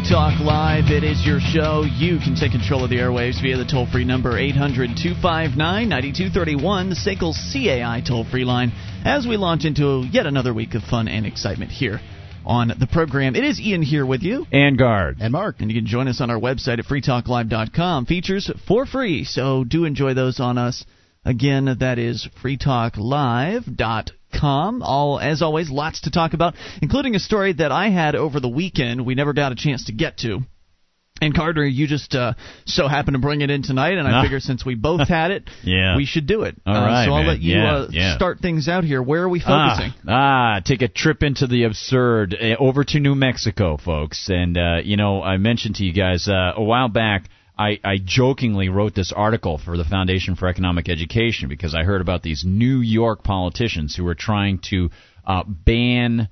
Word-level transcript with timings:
Free 0.00 0.08
Talk 0.08 0.40
Live. 0.40 0.84
It 0.90 1.04
is 1.04 1.26
your 1.26 1.40
show. 1.40 1.82
You 1.82 2.18
can 2.18 2.34
take 2.34 2.52
control 2.52 2.84
of 2.84 2.90
the 2.90 2.96
airwaves 2.96 3.42
via 3.42 3.56
the 3.56 3.64
toll 3.64 3.86
free 3.90 4.04
number 4.04 4.38
800 4.38 4.96
259 4.96 5.88
9231, 5.88 6.90
the 6.90 6.94
SACL 6.94 7.34
CAI 7.52 8.00
toll 8.06 8.24
free 8.24 8.44
line, 8.44 8.72
as 9.04 9.26
we 9.26 9.36
launch 9.36 9.64
into 9.64 10.04
yet 10.10 10.26
another 10.26 10.54
week 10.54 10.74
of 10.74 10.82
fun 10.84 11.08
and 11.08 11.26
excitement 11.26 11.70
here 11.70 12.00
on 12.46 12.68
the 12.78 12.86
program. 12.86 13.34
It 13.34 13.44
is 13.44 13.60
Ian 13.60 13.82
here 13.82 14.06
with 14.06 14.22
you. 14.22 14.46
And 14.52 14.78
Guard. 14.78 15.18
And 15.20 15.32
Mark. 15.32 15.56
And 15.58 15.70
you 15.70 15.78
can 15.78 15.86
join 15.86 16.08
us 16.08 16.20
on 16.20 16.30
our 16.30 16.40
website 16.40 16.78
at 16.78 16.86
freetalklive.com. 16.86 18.06
Features 18.06 18.50
for 18.66 18.86
free, 18.86 19.24
so 19.24 19.64
do 19.64 19.84
enjoy 19.84 20.14
those 20.14 20.40
on 20.40 20.56
us. 20.56 20.84
Again, 21.24 21.76
that 21.80 21.98
is 21.98 22.28
freetalklive.com. 22.42 24.19
All 24.40 25.18
as 25.20 25.42
always, 25.42 25.70
lots 25.70 26.02
to 26.02 26.10
talk 26.10 26.32
about, 26.34 26.54
including 26.82 27.14
a 27.14 27.18
story 27.20 27.52
that 27.54 27.72
I 27.72 27.90
had 27.90 28.14
over 28.14 28.40
the 28.40 28.48
weekend 28.48 29.04
we 29.04 29.14
never 29.14 29.32
got 29.32 29.52
a 29.52 29.54
chance 29.56 29.84
to 29.86 29.92
get 29.92 30.18
to. 30.18 30.40
And 31.22 31.34
Carter, 31.34 31.66
you 31.66 31.86
just 31.86 32.14
uh, 32.14 32.32
so 32.64 32.88
happened 32.88 33.14
to 33.14 33.18
bring 33.20 33.42
it 33.42 33.50
in 33.50 33.62
tonight, 33.62 33.98
and 33.98 34.08
I 34.08 34.12
Ah. 34.20 34.22
figure 34.22 34.40
since 34.40 34.64
we 34.64 34.74
both 34.74 35.06
had 35.06 35.30
it, 35.32 35.50
Yeah. 35.64 35.94
we 35.96 36.06
should 36.06 36.26
do 36.26 36.44
it. 36.44 36.56
All 36.64 36.74
uh, 36.74 36.80
right, 36.80 37.04
so 37.04 37.12
I'll 37.12 37.18
man. 37.18 37.26
let 37.26 37.40
you 37.40 37.56
Yeah, 37.58 37.74
uh, 37.74 37.88
yeah. 37.90 38.14
start 38.14 38.40
things 38.40 38.68
out 38.68 38.84
here. 38.84 39.02
Where 39.02 39.22
are 39.24 39.28
we 39.28 39.38
focusing? 39.38 39.92
Ah, 40.08 40.54
ah, 40.56 40.60
take 40.64 40.80
a 40.80 40.88
trip 40.88 41.22
into 41.22 41.46
the 41.46 41.64
absurd 41.64 42.34
uh, 42.40 42.56
over 42.58 42.84
to 42.84 43.00
New 43.00 43.14
Mexico, 43.14 43.76
folks. 43.76 44.30
And 44.30 44.56
uh, 44.56 44.76
you 44.82 44.96
know, 44.96 45.22
I 45.22 45.36
mentioned 45.36 45.74
to 45.76 45.84
you 45.84 45.92
guys 45.92 46.26
uh, 46.26 46.52
a 46.56 46.62
while 46.62 46.88
back. 46.88 47.24
I, 47.60 47.78
I 47.84 47.98
jokingly 48.02 48.70
wrote 48.70 48.94
this 48.94 49.12
article 49.12 49.58
for 49.58 49.76
the 49.76 49.84
Foundation 49.84 50.34
for 50.34 50.48
Economic 50.48 50.88
Education 50.88 51.50
because 51.50 51.74
I 51.74 51.84
heard 51.84 52.00
about 52.00 52.22
these 52.22 52.42
New 52.46 52.78
York 52.80 53.22
politicians 53.22 53.94
who 53.94 54.04
were 54.04 54.14
trying 54.14 54.60
to 54.70 54.88
uh, 55.26 55.42
ban 55.46 56.30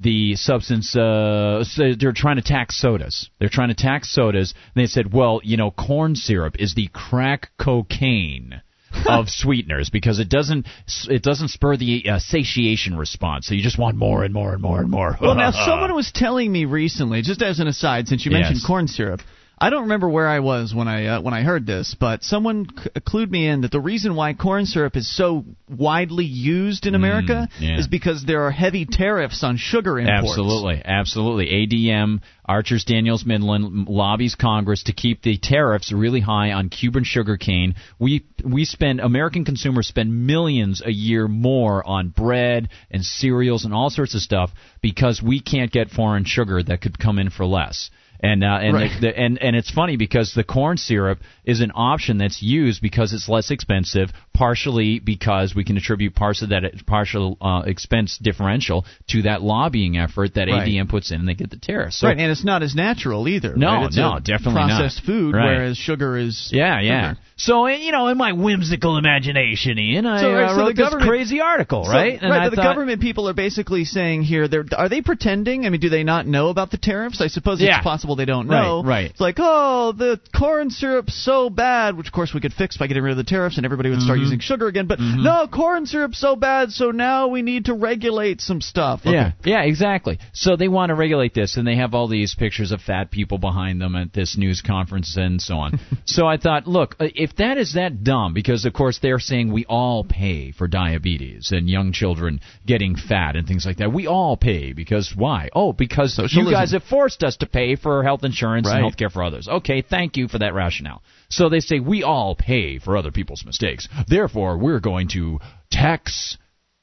the 0.00 0.34
substance. 0.34 0.96
Uh, 0.96 1.62
so 1.62 1.92
they're 1.96 2.10
trying 2.10 2.36
to 2.36 2.42
tax 2.42 2.76
sodas. 2.80 3.30
They're 3.38 3.48
trying 3.48 3.68
to 3.68 3.76
tax 3.76 4.12
sodas. 4.12 4.52
And 4.74 4.82
they 4.82 4.88
said, 4.88 5.12
well, 5.12 5.40
you 5.44 5.56
know, 5.56 5.70
corn 5.70 6.16
syrup 6.16 6.56
is 6.58 6.74
the 6.74 6.88
crack 6.92 7.50
cocaine 7.56 8.60
of 9.06 9.28
sweeteners 9.28 9.88
because 9.88 10.18
it 10.18 10.28
doesn't 10.28 10.66
it 11.08 11.22
doesn't 11.22 11.48
spur 11.50 11.76
the 11.76 12.08
uh, 12.10 12.18
satiation 12.18 12.96
response. 12.98 13.46
So 13.46 13.54
you 13.54 13.62
just 13.62 13.78
want 13.78 13.96
more 13.96 14.24
and 14.24 14.34
more 14.34 14.52
and 14.52 14.60
more 14.60 14.80
and 14.80 14.90
more. 14.90 15.16
Well, 15.20 15.36
now 15.36 15.50
someone 15.66 15.94
was 15.94 16.10
telling 16.12 16.50
me 16.50 16.64
recently, 16.64 17.22
just 17.22 17.40
as 17.40 17.60
an 17.60 17.68
aside, 17.68 18.08
since 18.08 18.26
you 18.26 18.32
mentioned 18.32 18.56
Yes. 18.56 18.66
corn 18.66 18.88
syrup. 18.88 19.20
I 19.62 19.68
don't 19.68 19.82
remember 19.82 20.08
where 20.08 20.26
I 20.26 20.40
was 20.40 20.74
when 20.74 20.88
I 20.88 21.04
uh, 21.06 21.20
when 21.20 21.34
I 21.34 21.42
heard 21.42 21.66
this, 21.66 21.94
but 21.98 22.22
someone 22.24 22.66
c- 22.82 22.88
clued 23.00 23.30
me 23.30 23.46
in 23.46 23.60
that 23.60 23.70
the 23.70 23.80
reason 23.80 24.14
why 24.14 24.32
corn 24.32 24.64
syrup 24.64 24.96
is 24.96 25.14
so 25.14 25.44
widely 25.68 26.24
used 26.24 26.86
in 26.86 26.94
America 26.94 27.46
Mm, 27.58 27.60
yeah. 27.60 27.78
is 27.78 27.86
because 27.86 28.24
there 28.24 28.42
are 28.46 28.50
heavy 28.50 28.86
tariffs 28.86 29.44
on 29.44 29.58
sugar 29.58 29.98
imports. 29.98 30.30
Absolutely, 30.30 30.80
absolutely. 30.82 31.46
ADM, 31.66 32.20
Archer's 32.46 32.84
Daniels 32.84 33.26
Midland 33.26 33.86
lobbies 33.88 34.34
Congress 34.34 34.84
to 34.84 34.92
keep 34.94 35.20
the 35.22 35.36
tariffs 35.36 35.92
really 35.92 36.20
high 36.20 36.52
on 36.52 36.70
Cuban 36.70 37.04
sugar 37.04 37.36
cane. 37.36 37.74
We 37.98 38.24
we 38.42 38.64
spend 38.64 39.00
American 39.00 39.44
consumers 39.44 39.86
spend 39.88 40.26
millions 40.26 40.80
a 40.82 40.90
year 40.90 41.28
more 41.28 41.86
on 41.86 42.08
bread 42.08 42.70
and 42.90 43.04
cereals 43.04 43.66
and 43.66 43.74
all 43.74 43.90
sorts 43.90 44.14
of 44.14 44.22
stuff 44.22 44.50
because 44.80 45.22
we 45.22 45.40
can't 45.40 45.70
get 45.70 45.90
foreign 45.90 46.24
sugar 46.24 46.62
that 46.62 46.80
could 46.80 46.98
come 46.98 47.18
in 47.18 47.28
for 47.28 47.44
less. 47.44 47.90
And 48.22 48.44
uh, 48.44 48.58
and 48.60 48.74
Right. 48.74 48.90
the, 49.00 49.06
the, 49.08 49.18
and 49.18 49.38
and 49.38 49.56
it's 49.56 49.70
funny 49.70 49.96
because 49.96 50.34
the 50.34 50.44
corn 50.44 50.76
syrup 50.76 51.20
is 51.44 51.60
an 51.60 51.72
option 51.74 52.18
that's 52.18 52.42
used 52.42 52.82
because 52.82 53.12
it's 53.14 53.28
less 53.28 53.50
expensive, 53.50 54.10
partially 54.40 54.98
because 55.00 55.54
we 55.54 55.64
can 55.64 55.76
attribute 55.76 56.14
parts 56.14 56.40
of 56.40 56.48
that 56.48 56.62
partial 56.86 57.36
uh, 57.42 57.62
expense 57.66 58.16
differential 58.16 58.86
to 59.06 59.20
that 59.22 59.42
lobbying 59.42 59.98
effort 59.98 60.34
that 60.34 60.48
Right. 60.48 60.66
ADM 60.66 60.88
puts 60.88 61.10
in, 61.10 61.20
and 61.20 61.28
they 61.28 61.34
get 61.34 61.50
the 61.50 61.58
tariff. 61.58 61.92
So 61.92 62.06
right, 62.08 62.16
and 62.18 62.30
it's 62.32 62.42
not 62.42 62.62
as 62.62 62.74
natural 62.74 63.28
either. 63.28 63.54
No, 63.54 63.66
right? 63.68 63.84
It's 63.86 63.96
no, 63.98 64.14
a 64.14 64.20
definitely 64.20 64.54
not. 64.62 64.68
processed 64.80 65.02
food, 65.04 65.34
Right. 65.34 65.44
whereas 65.58 65.76
sugar 65.76 66.16
is 66.16 66.48
yeah, 66.54 66.80
yeah. 66.80 67.10
sugar. 67.10 67.20
So 67.36 67.66
uh, 67.66 67.68
you 67.68 67.92
know, 67.92 68.08
in 68.08 68.16
my 68.16 68.32
whimsical 68.32 68.96
imagination, 68.96 69.78
Ian, 69.78 70.06
I 70.06 70.20
So, 70.22 70.32
right, 70.32 70.44
uh, 70.44 70.48
so 70.54 70.56
wrote 70.60 70.76
this 70.76 70.94
crazy 71.06 71.40
article, 71.40 71.84
So- 71.84 71.92
right? 71.92 72.18
And 72.20 72.30
right, 72.30 72.40
I 72.42 72.44
but 72.46 72.50
the 72.50 72.56
thought- 72.56 72.62
government 72.74 73.00
people 73.02 73.28
are 73.28 73.34
basically 73.34 73.84
saying 73.84 74.22
here, 74.22 74.48
they're, 74.48 74.64
are 74.76 74.88
they 74.88 75.02
pretending? 75.02 75.66
I 75.66 75.68
mean, 75.70 75.80
do 75.80 75.88
they 75.90 76.02
not 76.04 76.26
know 76.26 76.48
about 76.48 76.70
the 76.70 76.76
tariffs? 76.78 77.20
I 77.20 77.26
suppose 77.28 77.60
Yeah. 77.60 77.76
it's 77.76 77.84
possible 77.84 78.16
they 78.16 78.24
don't 78.24 78.48
Right, 78.48 78.62
know. 78.62 78.82
right. 78.82 79.10
It's 79.10 79.20
like, 79.20 79.36
oh, 79.38 79.92
the 79.92 80.18
corn 80.34 80.70
syrup's 80.70 81.14
so 81.14 81.50
bad, 81.50 81.96
which 81.96 82.06
of 82.06 82.12
course 82.12 82.32
we 82.34 82.40
could 82.40 82.52
fix 82.54 82.76
by 82.78 82.86
getting 82.86 83.02
rid 83.02 83.10
of 83.12 83.16
the 83.18 83.24
tariffs 83.24 83.56
and 83.58 83.64
everybody 83.66 83.90
would 83.90 84.00
start 84.00 84.16
Mm-hmm. 84.16 84.24
using 84.24 84.29
sugar 84.38 84.68
again. 84.68 84.86
But 84.86 85.00
no, 85.00 85.48
corn 85.48 85.86
syrup's 85.86 86.18
so 86.18 86.36
bad, 86.36 86.70
so 86.70 86.90
now 86.90 87.28
we 87.28 87.42
need 87.42 87.64
to 87.66 87.74
regulate 87.74 88.40
some 88.40 88.60
stuff. 88.60 89.00
Okay. 89.00 89.12
Yeah, 89.12 89.32
yeah, 89.44 89.62
exactly. 89.62 90.18
So 90.32 90.56
they 90.56 90.68
want 90.68 90.90
to 90.90 90.94
regulate 90.94 91.34
this, 91.34 91.56
and 91.56 91.66
they 91.66 91.76
have 91.76 91.94
all 91.94 92.06
these 92.08 92.34
pictures 92.34 92.70
of 92.72 92.80
fat 92.80 93.10
people 93.10 93.38
behind 93.38 93.80
them 93.80 93.96
at 93.96 94.12
this 94.12 94.36
news 94.36 94.62
conference 94.64 95.16
and 95.16 95.40
so 95.40 95.56
on. 95.56 95.80
so 96.04 96.26
I 96.26 96.36
thought, 96.36 96.66
look, 96.66 96.96
uh, 97.00 97.06
if 97.14 97.36
that 97.36 97.58
is 97.58 97.74
that 97.74 98.04
dumb, 98.04 98.34
because 98.34 98.64
of 98.64 98.72
course 98.72 98.98
they're 99.02 99.18
saying 99.18 99.52
we 99.52 99.64
all 99.66 100.04
pay 100.04 100.52
for 100.52 100.68
diabetes 100.68 101.50
and 101.52 101.68
young 101.68 101.92
children 101.92 102.40
getting 102.66 102.96
fat 102.96 103.36
and 103.36 103.46
things 103.46 103.64
like 103.66 103.78
that. 103.78 103.92
We 103.92 104.06
all 104.06 104.36
pay 104.36 104.72
because 104.72 105.12
why? 105.16 105.48
Oh, 105.54 105.72
because 105.72 106.18
you 106.32 106.50
guys 106.50 106.72
have 106.72 106.84
forced 106.84 107.22
us 107.22 107.36
to 107.38 107.46
pay 107.46 107.76
for 107.76 108.02
health 108.02 108.24
insurance 108.24 108.66
Right. 108.66 108.74
and 108.76 108.84
health 108.84 108.96
care 108.96 109.10
for 109.10 109.22
others. 109.22 109.48
Okay, 109.48 109.82
thank 109.82 110.16
you 110.16 110.28
for 110.28 110.38
that 110.38 110.54
rationale. 110.54 111.02
So 111.30 111.48
they 111.48 111.60
say 111.60 111.80
we 111.80 112.02
all 112.02 112.34
pay 112.34 112.78
for 112.78 112.96
other 112.96 113.12
people's 113.12 113.44
mistakes. 113.44 113.88
Therefore, 114.06 114.58
we're 114.58 114.80
going 114.80 115.08
to 115.08 115.38
tax 115.70 116.36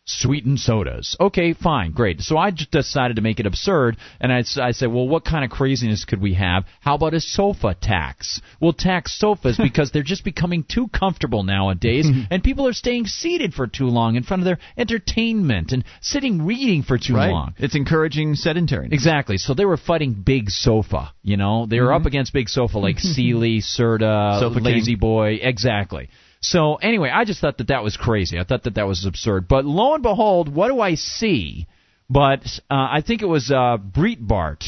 sweetened 0.07 0.59
sodas. 0.59 1.15
Okay, 1.19 1.53
fine, 1.53 1.91
great. 1.91 2.21
So 2.21 2.37
I 2.37 2.51
just 2.51 2.71
decided 2.71 3.17
to 3.17 3.21
make 3.21 3.39
it 3.39 3.45
absurd, 3.45 3.97
and 4.19 4.31
I, 4.31 4.43
I 4.59 4.71
said, 4.71 4.91
well, 4.91 5.07
what 5.07 5.25
kind 5.25 5.43
of 5.43 5.51
craziness 5.51 6.05
could 6.05 6.21
we 6.21 6.33
have? 6.33 6.65
How 6.79 6.95
about 6.95 7.13
a 7.13 7.19
sofa 7.19 7.75
tax? 7.79 8.41
We'll 8.59 8.73
tax 8.73 9.19
sofas 9.19 9.57
because 9.57 9.91
they're 9.91 10.03
just 10.03 10.23
becoming 10.23 10.63
too 10.63 10.87
comfortable 10.87 11.43
nowadays, 11.43 12.07
and 12.31 12.43
people 12.43 12.67
are 12.67 12.73
staying 12.73 13.05
seated 13.07 13.53
for 13.53 13.67
too 13.67 13.87
long 13.87 14.15
in 14.15 14.23
front 14.23 14.41
of 14.41 14.45
their 14.45 14.59
entertainment 14.77 15.71
and 15.73 15.83
sitting 16.01 16.45
reading 16.45 16.83
for 16.83 16.97
too 16.97 17.17
Right. 17.17 17.31
long. 17.31 17.53
It's 17.57 17.75
encouraging 17.75 18.35
sedentariness. 18.35 18.93
Exactly. 18.93 19.37
So 19.37 19.53
they 19.53 19.65
were 19.65 19.77
fighting 19.77 20.13
Big 20.13 20.49
Sofa. 20.49 21.13
You 21.23 21.37
know, 21.37 21.65
they 21.65 21.79
were 21.79 21.91
up 21.91 22.01
mm-hmm. 22.01 22.07
against 22.07 22.33
Big 22.33 22.47
Sofa 22.47 22.77
like 22.79 22.99
Sealy, 22.99 23.59
Serta, 23.59 24.39
Sofa 24.39 24.59
Lazy 24.59 24.93
King. 24.93 24.99
Boy. 24.99 25.39
Exactly. 25.41 26.09
So 26.41 26.75
anyway, 26.75 27.09
I 27.13 27.25
just 27.25 27.41
thought 27.41 27.57
that 27.57 27.67
that 27.67 27.83
was 27.83 27.97
crazy. 27.97 28.39
I 28.39 28.43
thought 28.43 28.63
that 28.63 28.75
that 28.75 28.87
was 28.87 29.05
absurd. 29.05 29.47
But 29.47 29.65
lo 29.65 29.93
and 29.93 30.03
behold, 30.03 30.53
what 30.53 30.69
do 30.69 30.79
I 30.79 30.95
see? 30.95 31.67
But 32.09 32.45
uh, 32.69 32.87
I 32.91 33.03
think 33.05 33.21
it 33.21 33.27
was 33.27 33.51
uh, 33.51 33.77
Breitbart 33.77 34.63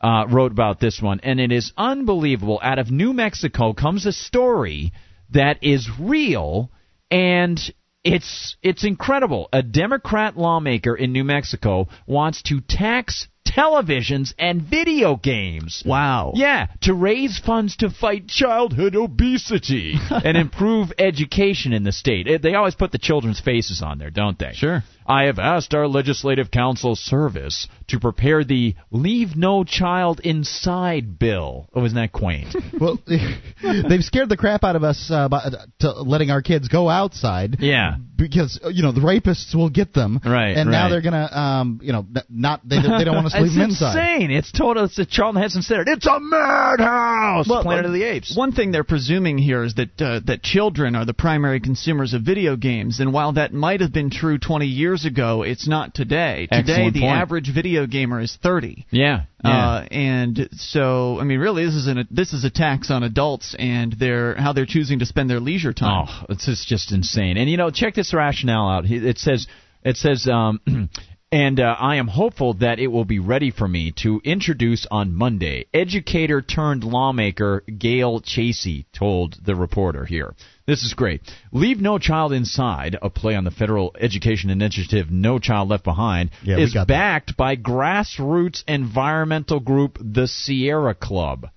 uh, 0.00 0.26
wrote 0.28 0.52
about 0.52 0.80
this 0.80 1.02
one, 1.02 1.20
and 1.22 1.40
it 1.40 1.52
is 1.52 1.72
unbelievable. 1.76 2.60
Out 2.62 2.78
of 2.78 2.90
New 2.90 3.12
Mexico 3.12 3.72
comes 3.72 4.06
a 4.06 4.12
story 4.12 4.92
that 5.30 5.62
is 5.62 5.88
real, 5.98 6.70
and 7.10 7.60
it's 8.04 8.56
it's 8.62 8.84
incredible. 8.84 9.48
A 9.52 9.62
Democrat 9.62 10.36
lawmaker 10.36 10.94
in 10.94 11.12
New 11.12 11.24
Mexico 11.24 11.88
wants 12.06 12.42
to 12.44 12.60
tax 12.60 13.28
televisions 13.48 14.34
and 14.38 14.62
video 14.62 15.16
games. 15.16 15.82
Wow. 15.84 16.32
Yeah, 16.34 16.66
to 16.82 16.94
raise 16.94 17.38
funds 17.38 17.76
to 17.78 17.90
fight 17.90 18.28
childhood 18.28 18.94
obesity 18.96 19.94
and 20.10 20.36
improve 20.36 20.92
education 20.98 21.72
in 21.72 21.82
the 21.84 21.92
state. 21.92 22.28
Eh, 22.28 22.38
They 22.42 22.54
always 22.54 22.74
put 22.74 22.92
the 22.92 22.98
children's 22.98 23.40
faces 23.40 23.82
on 23.82 23.98
there, 23.98 24.10
don't 24.10 24.38
they? 24.38 24.52
Sure. 24.54 24.82
I 25.06 25.24
have 25.24 25.38
asked 25.38 25.72
our 25.72 25.88
legislative 25.88 26.50
council 26.50 26.94
service 26.94 27.66
to 27.88 27.98
prepare 27.98 28.44
the 28.44 28.74
Leave 28.90 29.36
No 29.36 29.64
Child 29.64 30.20
Inside 30.22 31.18
bill. 31.18 31.66
Oh, 31.74 31.82
isn't 31.86 31.96
that 31.96 32.12
quaint? 32.12 32.54
well, 32.80 32.98
they've 33.06 34.04
scared 34.04 34.28
the 34.28 34.36
crap 34.36 34.64
out 34.64 34.76
of 34.76 34.84
us 34.84 35.10
uh, 35.10 35.28
by, 35.28 35.48
to 35.80 35.92
letting 36.02 36.30
our 36.30 36.42
kids 36.42 36.68
go 36.68 36.90
outside. 36.90 37.56
Yeah. 37.60 37.96
Because 38.16 38.60
uh, 38.62 38.68
you 38.68 38.82
know 38.82 38.92
the 38.92 39.00
rapists 39.00 39.54
will 39.54 39.70
get 39.70 39.94
them. 39.94 40.20
Right, 40.22 40.56
And 40.56 40.70
now 40.70 40.90
they're 40.90 41.00
gonna, 41.00 41.28
um, 41.32 41.80
you 41.82 41.92
know, 41.92 42.06
not 42.28 42.68
they, 42.68 42.76
they 42.76 43.04
don't 43.04 43.14
want 43.14 43.30
to 43.30 43.37
leave 43.40 43.46
it's 43.46 43.54
them 43.54 43.70
inside. 43.70 44.14
insane. 44.14 44.30
It's 44.30 44.52
total. 44.52 44.84
It's 44.84 44.98
a 44.98 45.06
Charlton 45.06 45.42
Heston 45.42 45.62
Center. 45.62 45.84
It's 45.86 46.06
a 46.06 46.18
madhouse. 46.20 47.48
Well, 47.48 47.62
Planet 47.62 47.84
uh, 47.84 47.88
of 47.88 47.94
the 47.94 48.04
Apes. 48.04 48.36
One 48.36 48.52
thing 48.52 48.70
they're 48.70 48.84
presuming 48.84 49.38
here 49.38 49.64
is 49.64 49.74
that 49.74 50.00
uh, 50.00 50.20
that 50.26 50.42
children 50.42 50.94
are 50.94 51.04
the 51.04 51.14
primary 51.14 51.60
consumers 51.60 52.14
of 52.14 52.22
video 52.22 52.56
games, 52.56 53.00
and 53.00 53.12
while 53.12 53.32
that 53.32 53.52
might 53.52 53.80
have 53.80 53.92
been 53.92 54.10
true 54.10 54.38
20 54.38 54.66
years 54.66 55.04
ago, 55.04 55.42
it's 55.42 55.68
not 55.68 55.94
today. 55.94 56.48
Today, 56.50 56.90
the 56.90 57.00
point. 57.00 57.12
average 57.12 57.52
video 57.52 57.86
gamer 57.86 58.20
is 58.20 58.36
30. 58.42 58.86
Yeah. 58.90 59.24
yeah. 59.44 59.50
Uh, 59.50 59.86
and 59.90 60.48
so, 60.52 61.18
I 61.20 61.24
mean, 61.24 61.38
really, 61.38 61.64
this 61.64 61.74
is 61.74 61.86
an 61.86 62.06
this 62.10 62.32
is 62.32 62.44
a 62.44 62.50
tax 62.50 62.90
on 62.90 63.02
adults 63.02 63.54
and 63.58 63.92
their 63.92 64.34
how 64.36 64.52
they're 64.52 64.66
choosing 64.66 65.00
to 65.00 65.06
spend 65.06 65.30
their 65.30 65.40
leisure 65.40 65.72
time. 65.72 66.06
Oh, 66.08 66.26
this 66.28 66.48
is 66.48 66.64
just 66.66 66.92
insane. 66.92 67.36
And 67.36 67.48
you 67.48 67.56
know, 67.56 67.70
check 67.70 67.94
this 67.94 68.12
rationale 68.14 68.68
out. 68.68 68.84
It 68.86 69.18
says 69.18 69.46
it 69.84 69.96
says 69.96 70.28
um, 70.28 70.60
And 71.30 71.60
uh, 71.60 71.76
I 71.78 71.96
am 71.96 72.08
hopeful 72.08 72.54
that 72.54 72.78
it 72.78 72.86
will 72.86 73.04
be 73.04 73.18
ready 73.18 73.50
for 73.50 73.68
me 73.68 73.92
to 74.02 74.18
introduce 74.24 74.86
on 74.90 75.14
Monday. 75.14 75.66
Educator 75.74 76.40
turned 76.40 76.84
lawmaker 76.84 77.64
Gail 77.78 78.20
Chasey 78.20 78.86
told 78.98 79.36
the 79.44 79.54
reporter 79.54 80.06
here. 80.06 80.34
This 80.66 80.82
is 80.84 80.94
great. 80.94 81.20
Leave 81.52 81.82
No 81.82 81.98
Child 81.98 82.32
Inside, 82.32 82.96
a 83.02 83.10
play 83.10 83.34
on 83.34 83.44
the 83.44 83.50
federal 83.50 83.94
education 84.00 84.48
initiative 84.48 85.10
No 85.10 85.38
Child 85.38 85.68
Left 85.68 85.84
Behind, 85.84 86.30
Yeah, 86.42 86.56
is 86.58 86.72
got 86.72 86.88
that. 86.88 86.94
backed 86.94 87.36
by 87.36 87.56
grassroots 87.56 88.64
environmental 88.66 89.60
group 89.60 89.98
the 90.00 90.26
Sierra 90.26 90.94
Club. 90.94 91.48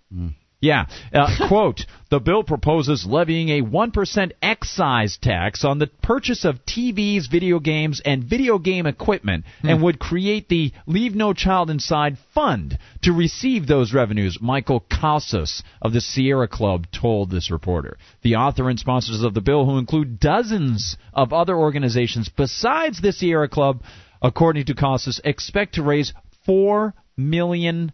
Yeah. 0.62 0.86
Uh, 1.12 1.28
quote, 1.48 1.81
the 2.12 2.19
bill 2.19 2.44
proposes 2.44 3.06
levying 3.06 3.50
a 3.50 3.63
1% 3.63 4.31
excise 4.42 5.18
tax 5.19 5.66
on 5.66 5.80
the 5.80 5.88
purchase 5.88 6.46
of 6.46 6.63
TVs, 6.66 7.30
video 7.30 7.60
games, 7.60 8.02
and 8.06 8.24
video 8.24 8.60
game 8.60 8.86
equipment 8.86 9.46
and 9.63 9.81
would 9.81 9.98
create 9.98 10.50
the 10.50 10.72
Leave 10.86 11.16
No 11.16 11.34
Child 11.34 11.72
Inside 11.72 12.18
Fund 12.36 12.78
to 13.02 13.12
receive 13.12 13.66
those 13.66 13.94
revenues, 13.94 14.38
Michael 14.40 14.81
Casas 14.81 15.63
of 15.81 15.94
the 15.94 16.02
Sierra 16.02 16.48
Club 16.48 16.86
told 16.92 17.31
this 17.31 17.50
reporter. 17.50 17.98
The 18.22 18.36
author 18.36 18.69
and 18.69 18.78
sponsors 18.78 19.24
of 19.24 19.34
the 19.34 19.42
bill, 19.42 19.66
who 19.66 19.80
include 19.80 20.19
dozens 20.19 20.96
of 21.13 21.34
other 21.34 21.56
organizations 21.56 22.30
besides 22.30 23.02
the 23.02 23.12
Sierra 23.12 23.50
Club, 23.50 23.81
according 24.22 24.66
to 24.66 24.75
Casas, 24.75 25.19
expect 25.24 25.75
to 25.75 25.84
raise 25.84 26.13
$4 26.48 26.94
million 27.18 27.92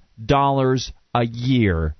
a 1.13 1.25
year 1.25 1.95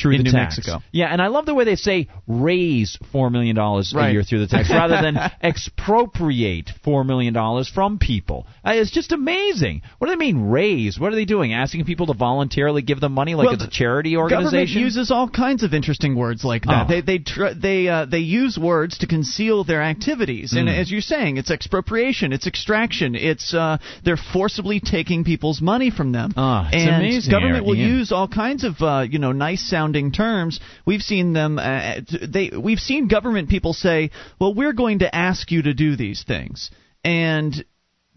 Through 0.00 0.12
in 0.12 0.18
the 0.18 0.24
New 0.24 0.32
tax. 0.32 0.58
Mexico. 0.58 0.82
Yeah, 0.92 1.06
and 1.06 1.20
I 1.20 1.28
love 1.28 1.46
the 1.46 1.54
way 1.54 1.64
they 1.64 1.76
say 1.76 2.08
raise 2.26 2.98
four 3.12 3.30
million 3.30 3.56
dollars 3.56 3.94
a 3.96 4.10
year 4.10 4.22
through 4.22 4.40
the 4.40 4.46
tax 4.46 4.70
rather 4.70 5.00
than 5.00 5.16
expropriate 5.42 6.70
four 6.84 7.04
million 7.04 7.34
dollars 7.34 7.68
from 7.68 7.98
people. 7.98 8.46
Uh, 8.64 8.72
it's 8.74 8.90
just 8.90 9.12
amazing. 9.12 9.82
What 9.98 10.08
do 10.08 10.12
they 10.12 10.18
mean 10.18 10.50
raise? 10.50 10.98
What 10.98 11.12
are 11.12 11.16
they 11.16 11.24
doing? 11.24 11.52
Asking 11.52 11.84
people 11.84 12.06
to 12.06 12.14
voluntarily 12.14 12.82
give 12.82 13.00
them 13.00 13.12
money 13.12 13.34
like 13.34 13.46
Well, 13.46 13.54
it's 13.54 13.64
a 13.64 13.70
charity 13.70 14.16
organization? 14.16 14.44
Government 14.52 14.70
uses 14.70 15.10
all 15.10 15.28
kinds 15.28 15.62
of 15.62 15.74
interesting 15.74 16.16
words 16.16 16.44
like 16.44 16.64
that. 16.64 16.86
Oh. 16.86 16.88
They 16.88 17.00
they 17.00 17.18
tr- 17.18 17.54
they 17.54 17.88
uh, 17.88 18.06
they 18.06 18.18
use 18.18 18.58
words 18.58 18.98
to 18.98 19.06
conceal 19.06 19.64
their 19.64 19.82
activities, 19.82 20.52
and 20.52 20.68
as 20.68 20.90
you're 20.90 21.00
saying, 21.00 21.36
it's 21.36 21.50
expropriation, 21.50 22.32
it's 22.32 22.46
extraction, 22.46 23.14
it's 23.14 23.54
uh, 23.54 23.78
they're 24.04 24.16
forcibly 24.16 24.80
taking 24.80 25.24
people's 25.24 25.60
money 25.60 25.90
from 25.90 26.12
them. 26.12 26.32
It's 26.36 26.74
and 26.74 26.96
amazing, 26.96 27.30
government 27.30 27.56
Eric, 27.56 27.66
will 27.66 27.76
yeah. 27.76 27.86
use 27.86 28.12
all 28.12 28.28
kinds 28.28 28.64
of 28.64 28.74
uh, 28.80 29.06
you 29.08 29.18
know 29.18 29.32
nice 29.32 29.62
sounding 29.88 30.12
terms. 30.12 30.60
We've 30.86 31.02
seen 31.02 31.32
them. 31.32 31.58
Uh, 31.58 32.00
they 32.26 32.50
we've 32.50 32.78
seen 32.78 33.08
government 33.08 33.48
people 33.48 33.72
say, 33.72 34.10
"Well, 34.38 34.54
we're 34.54 34.74
going 34.74 35.00
to 35.00 35.14
ask 35.14 35.50
you 35.50 35.62
to 35.62 35.74
do 35.74 35.96
these 35.96 36.24
things," 36.24 36.70
and 37.04 37.64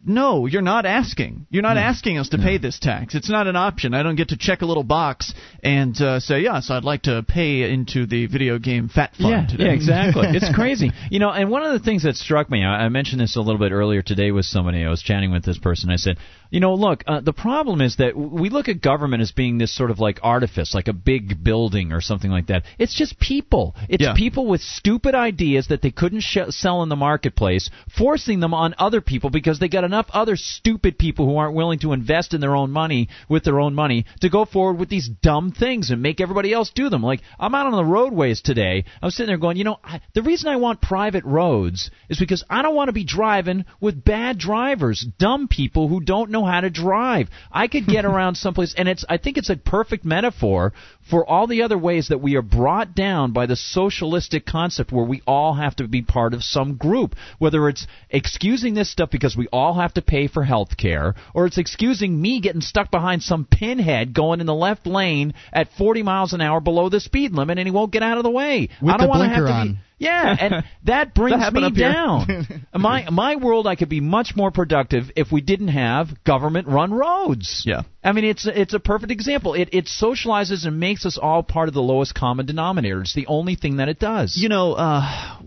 no, 0.03 0.47
you're 0.47 0.63
not 0.63 0.87
asking. 0.87 1.45
You're 1.51 1.61
not 1.61 1.77
asking 1.77 2.17
us 2.17 2.29
to 2.29 2.39
pay 2.39 2.57
this 2.57 2.79
tax. 2.79 3.13
It's 3.13 3.29
not 3.29 3.45
an 3.45 3.55
option. 3.55 3.93
I 3.93 4.01
don't 4.01 4.15
get 4.15 4.29
to 4.29 4.37
check 4.37 4.63
a 4.63 4.65
little 4.65 4.83
box 4.83 5.31
and 5.63 5.95
uh, 6.01 6.19
say, 6.19 6.39
yes, 6.39 6.71
I'd 6.71 6.83
like 6.83 7.03
to 7.03 7.23
pay 7.27 7.71
into 7.71 8.07
the 8.07 8.25
video 8.25 8.57
game 8.57 8.89
fat 8.89 9.11
fund 9.15 9.29
yeah, 9.29 9.45
today. 9.47 9.65
yeah, 9.65 9.73
exactly. 9.73 10.23
it's 10.29 10.51
crazy. 10.55 10.89
You 11.11 11.19
know, 11.19 11.29
and 11.29 11.51
one 11.51 11.61
of 11.61 11.73
the 11.73 11.85
things 11.85 12.01
that 12.01 12.15
struck 12.15 12.49
me, 12.49 12.63
I 12.63 12.89
mentioned 12.89 13.21
this 13.21 13.35
a 13.35 13.41
little 13.41 13.59
bit 13.59 13.71
earlier 13.71 14.01
today 14.01 14.31
with 14.31 14.45
somebody. 14.45 14.83
I 14.83 14.89
was 14.89 15.03
chatting 15.03 15.31
with 15.31 15.45
this 15.45 15.59
person. 15.59 15.91
I 15.91 15.97
said, 15.97 16.17
you 16.51 16.59
know, 16.59 16.75
look, 16.75 17.03
uh, 17.07 17.21
the 17.21 17.33
problem 17.33 17.81
is 17.81 17.95
that 17.95 18.15
we 18.15 18.49
look 18.49 18.67
at 18.67 18.81
government 18.81 19.21
as 19.21 19.31
being 19.31 19.57
this 19.57 19.73
sort 19.75 19.89
of 19.89 19.99
like 19.99 20.19
artifice, 20.21 20.75
like 20.75 20.89
a 20.89 20.93
big 20.93 21.43
building 21.43 21.93
or 21.93 22.01
something 22.01 22.29
like 22.29 22.47
that. 22.47 22.63
It's 22.77 22.93
just 22.93 23.17
people. 23.19 23.75
It's 23.89 24.03
Yeah. 24.03 24.13
people 24.13 24.45
with 24.45 24.61
stupid 24.61 25.15
ideas 25.15 25.67
that 25.67 25.81
they 25.81 25.91
couldn't 25.91 26.19
sh- 26.21 26.49
sell 26.49 26.83
in 26.83 26.89
the 26.89 26.95
marketplace, 26.97 27.69
forcing 27.97 28.41
them 28.41 28.53
on 28.53 28.75
other 28.77 28.99
people 28.99 29.29
because 29.29 29.59
they 29.59 29.69
got 29.69 29.85
enough 29.85 30.07
other 30.11 30.35
stupid 30.35 30.97
people 30.97 31.25
who 31.25 31.37
aren't 31.37 31.55
willing 31.55 31.79
to 31.79 31.93
invest 31.93 32.33
in 32.33 32.41
their 32.41 32.55
own 32.55 32.69
money 32.69 33.07
with 33.29 33.43
their 33.43 33.59
own 33.59 33.73
money 33.73 34.05
to 34.19 34.29
go 34.29 34.43
forward 34.43 34.77
with 34.77 34.89
these 34.89 35.07
dumb 35.07 35.51
things 35.53 35.89
and 35.89 36.01
make 36.01 36.19
everybody 36.19 36.51
else 36.51 36.69
do 36.75 36.89
them. 36.89 37.01
Like 37.01 37.21
I'm 37.39 37.55
out 37.55 37.65
on 37.67 37.71
the 37.73 37.85
roadways 37.85 38.41
today. 38.41 38.83
I'm 39.01 39.09
sitting 39.11 39.27
there 39.27 39.37
going, 39.37 39.55
you 39.55 39.63
know, 39.63 39.79
I, 39.83 40.01
the 40.13 40.21
reason 40.21 40.49
I 40.49 40.57
want 40.57 40.81
private 40.81 41.23
roads 41.23 41.89
is 42.09 42.19
because 42.19 42.43
I 42.49 42.61
don't 42.61 42.75
want 42.75 42.89
to 42.89 42.93
be 42.93 43.05
driving 43.05 43.63
with 43.79 44.03
bad 44.03 44.37
drivers, 44.37 45.05
dumb 45.17 45.47
people 45.47 45.87
who 45.87 46.01
don't 46.01 46.29
know 46.29 46.40
how 46.45 46.61
to 46.61 46.69
drive. 46.69 47.29
I 47.51 47.67
could 47.67 47.85
get 47.87 48.05
around 48.11 48.35
someplace, 48.35 48.73
and 48.77 48.87
it's 48.87 49.05
I 49.09 49.17
think 49.17 49.37
it's 49.37 49.49
a 49.49 49.55
perfect 49.55 50.05
metaphor 50.05 50.73
for 51.09 51.27
all 51.27 51.47
the 51.47 51.63
other 51.63 51.77
ways 51.77 52.07
that 52.09 52.21
we 52.21 52.35
are 52.35 52.41
brought 52.41 52.95
down 52.95 53.31
by 53.31 53.45
the 53.45 53.55
socialistic 53.55 54.45
concept 54.45 54.91
where 54.91 55.05
we 55.05 55.21
all 55.27 55.53
have 55.53 55.75
to 55.77 55.87
be 55.87 56.01
part 56.01 56.33
of 56.33 56.43
some 56.43 56.75
group. 56.75 57.15
Whether 57.39 57.67
it's 57.69 57.87
excusing 58.09 58.73
this 58.73 58.91
stuff 58.91 59.09
because 59.09 59.35
we 59.35 59.47
all 59.47 59.73
have 59.75 59.93
to 59.95 60.01
pay 60.01 60.27
for 60.27 60.43
health 60.43 60.77
care, 60.77 61.15
or 61.33 61.45
it's 61.45 61.57
excusing 61.57 62.21
me 62.21 62.39
getting 62.39 62.61
stuck 62.61 62.91
behind 62.91 63.23
some 63.23 63.45
pinhead 63.45 64.13
going 64.13 64.39
in 64.39 64.45
the 64.45 64.53
left 64.55 64.85
lane 64.87 65.33
at 65.51 65.71
40 65.77 66.03
miles 66.03 66.33
an 66.33 66.41
hour 66.41 66.59
below 66.59 66.89
the 66.89 66.99
speed 66.99 67.33
limit 67.33 67.57
and 67.57 67.67
he 67.67 67.71
won't 67.71 67.91
get 67.91 68.03
out 68.03 68.17
of 68.17 68.23
the 68.23 68.31
way. 68.31 68.69
With 68.81 68.93
I 68.93 68.97
don't 68.97 69.07
the 69.07 69.09
wanna 69.09 69.29
have 69.29 69.37
blinker 69.37 69.47
to 69.47 69.53
on. 69.53 69.73
Be, 69.73 69.79
yeah, 70.01 70.35
and 70.39 70.63
that 70.85 71.13
brings 71.13 71.37
happened 71.37 71.75
me 71.75 71.79
down. 71.79 72.65
my 72.73 73.07
my 73.11 73.35
world, 73.35 73.67
I 73.67 73.75
could 73.75 73.89
be 73.89 74.01
much 74.01 74.33
more 74.35 74.49
productive 74.49 75.11
if 75.15 75.31
we 75.31 75.41
didn't 75.41 75.67
have 75.67 76.23
government-run 76.23 76.91
roads. 76.91 77.63
Yeah. 77.67 77.83
I 78.03 78.13
mean, 78.13 78.25
it's 78.25 78.47
it's 78.47 78.73
a 78.73 78.79
perfect 78.79 79.11
example. 79.11 79.53
It 79.53 79.69
it 79.73 79.85
socializes 79.85 80.65
and 80.65 80.79
makes 80.79 81.05
us 81.05 81.17
all 81.21 81.43
part 81.43 81.67
of 81.67 81.73
the 81.73 81.81
lowest 81.81 82.15
common 82.15 82.45
denominator. 82.45 83.01
It's 83.01 83.13
the 83.13 83.27
only 83.27 83.55
thing 83.55 83.77
that 83.77 83.89
it 83.89 83.99
does. 83.99 84.35
You 84.35 84.49
know, 84.49 84.73
uh, 84.73 85.37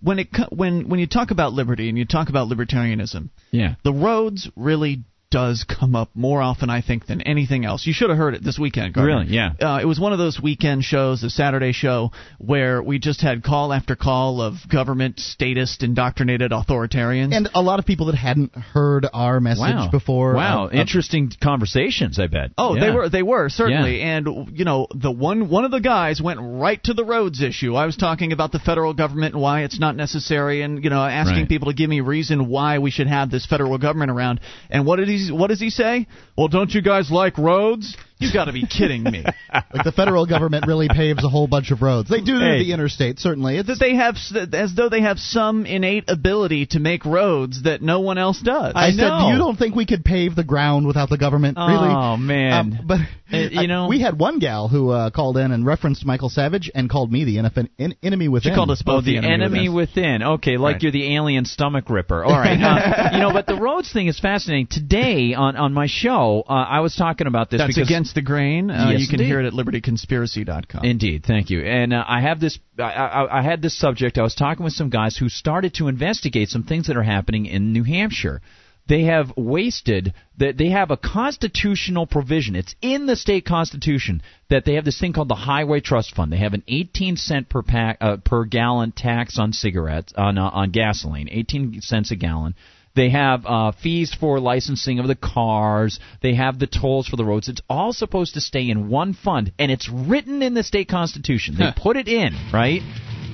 when 0.00 0.18
it 0.18 0.28
when 0.50 0.88
when 0.88 1.00
you 1.00 1.06
talk 1.06 1.30
about 1.30 1.52
liberty 1.52 1.88
and 1.88 1.96
you 1.96 2.04
talk 2.04 2.28
about 2.28 2.48
libertarianism, 2.48 3.30
yeah. 3.52 3.76
the 3.84 3.92
roads 3.92 4.50
really 4.56 5.04
does 5.34 5.64
come 5.68 5.96
up 5.96 6.10
more 6.14 6.40
often, 6.40 6.70
I 6.70 6.80
think, 6.80 7.06
than 7.06 7.20
anything 7.22 7.64
else. 7.64 7.84
You 7.88 7.92
should 7.92 8.08
have 8.08 8.16
heard 8.18 8.34
it 8.34 8.44
this 8.44 8.56
weekend. 8.56 8.94
Gardner. 8.94 9.16
Really? 9.20 9.34
Yeah. 9.34 9.50
Uh, 9.60 9.80
it 9.82 9.84
was 9.84 9.98
one 9.98 10.12
of 10.12 10.18
those 10.20 10.40
weekend 10.40 10.84
shows, 10.84 11.24
a 11.24 11.28
Saturday 11.30 11.72
show, 11.72 12.12
where 12.38 12.80
we 12.80 13.00
just 13.00 13.20
had 13.20 13.42
call 13.42 13.72
after 13.72 13.96
call 13.96 14.40
of 14.40 14.54
government 14.70 15.18
statist, 15.18 15.82
indoctrinated 15.82 16.52
authoritarians. 16.52 17.34
And 17.34 17.48
a 17.52 17.62
lot 17.62 17.80
of 17.80 17.84
people 17.84 18.06
that 18.06 18.14
hadn't 18.14 18.54
heard 18.54 19.06
our 19.12 19.40
message 19.40 19.58
Wow. 19.74 19.88
before. 19.90 20.34
Wow. 20.34 20.64
uh, 20.64 20.66
uh, 20.66 20.70
Interesting 20.70 21.32
conversations. 21.42 22.18
I 22.20 22.28
bet. 22.28 22.52
Oh, 22.56 22.74
Yeah. 22.76 22.80
they 22.84 22.90
were 22.92 23.08
they 23.08 23.22
were 23.24 23.48
certainly, 23.48 24.02
and 24.02 24.28
you 24.52 24.64
know 24.64 24.86
the 24.94 25.10
one 25.10 25.48
one 25.48 25.64
of 25.64 25.72
the 25.72 25.80
guys 25.80 26.22
went 26.22 26.38
right 26.40 26.80
to 26.84 26.94
the 26.94 27.04
roads 27.04 27.42
issue. 27.42 27.74
I 27.74 27.86
was 27.86 27.96
talking 27.96 28.32
about 28.32 28.52
the 28.52 28.58
federal 28.60 28.94
government 28.94 29.34
and 29.34 29.42
why 29.42 29.62
it's 29.64 29.80
not 29.80 29.96
necessary, 29.96 30.62
and 30.62 30.84
you 30.84 30.90
know 30.90 31.02
asking 31.02 31.38
Right. 31.40 31.48
people 31.48 31.68
to 31.72 31.74
give 31.74 31.90
me 31.90 32.00
reason 32.02 32.46
why 32.48 32.78
we 32.78 32.90
should 32.92 33.08
have 33.08 33.30
this 33.32 33.46
federal 33.46 33.78
government 33.78 34.10
around. 34.12 34.38
And 34.70 34.84
what 34.86 34.96
did 34.96 35.08
he 35.08 35.23
what 35.30 35.48
does 35.48 35.60
he 35.60 35.70
say? 35.70 36.06
Well, 36.36 36.48
don't 36.48 36.72
you 36.72 36.82
guys 36.82 37.10
like 37.10 37.38
roads? 37.38 37.96
You 38.18 38.32
got 38.32 38.44
to 38.44 38.52
be 38.52 38.64
kidding 38.66 39.02
me. 39.02 39.24
like 39.52 39.84
the 39.84 39.92
federal 39.92 40.24
government 40.24 40.66
really 40.68 40.88
paves 40.88 41.24
a 41.24 41.28
whole 41.28 41.46
bunch 41.48 41.70
of 41.72 41.82
roads. 41.82 42.08
They 42.08 42.20
do 42.20 42.38
Hey. 42.38 42.58
the 42.62 42.72
interstate, 42.72 43.18
certainly. 43.18 43.58
It's, 43.58 43.66
that 43.68 43.78
they 43.80 43.96
have 43.96 44.14
as 44.54 44.74
though 44.74 44.88
they 44.88 45.02
have 45.02 45.18
some 45.18 45.66
innate 45.66 46.04
ability 46.08 46.66
to 46.66 46.78
make 46.80 47.04
roads 47.04 47.64
that 47.64 47.82
no 47.82 48.00
one 48.00 48.16
else 48.16 48.40
does. 48.40 48.72
I, 48.76 48.86
I 48.86 48.90
said, 48.92 49.02
you 49.32 49.36
don't 49.38 49.56
think 49.56 49.74
we 49.74 49.84
could 49.84 50.04
pave 50.04 50.36
the 50.36 50.44
ground 50.44 50.86
without 50.86 51.10
the 51.10 51.18
government? 51.18 51.58
Oh, 51.60 51.66
really? 51.66 51.88
Oh 51.94 52.16
man. 52.16 52.52
Um, 52.52 52.78
but 52.86 53.00
Uh, 53.32 53.36
you 53.50 53.60
I- 53.62 53.66
know- 53.66 53.88
we 53.88 54.00
had 54.00 54.18
one 54.18 54.38
gal 54.38 54.68
who 54.68 54.90
uh, 54.90 55.10
called 55.10 55.36
in 55.36 55.50
and 55.50 55.66
referenced 55.66 56.06
Michael 56.06 56.28
Savage 56.28 56.70
and 56.74 56.88
called 56.88 57.10
me 57.10 57.24
the 57.24 57.36
NF- 57.38 57.68
en- 57.78 57.94
enemy 58.02 58.28
within. 58.28 58.54
called 58.54 58.70
us 58.70 58.82
both 58.82 58.98
Oh, 58.98 59.00
the, 59.00 59.16
enemy, 59.18 59.68
within. 59.68 60.22
Okay, 60.22 60.56
like 60.56 60.74
Right. 60.74 60.82
you're 60.84 60.92
the 60.92 61.14
alien 61.16 61.44
stomach 61.46 61.90
ripper. 61.90 62.24
All 62.24 62.32
right. 62.38 62.60
Uh, 62.60 63.10
you 63.14 63.18
know, 63.18 63.32
but 63.32 63.46
the 63.46 63.56
roads 63.56 63.92
thing 63.92 64.06
is 64.06 64.20
fascinating. 64.20 64.68
Today 64.68 65.34
on 65.34 65.56
on 65.56 65.72
my 65.72 65.86
show, 65.88 66.44
uh, 66.48 66.52
I 66.52 66.80
was 66.80 66.94
talking 66.94 67.26
about 67.26 67.50
this 67.50 67.58
That's 67.58 67.74
because 67.74 67.88
against 68.04 68.14
the 68.14 68.22
grain. 68.22 68.70
Uh, 68.70 68.90
Yes, 68.90 69.00
you 69.00 69.06
can 69.08 69.14
indeed. 69.20 69.26
hear 69.26 69.40
it 69.40 69.46
at 69.46 69.52
libertyconspiracy.com. 69.54 70.84
Indeed, 70.84 71.24
thank 71.26 71.50
you. 71.50 71.62
And 71.62 71.92
uh, 71.92 72.04
I 72.06 72.20
have 72.20 72.40
this. 72.40 72.58
I, 72.78 72.82
I, 72.82 73.38
I 73.38 73.42
had 73.42 73.62
this 73.62 73.78
subject. 73.78 74.18
I 74.18 74.22
was 74.22 74.34
talking 74.34 74.64
with 74.64 74.74
some 74.74 74.90
guys 74.90 75.16
who 75.16 75.28
started 75.28 75.74
to 75.74 75.88
investigate 75.88 76.48
some 76.48 76.64
things 76.64 76.86
that 76.88 76.96
are 76.96 77.02
happening 77.02 77.46
in 77.46 77.72
New 77.72 77.84
Hampshire. 77.84 78.42
They 78.86 79.04
have 79.04 79.32
wasted 79.34 80.12
that 80.36 80.58
they 80.58 80.68
have 80.68 80.90
a 80.90 80.98
constitutional 80.98 82.06
provision. 82.06 82.54
It's 82.54 82.74
in 82.82 83.06
the 83.06 83.16
state 83.16 83.46
constitution 83.46 84.20
that 84.50 84.66
they 84.66 84.74
have 84.74 84.84
this 84.84 85.00
thing 85.00 85.14
called 85.14 85.28
the 85.30 85.34
Highway 85.34 85.80
Trust 85.80 86.14
Fund. 86.14 86.30
They 86.30 86.36
have 86.36 86.52
an 86.52 86.64
18 86.68 87.16
cent 87.16 87.48
per 87.48 87.62
pack 87.62 87.96
uh, 88.02 88.18
per 88.18 88.44
gallon 88.44 88.92
tax 88.92 89.38
on 89.38 89.54
cigarettes 89.54 90.12
on 90.18 90.36
uh, 90.36 90.50
on 90.50 90.70
gasoline, 90.70 91.28
18 91.30 91.80
cents 91.80 92.10
a 92.10 92.16
gallon. 92.16 92.54
They 92.94 93.10
have 93.10 93.44
uh, 93.44 93.72
fees 93.72 94.14
for 94.14 94.38
licensing 94.38 94.98
of 95.00 95.08
the 95.08 95.16
cars. 95.16 95.98
They 96.22 96.34
have 96.34 96.58
the 96.58 96.66
tolls 96.66 97.08
for 97.08 97.16
the 97.16 97.24
roads. 97.24 97.48
It's 97.48 97.62
all 97.68 97.92
supposed 97.92 98.34
to 98.34 98.40
stay 98.40 98.70
in 98.70 98.88
one 98.88 99.14
fund, 99.14 99.52
and 99.58 99.72
it's 99.72 99.88
written 99.88 100.42
in 100.42 100.54
the 100.54 100.62
state 100.62 100.88
constitution. 100.88 101.56
They 101.58 101.72
put 101.76 101.96
it 101.96 102.06
in, 102.06 102.34
right? 102.52 102.82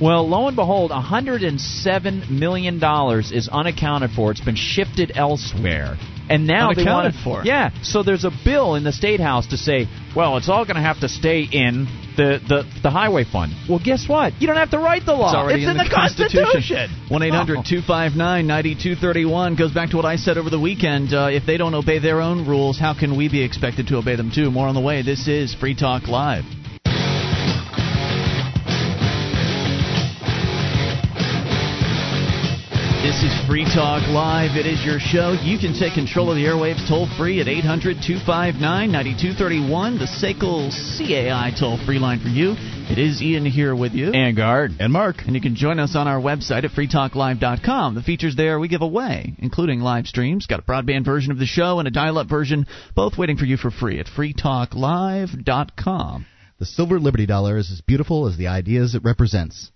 Well, 0.01 0.27
lo 0.27 0.47
and 0.47 0.57
behold, 0.57 0.91
107 0.91 2.39
million 2.39 2.79
dollars 2.79 3.33
is 3.33 3.49
unaccounted 3.49 4.13
for. 4.13 4.31
It's 4.31 4.41
been 4.41 4.57
shifted 4.57 5.13
elsewhere. 5.15 5.99
And 6.31 6.47
now 6.47 6.73
they 6.73 6.85
want 6.85 7.15
for. 7.23 7.43
Yeah, 7.45 7.71
so 7.83 8.03
there's 8.03 8.25
a 8.25 8.31
bill 8.45 8.77
in 8.77 8.85
the 8.85 8.93
state 8.93 9.21
house 9.21 9.49
to 9.49 9.57
say, 9.57 9.89
well, 10.15 10.37
it's 10.37 10.49
all 10.49 10.65
going 10.65 10.77
to 10.77 10.83
have 10.83 11.01
to 11.01 11.09
stay 11.09 11.43
in 11.43 11.87
the, 12.17 12.39
the 12.49 12.81
the 12.83 12.91
highway 12.91 13.25
fund. 13.25 13.53
Well, 13.69 13.81
guess 13.83 14.09
what? 14.09 14.41
You 14.41 14.47
don't 14.47 14.57
have 14.57 14.71
to 14.71 14.79
write 14.79 15.05
the 15.05 15.13
law. 15.13 15.31
It's 15.31 15.37
already 15.37 15.65
in, 15.65 15.77
the, 15.77 15.91
Constitution. 15.93 16.89
1 17.09 17.23
800 17.23 17.65
259 17.67 18.47
9231 18.47 19.57
goes 19.57 19.73
back 19.73 19.91
to 19.91 19.97
what 19.97 20.07
I 20.07 20.17
said 20.17 20.39
over 20.39 20.51
the 20.51 20.61
weekend. 20.61 21.13
Uh, 21.13 21.29
if 21.31 21.45
they 21.47 21.57
don't 21.57 21.75
obey 21.75 21.99
their 21.99 22.21
own 22.21 22.47
rules, 22.47 22.79
how 22.79 22.99
can 22.99 23.17
we 23.17 23.29
be 23.29 23.43
expected 23.43 23.89
to 23.89 23.97
obey 23.97 24.17
them 24.17 24.31
too? 24.35 24.51
More 24.51 24.69
on 24.69 24.75
the 24.75 24.81
way. 24.81 25.03
This 25.03 25.29
is 25.29 25.55
Free 25.55 25.75
Talk 25.75 26.09
Live. 26.09 26.45
This 33.03 33.23
is 33.23 33.47
Free 33.49 33.65
Talk 33.65 34.07
Live. 34.09 34.59
It 34.59 34.67
is 34.67 34.85
your 34.85 35.01
show. 35.01 35.33
You 35.33 35.59
can 35.59 35.73
take 35.73 35.95
control 35.95 36.29
of 36.29 36.37
the 36.37 36.45
airwaves 36.45 36.87
toll 36.87 37.09
free 37.17 37.41
at 37.41 37.49
800 37.49 37.97
259 38.07 38.61
9231, 38.61 39.99
the 39.99 40.05
SACL 40.05 40.69
CAI 40.99 41.51
toll 41.59 41.79
free 41.87 41.99
line 41.99 42.21
for 42.21 42.29
you. 42.29 42.57
It 42.93 42.99
is 42.99 43.23
Ian 43.23 43.47
here 43.47 43.75
with 43.75 43.93
you. 43.93 44.13
And 44.13 44.37
guard. 44.37 44.73
And 44.79 44.93
Mark. 44.93 45.23
And 45.25 45.35
you 45.35 45.41
can 45.41 45.57
join 45.57 45.79
us 45.79 45.97
on 45.97 46.09
our 46.09 46.21
website 46.21 46.65
at 46.65 46.73
freetalklive.com. 46.73 47.95
The 47.95 48.03
features 48.03 48.37
there 48.37 48.61
we 48.61 48.69
give 48.69 48.83
away, 48.83 49.33
including 49.39 49.81
live 49.81 50.07
streams, 50.07 50.47
got 50.47 50.61
a 50.61 50.63
broadband 50.63 51.07
version 51.07 51.33
of 51.33 51.39
the 51.39 51.47
show 51.47 51.79
and 51.79 51.89
a 51.89 51.91
dial 51.91 52.19
up 52.19 52.29
version, 52.29 52.67
both 52.95 53.17
waiting 53.17 53.39
for 53.39 53.47
you 53.47 53.57
for 53.57 53.71
free 53.71 53.99
at 53.99 54.09
freetalklive.com. 54.09 56.27
The 56.59 56.67
silver 56.67 57.01
Liberty 57.01 57.25
Dollar 57.25 57.57
is 57.57 57.73
as 57.73 57.81
beautiful 57.81 58.27
as 58.27 58.37
the 58.37 58.49
ideas 58.49 58.95
it 58.95 59.05
represents. 59.05 59.73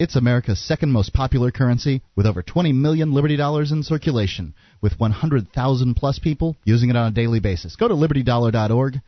It's 0.00 0.16
America's 0.16 0.58
second 0.58 0.92
most 0.92 1.12
popular 1.12 1.50
currency, 1.50 2.00
with 2.16 2.24
over 2.24 2.42
20 2.42 2.72
million 2.72 3.12
Liberty 3.12 3.36
Dollars 3.36 3.70
in 3.70 3.82
circulation, 3.82 4.54
with 4.80 4.98
100,000 4.98 5.94
plus 5.94 6.18
people 6.18 6.56
using 6.64 6.88
it 6.88 6.96
on 6.96 7.08
a 7.08 7.14
daily 7.14 7.38
basis. 7.38 7.76
Go 7.76 7.86
to 7.86 7.92
libertydollar.org. 7.92 9.02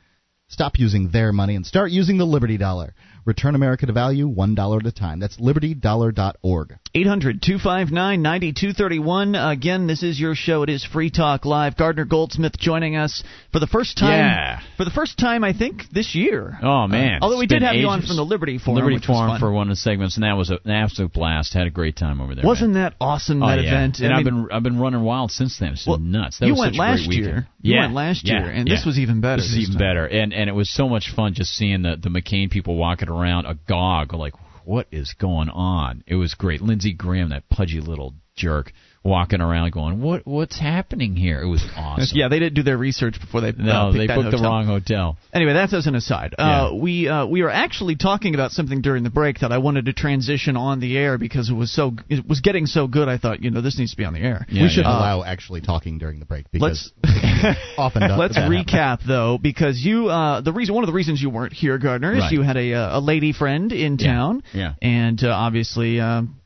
Stop 0.49 0.79
using 0.79 1.09
their 1.09 1.33
money 1.33 1.57
and 1.57 1.65
start 1.65 1.93
using 1.93 2.19
the 2.19 2.27
Liberty 2.27 2.59
Dollar. 2.59 2.93
Return 3.25 3.55
America 3.55 3.87
to 3.87 3.93
value 3.95 4.29
$1 4.29 4.81
at 4.81 4.87
a 4.87 4.93
time. 4.93 5.19
That's 5.19 5.39
libertydollar.org. 5.39 6.79
800 6.95 7.41
259 7.41 8.21
9231. 8.21 9.35
Again, 9.35 9.87
this 9.87 10.03
is 10.03 10.21
your 10.21 10.35
show. 10.35 10.63
It 10.63 10.69
is 10.69 10.85
Free 10.85 11.09
Talk 11.11 11.47
Live. 11.47 11.75
Gardner 11.75 12.05
Goldsmith 12.05 12.59
joining 12.59 12.97
us 12.97 13.25
for 13.51 13.61
the 13.61 13.67
first 13.67 13.97
time. 13.97 14.11
Yeah. 14.11 14.61
For 14.77 14.85
the 14.85 14.91
first 14.91 15.17
time, 15.19 15.43
I 15.43 15.55
think, 15.55 15.85
this 15.91 16.15
year. 16.15 16.59
Oh 16.63 16.87
man! 16.87 17.15
Uh, 17.23 17.25
although 17.25 17.39
we 17.39 17.47
did 17.47 17.63
have 17.63 17.77
you 17.77 17.87
on 17.89 18.03
from 18.03 18.17
the 18.17 18.23
Liberty 18.25 18.59
Forum. 18.59 18.77
Liberty 18.85 18.99
Forum 19.07 19.41
for 19.41 19.51
one 19.51 19.69
of 19.69 19.73
the 19.73 19.77
segments, 19.77 20.19
and 20.19 20.25
that 20.25 20.35
was 20.37 20.51
an 20.51 20.59
absolute 20.71 21.15
blast. 21.15 21.55
Had 21.55 21.67
a 21.67 21.71
great 21.71 21.97
time 21.97 22.21
over 22.21 22.35
there. 22.35 22.45
Wasn't 22.45 22.75
man. 22.75 22.83
that 22.83 22.95
awesome, 23.01 23.43
Oh, 23.43 23.47
that 23.49 23.63
yeah. 23.63 23.69
event? 23.71 24.01
And 24.01 24.13
I 24.13 24.19
I've 24.19 24.25
mean, 24.27 24.43
been 24.49 24.53
I've 24.53 24.63
been 24.63 24.79
running 24.79 25.01
wild 25.03 25.31
since 25.31 25.59
then. 25.59 25.73
It's 25.73 25.87
Well, 25.87 25.97
nuts. 25.97 26.41
That 26.41 26.47
you 26.47 26.53
was 26.53 26.61
went 26.61 26.75
such 26.75 26.77
a 26.77 26.79
great 26.79 26.91
last 26.91 27.13
year. 27.15 27.49
You 27.63 27.75
Yeah, 27.75 27.81
went 27.85 27.95
last 27.95 28.29
year, 28.29 28.51
and 28.51 28.69
this 28.69 28.85
was 28.85 28.99
even 28.99 29.23
better 29.23 29.41
This 29.41 29.53
is 29.53 29.57
even 29.61 29.73
time. 29.73 29.79
better, 29.79 30.05
and 30.07 30.35
and 30.35 30.51
it 30.51 30.55
was 30.55 30.69
so 30.69 30.91
much 30.91 31.11
fun 31.17 31.33
just 31.33 31.53
seeing 31.55 31.81
the 31.81 31.97
the 31.97 32.11
McCain 32.11 32.51
people 32.51 32.77
walking 32.77 33.09
around 33.09 33.47
agog, 33.47 34.13
like 34.13 34.35
what 34.64 34.87
is 34.90 35.14
going 35.14 35.49
on? 35.49 36.04
It 36.07 36.16
was 36.16 36.35
great. 36.35 36.61
Lindsey 36.61 36.92
Graham, 36.92 37.31
that 37.31 37.49
pudgy 37.49 37.81
little 37.81 38.14
jerk, 38.37 38.73
walking 39.05 39.41
around 39.41 39.73
going, 39.73 40.01
what 40.01 40.27
what's 40.27 40.59
happening 40.59 41.17
here? 41.17 41.41
It 41.43 41.47
was 41.49 41.62
awesome. 41.77 42.17
Yeah, 42.17 42.29
they 42.29 42.39
didn't 42.39 42.55
do 42.55 42.62
their 42.62 42.79
research 42.79 43.21
before 43.21 43.41
they 43.41 43.53
No, 43.53 43.73
uh, 43.73 43.87
picked 43.93 43.99
they 43.99 44.07
that 44.09 44.17
booked 44.17 44.31
the 44.37 44.43
wrong 44.43 44.67
hotel. 44.67 45.17
Anyway, 45.33 45.53
that's 45.55 45.73
as 45.75 45.87
an 45.87 45.95
aside. 45.95 46.35
Uh, 46.39 46.71
we 46.75 47.09
uh, 47.09 47.27
we 47.27 47.43
were 47.43 47.51
actually 47.51 47.97
talking 47.97 48.35
about 48.35 48.51
something 48.53 48.81
during 48.81 49.03
the 49.03 49.11
break 49.11 49.41
that 49.41 49.53
I 49.53 49.59
wanted 49.59 49.87
to 49.87 49.93
transition 49.93 50.57
on 50.57 50.81
the 50.81 50.97
air 50.97 51.19
because 51.19 51.51
it 51.51 51.55
was 51.55 51.73
so 51.75 51.93
it 52.09 52.27
was 52.29 52.41
getting 52.41 52.67
so 52.67 52.87
good. 52.87 53.09
I 53.09 53.19
thought 53.19 53.43
you 53.43 53.51
know 53.51 53.61
this 53.61 53.79
needs 53.79 53.91
to 53.93 53.97
be 53.97 54.05
on 54.05 54.15
the 54.15 54.21
air. 54.21 54.47
Yeah, 54.49 54.62
we 54.65 54.69
should 54.69 54.85
yeah. 54.85 54.91
allow 54.99 55.25
actually 55.25 55.61
talking 55.62 55.99
during 55.99 56.19
the 56.21 56.27
break 56.27 56.51
because 56.51 56.93
Let's 57.03 57.59
often 57.79 58.03
does 58.03 58.19
let's 58.19 58.35
that 58.35 58.51
happen. 58.51 58.65
recap 58.65 59.01
though 59.07 59.39
because 59.39 59.81
you 59.85 60.09
uh, 60.09 60.41
the 60.43 60.53
reason 60.53 60.75
one 60.75 60.85
of 60.85 60.89
the 60.89 60.95
reasons 60.95 61.21
you 61.21 61.31
weren't 61.31 61.53
here, 61.53 61.79
Gardner, 61.79 62.12
is 62.15 62.21
Right. 62.21 62.33
you 62.33 62.43
had 62.43 62.57
a 62.57 62.75
uh, 62.75 62.99
a 62.99 63.01
lady 63.01 63.33
friend 63.33 63.73
in 63.73 63.97
Yeah, 63.99 64.07
town. 64.12 64.43
yeah. 64.53 64.75
and 64.81 65.23
uh, 65.23 65.29
obviously. 65.31 66.01
Um, 66.01 66.37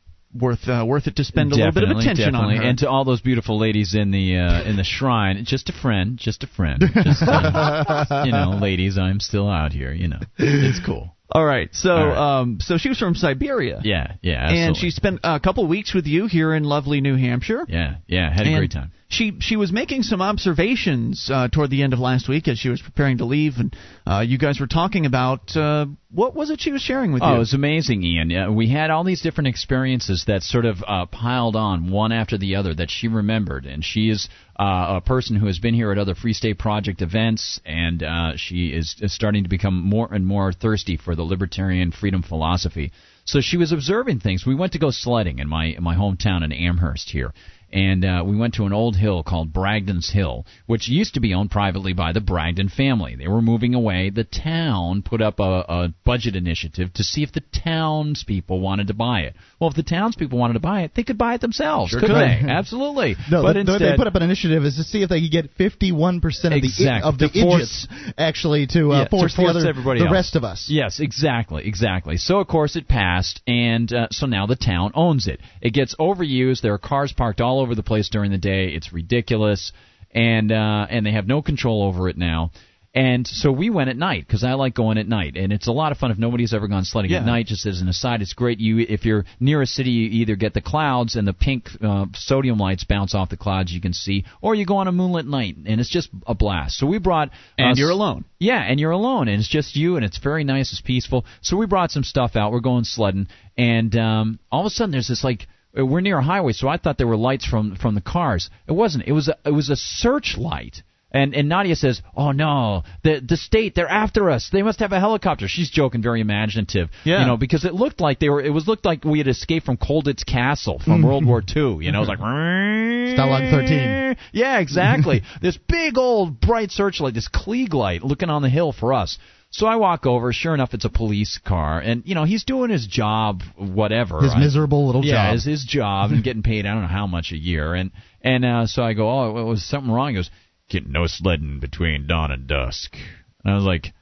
Worth 0.41 0.69
uh, 0.69 0.85
worth 0.87 1.07
it 1.07 1.17
to 1.17 1.25
spend 1.25 1.53
a 1.53 1.57
little 1.57 1.73
bit 1.73 1.85
of 1.85 1.91
attention 1.91 2.33
definitely. 2.33 2.57
on 2.57 2.63
her. 2.63 2.69
And 2.69 2.79
to 2.81 2.89
all 2.91 3.05
those 3.05 3.21
beautiful 3.21 3.59
ladies 3.59 3.95
in 3.95 4.11
the 4.11 4.37
uh, 4.39 4.63
in 4.65 4.77
the 4.77 4.85
shrine, 4.85 5.45
just 5.45 5.69
a 5.69 5.73
friend, 5.73 6.17
just 6.19 6.43
a 6.45 6.47
friend. 6.47 6.81
Just, 6.81 7.23
uh, 7.23 8.23
you 8.27 8.33
know, 8.33 8.59
ladies, 8.63 8.99
I'm 8.99 9.21
still 9.21 9.49
out 9.49 9.73
here. 9.73 9.93
You 9.93 10.09
know, 10.09 10.21
it's 10.39 10.85
cool. 10.85 11.13
All 11.33 11.45
right, 11.45 11.69
so 11.73 11.91
All 11.91 12.07
right. 12.07 12.41
um, 12.41 12.59
so 12.61 12.79
she 12.79 12.89
was 12.89 12.99
from 12.99 13.15
Siberia. 13.17 13.81
Yeah, 13.83 14.13
yeah, 14.23 14.35
absolutely. 14.45 14.63
and 14.67 14.77
she 14.77 14.91
spent 14.91 15.21
a 15.25 15.41
couple 15.41 15.67
weeks 15.67 15.93
with 15.93 16.07
you 16.07 16.29
here 16.29 16.55
in 16.55 16.63
lovely 16.63 17.01
New 17.01 17.17
Hampshire. 17.17 17.65
yeah, 17.69 17.97
yeah, 18.07 18.33
had 18.33 18.47
a 18.47 18.51
And 18.51 18.59
great 18.59 18.71
time. 18.71 18.93
She 19.09 19.39
she 19.39 19.55
was 19.57 19.71
making 19.71 20.03
some 20.03 20.21
observations 20.21 21.31
uh, 21.33 21.47
toward 21.49 21.71
the 21.71 21.83
end 21.85 21.93
of 21.93 22.01
last 22.01 22.29
week 22.29 22.49
as 22.49 22.59
she 22.59 22.69
was 22.69 22.83
preparing 22.83 23.19
to 23.19 23.25
leave, 23.25 23.55
and 23.59 23.75
uh, 24.05 24.21
you 24.27 24.37
guys 24.37 24.59
were 24.59 24.67
talking 24.67 25.07
about 25.07 25.57
uh, 25.57 25.87
what 26.11 26.35
was 26.35 26.51
it 26.51 26.61
she 26.61 26.73
was 26.73 26.83
sharing 26.83 27.13
with 27.13 27.23
Oh, 27.23 27.27
you? 27.27 27.33
Oh, 27.33 27.37
it 27.37 27.39
was 27.39 27.55
amazing, 27.55 28.03
Ian. 28.03 28.31
Yeah, 28.31 28.51
we 28.51 28.69
had 28.69 28.91
all 28.91 29.05
these 29.05 29.23
different 29.23 29.47
experiences 29.47 30.25
that 30.27 30.43
sort 30.43 30.65
of 30.65 30.83
uh, 30.85 31.07
piled 31.07 31.55
on 31.55 31.91
one 31.91 32.11
after 32.11 32.37
the 32.37 32.57
other 32.57 32.75
that 32.75 32.91
she 32.91 33.07
remembered, 33.07 33.65
and 33.65 33.85
she 33.85 34.09
is 34.11 34.29
uh, 34.59 34.97
a 34.97 35.01
person 35.01 35.37
who 35.37 35.47
has 35.47 35.61
been 35.61 35.75
here 35.75 35.93
at 35.93 35.99
other 35.99 36.17
Free 36.17 36.33
State 36.33 36.59
Project 36.59 37.01
events, 37.01 37.61
and 37.65 38.03
uh, 38.03 38.33
she 38.37 38.69
is, 38.69 38.97
is 39.01 39.15
starting 39.15 39.45
to 39.45 39.49
become 39.49 39.81
more 39.83 40.13
and 40.13 40.27
more 40.27 40.53
thirsty 40.53 40.97
for 40.97 41.15
the 41.15 41.23
libertarian 41.23 41.93
freedom 41.93 42.23
philosophy. 42.25 42.91
So 43.25 43.41
she 43.41 43.57
was 43.57 43.73
observing 43.73 44.21
things. 44.21 44.47
We 44.47 44.55
went 44.55 44.73
to 44.73 44.79
go 44.79 44.91
sledding 44.91 45.41
in 45.41 45.49
my 45.49 45.67
in 45.67 45.83
my 45.83 45.97
hometown 45.97 46.45
in 46.45 46.53
Amherst 46.53 47.11
here. 47.11 47.33
And 47.73 48.05
uh, 48.05 48.23
we 48.25 48.37
went 48.37 48.55
to 48.55 48.65
an 48.65 48.73
old 48.73 48.97
hill 48.97 49.23
called 49.23 49.53
Bragdon's 49.53 50.11
Hill, 50.11 50.47
which 50.67 50.89
used 50.89 51.15
to 51.15 51.21
be 51.21 51.35
owned 51.35 51.51
privately 51.51 51.93
by 51.93 52.13
the 52.13 52.21
Bragdon 52.21 52.69
family. 52.69 53.17
They 53.17 53.29
were 53.29 53.43
moving 53.43 53.75
away. 53.75 54.11
The 54.11 54.25
town 54.25 55.03
put 55.03 55.21
up 55.21 55.41
a, 55.41 55.65
a 55.69 55.95
budget 56.05 56.37
initiative 56.37 56.93
to 56.95 57.03
see 57.03 57.23
if 57.23 57.33
the 57.33 57.43
townspeople 57.53 58.61
wanted 58.61 58.87
to 58.87 58.95
buy 58.95 59.21
it. 59.21 59.35
Well, 59.59 59.71
if 59.71 59.77
the 59.77 59.83
townspeople 59.83 60.39
wanted 60.39 60.53
to 60.55 60.61
buy 60.61 60.83
it, 60.83 60.93
they 60.95 61.03
could 61.03 61.17
buy 61.17 61.33
it 61.35 61.41
themselves, 61.41 61.91
Sure 61.91 62.01
couldn't 62.01 62.19
they? 62.19 62.47
Absolutely. 62.51 63.17
No, 63.31 63.43
but 63.43 63.55
the, 63.55 63.61
instead, 63.61 63.81
they 63.81 63.97
put 63.97 64.07
up 64.07 64.15
an 64.15 64.23
initiative 64.23 64.65
is 64.65 64.77
to 64.77 64.85
see 64.85 65.03
if 65.03 65.09
they 65.09 65.23
could 65.23 65.31
get 65.31 65.57
51% 65.57 66.19
of 66.27 66.61
the 66.61 67.01
of 67.03 67.19
the 67.19 67.29
force- 67.31 67.87
idiots 67.87 67.89
actually 68.19 68.67
to, 68.67 68.93
uh, 68.93 68.99
Yeah, 68.99 69.05
to 69.05 69.11
force, 69.11 69.35
force 69.35 69.55
the, 69.55 69.61
other, 69.61 69.69
everybody 69.69 70.01
the 70.01 70.07
else. 70.07 70.13
rest 70.13 70.37
of 70.37 70.45
us. 70.45 70.67
Yes, 70.69 71.01
exactly, 71.01 71.67
exactly. 71.67 72.19
So 72.19 72.39
of 72.39 72.49
course 72.49 72.77
it 72.77 72.87
passed, 72.87 73.41
and 73.47 73.91
uh, 73.91 74.09
so 74.11 74.27
now 74.27 74.45
the 74.47 74.57
town 74.57 74.93
owns 74.95 75.27
it. 75.27 75.41
It 75.63 75.71
gets 75.73 75.95
overused. 75.97 76.61
There 76.61 76.75
are 76.75 76.79
cars 76.79 77.15
parked 77.15 77.41
all 77.41 77.61
over 77.61 77.75
the 77.75 77.83
place 77.83 78.11
during 78.11 78.33
the 78.33 78.39
day. 78.39 78.67
It's 78.75 78.93
ridiculous, 78.93 79.73
and 80.11 80.53
uh, 80.53 80.87
and 80.91 81.07
they 81.07 81.13
have 81.13 81.27
no 81.27 81.41
control 81.41 81.83
over 81.83 82.11
it 82.11 82.19
now. 82.19 82.51
And 82.97 83.27
so 83.27 83.53
we 83.53 83.69
went 83.69 83.91
at 83.91 83.97
night 83.99 84.27
because 84.27 84.43
I 84.43 84.55
like 84.55 84.75
going 84.75 84.97
at 84.97 85.07
night, 85.07 85.37
and 85.37 85.53
it's 85.53 85.67
a 85.69 85.73
lot 85.73 85.93
of 85.93 85.99
fun 85.99 86.11
if 86.11 86.17
nobody's 86.17 86.55
ever 86.55 86.67
gone 86.67 86.85
sledding 86.87 87.11
Yeah. 87.11 87.19
at 87.19 87.27
night. 87.27 87.47
Just 87.47 87.67
as 87.67 87.83
an 87.83 87.89
aside, 87.89 88.23
it's 88.23 88.33
great. 88.33 88.59
You 88.59 88.79
if 88.79 89.05
you're 89.05 89.27
near 89.39 89.61
a 89.61 89.67
city, 89.67 89.91
you 89.91 90.23
either 90.23 90.35
get 90.35 90.55
the 90.55 90.63
clouds 90.63 91.15
and 91.15 91.29
the 91.29 91.35
pink 91.35 91.69
uh, 91.83 92.07
sodium 92.15 92.57
lights 92.57 92.85
bounce 92.85 93.15
off 93.15 93.29
the 93.29 93.37
clouds 93.37 93.71
you 93.71 93.83
can 93.83 93.93
see, 93.93 94.25
or 94.41 94.55
you 94.55 94.65
go 94.65 94.79
on 94.79 94.89
a 94.89 94.93
moonlit 94.93 95.27
night, 95.27 95.57
and 95.67 95.79
it's 95.79 95.91
just 95.91 96.09
a 96.27 96.35
blast. 96.35 96.79
So 96.79 96.87
we 96.87 96.99
brought 96.99 97.29
and 97.59 97.73
uh, 97.73 97.75
you're 97.77 97.91
alone. 97.91 98.25
yeah, 98.39 98.63
and 98.63 98.81
you're 98.81 98.93
alone, 98.93 99.29
and 99.29 99.41
it's 99.41 99.49
just 99.49 99.77
you, 99.77 99.97
and 99.97 100.05
it's 100.05 100.17
very 100.17 100.43
nice, 100.45 100.73
it's 100.73 100.81
peaceful. 100.81 101.27
So 101.43 101.59
we 101.59 101.67
brought 101.67 101.91
some 101.91 102.03
stuff 102.03 102.35
out. 102.35 102.51
We're 102.51 102.61
going 102.61 102.85
sledding, 102.85 103.29
and 103.59 103.95
um, 103.95 104.39
all 104.51 104.61
of 104.63 104.67
a 104.67 104.71
sudden 104.71 104.93
there's 104.93 105.09
this 105.09 105.23
like 105.23 105.47
uh, 105.79 105.85
we're 105.85 106.01
near 106.01 106.17
a 106.17 106.25
highway, 106.25 106.53
so 106.53 106.67
I 106.67 106.79
thought 106.79 106.97
there 106.97 107.07
were 107.07 107.19
lights 107.19 107.45
from 107.45 107.77
from 107.77 107.95
the 107.95 108.01
cars. 108.01 108.49
It 108.67 108.73
wasn't. 108.73 109.05
It 109.07 109.13
was 109.13 109.29
a, 109.29 109.37
it 109.45 109.51
was 109.53 109.69
a 109.69 109.77
searchlight. 109.77 110.83
And 111.17 111.35
and 111.35 111.49
Nadia 111.49 111.77
says, 111.77 112.03
"Oh 112.17 112.33
no, 112.33 112.83
the 113.03 113.21
the 113.27 113.37
state 113.37 113.75
they're 113.75 113.89
after 114.05 114.31
us. 114.31 114.51
They 114.53 114.63
must 114.63 114.81
have 114.81 114.93
a 114.93 115.01
helicopter." 115.01 115.49
She's 115.49 115.71
joking, 115.71 116.03
very 116.03 116.21
imaginative, 116.21 116.91
Yeah. 117.05 117.21
you 117.21 117.27
know, 117.27 117.37
because 117.37 117.65
it 117.65 117.75
looked 117.75 118.01
like 118.01 118.19
they 118.21 118.29
were. 118.29 118.43
It 118.43 118.51
was 118.53 118.67
looked 118.69 118.85
like 118.85 119.05
we 119.05 119.19
had 119.19 119.29
escaped 119.29 119.65
from 119.65 119.77
Colditz 119.79 120.25
Castle 120.27 120.79
from 120.79 121.03
World 121.03 121.25
War 121.25 121.41
II. 121.43 121.79
You 121.85 121.93
know, 121.93 121.99
it 121.99 122.07
was 122.07 122.09
like 122.09 122.19
Stalag 123.17 123.51
13. 123.51 124.17
yeah, 124.33 124.59
exactly. 124.59 125.23
this 125.43 125.57
big 125.57 125.97
old 125.99 126.41
bright 126.41 126.71
searchlight, 126.71 127.15
this 127.15 127.29
Klieg 127.29 127.73
light, 127.73 128.03
looking 128.03 128.31
on 128.31 128.43
the 128.43 128.51
hill 128.51 128.73
for 128.73 128.93
us. 128.93 129.19
So 129.51 129.67
I 129.67 129.77
walk 129.77 130.07
over. 130.07 130.33
Sure 130.33 130.55
enough, 130.55 130.75
it's 130.75 130.85
a 130.85 130.91
police 130.91 131.39
car, 131.45 131.79
and 131.79 132.03
you 132.05 132.15
know 132.15 132.25
he's 132.25 132.45
doing 132.45 132.69
his 132.71 132.87
job, 132.87 133.43
whatever. 133.57 134.21
His 134.21 134.35
I- 134.35 134.39
miserable 134.41 134.87
little 134.87 135.05
yeah, 135.05 135.29
job. 135.29 135.35
his, 135.35 135.45
his 135.45 135.65
job, 135.65 136.11
and 136.11 136.23
getting 136.23 136.43
paid 136.43 136.67
I 136.67 136.73
don't 136.73 136.83
know 136.83 136.89
how 136.89 137.07
much 137.07 137.33
a 137.33 137.37
year. 137.39 137.75
And 137.75 137.91
and 138.23 138.45
uh, 138.45 138.67
so 138.67 138.83
I 138.83 138.93
go, 138.93 139.09
oh, 139.09 139.33
well, 139.33 139.45
was 139.47 139.65
something 139.65 139.91
wrong? 139.91 140.09
He 140.11 140.17
goes, 140.17 140.31
get 140.69 140.89
no 140.89 141.07
sledding 141.07 141.61
between 141.61 142.07
dawn 142.07 142.31
and 142.31 142.47
dusk. 142.47 142.97
And 143.45 143.53
I 143.53 143.55
was 143.57 143.65
like. 143.65 143.93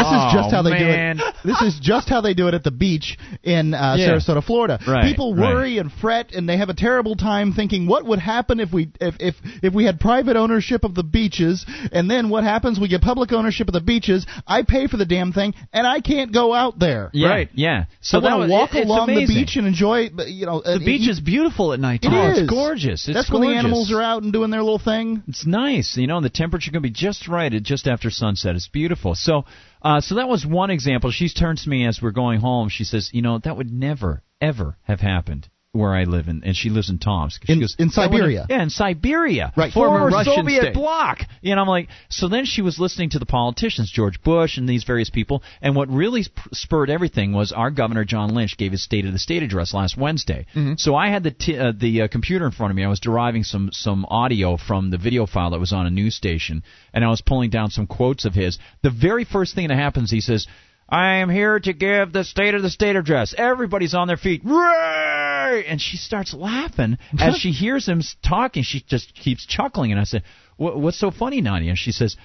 This 0.00 0.06
is 0.08 0.32
just 0.32 0.48
Oh, 0.48 0.56
how 0.56 0.62
they 0.62 0.70
man. 0.70 1.16
do 1.18 1.24
it. 1.24 1.34
This 1.44 1.62
is 1.62 1.78
just 1.80 2.08
how 2.08 2.20
they 2.20 2.34
do 2.34 2.48
it 2.48 2.54
at 2.54 2.64
the 2.64 2.70
beach 2.70 3.16
in 3.42 3.72
uh, 3.74 3.96
Yeah. 3.98 4.08
Sarasota, 4.10 4.44
Florida. 4.44 4.78
Right, 4.86 5.04
People 5.04 5.34
right. 5.34 5.54
worry 5.54 5.78
and 5.78 5.90
fret, 5.90 6.32
and 6.34 6.48
they 6.48 6.58
have 6.58 6.68
a 6.68 6.74
terrible 6.74 7.16
time 7.16 7.52
thinking 7.52 7.86
what 7.86 8.04
would 8.04 8.18
happen 8.18 8.60
if 8.60 8.72
we 8.72 8.90
if 9.00 9.14
if 9.20 9.34
if 9.62 9.72
we 9.74 9.84
had 9.84 9.98
private 10.00 10.36
ownership 10.36 10.84
of 10.84 10.94
the 10.94 11.02
beaches, 11.02 11.64
and 11.92 12.10
then 12.10 12.28
what 12.28 12.44
happens? 12.44 12.78
We 12.78 12.88
get 12.88 13.00
public 13.00 13.32
ownership 13.32 13.68
of 13.68 13.74
the 13.74 13.80
beaches. 13.80 14.26
I 14.46 14.62
pay 14.62 14.86
for 14.86 14.96
the 14.98 15.06
damn 15.06 15.32
thing, 15.32 15.54
and 15.72 15.86
I 15.86 16.00
can't 16.00 16.32
go 16.32 16.52
out 16.52 16.78
there. 16.78 17.10
Yeah, 17.12 17.28
Right. 17.28 17.48
Yeah. 17.54 17.84
So 18.00 18.18
I 18.18 18.20
that 18.22 18.38
want 18.38 18.48
to 18.48 18.52
walk 18.52 18.74
it- 18.74 18.78
it's 18.80 18.86
along 18.90 19.08
the 19.14 19.26
beach 19.26 19.56
and 19.56 19.66
enjoy. 19.66 20.10
You 20.26 20.46
know, 20.46 20.60
The 20.60 20.78
beach 20.84 21.08
is 21.08 21.20
beautiful 21.20 21.72
at 21.72 21.80
night. 21.80 22.04
It 22.04 22.10
Oh, 22.12 22.30
is. 22.30 22.38
it's 22.38 22.50
gorgeous. 22.50 23.08
It's 23.08 23.14
That's 23.16 23.30
when 23.30 23.42
the 23.42 23.54
animals 23.56 23.90
are 23.92 24.02
out 24.02 24.22
and 24.22 24.32
doing 24.32 24.50
their 24.50 24.62
little 24.62 24.78
thing. 24.78 25.22
It's 25.28 25.46
nice, 25.46 25.96
you 25.96 26.06
know, 26.06 26.16
and 26.16 26.24
the 26.24 26.30
temperature 26.30 26.70
can 26.70 26.82
be 26.82 26.90
just 26.90 27.28
right 27.28 27.52
at 27.52 27.62
just 27.62 27.86
after 27.88 28.10
sunset. 28.10 28.56
It's 28.56 28.68
beautiful. 28.68 29.14
So, 29.14 29.44
uh, 29.82 30.00
so 30.00 30.16
that 30.16 30.28
was 30.28 30.46
one 30.46 30.70
example. 30.70 31.10
She 31.10 31.28
turns 31.28 31.64
to 31.64 31.70
me 31.70 31.86
as 31.86 32.00
we're 32.02 32.10
going 32.10 32.40
home. 32.40 32.68
She 32.68 32.84
says, 32.84 33.10
"You 33.12 33.22
know, 33.22 33.38
that 33.38 33.56
would 33.56 33.72
never, 33.72 34.22
ever 34.40 34.76
have 34.84 35.00
happened 35.00 35.48
where 35.72 35.94
I 35.94 36.04
live 36.04 36.28
in." 36.28 36.42
And 36.44 36.56
she 36.56 36.70
lives 36.70 36.90
in 36.90 36.98
Tomsk. 36.98 37.44
She 37.46 37.52
In- 37.52 37.60
goes, 37.60 37.76
in 37.78 37.90
Siberia." 37.90 38.46
Yeah, 38.48 38.62
in 38.62 38.70
Siberia. 38.70 39.52
Right. 39.56 39.72
Former, 39.72 40.10
Former 40.10 40.24
Soviet 40.24 40.60
state. 40.62 40.74
bloc. 40.74 41.20
Know, 41.42 41.52
I'm 41.56 41.68
like, 41.68 41.88
so 42.08 42.28
then 42.28 42.44
she 42.44 42.62
was 42.62 42.78
listening 42.78 43.10
to 43.10 43.18
the 43.18 43.26
politicians, 43.26 43.90
George 43.90 44.22
Bush 44.22 44.56
and 44.56 44.68
these 44.68 44.84
various 44.84 45.10
people, 45.10 45.42
and 45.62 45.74
what 45.76 45.88
really 45.88 46.22
sp- 46.26 46.52
spurred 46.52 46.90
everything 46.90 47.32
was 47.32 47.52
our 47.52 47.70
governor 47.70 48.04
John 48.04 48.34
Lynch 48.34 48.56
gave 48.56 48.72
his 48.72 48.82
State 48.82 49.04
of 49.06 49.12
the 49.12 49.18
State 49.18 49.42
address 49.42 49.72
last 49.74 49.96
Wednesday. 49.96 50.46
So 50.76 50.94
I 50.94 51.08
had 51.08 51.22
the 51.22 51.30
t- 51.30 51.58
uh, 51.58 51.72
the 51.78 52.02
uh, 52.02 52.08
computer 52.08 52.44
in 52.46 52.52
front 52.52 52.70
of 52.70 52.76
me. 52.76 52.84
I 52.84 52.88
was 52.88 53.00
deriving 53.00 53.44
some 53.44 53.70
some 53.72 54.04
audio 54.06 54.56
from 54.56 54.90
the 54.90 54.98
video 54.98 55.26
file 55.26 55.50
that 55.50 55.60
was 55.60 55.72
on 55.72 55.86
a 55.86 55.90
news 55.90 56.14
station, 56.14 56.62
and 56.92 57.04
I 57.04 57.08
was 57.08 57.20
pulling 57.20 57.50
down 57.50 57.70
some 57.70 57.86
quotes 57.86 58.24
of 58.24 58.34
his. 58.34 58.58
The 58.82 58.90
very 58.90 59.24
first 59.24 59.54
thing 59.54 59.68
that 59.68 59.76
happens, 59.76 60.10
he 60.10 60.20
says. 60.20 60.46
I 60.92 61.18
am 61.18 61.30
here 61.30 61.60
to 61.60 61.72
give 61.72 62.12
the 62.12 62.24
State 62.24 62.54
of 62.56 62.62
the 62.62 62.68
State 62.70 62.96
address. 62.96 63.32
Everybody's 63.38 63.94
on 63.94 64.08
their 64.08 64.16
feet. 64.16 64.42
Ray! 64.44 65.29
And 65.58 65.80
she 65.80 65.96
starts 65.96 66.34
laughing 66.34 66.98
as 67.18 67.36
she 67.36 67.50
hears 67.62 67.86
him 67.86 68.02
talking. 68.26 68.62
She 68.62 68.80
just 68.86 69.14
keeps 69.14 69.46
chuckling. 69.46 69.92
And 69.92 70.00
I 70.00 70.04
said, 70.04 70.22
What's 70.56 70.98
so 70.98 71.10
funny, 71.10 71.40
Nadia? 71.40 71.70
And 71.70 71.78
she 71.78 71.90
says, 71.92 72.16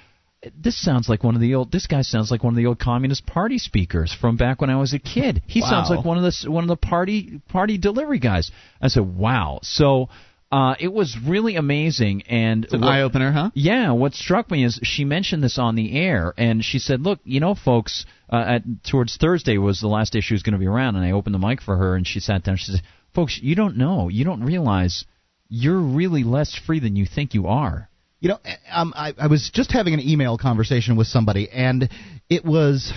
this 0.55 0.79
sounds 0.79 1.09
like 1.09 1.23
one 1.23 1.35
of 1.35 1.41
the 1.41 1.55
old. 1.55 1.71
This 1.71 1.87
guy 1.87 2.01
sounds 2.01 2.29
like 2.29 2.43
one 2.43 2.53
of 2.53 2.57
the 2.57 2.65
old 2.67 2.79
Communist 2.79 3.25
Party 3.25 3.57
speakers 3.57 4.13
from 4.13 4.37
back 4.37 4.61
when 4.61 4.69
I 4.69 4.75
was 4.75 4.93
a 4.93 4.99
kid. 4.99 5.41
He 5.47 5.61
sounds 5.61 5.89
like 5.89 6.05
one 6.05 6.17
of 6.17 6.23
the 6.23 6.51
one 6.51 6.63
of 6.63 6.67
the 6.67 6.75
party 6.75 7.41
party 7.49 7.77
delivery 7.77 8.19
guys. 8.19 8.51
I 8.81 8.89
said, 8.89 9.03
"Wow!" 9.03 9.59
So 9.63 10.09
uh, 10.51 10.75
it 10.79 10.93
was 10.93 11.17
really 11.25 11.55
amazing, 11.55 12.23
and 12.23 12.65
It's 12.65 12.73
an 12.73 12.83
eye 12.83 13.01
opener, 13.01 13.31
huh? 13.31 13.51
yeah, 13.55 13.91
what 13.91 14.13
struck 14.13 14.51
me 14.51 14.63
is 14.63 14.79
she 14.83 15.03
mentioned 15.03 15.43
this 15.43 15.57
on 15.57 15.75
the 15.75 15.97
air, 15.97 16.33
and 16.37 16.63
she 16.63 16.79
said, 16.79 17.01
"Look, 17.01 17.19
you 17.23 17.39
know, 17.39 17.55
folks, 17.55 18.05
uh, 18.31 18.43
at, 18.47 18.63
towards 18.83 19.17
Thursday 19.17 19.57
was 19.57 19.81
the 19.81 19.87
last 19.87 20.13
day 20.13 20.21
she 20.21 20.33
was 20.33 20.43
going 20.43 20.53
to 20.53 20.59
be 20.59 20.67
around, 20.67 20.95
and 20.95 21.05
I 21.05 21.11
opened 21.11 21.33
the 21.33 21.39
mic 21.39 21.61
for 21.61 21.75
her, 21.75 21.95
and 21.95 22.05
she 22.05 22.19
sat 22.19 22.43
down. 22.43 22.57
She 22.57 22.71
said, 22.71 22.81
"Folks, 23.15 23.39
you 23.41 23.55
don't 23.55 23.77
know, 23.77 24.09
you 24.09 24.25
don't 24.25 24.43
realize, 24.43 25.05
you're 25.49 25.79
really 25.79 26.23
less 26.23 26.53
free 26.53 26.79
than 26.79 26.95
you 26.95 27.05
think 27.05 27.33
you 27.33 27.47
are." 27.47 27.89
You 28.19 28.29
know, 28.29 28.39
um, 28.71 28.93
I, 28.95 29.13
I 29.17 29.27
was 29.27 29.51
just 29.53 29.71
having 29.71 29.93
an 29.93 29.99
email 29.99 30.37
conversation 30.37 30.95
with 30.95 31.07
somebody, 31.07 31.49
and 31.49 31.89
it 32.29 32.43
was. 32.43 32.91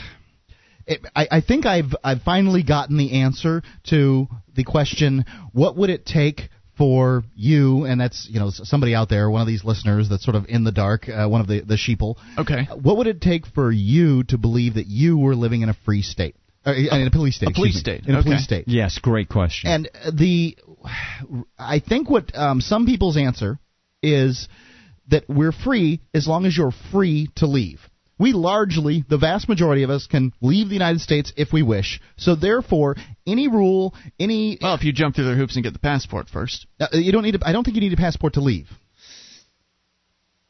It, 0.86 1.00
I, 1.14 1.28
I 1.30 1.40
think 1.42 1.66
I've 1.66 1.94
I've 2.02 2.22
finally 2.22 2.62
gotten 2.62 2.96
the 2.96 3.20
answer 3.20 3.62
to 3.90 4.26
the 4.54 4.64
question: 4.64 5.26
What 5.52 5.76
would 5.76 5.90
it 5.90 6.06
take 6.06 6.48
for 6.78 7.24
you? 7.34 7.84
And 7.84 8.00
that's 8.00 8.26
you 8.30 8.40
know 8.40 8.50
somebody 8.50 8.94
out 8.94 9.10
there, 9.10 9.28
one 9.28 9.42
of 9.42 9.46
these 9.46 9.64
listeners 9.64 10.08
that's 10.08 10.24
sort 10.24 10.34
of 10.34 10.46
in 10.48 10.64
the 10.64 10.72
dark, 10.72 11.08
uh, 11.08 11.28
one 11.28 11.42
of 11.42 11.46
the 11.46 11.60
the 11.60 11.74
sheeple. 11.74 12.16
Okay. 12.38 12.66
What 12.72 12.96
would 12.96 13.06
it 13.06 13.20
take 13.20 13.46
for 13.46 13.70
you 13.70 14.24
to 14.24 14.38
believe 14.38 14.74
that 14.74 14.86
you 14.86 15.18
were 15.18 15.34
living 15.34 15.60
in 15.60 15.68
a 15.68 15.76
free 15.84 16.00
state, 16.00 16.36
uh, 16.66 16.72
in 16.72 17.06
a 17.06 17.10
police 17.10 17.36
state? 17.36 17.48
A 17.50 17.52
police 17.52 17.78
state, 17.78 18.06
In 18.06 18.14
a 18.14 18.18
okay. 18.18 18.28
police 18.30 18.44
state. 18.44 18.64
Yes, 18.66 18.98
great 18.98 19.28
question. 19.28 19.70
And 19.70 19.90
the, 20.12 20.56
I 21.58 21.80
think 21.80 22.10
what 22.10 22.34
um, 22.36 22.60
some 22.60 22.86
people's 22.86 23.16
answer 23.16 23.58
is 24.02 24.48
that 25.08 25.24
we're 25.28 25.52
free 25.52 26.00
as 26.14 26.26
long 26.26 26.46
as 26.46 26.56
you're 26.56 26.74
free 26.92 27.30
to 27.36 27.46
leave. 27.46 27.80
We 28.18 28.32
largely, 28.32 29.04
the 29.08 29.16
vast 29.16 29.48
majority 29.48 29.84
of 29.84 29.90
us, 29.90 30.08
can 30.08 30.32
leave 30.40 30.68
the 30.68 30.74
United 30.74 31.00
States 31.00 31.32
if 31.36 31.52
we 31.52 31.62
wish. 31.62 32.00
So 32.16 32.34
therefore, 32.34 32.96
any 33.26 33.46
rule, 33.46 33.94
any 34.18 34.58
Well, 34.60 34.74
if 34.74 34.82
you 34.82 34.92
jump 34.92 35.14
through 35.14 35.26
their 35.26 35.36
hoops 35.36 35.54
and 35.54 35.62
get 35.62 35.72
the 35.72 35.78
passport 35.78 36.28
first. 36.28 36.66
uh, 36.80 36.88
you 36.92 37.12
don't 37.12 37.22
need. 37.22 37.36
A, 37.36 37.48
I 37.48 37.52
don't 37.52 37.62
think 37.62 37.76
you 37.76 37.80
need 37.80 37.92
a 37.92 37.96
passport 37.96 38.34
to 38.34 38.40
leave. 38.40 38.68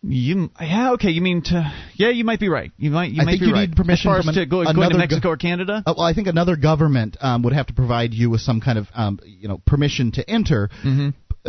You 0.03 0.51
yeah 0.61 0.93
okay 0.93 1.11
you 1.11 1.21
mean 1.21 1.43
to 1.43 1.73
yeah 1.97 2.11
you 2.11 2.23
might 2.25 2.39
be 2.39 2.49
right 2.49 2.71
you 2.79 2.91
might 2.91 3.11
you 3.11 3.21
I 3.21 3.25
might 3.25 3.31
think 3.33 3.41
be 3.43 3.47
you 3.49 3.53
right 3.53 3.69
need 3.69 3.77
permission 3.77 4.09
as 4.11 4.15
far 4.15 4.19
as 4.21 4.29
an- 4.29 4.35
to 4.35 4.47
go, 4.47 4.61
another 4.61 4.89
to 4.91 4.93
go- 4.93 4.99
Mexico 4.99 5.29
or 5.31 5.37
Canada 5.37 5.83
Uh, 5.85 5.95
well, 5.97 6.07
I 6.07 6.15
think 6.15 6.29
another 6.29 6.55
government 6.57 7.17
um, 7.21 7.43
would 7.43 7.53
have 7.53 7.67
to 7.67 7.73
provide 7.75 8.15
you 8.15 8.31
with 8.31 8.41
some 8.41 8.61
kind 8.61 8.79
of 8.79 8.87
um, 8.95 9.19
you 9.25 9.49
know 9.49 9.59
permission 9.67 10.13
to 10.13 10.31
enter. 10.31 10.69
Mm-hmm. 10.85 11.09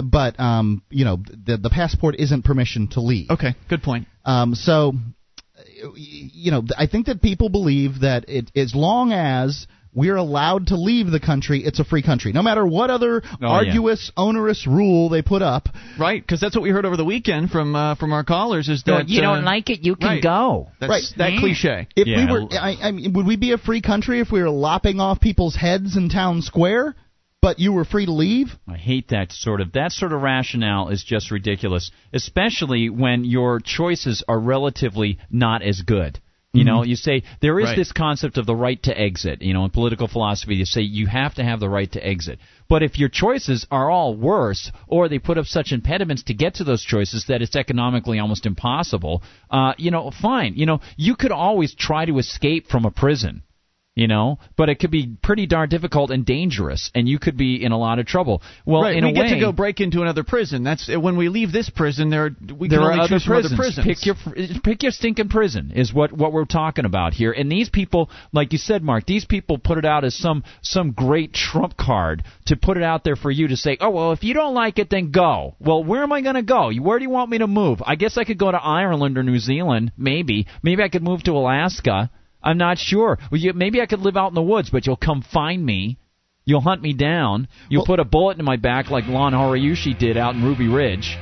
But 0.09 0.39
um, 0.39 0.81
you 0.89 1.05
know 1.05 1.17
the 1.45 1.57
the 1.57 1.69
passport 1.69 2.15
isn't 2.17 2.43
permission 2.43 2.87
to 2.93 3.01
leave. 3.01 3.29
okay 3.29 3.53
good 3.69 3.83
point 3.83 4.07
Um, 4.25 4.55
so, 4.55 4.93
you 5.95 6.51
know, 6.51 6.63
I 6.77 6.87
think 6.87 7.05
that 7.07 7.21
people 7.21 7.49
believe 7.49 8.01
that 8.01 8.27
it, 8.29 8.51
as 8.55 8.73
long 8.75 9.11
as 9.11 9.67
we're 9.99 10.15
allowed 10.15 10.67
to 10.67 10.75
leave 10.89 11.07
the 11.11 11.19
country, 11.31 11.57
it's 11.69 11.79
a 11.79 11.83
free 11.91 12.01
country. 12.01 12.31
No 12.39 12.41
matter 12.49 12.65
what 12.65 12.89
other 12.89 13.21
yeah. 13.41 13.47
arduous, 13.57 14.11
onerous 14.15 14.65
rule 14.65 15.09
they 15.09 15.21
put 15.21 15.41
up. 15.41 15.63
right 15.99 16.21
because 16.21 16.39
that's 16.39 16.55
what 16.55 16.63
we 16.63 16.71
heard 16.77 16.85
over 16.85 16.97
the 16.97 17.09
weekend 17.15 17.49
from 17.51 17.75
uh, 17.75 17.95
from 17.95 18.13
our 18.13 18.23
callers 18.23 18.69
is 18.69 18.83
that 18.83 19.09
you 19.09 19.19
uh, 19.21 19.27
don't 19.35 19.43
like 19.53 19.69
it, 19.69 19.79
you 19.87 19.95
can 19.95 20.07
right. 20.07 20.23
go. 20.23 20.69
that's 20.79 20.89
Right. 20.89 21.03
that 21.17 21.31
cliche 21.39 21.87
If 21.95 22.07
Yeah. 22.07 22.17
we 22.19 22.31
were, 22.31 22.41
I, 22.69 22.71
I 22.87 22.91
mean, 22.91 23.13
would 23.13 23.27
we 23.27 23.35
be 23.35 23.51
a 23.51 23.57
free 23.57 23.81
country 23.81 24.19
if 24.21 24.31
we 24.31 24.41
were 24.41 24.49
lopping 24.69 24.99
off 24.99 25.19
people's 25.19 25.55
heads 25.55 25.97
in 25.97 26.09
town 26.09 26.41
square, 26.41 26.95
but 27.41 27.59
you 27.59 27.71
were 27.73 27.85
free 27.85 28.05
to 28.05 28.11
leave? 28.25 28.47
I 28.67 28.77
hate 28.77 29.09
that 29.09 29.31
sort 29.31 29.59
of 29.61 29.71
that 29.73 29.91
sort 29.91 30.13
of 30.13 30.21
rationale 30.21 30.89
is 30.89 31.03
just 31.03 31.31
ridiculous, 31.31 31.91
especially 32.13 32.89
when 32.89 33.23
your 33.25 33.59
choices 33.59 34.23
are 34.27 34.39
relatively 34.39 35.19
not 35.29 35.61
as 35.61 35.81
good. 35.81 36.19
You 36.51 36.63
know, 36.63 36.83
you 36.83 36.95
say 36.95 37.21
there 37.41 37.59
is 37.59 37.65
Right. 37.65 37.75
this 37.75 37.91
concept 37.91 38.39
of 38.39 38.47
the 38.47 38.55
right 38.55 38.81
to 38.83 38.99
exit. 38.99 39.43
You 39.43 39.53
know, 39.53 39.65
in 39.65 39.69
political 39.69 40.07
philosophy, 40.07 40.55
you 40.55 40.65
say 40.65 40.81
you 40.81 41.05
have 41.05 41.35
to 41.35 41.43
have 41.43 41.59
the 41.59 41.69
right 41.69 41.91
to 41.91 42.03
exit. 42.05 42.39
But 42.67 42.81
if 42.81 42.97
your 42.97 43.09
choices 43.09 43.67
are 43.69 43.91
all 43.91 44.15
worse, 44.15 44.71
or 44.87 45.07
they 45.07 45.19
put 45.19 45.37
up 45.37 45.45
such 45.45 45.71
impediments 45.71 46.23
to 46.23 46.33
get 46.33 46.55
to 46.55 46.63
those 46.63 46.83
choices 46.83 47.25
that 47.27 47.43
it's 47.43 47.55
economically 47.55 48.17
almost 48.17 48.47
impossible, 48.47 49.21
uh, 49.51 49.73
you 49.77 49.91
know, 49.91 50.09
fine. 50.09 50.55
You 50.55 50.65
know, 50.65 50.81
you 50.97 51.15
could 51.15 51.31
always 51.31 51.75
try 51.75 52.05
to 52.05 52.17
escape 52.17 52.67
from 52.67 52.83
a 52.83 52.91
prison 52.91 53.43
you 53.99 54.07
know 54.07 54.39
but 54.55 54.69
it 54.69 54.79
could 54.79 54.91
be 54.91 55.15
pretty 55.21 55.45
darn 55.45 55.69
difficult 55.69 56.11
and 56.11 56.25
dangerous 56.25 56.91
and 56.95 57.07
you 57.07 57.19
could 57.19 57.37
be 57.37 57.63
in 57.63 57.71
a 57.71 57.77
lot 57.77 57.99
of 57.99 58.05
trouble 58.05 58.41
well 58.65 58.83
right 58.83 58.95
in 58.95 59.03
we 59.03 59.11
a 59.11 59.13
get 59.13 59.21
way 59.21 59.29
to 59.33 59.39
go 59.39 59.51
break 59.51 59.79
into 59.79 60.01
another 60.01 60.23
prison 60.23 60.63
that's 60.63 60.89
when 60.89 61.17
we 61.17 61.29
leave 61.29 61.51
this 61.51 61.69
prison 61.69 62.09
there 62.09 62.29
we 62.57 62.67
there 62.67 62.79
can 62.79 62.87
are 62.87 62.91
only 62.91 63.03
other 63.03 63.15
choose 63.15 63.25
from 63.25 63.33
prisons. 63.33 63.53
other 63.53 63.57
prisons 63.57 63.85
Pick 63.85 64.05
your 64.05 64.15
pick 64.63 64.83
your 64.83 64.91
stinking 64.91 65.29
prison 65.29 65.71
is 65.75 65.93
what 65.93 66.11
what 66.11 66.31
we're 66.31 66.45
talking 66.45 66.85
about 66.85 67.13
here. 67.13 67.31
And 67.31 67.51
these 67.51 67.69
people, 67.69 68.09
like 68.31 68.51
you 68.51 68.57
said, 68.59 68.83
Mark, 68.83 69.05
these 69.05 69.25
people 69.25 69.57
put 69.57 69.77
it 69.77 69.85
out 69.85 70.03
as 70.03 70.15
some 70.15 70.43
some 70.61 70.91
great 70.91 71.33
trump 71.33 71.77
card 71.77 72.23
to 72.45 72.55
put 72.55 72.77
it 72.77 72.83
out 72.83 73.03
there 73.03 73.15
for 73.15 73.31
you 73.31 73.47
to 73.47 73.57
say, 73.57 73.77
oh 73.79 73.89
well, 73.89 74.11
if 74.11 74.23
you 74.23 74.33
don't 74.33 74.53
like 74.53 74.79
it, 74.79 74.89
then 74.89 75.11
go. 75.11 75.55
Well, 75.59 75.83
where 75.83 76.03
am 76.03 76.11
I 76.11 76.21
going 76.21 76.35
to 76.35 76.43
go? 76.43 76.71
Where 76.73 76.99
do 76.99 77.03
you 77.03 77.09
want 77.09 77.29
me 77.29 77.39
to 77.39 77.47
move? 77.47 77.81
I 77.85 77.95
guess 77.95 78.17
I 78.17 78.23
could 78.23 78.37
go 78.37 78.51
to 78.51 78.57
Ireland 78.57 79.17
or 79.17 79.23
New 79.23 79.39
Zealand, 79.39 79.91
maybe. 79.97 80.47
Maybe 80.61 80.83
I 80.83 80.89
could 80.89 81.03
move 81.03 81.23
to 81.23 81.31
Alaska. 81.31 82.09
I'm 82.41 82.57
not 82.57 82.77
sure. 82.77 83.17
Well, 83.31 83.39
you, 83.39 83.53
maybe 83.53 83.81
I 83.81 83.85
could 83.85 83.99
live 83.99 84.17
out 84.17 84.29
in 84.29 84.33
the 84.35 84.41
woods, 84.41 84.69
but 84.69 84.85
you'll 84.85 84.95
come 84.95 85.21
find 85.21 85.65
me. 85.65 85.97
You'll 86.45 86.61
hunt 86.61 86.81
me 86.81 86.93
down. 86.93 87.47
You'll 87.69 87.81
Well- 87.81 87.87
put 87.87 87.99
a 87.99 88.05
bullet 88.05 88.39
in 88.39 88.45
my 88.45 88.55
back 88.55 88.89
like 88.89 89.07
Lon 89.07 89.33
Horiuchi 89.33 89.97
did 89.97 90.17
out 90.17 90.35
in 90.35 90.43
Ruby 90.43 90.67
Ridge. 90.67 91.17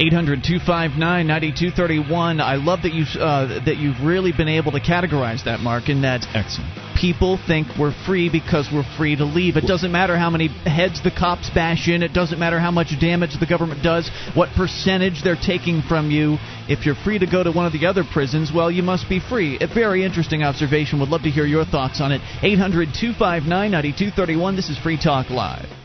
800 0.00 0.42
259 0.42 0.96
9231. 1.26 2.40
I 2.40 2.54
love 2.56 2.80
that, 2.84 2.94
you, 2.94 3.04
uh, 3.20 3.62
that 3.66 3.76
you've 3.76 4.00
really 4.00 4.32
been 4.32 4.48
able 4.48 4.72
to 4.72 4.80
categorize 4.80 5.44
that, 5.44 5.60
Mark, 5.60 5.90
in 5.90 6.00
that 6.02 6.24
Excellent. 6.32 6.72
people 6.96 7.38
think 7.46 7.68
we're 7.78 7.92
free 8.06 8.30
because 8.30 8.70
we're 8.72 8.88
free 8.96 9.14
to 9.16 9.26
leave. 9.26 9.58
It 9.58 9.66
doesn't 9.66 9.92
matter 9.92 10.16
how 10.16 10.30
many 10.30 10.48
heads 10.48 11.02
the 11.04 11.10
cops 11.10 11.50
bash 11.50 11.86
in, 11.86 12.02
it 12.02 12.14
doesn't 12.14 12.38
matter 12.38 12.58
how 12.58 12.70
much 12.70 12.98
damage 12.98 13.38
the 13.38 13.44
government 13.46 13.82
does, 13.82 14.10
what 14.32 14.48
percentage 14.56 15.22
they're 15.22 15.36
taking 15.36 15.82
from 15.82 16.10
you. 16.10 16.38
If 16.66 16.86
you're 16.86 16.94
free 16.94 17.18
to 17.18 17.26
go 17.26 17.44
to 17.44 17.52
one 17.52 17.66
of 17.66 17.74
the 17.74 17.84
other 17.84 18.02
prisons, 18.02 18.50
well, 18.54 18.70
you 18.70 18.82
must 18.82 19.06
be 19.06 19.20
free. 19.20 19.58
A 19.60 19.66
very 19.66 20.02
interesting 20.02 20.42
observation. 20.42 20.98
Would 21.00 21.10
love 21.10 21.24
to 21.24 21.30
hear 21.30 21.44
your 21.44 21.66
thoughts 21.66 22.00
on 22.00 22.10
it. 22.10 22.22
800 22.40 22.94
259 22.98 23.44
9231. 23.70 24.56
This 24.56 24.70
is 24.70 24.78
Free 24.78 24.96
Talk 24.96 25.28
Live. 25.28 25.79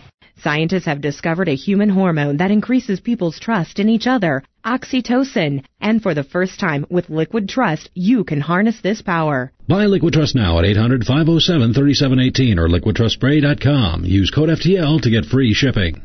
Scientists 0.45 0.85
have 0.85 1.01
discovered 1.01 1.49
a 1.49 1.55
human 1.55 1.89
hormone 1.89 2.37
that 2.37 2.51
increases 2.51 2.99
people's 2.99 3.39
trust 3.39 3.79
in 3.79 3.89
each 3.89 4.05
other, 4.05 4.43
oxytocin. 4.63 5.65
And 5.81 6.03
for 6.03 6.13
the 6.13 6.23
first 6.23 6.59
time, 6.59 6.85
with 6.87 7.09
Liquid 7.09 7.49
Trust, 7.49 7.89
you 7.95 8.23
can 8.23 8.41
harness 8.41 8.79
this 8.79 9.01
power. 9.01 9.51
Buy 9.67 9.87
Liquid 9.87 10.13
Trust 10.13 10.35
now 10.35 10.59
at 10.59 10.65
800 10.65 11.03
507 11.03 11.73
3718 11.73 12.59
or 12.59 12.69
liquidtrustspray.com. 12.69 14.05
Use 14.05 14.29
code 14.29 14.49
FTL 14.49 15.01
to 15.01 15.09
get 15.09 15.25
free 15.25 15.55
shipping. 15.55 16.03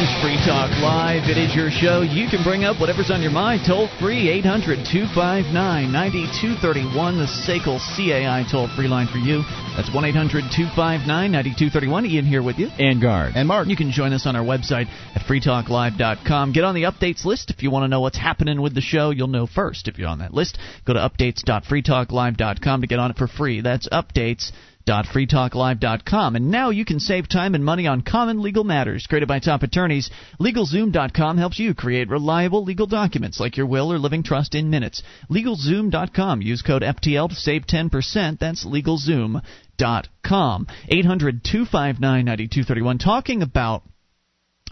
Is 0.00 0.22
Free 0.22 0.38
Talk 0.46 0.70
Live. 0.78 1.28
It 1.28 1.38
is 1.38 1.56
your 1.56 1.70
show. 1.70 2.02
You 2.02 2.28
can 2.28 2.44
bring 2.44 2.62
up 2.62 2.80
whatever's 2.80 3.10
on 3.10 3.20
your 3.20 3.32
mind. 3.32 3.62
Toll 3.66 3.88
free, 3.98 4.30
800 4.30 4.86
259 4.86 5.50
9231, 5.90 7.18
the 7.18 7.26
SACL 7.26 7.82
CAI 7.96 8.46
toll 8.48 8.68
free 8.76 8.86
line 8.86 9.08
for 9.08 9.18
you. 9.18 9.42
That's 9.74 9.92
1 9.92 10.04
800 10.04 10.54
259 10.54 11.02
9231. 11.06 12.06
Ian 12.06 12.26
here 12.26 12.42
with 12.42 12.58
you. 12.58 12.68
And 12.78 13.02
guard. 13.02 13.32
And 13.34 13.48
Mark. 13.48 13.66
You 13.66 13.76
can 13.76 13.90
join 13.90 14.12
us 14.12 14.26
on 14.26 14.36
our 14.36 14.44
website 14.44 14.86
at 15.16 15.22
freetalklive.com. 15.26 16.52
Get 16.52 16.62
on 16.62 16.76
the 16.76 16.84
updates 16.84 17.24
list 17.24 17.50
if 17.50 17.64
you 17.64 17.72
want 17.72 17.82
to 17.82 17.88
know 17.88 18.00
what's 18.00 18.18
happening 18.18 18.60
with 18.62 18.74
the 18.74 18.80
show. 18.80 19.10
You'll 19.10 19.26
know 19.26 19.48
first 19.48 19.88
if 19.88 19.98
you're 19.98 20.08
on 20.08 20.20
that 20.20 20.32
list. 20.32 20.58
Go 20.86 20.92
to 20.92 21.00
updates.freetalklive.com 21.00 22.80
to 22.82 22.86
get 22.86 22.98
on 23.00 23.10
it 23.10 23.16
for 23.16 23.26
free. 23.26 23.62
That's 23.62 23.88
updates 23.88 24.52
freetalklive.com. 24.88 26.36
And 26.36 26.50
now 26.50 26.70
you 26.70 26.84
can 26.84 27.00
save 27.00 27.28
time 27.28 27.54
and 27.54 27.64
money 27.64 27.86
on 27.86 28.02
common 28.02 28.42
legal 28.42 28.64
matters 28.64 29.06
created 29.06 29.28
by 29.28 29.38
top 29.38 29.62
attorneys. 29.62 30.10
LegalZoom.com 30.40 31.38
helps 31.38 31.58
you 31.58 31.74
create 31.74 32.08
reliable 32.08 32.64
legal 32.64 32.86
documents 32.86 33.40
like 33.40 33.56
your 33.56 33.66
will 33.66 33.92
or 33.92 33.98
living 33.98 34.22
trust 34.22 34.54
in 34.54 34.70
minutes. 34.70 35.02
LegalZoom.com. 35.30 36.42
Use 36.42 36.62
code 36.62 36.82
FTL 36.82 37.28
to 37.28 37.34
save 37.34 37.66
10%. 37.66 38.38
That's 38.38 38.64
LegalZoom.com. 38.66 40.66
800 40.88 41.44
259 41.44 42.00
9231. 42.24 42.98
Talking 42.98 43.42
about 43.42 43.82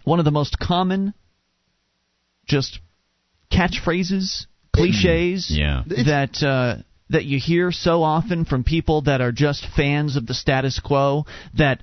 one 0.04 0.18
of 0.18 0.24
the 0.24 0.30
most 0.30 0.58
common 0.58 1.14
just 2.46 2.78
catchphrases, 3.52 4.46
cliches 4.72 5.50
Yeah. 5.50 5.82
that 5.86 6.42
uh, 6.42 6.82
that 7.10 7.24
you 7.24 7.38
hear 7.38 7.70
so 7.70 8.02
often 8.02 8.44
from 8.44 8.64
people 8.64 9.02
that 9.02 9.20
are 9.20 9.32
just 9.32 9.66
fans 9.76 10.16
of 10.16 10.26
the 10.26 10.34
status 10.34 10.80
quo 10.80 11.24
that 11.56 11.80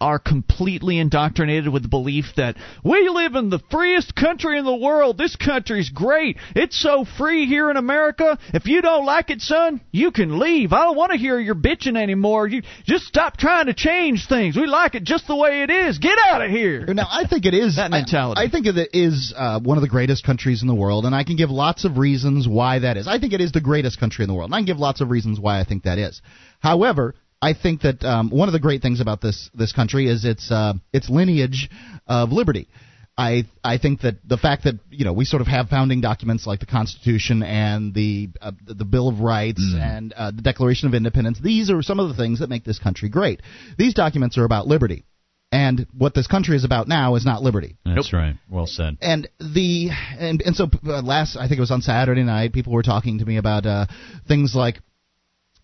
are 0.00 0.18
completely 0.18 0.98
indoctrinated 0.98 1.72
with 1.72 1.82
the 1.82 1.88
belief 1.88 2.24
that 2.36 2.56
we 2.82 3.08
live 3.08 3.34
in 3.34 3.50
the 3.50 3.60
freest 3.70 4.14
country 4.14 4.58
in 4.58 4.64
the 4.64 4.74
world. 4.74 5.16
This 5.16 5.36
country's 5.36 5.90
great. 5.90 6.38
It's 6.56 6.80
so 6.80 7.04
free 7.04 7.46
here 7.46 7.70
in 7.70 7.76
America. 7.76 8.38
If 8.52 8.66
you 8.66 8.82
don't 8.82 9.06
like 9.06 9.30
it, 9.30 9.40
son, 9.40 9.80
you 9.92 10.10
can 10.10 10.38
leave. 10.38 10.72
I 10.72 10.84
don't 10.84 10.96
want 10.96 11.12
to 11.12 11.18
hear 11.18 11.38
your 11.38 11.54
bitching 11.54 11.96
anymore. 11.96 12.48
You 12.48 12.62
just 12.84 13.04
stop 13.04 13.36
trying 13.36 13.66
to 13.66 13.74
change 13.74 14.26
things. 14.28 14.56
We 14.56 14.66
like 14.66 14.94
it 14.94 15.04
just 15.04 15.26
the 15.26 15.36
way 15.36 15.62
it 15.62 15.70
is. 15.70 15.98
Get 15.98 16.18
out 16.26 16.42
of 16.42 16.50
here. 16.50 16.84
Now, 16.94 17.06
I 17.10 17.26
think 17.26 17.46
it 17.46 17.54
is 17.54 17.76
That 17.76 17.90
mentality. 17.90 18.40
I, 18.40 18.44
I 18.44 18.50
think 18.50 18.66
it 18.66 18.90
is 18.92 19.32
uh, 19.36 19.60
one 19.60 19.78
of 19.78 19.82
the 19.82 19.88
greatest 19.88 20.24
countries 20.24 20.62
in 20.62 20.68
the 20.68 20.74
world, 20.74 21.04
and 21.04 21.14
I 21.14 21.22
can 21.22 21.36
give 21.36 21.50
lots 21.50 21.84
of 21.84 21.96
reasons 21.96 22.48
why 22.48 22.80
that 22.80 22.96
is. 22.96 23.06
I 23.06 23.18
think 23.18 23.32
it 23.32 23.40
is 23.40 23.52
the 23.52 23.60
greatest 23.60 24.00
country 24.00 24.24
in 24.24 24.28
the 24.28 24.34
world, 24.34 24.48
and 24.48 24.54
I 24.54 24.63
can 24.64 24.74
give 24.74 24.80
lots 24.80 25.00
of 25.00 25.10
reasons 25.10 25.38
why 25.38 25.60
I 25.60 25.64
think 25.64 25.84
that 25.84 25.98
is. 25.98 26.20
However, 26.60 27.14
I 27.40 27.52
think 27.52 27.82
that 27.82 28.02
um, 28.04 28.30
one 28.30 28.48
of 28.48 28.52
the 28.52 28.60
great 28.60 28.82
things 28.82 29.00
about 29.00 29.20
this 29.20 29.50
this 29.54 29.72
country 29.72 30.08
is 30.08 30.24
its 30.24 30.50
uh, 30.50 30.74
its 30.92 31.10
lineage 31.10 31.68
of 32.06 32.32
liberty. 32.32 32.68
I 33.16 33.44
I 33.62 33.78
think 33.78 34.00
that 34.00 34.16
the 34.26 34.38
fact 34.38 34.64
that 34.64 34.76
you 34.90 35.04
know 35.04 35.12
we 35.12 35.24
sort 35.24 35.40
of 35.42 35.46
have 35.46 35.68
founding 35.68 36.00
documents 36.00 36.46
like 36.46 36.60
the 36.60 36.66
Constitution 36.66 37.42
and 37.42 37.94
the 37.94 38.30
uh, 38.40 38.52
the 38.66 38.74
the 38.74 38.84
Bill 38.84 39.08
of 39.08 39.20
Rights 39.20 39.74
and 39.78 40.12
uh, 40.14 40.30
the 40.30 40.42
Declaration 40.42 40.88
of 40.88 40.94
Independence. 40.94 41.38
These 41.38 41.70
are 41.70 41.82
some 41.82 42.00
of 42.00 42.08
the 42.08 42.14
things 42.14 42.40
that 42.40 42.48
make 42.48 42.64
this 42.64 42.78
country 42.78 43.08
great. 43.08 43.40
These 43.78 43.94
documents 43.94 44.38
are 44.38 44.44
about 44.44 44.66
liberty. 44.66 45.04
And 45.54 45.86
what 45.96 46.14
this 46.14 46.26
country 46.26 46.56
is 46.56 46.64
about 46.64 46.88
now 46.88 47.14
is 47.14 47.24
not 47.24 47.40
liberty. 47.40 47.76
That's 47.84 48.12
right. 48.12 48.34
Well 48.50 48.66
said. 48.66 48.98
And 49.00 49.28
the 49.38 49.90
and 50.18 50.42
and 50.42 50.56
so 50.56 50.68
uh, 50.84 51.00
last 51.00 51.36
I 51.36 51.46
think 51.46 51.58
it 51.58 51.60
was 51.60 51.70
on 51.70 51.80
Saturday 51.80 52.24
night, 52.24 52.52
people 52.52 52.72
were 52.72 52.82
talking 52.82 53.20
to 53.20 53.24
me 53.24 53.36
about 53.36 53.64
uh, 53.64 53.86
things 54.26 54.56
like, 54.56 54.80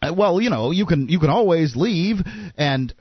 uh, 0.00 0.14
well, 0.16 0.40
you 0.40 0.48
know, 0.48 0.70
you 0.70 0.87
can 0.87 1.09
you 1.09 1.18
can 1.18 1.29
always 1.29 1.74
leave, 1.74 2.18
and 2.57 2.94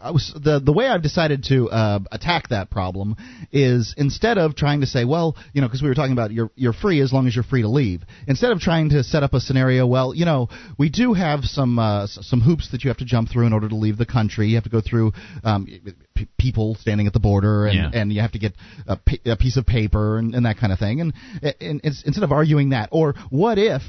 I 0.00 0.10
was 0.10 0.32
the 0.34 0.60
the 0.60 0.72
way 0.72 0.86
I've 0.86 1.02
decided 1.02 1.44
to 1.48 1.68
uh, 1.70 1.98
attack 2.12 2.48
that 2.48 2.70
problem 2.70 3.16
is 3.52 3.94
instead 3.96 4.38
of 4.38 4.54
trying 4.54 4.80
to 4.82 4.86
say, 4.86 5.04
well, 5.04 5.36
you 5.52 5.60
know, 5.60 5.66
because 5.66 5.82
we 5.82 5.88
were 5.88 5.94
talking 5.94 6.12
about 6.12 6.30
you're 6.32 6.50
you're 6.54 6.72
free 6.72 7.00
as 7.00 7.12
long 7.12 7.26
as 7.26 7.34
you're 7.34 7.44
free 7.44 7.62
to 7.62 7.68
leave. 7.68 8.02
Instead 8.26 8.52
of 8.52 8.60
trying 8.60 8.90
to 8.90 9.02
set 9.02 9.22
up 9.22 9.34
a 9.34 9.40
scenario, 9.40 9.86
well, 9.86 10.14
you 10.14 10.24
know, 10.24 10.48
we 10.78 10.88
do 10.88 11.14
have 11.14 11.44
some 11.44 11.78
uh, 11.78 12.06
some 12.06 12.40
hoops 12.40 12.70
that 12.70 12.84
you 12.84 12.88
have 12.90 12.98
to 12.98 13.04
jump 13.04 13.28
through 13.30 13.46
in 13.46 13.52
order 13.52 13.68
to 13.68 13.76
leave 13.76 13.98
the 13.98 14.06
country. 14.06 14.48
You 14.48 14.54
have 14.56 14.64
to 14.64 14.70
go 14.70 14.80
through 14.80 15.12
um, 15.44 15.66
p- 16.14 16.28
people 16.38 16.74
standing 16.76 17.06
at 17.06 17.12
the 17.12 17.20
border, 17.20 17.66
and 17.66 17.76
Yeah. 17.76 17.90
and 17.92 18.12
you 18.12 18.20
have 18.20 18.32
to 18.32 18.38
get 18.38 18.54
a, 18.86 19.36
piece 19.36 19.56
of 19.56 19.66
paper 19.66 20.18
and, 20.18 20.34
and 20.34 20.46
that 20.46 20.56
kind 20.58 20.72
of 20.72 20.78
thing. 20.78 21.00
And, 21.00 21.12
and 21.60 21.80
it's, 21.84 22.02
instead 22.04 22.24
of 22.24 22.32
arguing 22.32 22.70
that, 22.70 22.88
or 22.92 23.14
what 23.30 23.58
if 23.58 23.82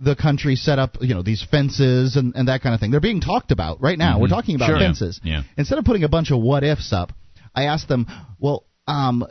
the 0.00 0.14
country 0.14 0.54
set 0.56 0.78
up, 0.78 0.96
you 1.00 1.14
know, 1.14 1.22
these 1.22 1.44
fences 1.50 2.16
and, 2.16 2.34
and 2.36 2.48
that 2.48 2.62
kind 2.62 2.74
of 2.74 2.80
thing. 2.80 2.90
They're 2.90 3.00
being 3.00 3.20
talked 3.20 3.50
about 3.50 3.80
right 3.80 3.98
now. 3.98 4.20
We're 4.20 4.28
talking 4.28 4.54
about 4.54 4.68
Sure. 4.68 4.78
fences. 4.78 5.20
Yeah. 5.24 5.42
Instead 5.56 5.78
of 5.78 5.84
putting 5.84 6.04
a 6.04 6.08
bunch 6.08 6.30
of 6.30 6.40
what 6.40 6.62
ifs 6.62 6.92
up, 6.92 7.12
I 7.54 7.64
asked 7.64 7.88
them, 7.88 8.06
well, 8.38 8.64
um, 8.86 9.26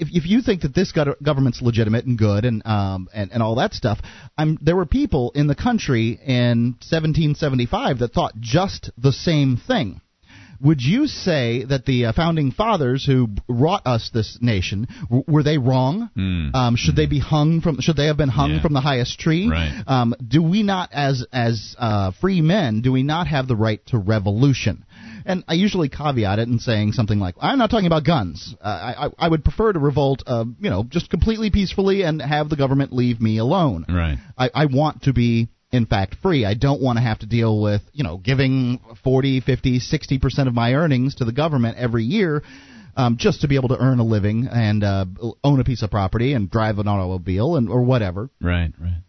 if, 0.00 0.08
if 0.12 0.26
you 0.26 0.40
think 0.42 0.62
that 0.62 0.74
this 0.74 0.92
government's 0.92 1.62
legitimate 1.62 2.06
and 2.06 2.18
good 2.18 2.44
and 2.44 2.66
um 2.66 3.08
and, 3.12 3.30
and 3.32 3.42
all 3.42 3.56
that 3.56 3.74
stuff, 3.74 3.98
I'm 4.36 4.58
there 4.60 4.76
were 4.76 4.86
people 4.86 5.30
in 5.34 5.46
the 5.46 5.54
country 5.54 6.18
in 6.24 6.76
1775 6.88 7.98
that 7.98 8.12
thought 8.12 8.34
just 8.40 8.90
the 8.98 9.12
same 9.12 9.56
thing. 9.56 10.00
Would 10.62 10.82
you 10.82 11.06
say 11.06 11.64
that 11.64 11.86
the 11.86 12.06
uh, 12.06 12.12
founding 12.12 12.50
fathers 12.52 13.04
who 13.06 13.28
wrought 13.48 13.82
us 13.86 14.10
this 14.12 14.38
nation 14.40 14.88
w- 15.04 15.24
were 15.26 15.42
they 15.42 15.56
wrong? 15.58 16.10
Um, 16.54 16.76
should 16.76 16.96
they 16.96 17.06
be 17.06 17.18
hung 17.18 17.60
from? 17.60 17.80
Should 17.80 17.96
they 17.96 18.06
have 18.06 18.16
been 18.18 18.28
hung 18.28 18.52
Yeah. 18.54 18.62
from 18.62 18.74
the 18.74 18.80
highest 18.80 19.18
tree? 19.18 19.48
Right. 19.48 19.82
Um, 19.86 20.14
do 20.26 20.42
we 20.42 20.62
not, 20.62 20.90
as 20.92 21.24
as 21.32 21.74
uh, 21.78 22.10
free 22.20 22.40
men, 22.42 22.82
do 22.82 22.92
we 22.92 23.02
not 23.02 23.26
have 23.26 23.48
the 23.48 23.56
right 23.56 23.84
to 23.86 23.98
revolution? 23.98 24.84
And 25.24 25.44
I 25.48 25.54
usually 25.54 25.88
caveat 25.88 26.38
it 26.38 26.48
in 26.48 26.58
saying 26.58 26.92
something 26.92 27.18
like, 27.18 27.34
"I'm 27.40 27.58
not 27.58 27.70
talking 27.70 27.86
about 27.86 28.04
guns. 28.04 28.54
Uh, 28.60 28.66
I, 28.66 29.06
I 29.06 29.10
I 29.18 29.28
would 29.28 29.44
prefer 29.44 29.72
to 29.72 29.78
revolt, 29.78 30.22
uh, 30.26 30.44
you 30.60 30.70
know, 30.70 30.82
just 30.84 31.10
completely 31.10 31.50
peacefully 31.50 32.02
and 32.02 32.20
have 32.20 32.48
the 32.48 32.56
government 32.56 32.92
leave 32.92 33.20
me 33.20 33.38
alone. 33.38 33.84
Right. 33.88 34.18
I, 34.36 34.50
I 34.54 34.66
want 34.66 35.02
to 35.04 35.12
be 35.12 35.48
in 35.72 35.86
fact 35.86 36.16
free. 36.22 36.44
I 36.44 36.54
don't 36.54 36.82
want 36.82 36.98
to 36.98 37.02
have 37.02 37.20
to 37.20 37.26
deal 37.26 37.60
with, 37.60 37.82
you 37.92 38.04
know, 38.04 38.16
giving 38.16 38.80
40, 39.04 39.40
50, 39.40 39.80
60% 39.80 40.48
of 40.48 40.54
my 40.54 40.74
earnings 40.74 41.16
to 41.16 41.24
the 41.24 41.32
government 41.32 41.76
every 41.78 42.04
year 42.04 42.42
um, 42.96 43.16
just 43.18 43.42
to 43.42 43.48
be 43.48 43.56
able 43.56 43.68
to 43.68 43.78
earn 43.78 43.98
a 43.98 44.04
living 44.04 44.48
and 44.50 44.82
uh, 44.84 45.06
own 45.44 45.60
a 45.60 45.64
piece 45.64 45.82
of 45.82 45.90
property 45.90 46.32
and 46.32 46.50
drive 46.50 46.78
an 46.78 46.88
automobile 46.88 47.56
and 47.56 47.68
or 47.68 47.82
whatever. 47.82 48.30
Right. 48.40 48.72
Right. 48.78 49.02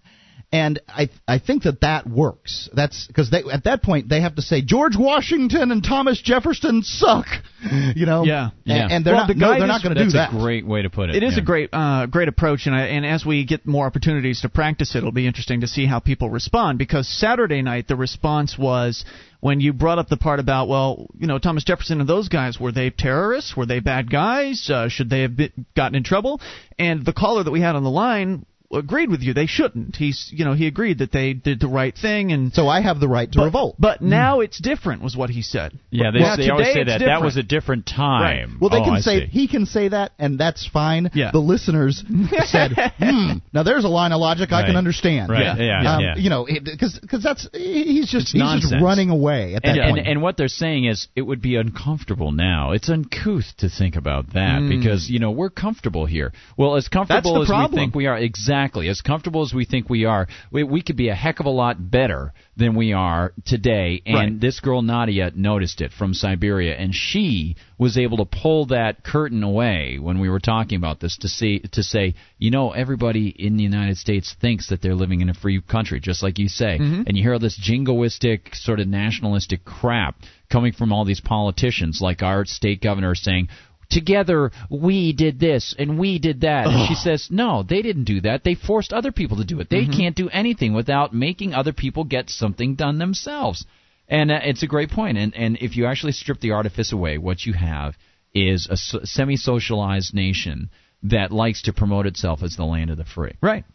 And 0.54 0.82
I 0.90 1.10
I 1.28 1.40
think 1.40 1.64
that 1.64 1.80
that 1.80 2.10
works. 2.10 2.70
That's 2.74 3.08
because 3.08 3.30
they 3.30 3.42
at 3.52 3.64
that 3.64 3.82
point 3.82 4.10
they 4.10 4.20
have 4.20 4.36
to 4.36 4.42
say 4.42 4.62
George 4.62 4.98
Washington 4.98 5.72
and 5.72 5.82
Thomas 5.82 6.22
Jefferson 6.22 6.84
suck, 6.84 7.26
you 7.96 8.06
know. 8.06 8.26
Yeah. 8.26 8.50
And, 8.50 8.52
Yeah. 8.66 8.88
and 8.92 9.06
they're 9.06 9.14
Well, 9.14 9.28
not 9.28 9.28
the 9.30 9.36
no, 9.36 9.58
they're 9.58 9.66
not 9.68 9.82
going 9.82 9.96
to 9.96 10.04
do 10.04 10.10
that. 10.12 10.32
That's 10.32 10.34
a 10.34 10.38
great 10.38 10.66
way 10.66 10.82
to 10.82 10.90
put 10.90 11.10
it. 11.10 11.16
It 11.16 11.24
is 11.24 11.38
yeah. 11.38 11.42
a 11.42 11.46
great, 11.46 11.70
uh, 11.72 12.06
great 12.08 12.28
approach, 12.28 12.66
and 12.66 12.76
I, 12.76 12.88
and 12.88 13.06
as 13.06 13.26
we 13.26 13.46
get 13.46 13.66
more 13.66 13.86
opportunities 13.86 14.42
to 14.42 14.50
practice 14.50 14.94
it, 14.94 14.98
it'll 14.98 15.14
be 15.14 15.26
interesting 15.26 15.62
to 15.62 15.68
see 15.68 15.86
how 15.86 16.00
people 16.00 16.30
respond. 16.30 16.78
Because 16.80 17.08
Saturday 17.08 17.62
night, 17.62 17.88
the 17.88 17.96
response 17.96 18.58
was 18.58 19.06
when 19.40 19.62
you 19.62 19.72
brought 19.72 20.00
up 20.00 20.10
the 20.10 20.18
part 20.18 20.40
about, 20.42 20.68
well, 20.68 21.08
you 21.18 21.28
know, 21.28 21.40
Thomas 21.40 21.64
Jefferson 21.64 22.02
and 22.02 22.10
those 22.10 22.28
guys 22.28 22.60
were 22.60 22.74
they 22.74 22.90
terrorists? 22.90 23.56
Were 23.56 23.66
they 23.66 23.80
bad 23.80 24.12
guys? 24.12 24.70
Uh, 24.70 24.90
should 24.90 25.10
they 25.10 25.22
have 25.22 25.38
been, 25.38 25.66
gotten 25.78 25.96
in 25.96 26.04
trouble? 26.04 26.42
And 26.78 27.06
the 27.06 27.14
caller 27.14 27.44
that 27.44 27.52
we 27.52 27.62
had 27.62 27.76
on 27.76 27.84
the 27.84 27.90
line 27.90 28.46
agreed 28.74 29.10
with 29.10 29.22
you. 29.22 29.34
They 29.34 29.46
shouldn't. 29.46 29.96
He's, 29.96 30.30
you 30.34 30.46
know, 30.46 30.54
he 30.54 30.68
agreed 30.68 31.00
that 31.00 31.12
they 31.12 31.34
did 31.34 31.60
the 31.60 31.68
right 31.68 31.96
thing, 31.96 32.32
and 32.32 32.54
So 32.54 32.68
I 32.68 32.82
have 32.82 33.00
the 33.00 33.08
right 33.08 33.32
to 33.32 33.38
but, 33.40 33.46
revolt. 33.46 33.76
But 33.80 34.02
now 34.02 34.40
it's 34.40 34.60
different, 34.60 35.02
was 35.02 35.16
what 35.16 35.30
he 35.30 35.42
said. 35.42 35.78
Yeah, 35.90 36.12
they, 36.12 36.20
Well, 36.20 36.38
they 36.38 36.50
always 36.50 36.68
today 36.68 36.74
say 36.74 36.82
it's 36.82 36.90
that. 37.00 37.06
That 37.06 37.22
was 37.22 37.38
a 37.38 37.44
different 37.44 37.86
time. 37.86 38.58
Well, 38.62 38.70
they 38.70 38.78
Oh, 38.78 38.84
can 38.86 38.94
I 38.96 39.00
say 39.02 39.20
see. 39.22 39.26
he 39.28 39.48
can 39.48 39.66
say 39.66 39.90
that, 39.90 40.14
and 40.20 40.40
that's 40.40 40.66
fine. 40.68 41.10
Yeah. 41.14 41.32
The 41.32 41.40
listeners 41.40 42.04
said, 42.46 42.72
"Hmm, 42.98 43.40
now 43.54 43.64
there's 43.64 43.84
a 43.84 43.90
line 43.90 44.12
of 44.14 44.20
logic 44.22 44.52
I 44.52 44.66
can 44.66 44.76
understand." 44.78 45.30
Right, 45.32 45.44
Yeah. 45.44 45.56
yeah, 45.82 45.96
Um, 45.96 46.02
yeah. 46.02 46.16
You 46.16 46.30
know, 46.30 46.46
because 46.46 46.98
because 47.00 47.22
that's 47.24 47.48
he's 47.54 48.10
just 48.10 48.34
It's 48.34 48.42
he's 48.42 48.70
just 48.70 48.82
running 48.82 49.10
away 49.10 49.56
at 49.56 49.64
that 49.64 49.70
and, 49.70 49.80
and, 49.80 49.96
point. 49.96 50.08
and 50.08 50.22
what 50.22 50.38
they're 50.38 50.48
saying 50.48 50.86
is 50.86 51.08
it 51.16 51.24
would 51.24 51.42
be 51.42 51.56
uncomfortable 51.56 52.32
now. 52.32 52.72
It's 52.72 52.90
uncouth 52.90 53.46
to 53.58 53.70
think 53.70 53.96
about 53.96 54.34
that 54.34 54.66
because 54.70 55.10
you 55.10 55.20
know 55.20 55.32
we're 55.32 55.50
comfortable 55.50 56.06
here. 56.06 56.32
Well, 56.58 56.76
as 56.76 56.88
comfortable 56.88 57.42
as 57.42 57.48
problem. 57.48 57.72
we 57.74 57.78
think 57.78 57.96
we 57.96 58.08
are, 58.08 58.18
exactly 58.18 58.61
as 58.90 59.02
comfortable 59.02 59.42
as 59.42 59.54
we 59.54 59.66
think 59.66 59.90
we 59.90 60.06
are, 60.06 60.28
we, 60.52 60.64
we 60.64 60.82
could 60.82 60.98
be 60.98 61.10
a 61.10 61.16
heck 61.16 61.40
of 61.40 61.46
a 61.46 61.50
lot 61.50 61.92
better 61.92 62.34
than 62.58 62.76
we 62.76 62.94
are 62.94 63.34
today. 63.46 64.02
And 64.06 64.16
Right. 64.16 64.40
this 64.40 64.60
girl 64.60 64.82
Nadia 64.82 65.32
noticed 65.36 65.82
it 65.82 65.92
from 65.92 66.14
Siberia, 66.14 66.76
and 66.76 66.94
she 66.94 67.56
was 67.78 67.98
able 67.98 68.18
to 68.18 68.26
pull 68.26 68.66
that 68.68 69.04
curtain 69.04 69.44
away 69.44 69.98
when 70.00 70.20
we 70.20 70.30
were 70.30 70.40
talking 70.40 70.78
about 70.78 71.00
this 71.00 71.18
to 71.18 71.28
see 71.28 71.60
to 71.72 71.84
say, 71.84 72.14
you 72.38 72.52
know, 72.52 72.72
everybody 72.72 73.30
in 73.30 73.58
the 73.58 73.64
United 73.64 73.98
States 73.98 74.36
thinks 74.40 74.70
that 74.70 74.82
they're 74.82 74.96
living 74.96 75.22
in 75.22 75.30
a 75.30 75.34
free 75.34 75.62
country, 75.62 76.00
just 76.00 76.22
like 76.22 76.38
you 76.38 76.48
say. 76.48 76.78
Mm-hmm. 76.80 77.04
And 77.08 77.18
you 77.18 77.24
hear 77.24 77.34
all 77.34 77.40
this 77.40 77.60
jingoistic, 77.60 78.56
sort 78.56 78.80
of 78.80 78.88
nationalistic 78.88 79.66
crap 79.66 80.16
coming 80.50 80.74
from 80.74 80.92
all 80.94 81.06
these 81.06 81.22
politicians, 81.22 82.00
like 82.02 82.22
our 82.22 82.46
state 82.46 82.82
governor 82.82 83.16
saying. 83.16 83.48
Together, 83.92 84.52
we 84.70 85.14
did 85.14 85.40
this 85.40 85.76
and 85.78 86.00
we 86.00 86.18
did 86.18 86.42
that. 86.42 86.68
And 86.68 86.88
she 86.88 86.96
says, 86.96 87.28
no, 87.30 87.62
they 87.62 87.82
didn't 87.82 88.06
do 88.06 88.22
that. 88.22 88.44
They 88.44 88.56
forced 88.56 88.94
other 88.94 89.12
people 89.12 89.38
to 89.38 89.46
do 89.46 89.60
it. 89.60 89.70
They 89.70 89.86
can't 89.86 90.16
do 90.16 90.30
anything 90.30 90.74
without 90.74 91.14
making 91.14 91.54
other 91.54 91.74
people 91.74 92.04
get 92.06 92.30
something 92.30 92.76
done 92.76 92.98
themselves. 92.98 93.66
And 94.08 94.32
uh, 94.32 94.40
it's 94.44 94.64
a 94.64 94.68
great 94.68 94.92
point. 94.92 95.18
And 95.18 95.34
and 95.36 95.58
if 95.62 95.78
you 95.78 95.86
actually 95.86 96.12
strip 96.12 96.40
the 96.40 96.52
artifice 96.52 96.92
away, 96.92 97.18
what 97.18 97.46
you 97.46 97.54
have 97.54 97.96
is 98.34 98.68
a 98.70 98.78
semi 98.78 99.38
socialized 99.38 100.14
nation 100.14 100.70
that 101.04 101.32
likes 101.32 101.64
to 101.64 101.74
promote 101.74 102.06
itself 102.06 102.44
as 102.44 102.56
the 102.56 102.66
land 102.66 102.90
of 102.90 102.98
the 102.98 103.06
free. 103.06 103.36
Right. 103.42 103.66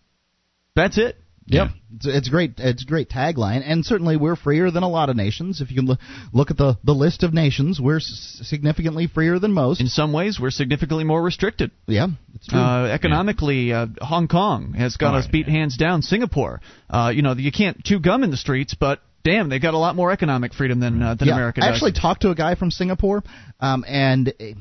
That's 0.75 0.99
it. 0.99 1.17
Yep, 1.49 1.69
it's, 1.95 2.07
it's 2.07 2.29
great. 2.29 2.55
It's 2.59 2.83
a 2.83 2.87
great 2.87 3.09
tagline, 3.09 3.63
and 3.65 3.85
certainly 3.85 4.17
we're 4.17 4.35
freer 4.35 4.71
than 4.73 4.83
a 4.83 4.89
lot 4.89 5.11
of 5.11 5.17
nations. 5.17 5.61
If 5.61 5.71
you 5.71 5.77
can 5.77 5.87
look, 5.87 6.01
look 6.33 6.51
at 6.51 6.57
the 6.57 6.77
the 6.83 6.93
list 6.93 7.23
of 7.23 7.33
nations, 7.33 7.81
we're 7.81 7.99
s- 7.99 8.41
significantly 8.43 9.07
freer 9.07 9.39
than 9.39 9.53
most. 9.53 9.81
In 9.81 9.87
some 9.87 10.13
ways, 10.13 10.41
we're 10.41 10.51
significantly 10.51 11.05
more 11.05 11.23
restricted. 11.23 11.71
Yeah, 11.87 12.09
it's 12.35 12.49
true. 12.49 12.59
Uh, 12.59 12.87
economically, 12.87 13.73
uh, 13.73 13.87
Hong 14.01 14.27
Kong 14.27 14.73
has 14.73 14.97
got 14.97 15.15
Oh, 15.15 15.19
us 15.19 15.29
beat 15.29 15.47
yeah. 15.47 15.55
hands 15.55 15.77
down. 15.77 16.03
Singapore, 16.03 16.61
uh, 16.91 17.13
you 17.15 17.23
know, 17.23 17.35
you 17.35 17.53
can't 17.53 17.83
chew 17.85 18.01
gum 18.01 18.25
in 18.25 18.31
the 18.33 18.37
streets, 18.37 18.75
but 18.75 19.01
damn, 19.23 19.49
they've 19.49 19.63
got 19.63 19.75
a 19.75 19.79
lot 19.79 19.95
more 19.95 20.11
economic 20.11 20.53
freedom 20.53 20.81
than 20.81 21.01
uh, 21.01 21.15
than 21.15 21.29
yeah, 21.29 21.35
America 21.35 21.61
I 21.63 21.69
actually 21.69 21.93
talked 21.93 22.23
to 22.23 22.31
a 22.31 22.35
guy 22.35 22.57
from 22.57 22.71
Singapore, 22.73 23.23
um, 23.61 23.85
and. 23.87 24.33
eh, 24.41 24.55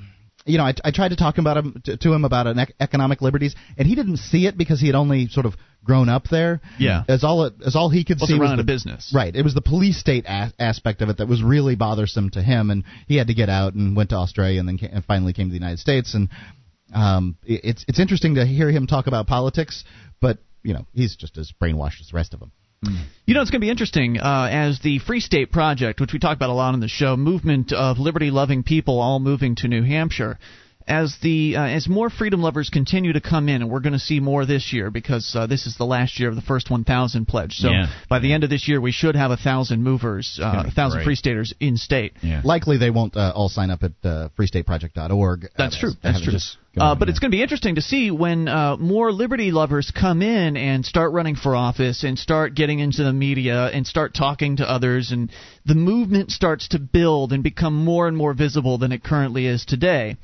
You 0.46 0.60
know, 0.60 0.64
I, 0.64 0.74
I 0.84 0.92
tried 0.92 1.10
to 1.10 1.16
talk 1.16 1.38
about 1.40 1.58
him 1.58 1.82
to, 1.86 1.98
to 1.98 2.14
him 2.14 2.24
about 2.24 2.46
an 2.46 2.60
ec- 2.60 2.76
economic 2.80 3.22
liberties, 3.22 3.56
and 3.78 3.88
he 3.88 3.96
didn't 3.96 4.18
see 4.18 4.46
it 4.46 4.58
because 4.58 4.80
he 4.80 4.86
had 4.88 4.96
only 4.96 5.28
sort 5.28 5.48
of 5.48 5.56
grown 5.84 6.08
up 6.08 6.26
there. 6.30 6.62
Yeah. 6.80 7.04
as 7.08 7.24
all 7.24 7.46
it, 7.46 7.54
as 7.66 7.76
all 7.76 7.90
he 7.90 8.04
could 8.04 8.20
see 8.20 8.38
was 8.38 8.52
the, 8.58 8.62
a 8.62 8.64
business. 8.64 9.12
Right, 9.14 9.36
it 9.36 9.42
was 9.44 9.54
the 9.56 9.62
police 9.62 10.00
state 10.00 10.26
a- 10.28 10.54
aspect 10.60 11.02
of 11.02 11.10
it 11.10 11.18
that 11.18 11.28
was 11.28 11.42
really 11.42 11.76
bothersome 11.76 12.30
to 12.32 12.44
him, 12.44 12.70
and 12.70 12.84
he 13.08 13.16
had 13.18 13.28
to 13.28 13.34
get 13.34 13.50
out 13.50 13.74
and 13.74 13.96
went 13.96 14.12
to 14.12 14.18
Australia, 14.18 14.60
and 14.60 14.68
then 14.70 14.78
ca- 14.78 14.90
and 14.92 15.04
finally 15.04 15.34
came 15.34 15.48
to 15.48 15.52
the 15.52 15.58
United 15.60 15.80
States. 15.80 16.14
And 16.14 16.30
um, 16.94 17.38
it- 17.44 17.62
it's 17.64 17.86
it's 17.88 18.00
interesting 18.00 18.36
to 18.36 18.46
hear 18.46 18.70
him 18.70 18.86
talk 18.88 19.08
about 19.08 19.26
politics, 19.28 19.84
but 20.22 20.38
you 20.64 20.74
know, 20.76 20.86
he's 20.94 21.16
just 21.16 21.38
as 21.40 21.52
brainwashed 21.62 22.02
as 22.02 22.08
the 22.12 22.16
rest 22.16 22.34
of 22.36 22.40
them. 22.40 22.52
You 23.26 23.34
know, 23.34 23.42
it's 23.42 23.50
going 23.52 23.62
to 23.62 23.66
be 23.66 23.72
interesting 23.72 24.20
uh, 24.20 24.48
as 24.52 24.80
the 24.80 25.00
Free 25.00 25.20
State 25.20 25.52
Project, 25.52 26.00
which 26.00 26.14
we 26.14 26.20
talk 26.20 26.36
about 26.36 26.50
a 26.50 26.54
lot 26.54 26.74
on 26.74 26.80
the 26.80 26.88
show, 26.88 27.18
movement 27.18 27.74
of 27.74 27.98
liberty-loving 27.98 28.64
people 28.64 29.00
all 29.00 29.20
moving 29.20 29.56
to 29.58 29.68
New 29.68 29.84
Hampshire. 29.84 30.38
As 30.88 31.18
the 31.24 31.56
uh, 31.58 31.64
as 31.64 31.88
more 31.90 32.12
freedom 32.12 32.44
lovers 32.44 32.70
continue 32.70 33.14
to 33.14 33.22
come 33.22 33.50
in, 33.50 33.64
and 33.64 33.72
we're 33.72 33.80
going 33.80 33.94
to 33.94 34.00
see 34.00 34.20
more 34.20 34.46
this 34.46 34.72
year 34.72 34.92
because 34.92 35.34
uh, 35.36 35.48
this 35.48 35.66
is 35.66 35.78
the 35.78 35.84
last 35.86 36.20
year 36.20 36.30
of 36.30 36.36
the 36.36 36.44
first 36.44 36.70
1,000 36.70 37.26
pledge. 37.28 37.56
So 37.56 37.70
Yeah. 37.72 37.88
by 38.08 38.20
the 38.20 38.32
end 38.32 38.44
of 38.44 38.52
this 38.52 38.68
year, 38.68 38.80
we 38.80 38.92
should 38.92 39.16
have 39.16 39.32
a 39.32 39.38
thousand 39.38 39.82
movers, 39.82 40.40
uh, 40.40 40.66
a 40.68 40.72
thousand 40.72 40.98
great. 41.00 41.06
free 41.06 41.16
staters 41.16 41.56
in 41.60 41.78
state. 41.78 42.14
Yeah. 42.22 42.42
Likely, 42.44 42.78
they 42.78 42.92
won't 42.92 43.18
uh, 43.18 43.34
all 43.36 43.50
sign 43.50 43.72
up 43.72 43.82
at 43.82 43.94
uh, 44.04 44.30
freestateproject.org. 44.38 45.48
That's 45.58 45.76
uh, 45.76 45.80
true. 45.80 45.92
That's 46.04 46.22
true. 46.22 46.34
just- 46.34 46.58
Uh, 46.78 46.94
but 46.94 47.08
it's 47.10 47.20
going 47.20 47.32
to 47.32 47.36
be 47.36 47.42
interesting 47.42 47.76
to 47.76 47.82
see 47.82 48.12
when 48.12 48.48
uh, 48.50 48.76
more 48.78 49.12
liberty 49.12 49.50
lovers 49.52 49.92
come 49.92 50.22
in 50.22 50.58
and 50.58 50.86
start 50.86 51.14
running 51.14 51.36
for 51.36 51.56
office 51.56 52.04
and 52.04 52.20
start 52.20 52.54
getting 52.54 52.80
into 52.80 53.02
the 53.04 53.14
media 53.14 53.68
and 53.68 53.88
start 53.88 54.14
talking 54.14 54.58
to 54.58 54.70
others, 54.70 55.12
and 55.12 55.32
the 55.66 55.74
movement 55.74 56.32
starts 56.32 56.68
to 56.68 56.80
build 56.80 57.32
and 57.34 57.42
become 57.44 57.74
more 57.74 58.08
and 58.10 58.18
more 58.18 58.34
visible 58.34 58.78
than 58.78 58.92
it 58.92 59.04
currently 59.04 59.48
is 59.48 59.64
today. 59.66 60.18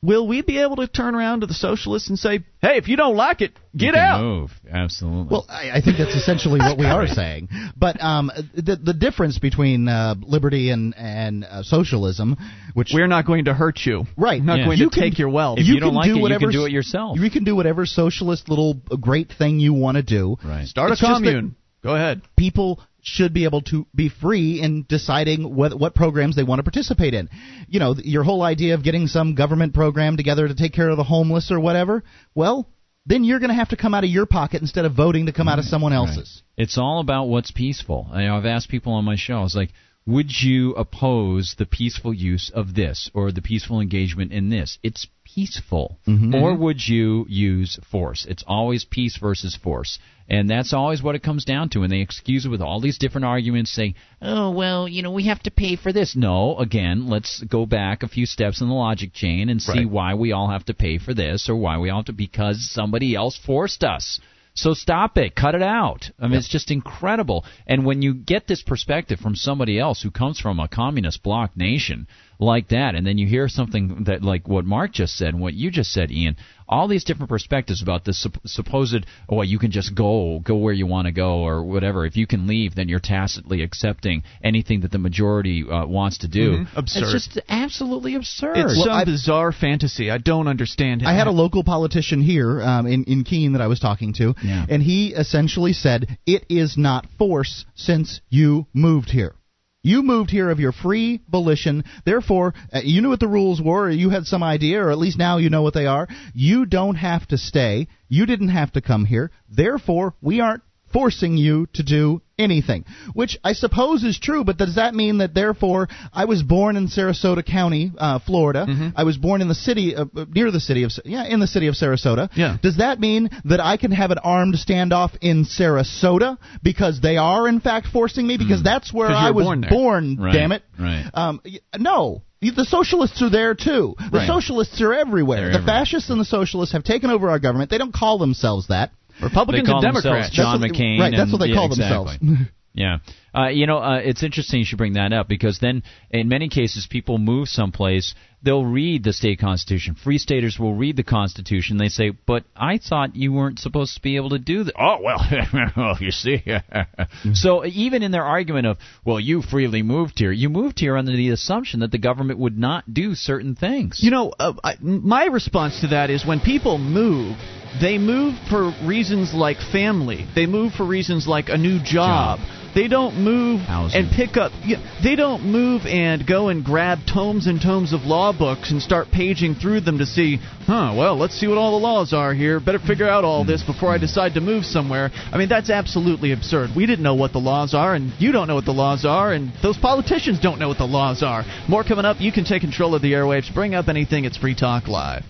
Will 0.00 0.28
we 0.28 0.42
be 0.42 0.60
able 0.60 0.76
to 0.76 0.86
turn 0.86 1.16
around 1.16 1.40
to 1.40 1.46
the 1.48 1.54
socialists 1.54 2.08
and 2.08 2.16
say, 2.16 2.44
"Hey, 2.62 2.76
if 2.76 2.86
you 2.86 2.96
don't 2.96 3.16
like 3.16 3.40
it, 3.40 3.50
You 3.72 3.80
get 3.80 3.94
can 3.94 4.00
out"? 4.04 4.22
Move. 4.22 4.50
Absolutely. 4.70 5.26
Well, 5.28 5.44
I, 5.48 5.70
I 5.78 5.80
think 5.80 5.98
that's 5.98 6.14
essentially 6.14 6.60
what 6.60 6.78
we 6.78 6.86
are 6.86 7.06
saying. 7.20 7.48
But 7.76 8.00
um, 8.00 8.30
the 8.54 8.76
the 8.76 8.92
difference 8.94 9.40
between 9.40 9.88
uh, 9.88 10.14
liberty 10.20 10.70
and 10.70 10.94
and 10.96 11.44
uh, 11.44 11.64
socialism, 11.64 12.36
which 12.74 12.92
We're 12.94 13.08
not 13.08 13.26
going 13.26 13.46
to 13.46 13.54
hurt 13.54 13.80
you. 13.84 14.04
Right. 14.16 14.40
We're 14.40 14.46
not 14.46 14.58
Yeah. 14.58 14.64
going 14.66 14.78
You 14.78 14.90
to 14.90 15.00
take 15.00 15.18
your 15.18 15.30
wealth. 15.30 15.58
if 15.58 15.66
you, 15.66 15.80
don't 15.80 15.88
can 15.90 15.94
like 15.96 16.06
do 16.06 16.24
it, 16.26 16.30
you 16.30 16.38
can 16.38 16.50
do 16.52 16.64
it 16.66 16.70
yourself. 16.70 17.18
you 17.18 17.28
can 17.30 17.42
do 17.42 17.56
whatever 17.56 17.84
socialist 17.84 18.48
little 18.48 18.80
uh, 18.92 18.94
great 18.96 19.32
thing 19.36 19.58
you 19.58 19.72
want 19.72 19.96
to 19.96 20.04
do. 20.04 20.36
Right. 20.44 20.68
Start 20.68 20.92
It's 20.92 21.02
a 21.02 21.06
commune. 21.06 21.56
Go 21.82 21.94
ahead. 21.96 22.22
people 22.36 22.80
should 23.02 23.32
be 23.32 23.44
able 23.44 23.62
to 23.62 23.86
be 23.94 24.08
free 24.08 24.60
in 24.60 24.84
deciding 24.88 25.54
what 25.54 25.78
what 25.78 25.94
programs 25.94 26.36
they 26.36 26.42
want 26.42 26.58
to 26.58 26.62
participate 26.62 27.14
in. 27.14 27.28
You 27.68 27.80
know, 27.80 27.94
your 27.96 28.24
whole 28.24 28.42
idea 28.42 28.74
of 28.74 28.82
getting 28.82 29.06
some 29.06 29.34
government 29.34 29.74
program 29.74 30.16
together 30.16 30.48
to 30.48 30.54
take 30.54 30.72
care 30.72 30.88
of 30.88 30.96
the 30.96 31.04
homeless 31.04 31.50
or 31.50 31.60
whatever, 31.60 32.02
well, 32.34 32.68
then 33.06 33.24
you're 33.24 33.38
going 33.38 33.50
to 33.50 33.54
have 33.54 33.70
to 33.70 33.76
come 33.76 33.94
out 33.94 34.04
of 34.04 34.10
your 34.10 34.26
pocket 34.26 34.60
instead 34.60 34.84
of 34.84 34.94
voting 34.94 35.26
to 35.26 35.32
come 35.32 35.48
out 35.48 35.58
of 35.58 35.64
mm, 35.64 35.70
someone 35.70 35.92
else's. 35.92 36.42
It's 36.56 36.76
all 36.76 37.00
about 37.00 37.28
what's 37.28 37.50
peaceful. 37.50 38.08
I, 38.12 38.28
I've 38.28 38.44
asked 38.44 38.68
people 38.68 38.92
on 38.92 39.04
my 39.04 39.16
show, 39.16 39.44
it's 39.44 39.54
like, 39.54 39.70
would 40.06 40.30
you 40.42 40.72
oppose 40.74 41.54
the 41.58 41.66
peaceful 41.66 42.14
use 42.14 42.50
of 42.54 42.74
this 42.74 43.10
or 43.14 43.30
the 43.30 43.42
peaceful 43.42 43.80
engagement 43.80 44.32
in 44.32 44.48
this? 44.48 44.78
It's 44.82 45.06
peaceful. 45.34 45.98
Mm-hmm. 46.06 46.34
Or 46.34 46.54
would 46.54 46.86
you 46.86 47.26
use 47.28 47.78
force? 47.90 48.26
It's 48.28 48.44
always 48.46 48.84
peace 48.84 49.16
versus 49.18 49.56
force. 49.56 49.98
And 50.28 50.48
that's 50.50 50.74
always 50.74 51.02
what 51.02 51.14
it 51.14 51.22
comes 51.22 51.44
down 51.44 51.70
to. 51.70 51.82
And 51.82 51.92
they 51.92 52.00
excuse 52.00 52.44
it 52.44 52.50
with 52.50 52.60
all 52.60 52.80
these 52.80 52.98
different 52.98 53.24
arguments 53.24 53.72
saying, 53.72 53.94
oh, 54.20 54.50
well, 54.50 54.86
you 54.86 55.02
know, 55.02 55.10
we 55.12 55.26
have 55.26 55.42
to 55.44 55.50
pay 55.50 55.76
for 55.76 55.92
this. 55.92 56.14
No, 56.14 56.56
again, 56.58 57.08
let's 57.08 57.42
go 57.44 57.64
back 57.64 58.02
a 58.02 58.08
few 58.08 58.26
steps 58.26 58.60
in 58.60 58.68
the 58.68 58.74
logic 58.74 59.12
chain 59.14 59.48
and 59.48 59.60
see 59.62 59.78
Right. 59.80 59.90
why 59.90 60.14
we 60.14 60.32
all 60.32 60.50
have 60.50 60.64
to 60.66 60.74
pay 60.74 60.98
for 60.98 61.14
this 61.14 61.48
or 61.48 61.56
why 61.56 61.78
we 61.78 61.88
all 61.88 62.00
have 62.00 62.06
to, 62.06 62.12
because 62.12 62.70
somebody 62.70 63.14
else 63.14 63.38
forced 63.38 63.82
us. 63.84 64.20
So 64.54 64.74
stop 64.74 65.16
it, 65.18 65.36
cut 65.36 65.54
it 65.54 65.62
out. 65.62 66.10
I 66.18 66.26
mean, 66.26 66.36
it's 66.36 66.48
just 66.48 66.72
incredible. 66.72 67.44
And 67.66 67.86
when 67.86 68.02
you 68.02 68.12
get 68.12 68.48
this 68.48 68.60
perspective 68.60 69.20
from 69.20 69.36
somebody 69.36 69.78
else 69.78 70.02
who 70.02 70.10
comes 70.10 70.40
from 70.40 70.58
a 70.58 70.66
communist 70.66 71.22
bloc 71.22 71.56
nation 71.56 72.08
like 72.38 72.68
that, 72.68 72.94
and 72.94 73.06
then 73.06 73.18
you 73.18 73.26
hear 73.26 73.48
something 73.48 74.04
that 74.04 74.22
like 74.22 74.46
what 74.46 74.64
Mark 74.64 74.92
just 74.92 75.16
said 75.16 75.28
and 75.34 75.40
what 75.40 75.54
you 75.54 75.70
just 75.70 75.92
said, 75.92 76.10
Ian, 76.12 76.36
all 76.68 76.86
these 76.86 77.02
different 77.02 77.30
perspectives 77.30 77.82
about 77.82 78.04
this 78.04 78.22
sup- 78.22 78.36
supposed, 78.46 79.06
oh, 79.28 79.42
you 79.42 79.58
can 79.58 79.70
just 79.70 79.94
go, 79.94 80.38
go 80.44 80.56
where 80.56 80.72
you 80.74 80.86
want 80.86 81.06
to 81.06 81.12
go 81.12 81.38
or 81.40 81.64
whatever. 81.64 82.04
If 82.06 82.16
you 82.16 82.26
can 82.26 82.46
leave, 82.46 82.74
then 82.74 82.88
you're 82.88 83.00
tacitly 83.00 83.62
accepting 83.62 84.22
anything 84.44 84.82
that 84.82 84.92
the 84.92 84.98
majority 84.98 85.64
uh, 85.68 85.86
wants 85.86 86.18
to 86.18 86.28
do. 86.28 86.58
Mhm. 86.58 86.68
Absurd. 86.76 87.02
It's 87.04 87.12
just 87.28 87.40
absolutely 87.48 88.14
absurd. 88.14 88.56
It's 88.58 88.76
Well, 88.76 88.84
some 88.84 88.92
I- 88.92 89.04
bizarre 89.04 89.50
fantasy. 89.50 90.10
I 90.10 90.18
don't 90.18 90.46
understand 90.46 91.02
it. 91.02 91.08
I 91.08 91.14
had 91.14 91.26
a 91.26 91.32
local 91.32 91.64
politician 91.64 92.20
here 92.20 92.62
um, 92.62 92.86
in 92.86 93.04
in 93.04 93.24
Keene 93.24 93.52
that 93.54 93.62
I 93.62 93.66
was 93.66 93.80
talking 93.80 94.12
to, 94.14 94.34
Yeah. 94.44 94.66
and 94.68 94.82
he 94.82 95.08
essentially 95.14 95.72
said 95.72 96.18
it 96.26 96.44
is 96.48 96.76
not 96.76 97.06
force 97.18 97.64
since 97.74 98.20
you 98.30 98.66
moved 98.74 99.10
here. 99.10 99.34
You 99.82 100.02
moved 100.02 100.30
here 100.30 100.50
of 100.50 100.58
your 100.58 100.72
free 100.72 101.20
volition. 101.30 101.84
Therefore, 102.04 102.52
uh, 102.72 102.80
you 102.82 103.00
knew 103.00 103.10
what 103.10 103.20
the 103.20 103.28
rules 103.28 103.62
were, 103.62 103.84
or 103.84 103.90
you 103.90 104.10
had 104.10 104.26
some 104.26 104.42
idea, 104.42 104.82
or 104.82 104.90
at 104.90 104.98
least 104.98 105.18
now 105.18 105.38
you 105.38 105.50
know 105.50 105.62
what 105.62 105.74
they 105.74 105.86
are. 105.86 106.08
You 106.34 106.66
don't 106.66 106.96
have 106.96 107.26
to 107.28 107.38
stay. 107.38 107.86
You 108.08 108.26
didn't 108.26 108.48
have 108.48 108.72
to 108.72 108.80
come 108.80 109.04
here. 109.04 109.30
Therefore, 109.48 110.14
we 110.20 110.40
aren't 110.40 110.62
forcing 110.92 111.36
you 111.36 111.66
to 111.74 111.82
do 111.82 112.22
anything. 112.38 112.84
Which 113.14 113.36
I 113.42 113.52
suppose 113.52 114.04
is 114.04 114.18
true, 114.18 114.44
but 114.44 114.56
does 114.56 114.76
that 114.76 114.94
mean 114.94 115.18
that 115.18 115.34
therefore 115.34 115.88
I 116.12 116.24
was 116.26 116.42
born 116.42 116.76
in 116.76 116.86
Sarasota 116.88 117.44
County, 117.44 117.90
uh, 117.98 118.20
Florida? 118.20 118.66
Mm-hmm. 118.68 118.88
I 118.96 119.02
was 119.04 119.16
born 119.16 119.42
in 119.42 119.48
the 119.48 119.54
city, 119.56 119.96
uh, 119.96 120.04
uh, 120.16 120.24
near 120.28 120.50
the 120.50 120.60
city 120.60 120.84
of, 120.84 120.92
yeah, 121.04 121.24
in 121.26 121.40
the 121.40 121.46
city 121.48 121.66
of 121.66 121.74
Sarasota. 121.74 122.30
Yeah. 122.36 122.56
Does 122.62 122.76
that 122.78 123.00
mean 123.00 123.30
that 123.46 123.58
I 123.60 123.76
can 123.76 123.90
have 123.90 124.10
an 124.12 124.18
armed 124.18 124.54
standoff 124.54 125.16
in 125.20 125.44
Sarasota 125.44 126.38
because 126.62 127.00
they 127.00 127.16
are 127.16 127.48
in 127.48 127.60
fact 127.60 127.88
forcing 127.88 128.26
me? 128.26 128.36
Because 128.38 128.62
that's 128.62 128.92
where 128.92 129.08
I 129.10 129.30
was 129.32 129.44
born 129.44 129.66
born. 129.68 130.16
Right, 130.16 130.32
Damn 130.32 130.52
it. 130.52 130.62
right. 130.78 131.10
Um, 131.14 131.40
no. 131.76 132.22
The 132.40 132.64
socialists 132.66 133.20
are 133.20 133.30
there 133.30 133.54
too. 133.56 133.96
The 133.98 134.18
Right. 134.18 134.26
socialists 134.28 134.80
are 134.80 134.94
everywhere. 134.94 135.38
They're 135.40 135.48
the 135.48 135.54
everywhere. 135.58 135.80
fascists 135.80 136.08
and 136.08 136.20
the 136.20 136.24
socialists 136.24 136.72
have 136.72 136.84
taken 136.84 137.10
over 137.10 137.30
our 137.30 137.40
government. 137.40 137.68
They 137.68 137.78
don't 137.78 137.92
call 137.92 138.18
themselves 138.18 138.68
that. 138.68 138.92
Republicans 139.22 139.68
and 139.68 139.82
Democrats. 139.82 140.30
John 140.30 140.60
McCain. 140.60 140.98
right, 140.98 141.14
that's 141.16 141.32
what 141.32 141.38
they 141.38 141.48
yeah, 141.48 141.54
call 141.54 141.66
exactly. 141.66 142.18
themselves. 142.18 142.50
Yeah, 142.74 142.98
uh, 143.34 143.48
you 143.48 143.66
know, 143.66 143.78
uh, 143.78 143.98
it's 143.98 144.22
interesting 144.22 144.60
you 144.60 144.64
should 144.64 144.78
bring 144.78 144.94
that 144.94 145.12
up 145.12 145.28
because 145.28 145.58
then, 145.58 145.82
in 146.10 146.28
many 146.28 146.48
cases, 146.48 146.86
people 146.90 147.18
move 147.18 147.48
someplace, 147.48 148.14
they'll 148.42 148.64
read 148.64 149.04
the 149.04 149.12
state 149.12 149.38
constitution. 149.38 149.94
Free 149.94 150.18
staters 150.18 150.58
will 150.58 150.74
read 150.74 150.96
the 150.96 151.02
constitution. 151.02 151.76
They 151.76 151.88
say, 151.88 152.10
"But 152.10 152.44
I 152.56 152.78
thought 152.78 153.16
you 153.16 153.32
weren't 153.32 153.58
supposed 153.58 153.94
to 153.96 154.02
be 154.02 154.16
able 154.16 154.30
to 154.30 154.38
do 154.38 154.64
that." 154.64 154.74
Oh 154.78 154.98
well, 155.76 155.96
you 156.00 156.10
see. 156.10 156.42
so 157.34 157.64
even 157.66 158.02
in 158.02 158.12
their 158.12 158.24
argument 158.24 158.66
of, 158.66 158.78
"Well, 159.04 159.20
you 159.20 159.42
freely 159.42 159.82
moved 159.82 160.18
here," 160.18 160.32
you 160.32 160.48
moved 160.48 160.80
here 160.80 160.96
under 160.96 161.12
the 161.12 161.30
assumption 161.30 161.80
that 161.80 161.90
the 161.90 161.98
government 161.98 162.38
would 162.38 162.58
not 162.58 162.92
do 162.92 163.14
certain 163.14 163.54
things. 163.54 163.98
You 164.00 164.10
know, 164.10 164.32
uh, 164.38 164.54
I, 164.62 164.76
my 164.80 165.26
response 165.26 165.80
to 165.80 165.88
that 165.88 166.10
is 166.10 166.24
when 166.24 166.40
people 166.40 166.78
move, 166.78 167.36
they 167.80 167.98
move 167.98 168.34
for 168.48 168.72
reasons 168.84 169.34
like 169.34 169.58
family. 169.58 170.26
They 170.34 170.46
move 170.46 170.72
for 170.74 170.86
reasons 170.86 171.26
like 171.26 171.48
a 171.48 171.58
new 171.58 171.82
job. 171.82 172.40
They 172.74 172.88
don't 172.88 173.16
move 173.16 173.60
Housing. 173.60 174.00
and 174.02 174.10
pick 174.10 174.36
up. 174.36 174.52
Yeah, 174.64 174.78
they 175.02 175.16
don't 175.16 175.44
move 175.44 175.82
and 175.86 176.26
go 176.26 176.48
and 176.48 176.64
grab 176.64 176.98
tomes 177.12 177.46
and 177.46 177.60
tomes 177.60 177.92
of 177.92 178.02
law 178.02 178.36
books 178.36 178.70
and 178.70 178.80
start 178.82 179.08
paging 179.12 179.54
through 179.54 179.80
them 179.80 179.98
to 179.98 180.06
see, 180.06 180.38
huh? 180.66 180.94
Well, 180.96 181.16
let's 181.18 181.34
see 181.38 181.46
what 181.46 181.58
all 181.58 181.78
the 181.78 181.84
laws 181.84 182.12
are 182.12 182.34
here. 182.34 182.60
Better 182.60 182.78
figure 182.78 183.08
out 183.08 183.24
all 183.24 183.44
this 183.44 183.62
hmm. 183.62 183.72
before 183.72 183.90
I 183.90 183.98
decide 183.98 184.34
to 184.34 184.40
move 184.40 184.64
somewhere. 184.64 185.10
I 185.32 185.38
mean, 185.38 185.48
that's 185.48 185.70
absolutely 185.70 186.32
absurd. 186.32 186.70
We 186.76 186.86
didn't 186.86 187.02
know 187.02 187.14
what 187.14 187.32
the 187.32 187.38
laws 187.38 187.74
are, 187.74 187.94
and 187.94 188.12
you 188.18 188.32
don't 188.32 188.48
know 188.48 188.54
what 188.54 188.66
the 188.66 188.72
laws 188.72 189.04
are, 189.04 189.32
and 189.32 189.52
those 189.62 189.78
politicians 189.78 190.40
don't 190.40 190.58
know 190.58 190.68
what 190.68 190.78
the 190.78 190.84
laws 190.84 191.22
are. 191.22 191.44
More 191.68 191.84
coming 191.84 192.04
up. 192.04 192.18
You 192.20 192.32
can 192.32 192.44
take 192.44 192.62
control 192.62 192.94
of 192.94 193.02
the 193.02 193.12
airwaves. 193.12 193.52
Bring 193.52 193.74
up 193.74 193.88
anything. 193.88 194.24
It's 194.24 194.36
Free 194.36 194.54
Talk 194.54 194.88
Live. 194.88 195.24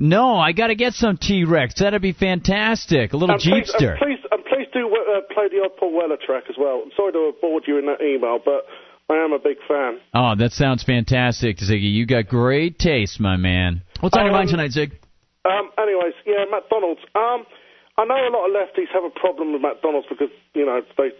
No, 0.00 0.36
I 0.36 0.50
got 0.52 0.66
to 0.66 0.74
get 0.74 0.92
some 0.94 1.16
T 1.16 1.44
Rex. 1.44 1.74
That'd 1.78 2.02
be 2.02 2.12
fantastic. 2.12 3.12
A 3.12 3.16
little 3.16 3.36
And 3.36 3.44
Jeepster. 3.44 3.96
please, 3.96 4.13
and 4.30 4.44
please 4.44 4.66
do 4.72 4.88
uh, 4.88 5.20
play 5.32 5.48
the 5.50 5.62
odd 5.64 5.76
Paul 5.78 5.92
Weller 5.96 6.16
track 6.24 6.44
as 6.48 6.56
well. 6.58 6.82
I'm 6.84 6.90
sorry 6.96 7.12
to 7.12 7.32
have 7.32 7.40
bored 7.40 7.64
you 7.66 7.78
in 7.78 7.86
that 7.86 8.00
email, 8.02 8.38
but 8.44 8.66
I 9.10 9.22
am 9.22 9.32
a 9.32 9.38
big 9.38 9.58
fan. 9.68 9.98
Oh, 10.14 10.34
that 10.36 10.52
sounds 10.52 10.82
fantastic, 10.82 11.58
Ziggy. 11.58 11.92
You 11.92 12.06
got 12.06 12.28
great 12.28 12.78
taste, 12.78 13.20
my 13.20 13.36
man. 13.36 13.82
What's 14.00 14.16
on 14.16 14.24
your 14.24 14.32
Um, 14.32 14.38
mind 14.38 14.50
tonight, 14.50 14.72
Zig? 14.72 14.92
Um, 15.44 15.70
anyways, 15.78 16.14
yeah, 16.24 16.44
McDonald's. 16.50 17.00
Um, 17.14 17.44
I 17.96 18.04
know 18.04 18.16
a 18.16 18.30
lot 18.32 18.48
of 18.48 18.52
lefties 18.56 18.88
have 18.92 19.04
a 19.04 19.10
problem 19.10 19.52
with 19.52 19.62
McDonald's 19.62 20.06
because 20.08 20.30
you 20.54 20.64
know 20.66 20.80
they 20.96 21.10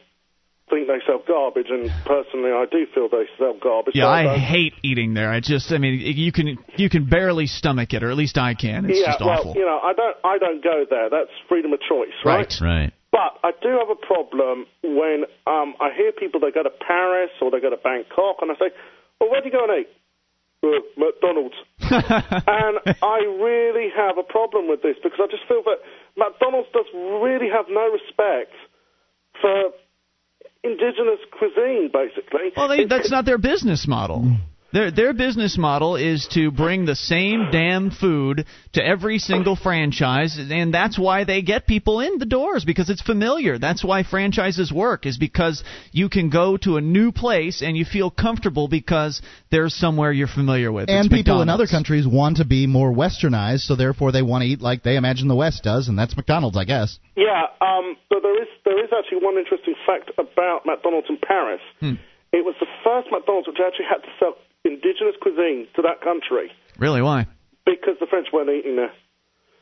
think 0.71 0.89
they 0.89 1.01
sell 1.07 1.23
garbage, 1.27 1.67
and 1.69 1.91
personally, 2.07 2.51
I 2.51 2.65
do 2.71 2.87
feel 2.95 3.09
they 3.09 3.27
sell 3.39 3.55
garbage. 3.61 3.95
Yeah, 3.95 4.09
I 4.09 4.39
hate 4.39 4.75
eating 4.83 5.15
there. 5.15 5.31
I 5.31 5.41
just, 5.41 5.73
I 5.73 5.79
mean, 5.79 6.01
you 6.01 6.33
can 6.33 6.59
you 6.77 6.89
can 6.89 7.05
barely 7.07 7.47
stomach 7.47 7.93
it, 7.93 8.03
or 8.03 8.11
at 8.11 8.17
least 8.17 8.39
I 8.39 8.55
can. 8.55 8.87
It's 8.87 8.99
yeah, 8.99 9.13
just 9.13 9.21
well, 9.21 9.41
awful. 9.41 9.55
you 9.55 9.65
know, 9.65 9.79
I 9.83 9.93
don't, 9.93 10.17
I 10.25 10.39
don't 10.39 10.63
go 10.63 10.85
there. 10.89 11.11
That's 11.11 11.31
freedom 11.49 11.73
of 11.73 11.81
choice, 11.81 12.17
right? 12.25 12.53
Right. 12.61 12.93
But 13.13 13.39
I 13.45 13.53
do 13.63 13.79
have 13.79 13.91
a 13.91 14.01
problem 14.07 14.67
when 14.83 15.25
um, 15.47 15.75
I 15.81 15.95
hear 15.95 16.11
people 16.11 16.41
they 16.41 16.51
go 16.51 16.65
to 16.65 16.71
Paris 16.71 17.31
or 17.41 17.51
they 17.51 17.61
go 17.61 17.71
to 17.71 17.77
Bangkok, 17.77 18.39
and 18.41 18.51
I 18.51 18.55
say, 18.55 18.75
"Well, 19.21 19.31
where 19.31 19.41
do 19.41 19.47
you 19.49 19.53
go 19.53 19.65
and 19.69 19.85
eat?" 19.85 19.91
Uh, 20.65 20.81
McDonald's. 20.97 21.55
and 21.79 22.97
I 23.03 23.21
really 23.37 23.93
have 23.95 24.17
a 24.17 24.23
problem 24.23 24.67
with 24.67 24.81
this 24.81 24.97
because 25.03 25.21
I 25.21 25.29
just 25.29 25.45
feel 25.47 25.63
that 25.69 25.85
McDonald's 26.17 26.69
does 26.73 26.89
really 26.95 27.53
have 27.53 27.67
no 27.69 27.85
respect 27.93 28.57
for 29.43 29.77
indigenous 30.65 31.21
cuisine, 31.31 31.91
basically. 31.93 32.53
Well, 32.57 32.69
they, 32.69 32.87
that's 32.87 33.11
not 33.11 33.25
their 33.25 33.39
business 33.39 33.87
model. 33.87 34.37
Their 34.75 34.91
their 34.91 35.13
business 35.13 35.57
model 35.57 35.95
is 35.95 36.27
to 36.33 36.51
bring 36.51 36.85
the 36.85 36.97
same 36.97 37.53
damn 37.53 37.93
food 37.93 38.45
to 38.73 38.85
every 38.85 39.21
single 39.21 39.55
franchise, 39.55 40.37
and 40.37 40.75
that's 40.75 40.99
why 40.99 41.23
they 41.23 41.43
get 41.43 41.69
people 41.69 42.01
in 42.01 42.19
the 42.19 42.27
doors 42.27 42.65
because 42.65 42.91
it's 42.91 43.01
familiar. 43.01 43.57
That's 43.57 43.85
why 43.85 44.03
franchises 44.03 44.73
work 44.73 45.07
is 45.07 45.17
because 45.17 45.63
you 45.93 46.09
can 46.09 46.29
go 46.29 46.57
to 46.67 46.77
a 46.77 46.81
new 46.81 47.13
place 47.13 47.63
and 47.63 47.77
you 47.77 47.85
feel 47.85 48.11
comfortable 48.11 48.67
because 48.67 49.23
there's 49.53 49.77
somewhere 49.77 50.11
you're 50.11 50.27
familiar 50.27 50.73
with. 50.73 50.91
And 50.91 51.07
It's 51.07 51.15
people 51.15 51.41
in 51.41 51.49
other 51.49 51.69
countries 51.69 52.05
want 52.05 52.39
to 52.39 52.45
be 52.45 52.67
more 52.67 52.93
westernized, 52.93 53.61
so 53.61 53.77
therefore 53.77 54.11
they 54.11 54.23
want 54.23 54.43
to 54.43 54.49
eat 54.49 54.61
like 54.61 54.83
they 54.83 54.97
imagine 54.97 55.29
the 55.29 55.37
West 55.37 55.63
does, 55.63 55.87
and 55.87 55.97
that's 55.97 56.17
McDonald's, 56.17 56.57
I 56.57 56.65
guess. 56.65 56.99
Yeah, 57.15 57.47
um, 57.61 57.95
but 58.11 58.23
there 58.23 58.43
is 58.43 58.49
there 58.65 58.83
is 58.83 58.91
actually 58.91 59.23
one 59.23 59.39
interesting 59.39 59.77
fact 59.87 60.11
about 60.19 60.67
McDonald's 60.67 61.07
in 61.09 61.19
Paris. 61.19 61.61
Hmm. 61.79 61.95
It 62.33 62.45
was 62.45 62.57
the 62.59 62.67
first 62.83 63.07
McDonald's 63.13 63.47
which 63.47 63.59
actually 63.65 63.87
had 63.89 64.03
to 64.03 64.11
sell 64.19 64.35
indigenous 64.65 65.15
cuisine 65.21 65.67
to 65.77 65.83
that 65.83 66.01
country 66.03 66.51
Really, 66.79 67.03
why? 67.03 67.27
because 67.67 67.97
the 68.01 68.07
French 68.07 68.29
weren't 68.33 68.51
eating 68.51 68.77
there. 68.77 68.93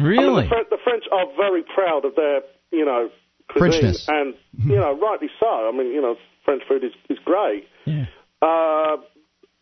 I 0.01 0.03
mean, 0.03 0.19
Really? 0.19 0.43
the, 0.45 0.49
French, 0.49 0.69
the 0.71 0.79
French 0.83 1.05
are 1.13 1.27
very 1.37 1.63
proud 1.63 2.05
of 2.05 2.15
their, 2.17 2.41
you 2.73 2.85
know, 2.85 3.11
cuisine, 3.49 3.83
Frenchness. 3.93 4.09
and 4.09 4.35
you 4.59 4.77
know, 4.77 4.99
rightly 5.01 5.29
so. 5.39 5.47
I 5.47 5.71
mean, 5.77 5.93
you 5.93 6.01
know, 6.03 6.17
French 6.45 6.63
food 6.69 6.83
is 6.85 6.93
is 7.11 7.19
great. 7.25 7.69
Yeah. 7.85 8.07
Uh, 8.41 8.97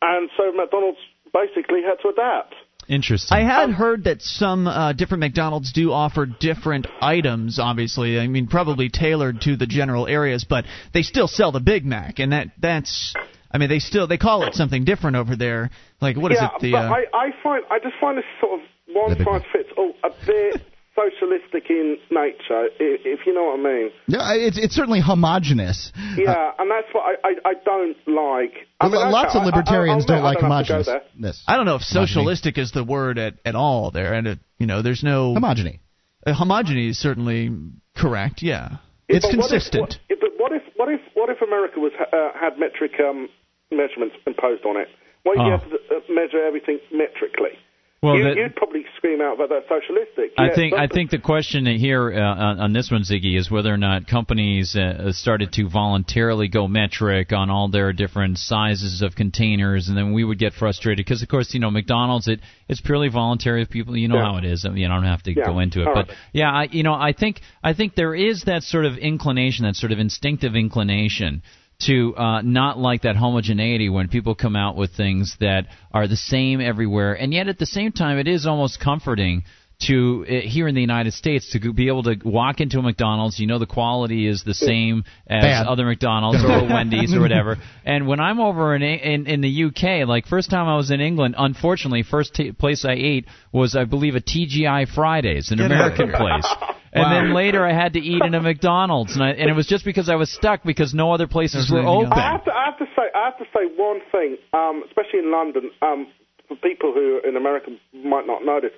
and 0.02 0.30
so 0.36 0.52
McDonald's 0.52 0.98
basically 1.34 1.82
had 1.82 2.00
to 2.02 2.08
adapt. 2.08 2.54
Interesting. 2.88 3.36
I 3.36 3.42
had 3.44 3.70
heard 3.70 4.04
that 4.04 4.22
some 4.22 4.66
uh, 4.66 4.92
different 4.94 5.20
McDonald's 5.20 5.72
do 5.72 5.92
offer 5.92 6.26
different 6.26 6.86
items. 7.02 7.58
Obviously, 7.58 8.18
I 8.18 8.26
mean 8.26 8.46
probably 8.48 8.88
tailored 8.88 9.42
to 9.42 9.56
the 9.56 9.66
general 9.66 10.06
areas, 10.08 10.44
but 10.48 10.64
they 10.94 11.02
still 11.02 11.28
sell 11.28 11.52
the 11.52 11.60
Big 11.60 11.84
Mac, 11.84 12.18
and 12.20 12.32
that 12.32 12.48
that's. 12.58 13.14
I 13.50 13.58
mean, 13.58 13.68
they 13.68 13.78
still 13.80 14.06
they 14.06 14.18
call 14.18 14.44
it 14.46 14.54
something 14.54 14.84
different 14.84 15.16
over 15.16 15.36
there. 15.36 15.70
Like 16.00 16.16
what 16.16 16.32
is 16.32 16.38
yeah, 16.40 16.50
it? 16.54 16.60
The 16.60 16.72
but 16.72 16.84
uh, 16.84 16.94
I, 16.94 17.04
I 17.12 17.30
find 17.42 17.64
I 17.70 17.78
just 17.78 17.94
find 18.00 18.16
this 18.18 18.24
sort 18.40 18.60
of 18.60 18.66
one 18.94 19.10
The 19.10 19.16
big 19.16 19.26
size 19.26 19.42
fits 19.52 19.68
all 19.76 19.92
a 20.04 20.10
bit 20.26 20.62
socialistic 20.96 21.70
in 21.70 21.96
nature, 22.10 22.66
if, 22.78 23.00
if 23.04 23.20
you 23.26 23.32
know 23.32 23.44
what 23.44 23.60
I 23.60 23.62
mean. 23.62 23.90
Yeah, 24.08 24.34
it's 24.34 24.58
it's 24.58 24.74
certainly 24.74 25.00
homogenous. 25.00 25.92
Yeah, 26.16 26.52
and 26.58 26.70
that's 26.70 26.88
what 26.92 27.02
I, 27.24 27.28
I, 27.28 27.50
I 27.50 27.54
don't 27.64 27.96
like. 28.06 28.66
I 28.80 28.88
mean, 28.88 29.10
Lots 29.10 29.30
okay, 29.34 29.38
of 29.38 29.42
I- 29.42 29.44
I- 29.44 29.46
libertarians 29.46 30.02
I'll 30.04 30.16
don't 30.16 30.24
like 30.24 30.38
admit 30.38 30.52
I 30.52 30.62
don't 30.62 30.66
have 30.68 30.84
to 30.84 30.92
go 30.92 30.98
homogenous. 31.16 31.44
I 31.46 31.56
don't 31.56 31.66
know 31.66 31.76
if 31.76 31.82
socialistic 31.82 32.58
is 32.58 32.72
the 32.72 32.84
word 32.84 33.18
at, 33.18 33.34
at 33.44 33.54
all 33.54 33.90
there, 33.90 34.14
and 34.14 34.26
it, 34.26 34.38
you 34.58 34.66
know, 34.66 34.82
there's 34.82 35.02
no 35.02 35.34
Homogeny. 35.34 35.80
uh, 36.26 36.34
homogeny 36.34 36.90
is 36.90 36.98
certainly 36.98 37.50
correct. 37.96 38.42
Yeah, 38.42 38.76
it's 39.08 39.26
But 39.26 39.32
consistent. 39.32 39.80
What 39.82 39.90
if, 40.08 40.18
what 40.20 40.30
if 40.30 40.39
what 40.80 40.88
if 40.88 41.00
what 41.12 41.28
if 41.28 41.42
America 41.42 41.78
was 41.78 41.92
uh, 42.00 42.32
had 42.32 42.58
metric 42.58 42.92
um, 43.04 43.28
measurements 43.70 44.16
imposed 44.26 44.64
on 44.64 44.80
it? 44.80 44.88
What 45.24 45.36
if 45.36 45.44
you 45.44 45.52
have 45.52 45.68
to 45.68 45.76
uh, 45.76 46.00
measure 46.08 46.40
everything 46.42 46.80
metrically? 46.90 47.52
Well, 48.02 48.16
you, 48.16 48.28
you'd 48.28 48.56
probably 48.56 48.86
scream 48.96 49.20
out 49.20 49.36
that 49.38 49.50
that's 49.50 49.68
socialistic. 49.68 50.32
I 50.38 50.46
Yeah, 50.46 50.54
think 50.54 50.74
I 50.74 50.86
think 50.86 51.10
the 51.10 51.18
question 51.18 51.66
here 51.66 52.10
uh, 52.10 52.18
on, 52.18 52.60
on 52.60 52.72
this 52.72 52.90
one, 52.90 53.02
Ziggy, 53.02 53.38
is 53.38 53.50
whether 53.50 53.72
or 53.72 53.76
not 53.76 54.06
companies 54.06 54.74
uh, 54.74 55.12
started 55.12 55.52
to 55.54 55.68
voluntarily 55.68 56.48
go 56.48 56.66
metric 56.66 57.30
on 57.32 57.50
all 57.50 57.68
their 57.68 57.92
different 57.92 58.38
sizes 58.38 59.02
of 59.02 59.16
containers, 59.16 59.88
and 59.88 59.98
then 59.98 60.14
we 60.14 60.24
would 60.24 60.38
get 60.38 60.54
frustrated 60.54 61.04
because, 61.04 61.20
of 61.22 61.28
course, 61.28 61.52
you 61.52 61.60
know, 61.60 61.70
McDonald's 61.70 62.26
it 62.26 62.40
it's 62.70 62.80
purely 62.80 63.10
voluntary. 63.10 63.60
If 63.60 63.68
people, 63.68 63.94
you 63.94 64.08
know 64.08 64.16
Yeah. 64.16 64.24
how 64.32 64.36
it 64.38 64.46
is. 64.46 64.64
I 64.64 64.70
mean, 64.70 64.90
I 64.90 64.94
don't 64.94 65.04
have 65.04 65.22
to 65.24 65.34
Yeah. 65.36 65.44
go 65.44 65.58
into 65.58 65.82
it, 65.82 65.88
All 65.88 65.94
but 65.94 66.08
right. 66.08 66.16
yeah, 66.32 66.50
I, 66.50 66.68
you 66.70 66.82
know, 66.82 66.94
I 66.94 67.12
think 67.12 67.42
I 67.62 67.74
think 67.74 67.96
there 67.96 68.14
is 68.14 68.44
that 68.44 68.62
sort 68.62 68.86
of 68.86 68.96
inclination, 68.96 69.66
that 69.66 69.76
sort 69.76 69.92
of 69.92 69.98
instinctive 69.98 70.56
inclination 70.56 71.42
to 71.86 72.14
uh, 72.16 72.42
not 72.42 72.78
like 72.78 73.02
that 73.02 73.16
homogeneity 73.16 73.88
when 73.88 74.08
people 74.08 74.34
come 74.34 74.56
out 74.56 74.76
with 74.76 74.92
things 74.92 75.36
that 75.40 75.66
are 75.92 76.06
the 76.06 76.16
same 76.16 76.60
everywhere, 76.60 77.14
and 77.14 77.32
yet 77.32 77.48
at 77.48 77.58
the 77.58 77.66
same 77.66 77.92
time, 77.92 78.18
it 78.18 78.28
is 78.28 78.46
almost 78.46 78.80
comforting 78.80 79.44
to 79.82 80.26
uh, 80.28 80.46
here 80.46 80.68
in 80.68 80.74
the 80.74 80.80
United 80.80 81.14
States 81.14 81.52
to 81.52 81.72
be 81.72 81.88
able 81.88 82.02
to 82.02 82.16
walk 82.24 82.60
into 82.60 82.78
a 82.78 82.82
McDonald's. 82.82 83.38
You 83.38 83.46
know 83.46 83.58
the 83.58 83.66
quality 83.66 84.26
is 84.26 84.44
the 84.44 84.54
same 84.54 85.04
as 85.26 85.42
Bad. 85.42 85.66
other 85.66 85.86
McDonald's 85.86 86.44
or 86.44 86.64
Wendy's 86.72 87.14
or 87.14 87.20
whatever. 87.20 87.56
And 87.84 88.06
when 88.06 88.20
I'm 88.20 88.40
over 88.40 88.74
in 88.74 88.82
in, 88.82 89.26
in 89.26 89.40
the 89.40 89.64
UK, 89.64 90.06
like 90.06 90.26
first 90.26 90.50
time 90.50 90.68
I 90.68 90.76
was 90.76 90.90
in 90.90 91.00
England, 91.00 91.34
unfortunately, 91.38 92.02
first 92.02 92.34
t- 92.34 92.52
place 92.52 92.84
I 92.84 92.92
ate 92.92 93.26
was 93.52 93.74
I 93.74 93.84
believe 93.84 94.16
a 94.16 94.20
TGI 94.20 94.92
Fridays, 94.94 95.50
an 95.50 95.60
American 95.60 96.10
place. 96.12 96.46
And 96.92 97.02
Wow. 97.04 97.10
then 97.14 97.34
later 97.34 97.64
I 97.64 97.72
had 97.72 97.92
to 97.94 98.00
eat 98.00 98.22
in 98.24 98.34
a 98.34 98.40
McDonald's, 98.40 99.14
and, 99.14 99.22
I, 99.22 99.30
and 99.30 99.48
it 99.48 99.54
was 99.54 99.66
just 99.66 99.84
because 99.84 100.08
I 100.08 100.16
was 100.16 100.30
stuck 100.30 100.64
because 100.64 100.92
no 100.92 101.12
other 101.12 101.28
places 101.28 101.70
were 101.70 101.86
open. 101.86 102.12
I 102.12 102.32
have 102.32 102.44
to, 102.44 102.52
I 102.52 102.64
have 102.66 102.78
to 102.78 102.86
say, 102.96 103.06
I 103.14 103.24
have 103.26 103.38
to 103.38 103.44
say 103.54 103.66
one 103.76 104.00
thing, 104.10 104.36
um, 104.52 104.82
especially 104.88 105.20
in 105.20 105.30
London, 105.30 105.70
um, 105.82 106.08
for 106.48 106.56
people 106.56 106.92
who 106.92 107.20
in 107.26 107.36
America 107.36 107.70
might 107.94 108.26
not 108.26 108.44
know 108.44 108.60
this. 108.60 108.72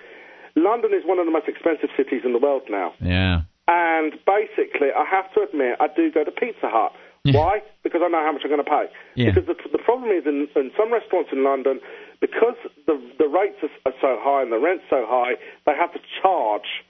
London 0.57 0.93
is 0.93 1.01
one 1.07 1.19
of 1.19 1.25
the 1.25 1.33
most 1.33 1.49
expensive 1.49 1.89
cities 1.97 2.21
in 2.25 2.33
the 2.35 2.39
world 2.39 2.63
now, 2.69 2.93
Yeah. 3.01 3.49
and 3.67 4.13
basically, 4.29 4.93
I 4.93 5.05
have 5.09 5.33
to 5.33 5.49
admit, 5.49 5.77
I 5.81 5.89
do 5.89 6.13
go 6.13 6.23
to 6.25 6.31
Pizza 6.31 6.69
Hut. 6.69 6.93
Why? 7.25 7.63
Because 7.85 8.03
I 8.05 8.09
know 8.09 8.19
how 8.19 8.33
much 8.33 8.43
I'm 8.45 8.51
going 8.51 8.65
to 8.65 8.69
pay. 8.69 8.87
Yeah. 9.15 9.31
Because 9.31 9.47
the, 9.47 9.55
the 9.71 9.79
problem 9.79 10.11
is 10.11 10.27
in, 10.27 10.49
in 10.57 10.73
some 10.77 10.93
restaurants 10.93 11.31
in 11.33 11.45
London, 11.45 11.79
because 12.21 12.59
the 12.91 12.99
the 13.17 13.29
rates 13.31 13.63
are, 13.63 13.71
are 13.87 13.95
so 14.03 14.19
high 14.21 14.43
and 14.43 14.51
the 14.51 14.59
rent's 14.59 14.83
so 14.91 15.07
high, 15.07 15.39
they 15.65 15.73
have 15.79 15.93
to 15.95 16.01
charge 16.21 16.83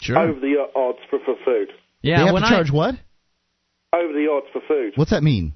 Sure. 0.00 0.18
over 0.18 0.38
the 0.40 0.54
odds 0.76 0.98
for, 1.10 1.18
for 1.24 1.34
food. 1.44 1.68
Yeah. 2.02 2.18
they 2.18 2.24
have 2.26 2.32
when 2.34 2.42
to 2.42 2.48
I, 2.48 2.50
charge 2.50 2.70
what? 2.70 2.94
Over 3.92 4.12
the 4.12 4.28
odds 4.30 4.46
for 4.52 4.60
food. 4.68 4.92
What's 4.96 5.10
that 5.10 5.22
mean? 5.22 5.54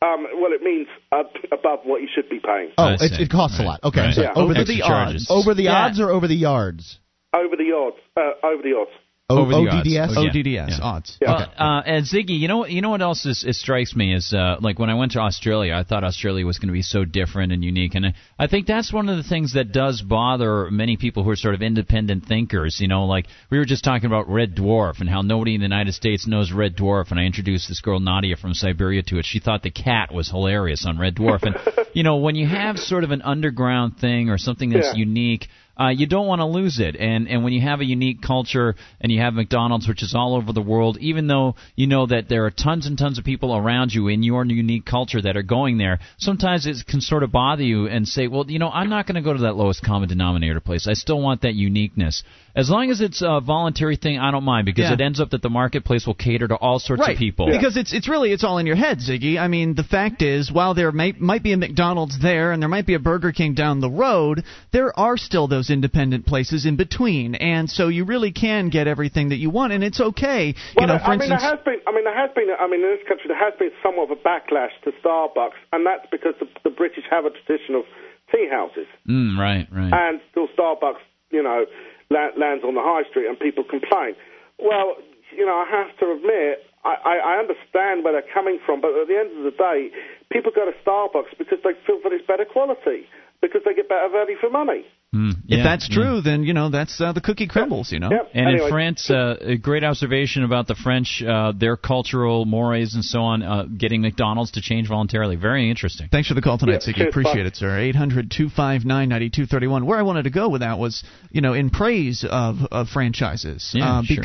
Um, 0.00 0.26
well, 0.40 0.52
it 0.52 0.62
means 0.62 0.86
uh, 1.10 1.24
above 1.50 1.80
what 1.84 2.02
you 2.02 2.08
should 2.14 2.28
be 2.28 2.38
paying. 2.40 2.70
Oh, 2.78 2.94
it, 3.00 3.20
it 3.20 3.30
costs 3.30 3.58
a 3.58 3.62
lot. 3.62 3.80
Okay, 3.82 4.00
Right. 4.00 4.06
I'm 4.08 4.12
sorry. 4.12 4.26
Yeah. 4.26 4.32
over 4.40 4.52
Over 4.52 4.54
the 4.54 4.64
the 4.64 4.82
odds. 4.82 5.26
over 5.30 5.54
the 5.54 5.62
Yeah. 5.64 5.72
odds 5.86 6.00
or 6.00 6.10
over 6.10 6.28
the 6.28 6.36
yards. 6.36 6.98
Over 7.34 7.56
the 7.56 7.72
odds. 7.74 7.96
Uh, 8.16 8.46
over 8.46 8.62
the 8.62 8.74
odds. 8.78 8.90
O- 9.30 9.40
Over 9.40 9.50
the 9.52 9.68
odds. 9.68 9.86
ODDS? 9.86 9.90
Yeah. 9.92 10.06
ODDS 10.08 10.78
Yeah. 10.78 10.84
odds. 10.84 11.18
Yeah. 11.20 11.28
Well, 11.32 11.52
uh, 11.58 11.82
and 11.84 12.06
Ziggy, 12.06 12.38
you 12.38 12.48
know, 12.48 12.64
you 12.64 12.80
know 12.80 12.88
what 12.88 13.02
else 13.02 13.26
is, 13.26 13.44
it 13.46 13.56
strikes 13.56 13.94
me 13.94 14.14
is 14.14 14.32
uh, 14.32 14.56
like 14.60 14.78
when 14.78 14.88
I 14.88 14.94
went 14.94 15.12
to 15.12 15.18
Australia, 15.20 15.74
I 15.74 15.82
thought 15.84 16.02
Australia 16.02 16.46
was 16.46 16.58
going 16.58 16.68
to 16.68 16.72
be 16.72 16.80
so 16.80 17.04
different 17.04 17.52
and 17.52 17.62
unique, 17.62 17.94
and 17.94 18.06
I, 18.06 18.14
I 18.38 18.46
think 18.46 18.66
that's 18.66 18.90
one 18.90 19.06
of 19.10 19.18
the 19.18 19.22
things 19.22 19.52
that 19.52 19.70
does 19.70 20.00
bother 20.00 20.70
many 20.70 20.96
people 20.96 21.24
who 21.24 21.30
are 21.30 21.36
sort 21.36 21.54
of 21.54 21.60
independent 21.60 22.24
thinkers. 22.24 22.80
You 22.80 22.88
know, 22.88 23.04
like 23.04 23.26
we 23.50 23.58
were 23.58 23.66
just 23.66 23.84
talking 23.84 24.06
about 24.06 24.30
Red 24.30 24.54
Dwarf 24.56 25.00
and 25.00 25.10
how 25.10 25.20
nobody 25.20 25.54
in 25.54 25.60
the 25.60 25.66
United 25.66 25.92
States 25.92 26.26
knows 26.26 26.50
Red 26.50 26.74
Dwarf, 26.74 27.10
and 27.10 27.20
I 27.20 27.24
introduced 27.24 27.68
this 27.68 27.82
girl 27.82 28.00
Nadia 28.00 28.36
from 28.36 28.54
Siberia 28.54 29.02
to 29.08 29.18
it. 29.18 29.26
She 29.26 29.40
thought 29.40 29.62
the 29.62 29.70
cat 29.70 30.10
was 30.10 30.30
hilarious 30.30 30.86
on 30.86 30.96
Red 30.98 31.16
Dwarf, 31.16 31.42
and 31.42 31.54
you 31.92 32.02
know, 32.02 32.16
when 32.16 32.34
you 32.34 32.46
have 32.46 32.78
sort 32.78 33.04
of 33.04 33.10
an 33.10 33.20
underground 33.20 33.98
thing 33.98 34.30
or 34.30 34.38
something 34.38 34.70
that's 34.70 34.86
Yeah. 34.94 35.04
unique 35.04 35.48
uh, 35.80 35.88
you 35.88 36.06
don't 36.06 36.26
want 36.26 36.40
to 36.40 36.46
lose 36.46 36.80
it. 36.80 36.96
And 36.96 37.28
and 37.28 37.44
when 37.44 37.52
you 37.52 37.60
have 37.60 37.80
a 37.80 37.84
unique 37.84 38.20
culture 38.22 38.74
and 39.00 39.12
you 39.12 39.20
have 39.20 39.34
McDonald's, 39.34 39.86
which 39.86 40.02
is 40.02 40.14
all 40.14 40.34
over 40.34 40.52
the 40.52 40.62
world, 40.62 40.98
even 41.00 41.26
though 41.26 41.54
you 41.76 41.86
know 41.86 42.06
that 42.06 42.28
there 42.28 42.44
are 42.46 42.50
tons 42.50 42.86
and 42.86 42.98
tons 42.98 43.18
of 43.18 43.24
people 43.24 43.56
around 43.56 43.92
you 43.92 44.08
in 44.08 44.22
your 44.22 44.44
unique 44.44 44.84
culture 44.84 45.20
that 45.22 45.36
are 45.36 45.42
going 45.42 45.78
there, 45.78 46.00
sometimes 46.18 46.66
it 46.66 46.76
can 46.86 47.00
sort 47.00 47.22
of 47.22 47.30
bother 47.32 47.62
you 47.62 47.86
and 47.86 48.06
say, 48.08 48.26
well, 48.26 48.44
you 48.48 48.58
know, 48.58 48.70
I'm 48.70 48.88
not 48.88 49.06
going 49.06 49.16
to 49.16 49.22
go 49.22 49.32
to 49.32 49.42
that 49.42 49.56
lowest 49.56 49.82
common 49.84 50.08
denominator 50.08 50.60
place. 50.60 50.86
I 50.88 50.94
still 50.94 51.20
want 51.20 51.42
that 51.42 51.54
uniqueness. 51.54 52.22
As 52.56 52.68
long 52.68 52.90
as 52.90 53.00
it's 53.00 53.22
a 53.22 53.40
voluntary 53.40 53.96
thing, 53.96 54.18
I 54.18 54.32
don't 54.32 54.42
mind 54.42 54.66
because 54.66 54.84
Yeah. 54.84 54.94
it 54.94 55.00
ends 55.00 55.20
up 55.20 55.30
that 55.30 55.42
the 55.42 55.50
marketplace 55.50 56.06
will 56.06 56.14
cater 56.14 56.48
to 56.48 56.56
all 56.56 56.80
sorts 56.80 57.00
right. 57.00 57.12
of 57.12 57.18
people. 57.18 57.46
Because 57.50 57.76
it's 57.76 57.92
it's 57.92 58.08
really 58.08 58.32
it's 58.32 58.42
all 58.42 58.58
in 58.58 58.66
your 58.66 58.74
head, 58.74 58.98
Ziggy. 58.98 59.38
I 59.38 59.46
mean, 59.46 59.74
the 59.74 59.84
fact 59.84 60.22
is, 60.22 60.50
while 60.50 60.74
there 60.74 60.90
may, 60.90 61.12
might 61.12 61.42
be 61.44 61.52
a 61.52 61.56
McDonald's 61.56 62.18
there 62.20 62.50
and 62.50 62.60
there 62.60 62.68
might 62.68 62.86
be 62.86 62.94
a 62.94 62.98
Burger 62.98 63.30
King 63.30 63.54
down 63.54 63.80
the 63.80 63.90
road, 63.90 64.42
there 64.72 64.98
are 64.98 65.16
still 65.16 65.46
those 65.46 65.67
independent 65.70 66.26
places 66.26 66.66
in 66.66 66.76
between, 66.76 67.34
and 67.34 67.68
so 67.68 67.88
you 67.88 68.04
really 68.04 68.32
can 68.32 68.68
get 68.70 68.86
everything 68.86 69.30
that 69.30 69.36
you 69.38 69.50
want, 69.50 69.72
and 69.72 69.82
it's 69.84 70.00
okay. 70.00 70.48
You 70.48 70.54
Well, 70.76 70.86
know, 70.88 70.94
I 70.94 71.04
for 71.04 71.10
mean, 71.10 71.20
instance, 71.32 71.42
there 71.42 71.50
has 71.56 71.60
been. 71.64 71.80
I 71.86 71.92
mean, 71.92 72.04
there 72.04 72.16
has 72.16 72.30
been. 72.34 72.48
I 72.58 72.66
mean, 72.66 72.80
in 72.82 72.90
this 72.96 73.06
country, 73.08 73.28
there 73.28 73.38
has 73.38 73.54
been 73.58 73.70
somewhat 73.82 74.10
of 74.10 74.18
a 74.18 74.20
backlash 74.20 74.72
to 74.84 74.92
Starbucks, 75.04 75.58
and 75.72 75.84
that's 75.86 76.06
because 76.10 76.34
the, 76.40 76.46
the 76.64 76.70
British 76.70 77.04
have 77.10 77.24
a 77.24 77.30
tradition 77.30 77.74
of 77.74 77.84
tea 78.32 78.48
houses, 78.50 78.86
Mm, 79.08 79.38
right, 79.38 79.66
right. 79.72 79.92
and 79.92 80.20
still 80.30 80.48
Starbucks, 80.56 81.00
you 81.30 81.42
know, 81.42 81.64
la- 82.10 82.34
lands 82.36 82.64
on 82.64 82.74
the 82.74 82.82
high 82.84 83.08
street, 83.08 83.26
and 83.26 83.38
people 83.40 83.64
complain. 83.64 84.14
Well, 84.58 84.96
you 85.36 85.46
know, 85.46 85.54
I 85.56 85.66
have 85.70 85.96
to 86.00 86.12
admit, 86.12 86.64
I, 86.84 86.94
I, 87.04 87.14
I 87.24 87.32
understand 87.38 88.04
where 88.04 88.12
they're 88.12 88.32
coming 88.32 88.58
from, 88.64 88.80
but 88.80 88.92
at 88.96 89.08
the 89.08 89.16
end 89.16 89.32
of 89.38 89.44
the 89.44 89.56
day, 89.56 89.90
people 90.32 90.52
go 90.54 90.64
to 90.64 90.72
Starbucks 90.84 91.36
because 91.38 91.58
they 91.64 91.72
feel 91.86 92.00
that 92.04 92.12
it's 92.12 92.26
better 92.26 92.44
quality, 92.44 93.06
because 93.40 93.62
they 93.64 93.74
get 93.74 93.88
better 93.88 94.08
value 94.10 94.36
for 94.40 94.50
money. 94.50 94.84
Mm, 95.14 95.30
if 95.30 95.36
yeah, 95.46 95.62
that's 95.62 95.88
yeah. 95.88 95.94
true, 95.94 96.20
then 96.20 96.42
you 96.42 96.52
know 96.52 96.68
that's 96.68 97.00
uh, 97.00 97.12
the 97.12 97.22
cookie 97.22 97.46
crumbles. 97.46 97.90
You 97.92 97.98
know. 97.98 98.10
Yep. 98.10 98.30
And 98.34 98.48
Anyway. 98.48 98.64
in 98.64 98.70
France, 98.70 99.10
uh, 99.10 99.36
a 99.40 99.56
great 99.56 99.82
observation 99.82 100.44
about 100.44 100.66
the 100.66 100.74
French, 100.74 101.22
uh, 101.26 101.52
their 101.56 101.76
cultural 101.78 102.44
mores 102.44 102.94
and 102.94 103.02
so 103.02 103.20
on, 103.20 103.42
uh, 103.42 103.62
getting 103.64 104.02
McDonald's 104.02 104.50
to 104.52 104.60
change 104.60 104.88
voluntarily. 104.88 105.36
Very 105.36 105.70
interesting. 105.70 106.08
Thanks 106.12 106.28
for 106.28 106.34
the 106.34 106.42
call 106.42 106.58
tonight, 106.58 106.82
Yeah, 106.86 106.92
Ziggy. 106.92 107.08
Appreciate 107.08 107.44
bye. 107.44 107.48
it, 107.48 107.56
sir. 107.56 107.78
800 107.78 108.30
259 108.30 109.08
9231. 109.08 109.86
Where 109.86 109.98
I 109.98 110.02
wanted 110.02 110.24
to 110.24 110.30
go 110.30 110.50
with 110.50 110.60
that 110.60 110.78
was, 110.78 111.02
you 111.30 111.40
know, 111.40 111.54
in 111.54 111.70
praise 111.70 112.26
of, 112.28 112.56
of 112.70 112.88
franchises. 112.88 113.72
Yeah, 113.74 114.00
uh, 114.00 114.02
sure. 114.02 114.16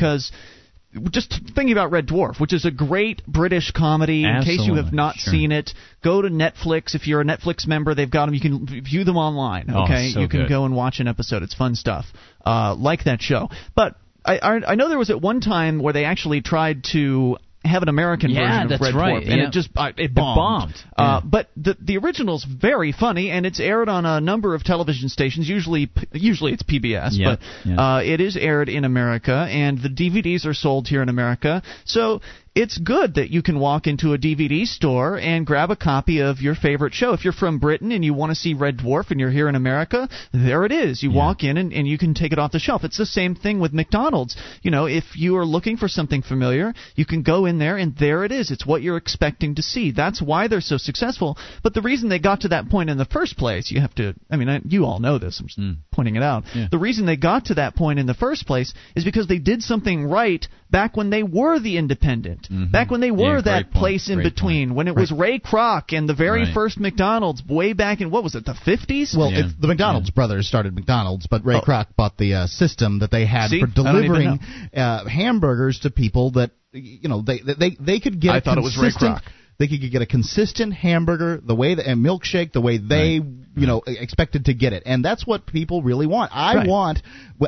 Just 1.11 1.41
thinking 1.55 1.71
about 1.71 1.91
Red 1.91 2.07
Dwarf, 2.07 2.39
which 2.39 2.53
is 2.53 2.65
a 2.65 2.71
great 2.71 3.25
British 3.25 3.71
comedy. 3.71 4.23
In 4.25 4.43
case 4.43 4.61
you 4.63 4.75
have 4.75 4.93
not 4.93 5.15
sure. 5.15 5.31
seen 5.31 5.51
it, 5.51 5.71
go 6.03 6.21
to 6.21 6.29
Netflix. 6.29 6.93
If 6.93 7.07
you're 7.07 7.21
a 7.21 7.25
Netflix 7.25 7.65
member, 7.65 7.95
they've 7.95 8.09
got 8.09 8.27
them. 8.27 8.35
You 8.35 8.41
can 8.41 8.83
view 8.83 9.03
them 9.03 9.17
online. 9.17 9.69
Oh, 9.73 9.83
Okay, 9.83 10.11
so 10.13 10.19
you 10.19 10.27
can 10.27 10.41
good. 10.41 10.49
go 10.49 10.65
and 10.65 10.75
watch 10.75 10.99
an 10.99 11.07
episode. 11.07 11.41
It's 11.43 11.55
fun 11.55 11.75
stuff. 11.75 12.05
Uh, 12.45 12.75
like 12.75 13.05
that 13.05 13.21
show, 13.21 13.49
but. 13.75 13.95
I, 14.25 14.37
I 14.37 14.71
I 14.71 14.75
know 14.75 14.87
there 14.87 14.97
was 14.97 15.09
at 15.09 15.19
one 15.19 15.41
time 15.41 15.79
where 15.79 15.91
they 15.91 16.05
actually 16.05 16.41
tried 16.41 16.85
to 16.93 17.37
have 17.65 17.81
an 17.83 17.89
American 17.89 18.29
Yeah, 18.29 18.63
version 18.63 18.73
of 18.73 18.81
Red 18.81 18.93
right, 18.95 19.23
Dwarf, 19.23 19.31
and 19.31 19.39
yeah. 19.41 19.47
it 19.47 19.51
just 19.51 19.69
uh, 19.75 19.91
it 19.97 20.13
bombed. 20.13 20.35
bombed, 20.37 20.73
Uh, 20.97 21.21
yeah. 21.23 21.29
but 21.29 21.49
the 21.55 21.77
the 21.79 21.97
original's 21.97 22.43
very 22.43 22.91
funny, 22.91 23.29
and 23.31 23.45
it's 23.45 23.59
aired 23.59 23.89
on 23.89 24.05
a 24.05 24.19
number 24.21 24.53
of 24.55 24.63
television 24.63 25.09
stations. 25.09 25.47
Usually, 25.47 25.89
usually 26.11 26.53
it's 26.53 26.63
PBS, 26.63 27.17
but. 27.23 27.39
Uh, 27.83 28.01
it 28.03 28.19
is 28.21 28.35
aired 28.37 28.69
in 28.69 28.83
America, 28.85 29.47
and 29.49 29.81
the 29.81 29.89
DVDs 29.89 30.45
are 30.45 30.53
sold 30.53 30.87
here 30.87 31.01
in 31.01 31.09
America. 31.09 31.61
So 31.85 32.21
it's 32.55 32.77
good 32.77 33.15
that 33.15 33.31
you 33.31 33.41
can 33.41 33.59
walk 33.59 33.87
into 33.87 34.13
a 34.13 34.17
DVD 34.17 34.65
store 34.65 35.17
and 35.17 35.45
grab 35.45 35.71
a 35.71 35.75
copy 35.75 36.21
of 36.21 36.39
your 36.39 36.53
favorite 36.53 36.93
show. 36.93 37.13
If 37.13 37.23
you're 37.23 37.33
from 37.33 37.57
Britain 37.57 37.91
and 37.91 38.05
you 38.05 38.13
want 38.13 38.29
to 38.29 38.35
see 38.35 38.53
Red 38.53 38.77
Dwarf 38.77 39.09
and 39.09 39.19
you're 39.19 39.31
here 39.31 39.49
in 39.49 39.55
America, 39.55 40.07
there 40.31 40.63
it 40.63 40.71
is. 40.71 41.01
You 41.01 41.11
walk 41.11 41.43
in 41.43 41.57
and, 41.57 41.73
and 41.73 41.87
you 41.87 41.97
can 41.97 42.13
take 42.13 42.31
it 42.31 42.37
off 42.37 42.51
the 42.51 42.59
shelf. 42.59 42.83
It's 42.83 42.97
the 42.97 43.07
same 43.07 43.33
thing 43.33 43.59
with 43.59 43.73
McDonald's. 43.73 44.37
You 44.61 44.69
know, 44.69 44.85
if 44.85 45.03
you 45.15 45.37
are 45.37 45.45
looking 45.45 45.77
for 45.77 45.87
something 45.87 46.21
familiar, 46.21 46.73
you 46.95 47.05
can 47.05 47.23
go 47.23 47.47
in 47.47 47.57
there 47.57 47.77
and 47.77 47.95
there 47.97 48.23
it 48.23 48.31
is. 48.31 48.51
It's 48.51 48.67
what 48.67 48.83
you're 48.83 48.97
expecting 48.97 49.55
to 49.55 49.63
see. 49.63 49.91
That's 49.91 50.21
why 50.21 50.47
they're 50.47 50.61
so 50.61 50.77
successful. 50.77 51.37
But 51.63 51.73
the 51.73 51.81
reason 51.81 52.09
they 52.09 52.19
got 52.19 52.41
to 52.41 52.49
that 52.49 52.69
point 52.69 52.91
in 52.91 52.99
the 52.99 53.05
first 53.05 53.35
place, 53.35 53.71
you 53.71 53.81
have 53.81 53.95
to, 53.95 54.13
I 54.29 54.37
mean, 54.37 54.49
I, 54.49 54.61
you 54.63 54.85
all 54.85 54.99
know 54.99 55.17
this. 55.17 55.39
I'm 55.39 55.47
just 55.47 55.59
mm. 55.59 55.77
pointing 55.91 56.17
it 56.17 56.23
out. 56.23 56.43
Yeah. 56.53 56.67
The 56.69 56.77
reason 56.77 57.07
they 57.07 57.17
got 57.17 57.45
to 57.45 57.55
that 57.55 57.75
point 57.75 57.97
in 57.97 58.05
the 58.05 58.13
first 58.13 58.45
place 58.45 58.75
is 58.95 59.03
because 59.03 59.27
they 59.27 59.39
did 59.39 59.63
something 59.63 60.05
right 60.05 60.47
back 60.73 60.97
when 60.97 61.09
they 61.09 61.23
were 61.23 61.59
the 61.59 61.77
independent. 61.77 62.49
Back 62.71 62.91
when 62.91 62.99
they 62.99 63.11
were 63.11 63.35
Yeah, 63.37 63.41
that 63.43 63.63
point. 63.71 63.73
place 63.75 64.09
in 64.09 64.15
Great 64.15 64.23
between, 64.33 64.75
when 64.75 64.87
it 64.89 64.95
was 64.95 65.11
Ray 65.11 65.39
Kroc 65.39 65.93
and 65.97 66.09
the 66.09 66.13
very 66.15 66.43
Right. 66.45 66.53
first 66.53 66.79
McDonald's 66.79 67.41
way 67.47 67.71
back 67.73 68.01
in, 68.01 68.09
what 68.11 68.23
was 68.23 68.33
it, 68.35 68.43
the 68.45 68.55
50s? 68.65 69.15
Well, 69.15 69.31
Yeah. 69.31 69.45
it's, 69.45 69.53
the 69.59 69.67
McDonald's 69.67 70.09
brothers 70.09 70.47
started 70.47 70.73
McDonald's, 70.75 71.27
but 71.27 71.45
Ray 71.45 71.55
Oh. 71.57 71.61
Kroc 71.61 71.85
bought 71.95 72.17
the 72.17 72.33
uh, 72.33 72.47
system 72.47 72.99
that 72.99 73.11
they 73.11 73.25
had 73.25 73.51
See? 73.51 73.59
for 73.61 73.67
I 73.67 73.69
don't 73.69 73.87
even 73.87 74.01
delivering 74.01 74.39
uh, 74.75 75.05
hamburgers 75.07 75.79
to 75.79 75.91
people 75.91 76.31
that 76.31 76.51
you 76.73 77.07
know 77.07 77.21
they 77.21 77.39
they 77.39 77.77
they 77.79 77.99
could 77.99 78.19
get. 78.19 78.31
I 78.33 78.37
a 78.37 78.41
thought 78.41 78.57
it 78.57 78.63
was 78.63 78.75
Ray 78.77 78.89
Kroc. 78.89 79.21
They 79.63 79.77
could 79.77 79.91
get 79.91 80.01
a 80.01 80.05
consistent 80.05 80.73
hamburger 80.73 81.39
the 81.41 81.55
way 81.55 81.75
that, 81.75 81.87
and 81.87 82.03
milkshake 82.03 82.51
the 82.51 82.59
way 82.59 82.77
they 82.77 83.21
you 83.55 83.67
know 83.67 83.81
expected 83.87 84.45
to 84.45 84.53
get 84.53 84.73
it, 84.73 84.83
and 84.85 85.05
that's 85.05 85.25
what 85.25 85.45
people 85.45 85.81
really 85.81 86.05
want. 86.05 86.31
I 86.33 86.55
Right. 86.55 86.67
want. 86.67 87.01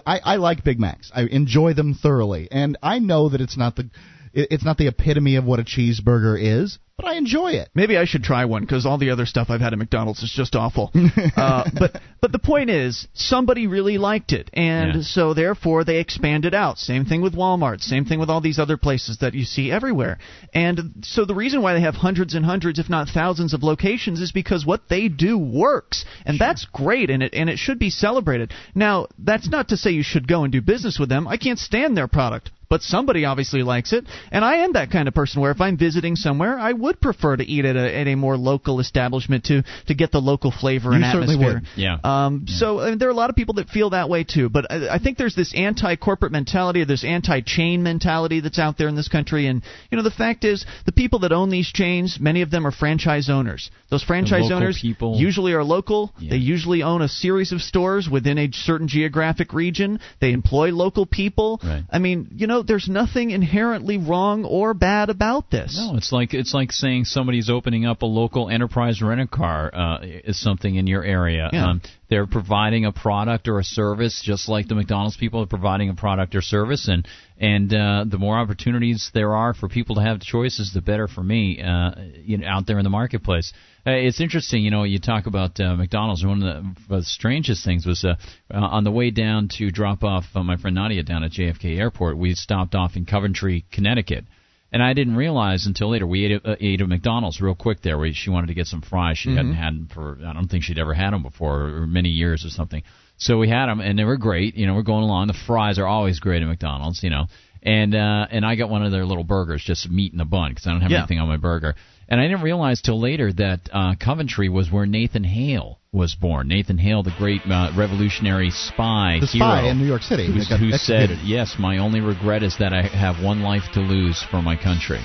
I, 0.05 0.19
I 0.23 0.35
like 0.37 0.63
Big 0.63 0.79
Macs. 0.79 1.11
I 1.13 1.23
enjoy 1.23 1.73
them 1.73 1.93
thoroughly, 1.93 2.47
and 2.49 2.77
I 2.81 2.99
know 2.99 3.27
that 3.27 3.41
it's 3.41 3.57
not 3.57 3.75
the 3.75 3.89
it's 4.33 4.63
not 4.63 4.77
the 4.77 4.87
epitome 4.87 5.35
of 5.35 5.43
what 5.43 5.59
a 5.59 5.63
cheeseburger 5.63 6.37
is, 6.41 6.79
but 6.97 7.07
I 7.07 7.15
enjoy 7.17 7.51
it. 7.51 7.69
Maybe 7.75 7.97
I 7.97 8.05
should 8.05 8.23
try 8.23 8.45
one 8.45 8.61
because 8.61 8.85
all 8.85 8.97
the 8.97 9.09
other 9.09 9.25
stuff 9.25 9.49
I've 9.49 9.59
had 9.59 9.73
at 9.73 9.79
McDonald's 9.79 10.23
is 10.23 10.31
just 10.31 10.55
awful. 10.55 10.91
uh, 11.35 11.69
but 11.77 11.99
but 12.21 12.31
the 12.31 12.39
point 12.39 12.69
is, 12.69 13.07
somebody 13.13 13.67
really 13.67 13.97
liked 13.97 14.31
it, 14.31 14.49
and 14.53 14.95
Yeah. 14.95 15.01
so 15.01 15.33
therefore 15.33 15.83
they 15.83 15.99
expanded 15.99 16.53
out. 16.53 16.79
Same 16.79 17.03
thing 17.05 17.21
with 17.21 17.35
Walmart. 17.35 17.81
Same 17.81 18.05
thing 18.05 18.19
with 18.19 18.29
all 18.29 18.39
these 18.39 18.59
other 18.59 18.77
places 18.77 19.17
that 19.17 19.33
you 19.33 19.43
see 19.43 19.71
everywhere. 19.71 20.19
And 20.53 21.03
so 21.03 21.25
the 21.25 21.35
reason 21.35 21.61
why 21.61 21.73
they 21.73 21.81
have 21.81 21.95
hundreds 21.95 22.33
and 22.33 22.45
hundreds, 22.45 22.79
if 22.79 22.89
not 22.89 23.09
thousands, 23.09 23.53
of 23.53 23.61
locations 23.61 24.21
is 24.21 24.31
because 24.31 24.65
what 24.65 24.87
they 24.89 25.09
do 25.09 25.37
works, 25.37 26.05
and 26.25 26.39
that's 26.39 26.65
great, 26.65 27.09
and 27.09 27.21
it 27.21 27.33
and 27.33 27.49
it 27.49 27.59
should 27.59 27.77
be 27.77 27.89
celebrated. 27.89 28.53
Now 28.73 29.07
that's 29.19 29.49
not 29.49 29.67
to 29.69 29.77
say 29.77 29.91
you 29.91 30.03
should 30.03 30.27
go 30.29 30.43
and 30.43 30.51
do 30.53 30.61
business 30.61 30.97
with 30.97 31.09
them. 31.09 31.27
I 31.27 31.35
can't 31.37 31.59
stand 31.59 31.97
their 31.97 32.07
product 32.07 32.51
but 32.69 32.81
somebody 32.81 33.25
obviously 33.25 33.63
likes 33.63 33.93
it. 33.93 34.05
And 34.31 34.43
I 34.43 34.57
am 34.57 34.73
that 34.73 34.91
kind 34.91 35.07
of 35.07 35.13
person 35.13 35.41
where 35.41 35.51
if 35.51 35.61
I'm 35.61 35.77
visiting 35.77 36.15
somewhere, 36.15 36.57
I 36.57 36.73
would 36.85 36.99
prefer 37.01 37.35
to 37.35 37.43
eat 37.43 37.65
at 37.65 37.75
a, 37.75 37.85
at 38.01 38.07
a 38.07 38.15
more 38.15 38.37
local 38.37 38.79
establishment 38.79 39.43
to 39.45 39.63
to 39.87 39.93
get 39.93 40.11
the 40.11 40.21
local 40.21 40.51
flavor 40.51 40.91
and 40.93 41.03
You 41.03 41.11
certainly 41.11 41.35
atmosphere. 41.35 41.61
would. 41.75 41.81
Yeah. 41.87 41.97
Um, 42.03 42.45
So 42.47 42.79
I 42.79 42.89
mean, 42.89 42.97
there 42.99 43.09
are 43.09 43.17
a 43.17 43.21
lot 43.23 43.29
of 43.29 43.35
people 43.35 43.55
that 43.55 43.67
feel 43.69 43.89
that 43.91 44.07
way 44.09 44.23
too. 44.23 44.49
But 44.49 44.71
I, 44.71 44.95
I 44.95 44.99
think 44.99 45.17
there's 45.17 45.35
this 45.35 45.53
anti-corporate 45.55 46.31
mentality, 46.31 46.81
or 46.81 46.85
this 46.85 47.03
anti-chain 47.03 47.83
mentality 47.83 48.39
that's 48.39 48.59
out 48.59 48.77
there 48.77 48.87
in 48.87 48.95
this 48.95 49.07
country. 49.07 49.47
And 49.47 49.61
you 49.91 49.97
know, 49.97 50.03
the 50.03 50.11
fact 50.11 50.43
is, 50.43 50.65
the 50.85 50.91
people 50.91 51.19
that 51.19 51.31
own 51.31 51.49
these 51.49 51.69
chains, 51.71 52.17
many 52.19 52.41
of 52.41 52.49
them 52.51 52.65
are 52.67 52.71
franchise 52.71 53.29
owners. 53.29 53.69
Those 53.89 54.03
franchise 54.03 54.51
owners 54.51 54.79
people. 54.81 55.17
usually 55.17 55.53
are 55.53 55.63
local. 55.63 56.13
Yeah. 56.19 56.31
They 56.31 56.37
usually 56.37 56.83
own 56.83 57.01
a 57.01 57.07
series 57.07 57.51
of 57.51 57.61
stores 57.61 58.07
within 58.09 58.37
a 58.37 58.49
certain 58.51 58.87
geographic 58.87 59.53
region. 59.53 59.99
They 60.21 60.31
employ 60.31 60.69
local 60.71 61.05
people. 61.05 61.59
Right. 61.63 61.83
I 61.91 61.99
mean, 61.99 62.29
you 62.35 62.47
know, 62.47 62.61
there's 62.63 62.87
nothing 62.87 63.31
inherently 63.31 63.97
wrong 63.97 64.45
or 64.45 64.73
bad 64.73 65.09
about 65.09 65.49
this. 65.51 65.77
No, 65.77 65.97
it's 65.97 66.11
like 66.11 66.33
it's 66.33 66.53
like 66.53 66.71
saying 66.79 67.05
somebody's 67.05 67.49
opening 67.49 67.85
up 67.85 68.01
a 68.01 68.05
local 68.05 68.49
enterprise 68.49 69.01
rent 69.01 69.21
a 69.21 69.27
car 69.27 69.73
uh, 69.73 69.99
is 70.01 70.39
something 70.39 70.75
in 70.75 70.87
your 70.87 71.03
area. 71.03 71.49
Yeah. 71.51 71.69
Um, 71.69 71.81
they're 72.09 72.27
providing 72.27 72.85
a 72.85 72.91
product 72.91 73.47
or 73.47 73.59
a 73.59 73.63
service, 73.63 74.21
just 74.23 74.47
like 74.47 74.67
the 74.67 74.75
McDonald's 74.75 75.17
people 75.17 75.41
are 75.41 75.47
providing 75.47 75.89
a 75.89 75.95
product 75.95 76.35
or 76.35 76.41
service, 76.41 76.87
and 76.87 77.07
and 77.39 77.73
uh, 77.73 78.05
the 78.07 78.17
more 78.17 78.37
opportunities 78.37 79.11
there 79.13 79.35
are 79.35 79.53
for 79.53 79.67
people 79.67 79.95
to 79.95 80.01
have 80.01 80.19
choices, 80.21 80.71
the 80.73 80.81
better 80.81 81.07
for 81.07 81.23
me. 81.23 81.61
Uh, 81.61 81.91
you 82.23 82.37
know, 82.37 82.47
out 82.47 82.67
there 82.67 82.77
in 82.77 82.83
the 82.83 82.89
marketplace. 82.89 83.53
Uh, 83.87 83.91
it's 83.91 84.19
interesting, 84.19 84.63
you 84.63 84.71
know, 84.71 84.83
you 84.83 84.99
talk 84.99 85.27
about 85.27 85.59
uh, 85.59 85.75
McDonald's. 85.75 86.25
One 86.25 86.41
of 86.41 86.75
the, 86.87 86.95
the 86.95 87.03
strangest 87.03 87.63
things 87.63 87.85
was 87.85 88.03
uh, 88.03 88.15
uh, 88.51 88.57
on 88.57 88.83
the 88.83 88.91
way 88.91 89.11
down 89.11 89.47
to 89.57 89.69
drop 89.69 90.03
off 90.03 90.23
uh, 90.33 90.43
my 90.43 90.57
friend 90.57 90.75
Nadia 90.75 91.03
down 91.03 91.23
at 91.23 91.31
JFK 91.31 91.77
Airport. 91.77 92.17
We 92.17 92.33
stopped 92.33 92.73
off 92.73 92.95
in 92.95 93.05
Coventry, 93.05 93.65
Connecticut. 93.71 94.25
And 94.71 94.83
I 94.83 94.93
didn't 94.93 95.15
realize 95.15 95.67
until 95.67 95.91
later 95.91 96.05
we 96.05 96.25
ate 96.25 96.31
a, 96.43 96.51
uh, 96.51 96.55
ate 96.59 96.81
a 96.81 96.87
McDonald's 96.87 97.39
real 97.39 97.55
quick 97.55 97.81
there. 97.81 97.97
Where 97.97 98.11
she 98.13 98.29
wanted 98.29 98.47
to 98.47 98.53
get 98.53 98.67
some 98.67 98.81
fries. 98.81 99.17
She 99.17 99.29
hadn't 99.33 99.53
had 99.53 99.73
them 99.73 99.89
for 99.93 100.17
I 100.25 100.33
don't 100.33 100.47
think 100.47 100.63
she'd 100.63 100.79
ever 100.79 100.93
had 100.93 101.11
them 101.13 101.23
before 101.23 101.61
or 101.61 101.87
many 101.87 102.09
years 102.09 102.45
or 102.45 102.49
something. 102.49 102.83
So 103.17 103.37
we 103.37 103.47
had 103.47 103.67
them 103.67 103.79
and 103.79 103.97
they 103.97 104.03
were 104.03 104.17
great. 104.17 104.55
You 104.55 104.67
know, 104.67 104.73
we're 104.75 104.81
going 104.81 105.03
along. 105.03 105.27
The 105.27 105.37
fries 105.47 105.79
are 105.79 105.87
always 105.87 106.19
great 106.19 106.41
at 106.41 106.47
McDonald's. 106.47 107.01
You 107.03 107.09
know, 107.11 107.25
and 107.63 107.95
uh, 107.95 108.27
and 108.29 108.45
I 108.45 108.55
got 108.55 108.69
one 108.69 108.83
of 108.83 108.91
their 108.91 109.05
little 109.05 109.23
burgers, 109.23 109.63
just 109.63 109.89
meat 109.89 110.13
in 110.13 110.19
a 110.19 110.25
bun, 110.25 110.51
because 110.51 110.67
I 110.67 110.71
don't 110.71 110.81
have 110.81 110.91
Yeah. 110.91 110.99
anything 110.99 111.19
on 111.19 111.27
my 111.29 111.37
burger. 111.37 111.75
And 112.07 112.21
I 112.21 112.27
didn't 112.27 112.43
realize 112.43 112.81
till 112.81 112.99
later 112.99 113.33
that 113.33 113.61
uh, 113.73 113.95
Coventry 113.99 114.49
was 114.49 114.71
where 114.71 114.85
Nathan 114.85 115.23
Hale 115.23 115.79
was 115.91 116.13
born. 116.13 116.47
Nathan 116.47 116.77
Hale, 116.77 117.01
the 117.01 117.13
great 117.17 117.41
uh, 117.49 117.71
revolutionary 117.75 118.51
spy 118.51 119.17
The 119.21 119.27
spy 119.27 119.61
hero 119.61 119.71
in 119.71 119.77
New 119.79 119.87
York 119.87 120.03
City 120.03 120.27
who 120.27 120.71
said, 120.73 121.09
"Yes, 121.23 121.55
my 121.57 121.77
only 121.77 122.01
regret 122.01 122.43
is 122.43 122.57
that 122.59 122.73
I 122.73 122.83
have 122.83 123.23
one 123.23 123.41
life 123.41 123.63
to 123.73 123.79
lose 123.79 124.21
for 124.29 124.41
my 124.41 124.55
country." 124.55 125.01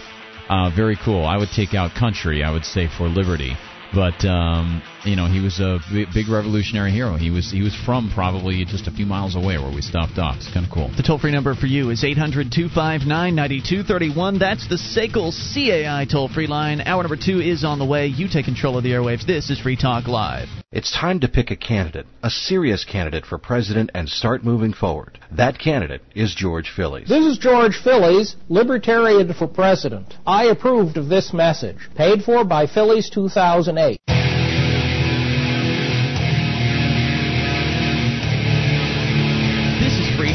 Uh, 0.49 0.71
very 0.75 0.99
cool. 1.05 1.25
I 1.25 1.37
would 1.37 1.51
take 1.55 1.75
out 1.75 1.95
country. 1.95 2.43
I 2.43 2.51
would 2.51 2.65
say 2.65 2.89
for 2.89 3.09
liberty. 3.09 3.57
But 3.95 4.25
um, 4.25 4.83
you 5.05 5.17
know, 5.17 5.27
he 5.27 5.41
was 5.41 5.61
a 5.61 5.79
big 6.13 6.29
revolutionary 6.29 6.91
hero. 6.91 7.17
He 7.17 7.31
was 7.31 7.51
he 7.51 7.63
was 7.63 7.75
from 7.75 8.11
probably 8.13 8.65
just 8.65 8.87
a 8.87 8.91
few 8.91 9.07
miles 9.07 9.35
away 9.35 9.57
where 9.57 9.73
we 9.75 9.81
stopped 9.81 10.19
off. 10.19 10.37
It's 10.37 10.53
kind 10.53 10.67
of 10.67 10.73
cool. 10.73 10.91
The 10.97 11.03
toll 11.03 11.19
free 11.19 11.33
number 11.33 11.55
for 11.55 11.67
you 11.67 11.91
is 11.91 12.05
800 12.05 12.53
259 12.53 13.09
9231. 13.35 14.39
That's 14.39 14.69
the 14.69 14.77
SACL 14.77 15.33
CAI 15.33 16.05
toll 16.11 16.29
free 16.29 16.47
line. 16.47 16.81
Hour 16.81 17.03
number 17.03 17.17
two 17.17 17.41
is 17.41 17.65
on 17.65 17.79
the 17.79 17.87
way. 17.87 18.07
You 18.07 18.29
take 18.29 18.45
control 18.45 18.77
of 18.77 18.85
the 18.85 18.91
airwaves. 18.91 19.27
This 19.27 19.51
is 19.51 19.61
Free 19.61 19.77
Talk 19.77 20.07
Live. 20.07 20.49
It's 20.73 20.93
time 20.93 21.21
to 21.21 21.29
pick 21.29 21.51
a 21.51 21.57
candidate, 21.57 22.07
a 22.23 22.31
serious 22.31 22.85
candidate 22.85 23.27
for 23.27 23.39
president, 23.39 23.91
and 23.95 24.09
start 24.09 24.45
moving 24.45 24.73
forward. 24.73 25.19
That 25.33 25.59
candidate 25.59 26.03
is 26.15 26.35
George 26.35 26.71
Phillies. 26.75 27.09
This 27.09 27.27
is 27.27 27.39
George 27.39 27.81
Phillies, 27.83 28.37
Libertarian 28.49 29.33
for 29.35 29.49
President. 29.49 30.15
I 30.27 30.45
approved 30.45 30.97
of 30.97 31.09
this 31.09 31.33
message. 31.33 31.79
Paid 31.97 32.23
for 32.23 32.45
by 32.45 32.67
Phillies 32.67 33.11
2008. 33.11 34.20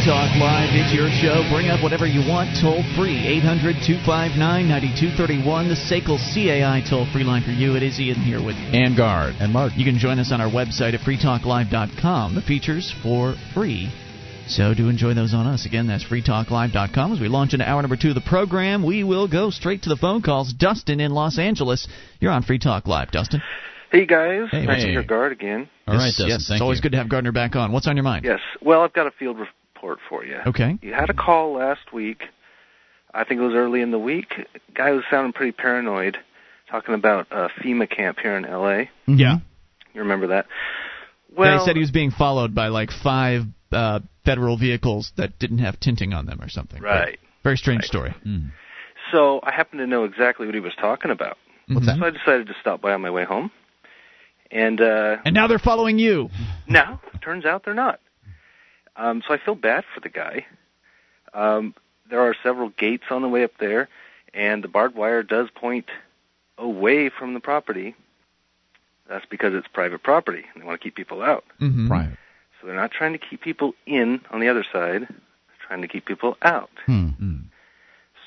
Talk 0.06 0.30
Live. 0.38 0.70
It's 0.78 0.94
your 0.94 1.10
show. 1.10 1.42
Bring 1.50 1.70
up 1.74 1.82
whatever 1.82 2.06
you 2.06 2.22
want. 2.30 2.54
Toll 2.62 2.86
free. 2.96 3.18
800 3.42 3.82
259 3.82 4.38
9231. 4.38 5.70
The 5.70 5.74
SACL 5.74 6.22
CAI 6.22 6.86
toll 6.88 7.08
free 7.12 7.24
line 7.24 7.42
for 7.42 7.50
you. 7.50 7.76
It 7.76 7.82
is 7.82 8.00
Ian 8.00 8.22
here 8.22 8.38
with 8.38 8.54
And 8.56 8.96
guard. 8.96 9.34
And 9.40 9.52
Mark, 9.52 9.74
You 9.76 9.84
can 9.84 9.98
join 9.98 10.20
us 10.20 10.32
on 10.32 10.40
our 10.42 10.50
website 10.50 10.94
at 10.94 11.02
freetalklive.com. 11.02 12.36
The 12.36 12.42
features 12.42 12.94
for 13.02 13.34
free. 13.56 13.90
So 14.48 14.76
do 14.76 14.90
enjoy 14.90 15.16
those 15.16 15.34
on 15.34 15.48
us. 15.48 15.66
Again, 15.66 15.88
that's 15.88 16.04
freetalklive.com. 16.06 17.12
As 17.14 17.20
we 17.20 17.28
launch 17.28 17.54
into 17.54 17.68
hour 17.68 17.82
number 17.82 17.98
two 17.98 18.10
of 18.10 18.16
the 18.16 18.22
program, 18.22 18.86
we 18.86 19.04
will 19.04 19.28
go 19.28 19.50
straight 19.50 19.82
to 19.84 19.90
the 19.90 19.98
phone 19.98 20.22
calls. 20.22 20.54
Dustin 20.54 21.00
in 21.00 21.14
Los 21.14 21.40
Angeles. 21.40 21.88
You're 22.20 22.32
on 22.32 22.44
Free 22.44 22.60
Talk 22.60 22.86
Live, 22.86 23.10
Dustin. 23.10 23.42
Hey 23.92 24.06
guys, 24.06 24.50
Hey. 24.52 24.66
nice 24.66 24.82
Hey. 24.82 24.86
to 24.86 24.92
hear 24.92 25.04
Guard 25.04 25.32
again. 25.32 25.68
All 25.88 25.96
right, 25.96 26.04
yes, 26.06 26.18
Dustin. 26.18 26.28
yes. 26.28 26.48
Thank 26.48 26.56
it's 26.58 26.62
always 26.62 26.78
you. 26.78 26.84
good 26.84 26.92
to 26.92 26.98
have 27.00 27.10
Gardner 27.10 27.32
back 27.32 27.56
on. 27.56 27.72
What's 27.72 27.88
on 27.88 27.96
your 27.96 28.04
mind? 28.04 28.24
Yes. 28.26 28.40
Well, 28.62 28.82
I've 28.82 28.94
got 28.94 29.08
a 29.08 29.12
field 29.12 29.38
report 29.88 30.00
for 30.10 30.26
you. 30.26 30.38
Okay. 30.48 30.78
You 30.82 30.94
had 30.94 31.10
a 31.10 31.14
call 31.14 31.54
last 31.54 31.94
week. 31.94 32.24
I 33.14 33.24
think 33.24 33.40
it 33.40 33.44
was 33.44 33.56
early 33.56 33.82
in 33.82 33.92
the 33.92 34.00
week. 34.00 34.34
Guy 34.74 34.92
was 34.92 35.04
sounding 35.10 35.32
pretty 35.34 35.52
paranoid, 35.54 36.18
talking 36.70 36.94
about 36.96 37.28
a 37.32 37.48
FEMA 37.62 37.90
camp 37.90 38.18
here 38.22 38.36
in 38.38 38.46
L.A. 38.46 38.90
Yeah. 39.08 39.38
You 39.94 40.02
remember 40.02 40.28
that? 40.28 40.48
Well, 41.36 41.60
he 41.60 41.66
said 41.66 41.76
he 41.76 41.80
was 41.82 41.92
being 41.92 42.12
followed 42.12 42.54
by 42.54 42.68
like 42.68 42.90
five 42.92 43.44
uh, 43.72 44.00
federal 44.26 44.58
vehicles 44.58 45.12
that 45.18 45.38
didn't 45.40 45.60
have 45.60 45.80
tinting 45.80 46.14
on 46.14 46.26
them 46.26 46.42
or 46.42 46.50
something. 46.50 46.82
right. 46.82 47.20
Very 47.44 47.58
strange 47.58 47.82
Right. 47.84 47.88
story. 47.88 48.16
Mm. 48.26 48.52
So 49.12 49.40
I 49.44 49.52
happen 49.54 49.78
to 49.80 49.86
know 49.88 50.04
exactly 50.04 50.46
what 50.48 50.56
he 50.56 50.62
was 50.62 50.74
talking 50.82 51.12
about. 51.12 51.38
what's 51.68 51.86
that? 51.86 51.98
So 52.00 52.06
I 52.06 52.10
decided 52.10 52.48
to 52.48 52.56
stop 52.60 52.82
by 52.82 52.94
on 52.94 53.02
my 53.02 53.12
way 53.12 53.24
home. 53.24 53.52
And 54.52 54.82
uh 54.82 55.18
And 55.26 55.34
now 55.36 55.48
they're 55.48 55.60
following 55.60 56.00
you. 56.00 56.30
No, 56.68 57.00
turns 57.22 57.46
out 57.46 57.64
they're 57.66 57.74
not. 57.74 58.00
Um, 58.96 59.22
so 59.28 59.34
I 59.34 59.38
feel 59.38 59.56
bad 59.56 59.84
for 59.94 60.00
the 60.00 60.10
guy. 60.10 60.46
Um, 61.34 61.74
there 62.10 62.22
are 62.22 62.36
several 62.44 62.70
gates 62.70 63.06
on 63.10 63.22
the 63.22 63.30
way 63.30 63.44
up 63.44 63.52
there, 63.60 63.90
and 64.34 64.64
the 64.64 64.68
barbed 64.68 64.96
wire 64.96 65.24
does 65.24 65.50
point 65.54 65.86
away 66.58 67.10
from 67.10 67.34
the 67.34 67.40
property. 67.40 67.96
That's 69.10 69.26
because 69.26 69.54
it's 69.54 69.68
private 69.68 70.02
property, 70.02 70.44
and 70.54 70.62
they 70.62 70.66
want 70.66 70.80
to 70.80 70.84
keep 70.84 70.96
people 70.96 71.22
out. 71.22 71.44
Mm-hmm. 71.62 71.88
Private. 71.88 72.18
So 72.60 72.68
they're 72.68 72.76
not 72.76 72.92
trying 72.92 73.14
to 73.14 73.20
keep 73.20 73.42
people 73.42 73.74
in 73.86 74.22
on 74.32 74.40
the 74.40 74.48
other 74.48 74.64
side; 74.64 75.02
they're 75.02 75.68
trying 75.68 75.82
to 75.82 75.88
keep 75.88 76.06
people 76.06 76.38
out. 76.42 76.70
Hmm. 76.86 77.10
Mm. 77.22 77.42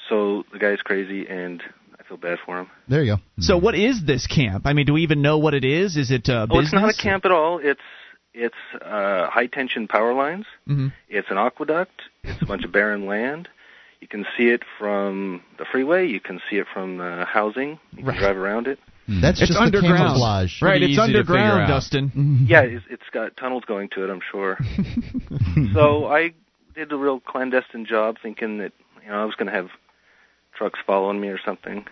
So 0.09 0.45
the 0.53 0.59
guy's 0.59 0.81
crazy, 0.83 1.27
and 1.29 1.63
I 1.99 2.05
feel 2.05 2.17
bad 2.17 2.39
for 2.45 2.61
him. 2.61 2.71
There 2.89 3.03
you 3.03 3.17
go. 3.17 3.23
So 3.41 3.59
what 3.59 3.75
is 3.75 4.05
this 4.05 4.27
camp? 4.27 4.67
I 4.67 4.73
mean, 4.73 4.87
do 4.87 4.93
we 4.93 5.03
even 5.03 5.23
know 5.23 5.39
what 5.39 5.55
it 5.55 5.65
is? 5.65 5.97
Is 5.97 6.11
it 6.11 6.29
uh, 6.29 6.47
Oh, 6.51 6.61
it's 6.61 6.73
not 6.73 6.89
a 6.89 6.95
camp 6.95 7.25
at 7.25 7.33
all. 7.33 7.59
It's 7.63 7.81
it's 8.39 8.83
uh, 8.83 9.29
high 9.29 9.47
tension 9.47 9.89
power 9.89 10.15
lines. 10.15 10.47
hmm 10.67 10.89
It's 11.09 11.29
an 11.31 11.39
aqueduct. 11.39 12.03
It's 12.25 12.41
a 12.43 12.47
bunch 12.47 12.65
of 12.65 12.73
barren 12.73 13.07
land. 13.07 13.49
You 14.01 14.07
can 14.09 14.25
see 14.37 14.49
it 14.49 14.63
from 14.79 15.43
the 15.59 15.65
freeway. 15.65 16.07
You 16.07 16.21
can 16.21 16.41
see 16.49 16.57
it 16.57 16.67
from 16.73 16.99
the 16.99 17.25
housing. 17.27 17.81
You 17.97 18.05
can 18.05 18.17
drive 18.17 18.37
around 18.37 18.69
it. 18.69 18.79
That's 19.09 19.41
It's 19.41 19.49
just 19.49 19.59
underground. 19.61 19.95
the 19.95 19.99
camouflage. 20.05 20.63
Right, 20.63 20.73
Pretty 20.79 20.93
it's 20.95 21.03
easy 21.03 21.13
to 21.15 21.19
figure 21.25 21.35
underground, 21.39 21.63
out. 21.63 21.69
Dustin. 21.69 22.47
Yeah, 22.49 22.61
it's, 22.63 22.85
it's 22.91 23.09
got 23.13 23.37
tunnels 23.37 23.65
going 23.67 23.89
to 23.91 24.05
it. 24.05 24.11
I'm 24.11 24.21
sure. 24.31 24.57
so 25.75 26.07
I 26.07 26.33
did 26.75 26.93
a 26.93 26.97
real 26.97 27.19
clandestine 27.21 27.87
job, 27.87 28.17
thinking 28.23 28.59
that 28.59 28.73
you 29.03 29.09
know 29.11 29.21
I 29.21 29.25
was 29.25 29.35
going 29.35 29.47
to 29.47 29.53
have 29.53 29.71
trucks 30.55 30.79
following 30.87 31.21
me 31.21 31.29
or 31.29 31.41
something. 31.45 31.85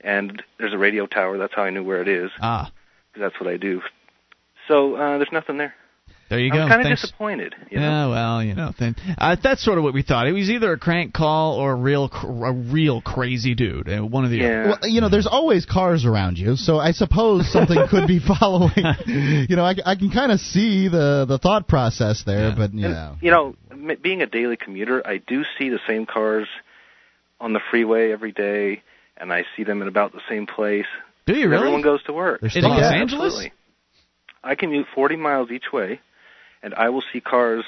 And 0.00 0.42
there's 0.58 0.72
a 0.74 0.78
radio 0.78 1.06
tower. 1.06 1.38
That's 1.38 1.54
how 1.54 1.62
I 1.62 1.70
knew 1.70 1.84
where 1.84 2.02
it 2.02 2.08
is, 2.08 2.30
Ah, 2.40 2.70
because 3.12 3.30
that's 3.30 3.40
what 3.40 3.52
I 3.52 3.56
do. 3.56 3.82
So 4.68 4.94
uh, 4.96 5.18
there's 5.18 5.32
nothing 5.32 5.58
there. 5.58 5.74
there 6.28 6.38
you 6.40 6.50
I 6.52 6.56
go. 6.56 6.62
was 6.64 6.68
kind 6.70 6.82
of 6.82 6.88
disappointed. 6.98 7.54
You 7.70 7.78
know? 7.78 7.82
Yeah, 7.86 8.08
well, 8.08 8.42
you 8.42 8.54
know, 8.54 8.72
then, 8.78 8.96
uh, 9.16 9.36
that's 9.42 9.62
sort 9.64 9.78
of 9.78 9.84
what 9.84 9.94
we 9.94 10.02
thought. 10.02 10.26
It 10.26 10.32
was 10.32 10.50
either 10.50 10.72
a 10.72 10.78
crank 10.78 11.12
call 11.14 11.54
or 11.54 11.72
a 11.72 11.76
real, 11.76 12.08
cr- 12.08 12.26
a 12.46 12.52
real 12.52 13.00
crazy 13.00 13.54
dude. 13.54 13.88
Uh, 13.88 14.00
one 14.02 14.24
of 14.24 14.30
the 14.30 14.40
other. 14.44 14.52
Yeah. 14.52 14.66
Well, 14.68 14.78
you 14.90 15.00
know, 15.00 15.08
there's 15.08 15.26
always 15.28 15.66
cars 15.66 16.04
around 16.04 16.36
you, 16.38 16.56
so 16.56 16.78
I 16.78 16.90
suppose 16.92 17.50
something 17.52 17.78
could 17.88 18.08
be 18.08 18.18
following. 18.40 18.72
You 19.06 19.54
know, 19.56 19.64
I, 19.64 19.74
I 19.84 19.94
can 19.94 20.10
kind 20.10 20.32
of 20.32 20.40
see 20.40 20.88
the 20.88 21.24
the 21.28 21.38
thought 21.38 21.68
process 21.68 22.24
there, 22.24 22.48
Yeah. 22.48 22.54
but 22.56 22.74
you 22.74 22.86
And, 22.86 22.94
know, 22.94 23.16
you 23.20 23.30
know, 23.30 23.96
being 24.02 24.22
a 24.22 24.26
daily 24.26 24.56
commuter, 24.56 25.06
I 25.06 25.18
do 25.18 25.44
see 25.58 25.68
the 25.68 25.78
same 25.86 26.06
cars 26.06 26.48
on 27.40 27.52
the 27.52 27.60
freeway 27.70 28.10
every 28.10 28.32
day, 28.32 28.82
and 29.16 29.32
I 29.32 29.44
see 29.56 29.62
them 29.62 29.82
in 29.82 29.88
about 29.88 30.12
the 30.12 30.20
same 30.28 30.46
place. 30.46 30.86
Do 31.26 31.34
you 31.34 31.48
really? 31.48 31.58
Everyone 31.58 31.82
goes 31.82 32.02
to 32.04 32.12
work. 32.12 32.40
They're 32.40 32.50
in 32.54 32.64
Los. 32.64 32.80
Angeles? 32.82 33.12
Absolutely. 33.34 33.52
I 34.46 34.54
commute 34.54 34.86
40 34.94 35.16
miles 35.16 35.50
each 35.50 35.72
way, 35.72 36.00
and 36.62 36.72
I 36.74 36.88
will 36.88 37.02
see 37.12 37.20
cars 37.20 37.64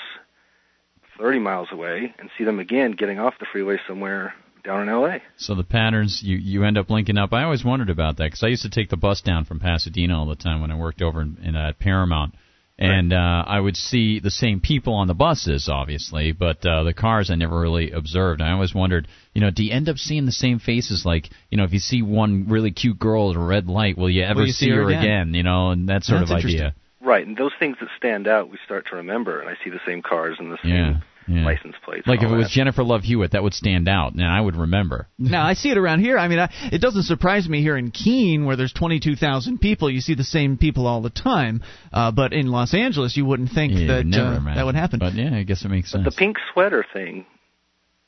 30 1.19 1.41
miles 1.41 1.69
away 1.73 2.15
and 2.19 2.31
see 2.39 2.45
them 2.45 2.61
again 2.61 2.93
getting 2.93 3.19
off 3.19 3.35
the 3.41 3.47
freeway 3.51 3.79
somewhere 3.89 4.35
down 4.63 4.83
in 4.83 4.89
L.A. 4.89 5.21
So 5.37 5.55
the 5.55 5.65
patterns 5.65 6.23
you 6.23 6.37
you 6.37 6.65
end 6.65 6.79
up 6.79 6.89
linking 6.89 7.19
up. 7.19 7.33
I 7.33 7.43
always 7.43 7.65
wondered 7.65 7.91
about 7.91 8.17
that 8.19 8.27
because 8.27 8.45
I 8.45 8.49
used 8.49 8.63
to 8.63 8.71
take 8.71 8.91
the 8.91 8.97
bus 8.97 9.21
down 9.21 9.45
from 9.45 9.59
Pasadena 9.59 10.17
all 10.17 10.27
the 10.27 10.37
time 10.37 10.61
when 10.61 10.71
I 10.71 10.77
worked 10.77 11.03
over 11.03 11.21
in, 11.21 11.39
in 11.43 11.57
uh, 11.57 11.73
Paramount, 11.81 12.35
and 12.79 13.13
uh, 13.13 13.45
I 13.47 13.59
would 13.59 13.77
see 13.77 14.21
the 14.21 14.31
same 14.31 14.61
people 14.61 14.95
on 14.95 15.09
the 15.09 15.15
buses, 15.15 15.69
obviously, 15.69 16.33
but 16.33 16.65
uh, 16.65 16.85
the 16.85 16.95
cars 16.95 17.31
I 17.31 17.35
never 17.35 17.59
really 17.59 17.91
observed. 17.91 18.41
And 18.41 18.49
I 18.49 18.53
always 18.53 18.75
wondered, 18.75 19.09
you 19.35 19.41
know, 19.41 19.51
do 19.51 19.65
you 19.65 19.73
end 19.73 19.89
up 19.89 19.97
seeing 19.97 20.27
the 20.27 20.33
same 20.33 20.61
faces? 20.61 21.05
Like, 21.05 21.29
you 21.51 21.59
know, 21.59 21.65
if 21.65 21.73
you 21.73 21.81
see 21.81 22.03
one 22.03 22.47
really 22.49 22.71
cute 22.71 22.99
girl 22.99 23.31
at 23.31 23.37
a 23.37 23.41
red 23.41 23.67
light, 23.67 23.99
will 23.99 24.11
you 24.11 24.23
ever 24.23 24.41
Will 24.41 24.47
you 24.47 24.53
see 24.53 24.71
her 24.71 24.89
again? 24.89 25.35
You 25.35 25.43
know, 25.43 25.71
and 25.71 25.89
that 25.89 26.05
sort 26.05 26.21
That's 26.21 26.31
of 26.31 26.37
idea. 26.39 26.75
Right, 27.01 27.27
and 27.27 27.37
those 27.37 27.53
things 27.59 27.77
that 27.81 27.89
stand 27.97 28.29
out, 28.29 28.51
we 28.51 28.59
start 28.65 28.87
to 28.91 28.97
remember, 28.97 29.41
and 29.41 29.49
I 29.49 29.55
see 29.65 29.71
the 29.71 29.81
same 29.87 30.03
cars 30.03 30.37
and 30.39 30.53
the 30.53 30.59
same 30.63 30.75
Yeah. 30.75 31.01
Yeah. 31.29 31.45
license 31.45 31.75
plates. 31.85 32.07
Like 32.07 32.21
if 32.21 32.25
it 32.25 32.33
all 32.33 32.39
was. 32.39 32.51
Jennifer 32.51 32.83
Love 32.83 33.03
Hewitt, 33.03 33.33
that 33.33 33.43
would 33.43 33.55
stand 33.55 33.89
out, 33.89 34.15
and 34.15 34.25
I 34.25 34.41
would 34.41 34.57
remember. 34.57 35.09
Now 35.19 35.45
I 35.45 35.55
see 35.55 35.71
it 35.71 35.77
around 35.77 36.01
here. 36.01 36.17
I 36.19 36.29
mean, 36.29 36.39
I, 36.39 36.51
it 36.73 36.81
doesn't 36.81 37.03
surprise 37.05 37.49
me 37.49 37.61
here 37.61 37.77
in 37.77 37.91
Keene, 37.91 38.47
where 38.47 38.57
there's 38.57 38.73
22,000 38.73 39.59
people. 39.59 39.91
You 39.91 40.01
see 40.01 40.15
the 40.15 40.25
same 40.25 40.57
people 40.57 40.87
all 40.87 41.03
the 41.03 41.11
time. 41.11 41.63
Uh, 41.93 42.11
but 42.13 42.33
in 42.33 42.47
Los 42.49 42.73
Angeles, 42.75 43.17
you 43.17 43.25
wouldn't 43.27 43.51
think 43.51 43.73
Yeah, 43.75 43.87
that 43.89 43.97
would 43.99 44.07
never 44.07 44.51
uh, 44.51 44.55
that 44.55 44.65
would 44.67 44.75
happen. 44.75 44.99
But 45.01 45.15
yeah, 45.15 45.35
I 45.37 45.43
guess 45.43 45.65
it 45.65 45.69
makes 45.69 45.93
But 45.93 45.99
sense. 46.05 46.15
the 46.15 46.19
pink 46.19 46.37
sweater 46.53 46.85
thing, 46.93 47.27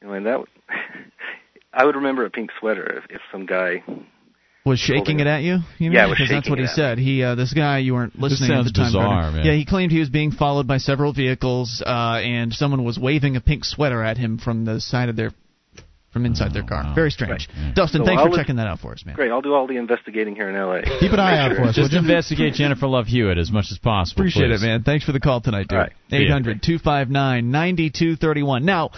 I 0.02 0.06
mean 0.06 0.24
that 0.24 0.38
would, 0.40 0.48
I 1.72 1.84
would 1.84 1.96
remember 1.96 2.24
a 2.24 2.30
pink 2.30 2.50
sweater 2.58 2.98
if, 2.98 3.04
if 3.10 3.20
some 3.30 3.46
guy. 3.46 3.82
Was 4.70 4.78
shaking 4.80 5.20
it 5.20 5.26
at 5.26 5.42
you? 5.42 5.58
you 5.78 5.90
Yeah, 5.90 6.02
mean? 6.06 6.10
was 6.10 6.18
because 6.18 6.28
that's 6.30 6.46
shaking 6.46 6.50
what 6.52 6.58
he 6.60 6.64
at 6.64 6.70
said. 6.70 6.98
He, 6.98 7.22
uh, 7.22 7.34
this 7.34 7.52
guy, 7.52 7.78
you 7.78 7.92
weren't 7.92 8.18
listening 8.18 8.48
sounds 8.48 8.68
at 8.68 8.72
the 8.72 8.78
time. 8.80 8.86
bizarre, 8.88 9.30
man. 9.32 9.44
Yeah, 9.44 9.52
he 9.52 9.66
claimed 9.66 9.92
he 9.92 9.98
was 10.00 10.08
being 10.08 10.30
followed 10.32 10.66
by 10.66 10.78
several 10.78 11.12
vehicles, 11.12 11.82
uh, 11.84 11.90
and 12.24 12.52
someone 12.54 12.82
was 12.84 12.98
waving 12.98 13.36
a 13.36 13.40
pink 13.42 13.64
sweater 13.66 14.02
at 14.02 14.16
him 14.16 14.38
from 14.38 14.64
the 14.64 14.80
side 14.80 15.08
of 15.10 15.16
their, 15.16 15.32
from 16.12 16.24
inside 16.26 16.52
their 16.54 16.62
car. 16.64 16.82
wow. 16.84 16.94
Very 16.94 17.10
strange. 17.10 17.48
Right. 17.56 17.74
Dustin, 17.74 18.00
So 18.00 18.06
thanks 18.06 18.18
I'll 18.20 18.26
for 18.26 18.30
look- 18.30 18.40
checking 18.40 18.56
that 18.56 18.66
out 18.66 18.80
for 18.80 18.92
us, 18.92 19.04
man. 19.04 19.14
Great, 19.14 19.30
I'll 19.30 19.42
do 19.42 19.54
all 19.54 19.66
the 19.66 19.76
investigating 19.76 20.34
here 20.34 20.48
in 20.48 20.56
L.A. 20.56 20.82
keep 20.98 21.12
an 21.12 21.20
eye 21.20 21.38
out 21.38 21.54
for 21.56 21.62
us, 21.64 21.76
Just 21.76 21.92
investigate 21.92 22.54
Jennifer 22.54 22.86
Love 22.88 23.06
Hewitt 23.06 23.38
as 23.38 23.50
much 23.52 23.66
as 23.70 23.78
possible. 23.78 24.22
Appreciate 24.22 24.48
please. 24.48 24.62
it, 24.62 24.66
man. 24.66 24.82
Thanks 24.82 25.04
for 25.04 25.12
the 25.12 25.20
call 25.20 25.40
tonight, 25.40 25.68
dude. 25.68 25.78
All 25.78 25.84
right. 25.84 25.92
800 26.10 26.62
259 26.62 27.50
9231. 27.50 28.64
Now, 28.64 28.90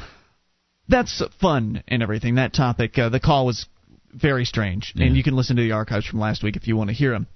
that's 0.88 1.22
fun 1.40 1.82
and 1.88 2.02
everything. 2.02 2.34
That 2.36 2.52
topic, 2.52 2.98
uh, 2.98 3.08
the 3.08 3.20
call 3.20 3.46
was 3.46 3.66
very 4.12 4.44
strange, 4.44 4.92
and 4.96 5.16
you 5.16 5.22
can 5.22 5.36
listen 5.36 5.56
to 5.56 5.62
the 5.62 5.72
archives 5.72 6.06
from 6.06 6.20
last 6.20 6.42
week 6.42 6.56
if 6.56 6.66
you 6.66 6.76
want 6.76 6.90
to 6.90 6.94
hear 6.94 7.12
them. 7.12 7.26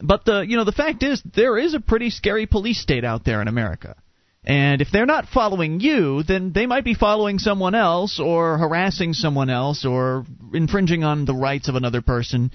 But 0.00 0.24
the 0.24 0.40
you 0.40 0.56
know 0.56 0.64
the 0.64 0.72
fact 0.72 1.02
is 1.02 1.22
there 1.34 1.56
is 1.56 1.74
a 1.74 1.80
pretty 1.80 2.10
scary 2.10 2.46
police 2.46 2.80
state 2.80 3.04
out 3.04 3.24
there 3.24 3.40
in 3.40 3.48
America, 3.48 3.96
And 4.44 4.80
if 4.80 4.88
they're 4.92 5.06
not 5.06 5.28
following 5.28 5.80
you, 5.80 6.22
then 6.22 6.52
they 6.52 6.66
might 6.66 6.84
be 6.84 6.94
following 6.94 7.38
someone 7.38 7.74
else 7.74 8.20
or 8.20 8.58
harassing 8.58 9.14
someone 9.14 9.50
else 9.50 9.84
or 9.84 10.24
infringing 10.52 11.02
on 11.02 11.24
the 11.24 11.34
rights 11.34 11.68
of 11.68 11.74
another 11.74 12.02
person. 12.02 12.50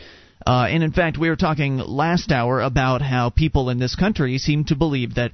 Uh, 0.45 0.67
and 0.69 0.83
in 0.83 0.91
fact, 0.91 1.17
we 1.17 1.29
were 1.29 1.35
talking 1.35 1.77
last 1.77 2.31
hour 2.31 2.61
about 2.61 3.01
how 3.01 3.29
people 3.29 3.69
in 3.69 3.77
this 3.77 3.95
country 3.95 4.37
seem 4.37 4.63
to 4.65 4.75
believe 4.75 5.15
that 5.15 5.31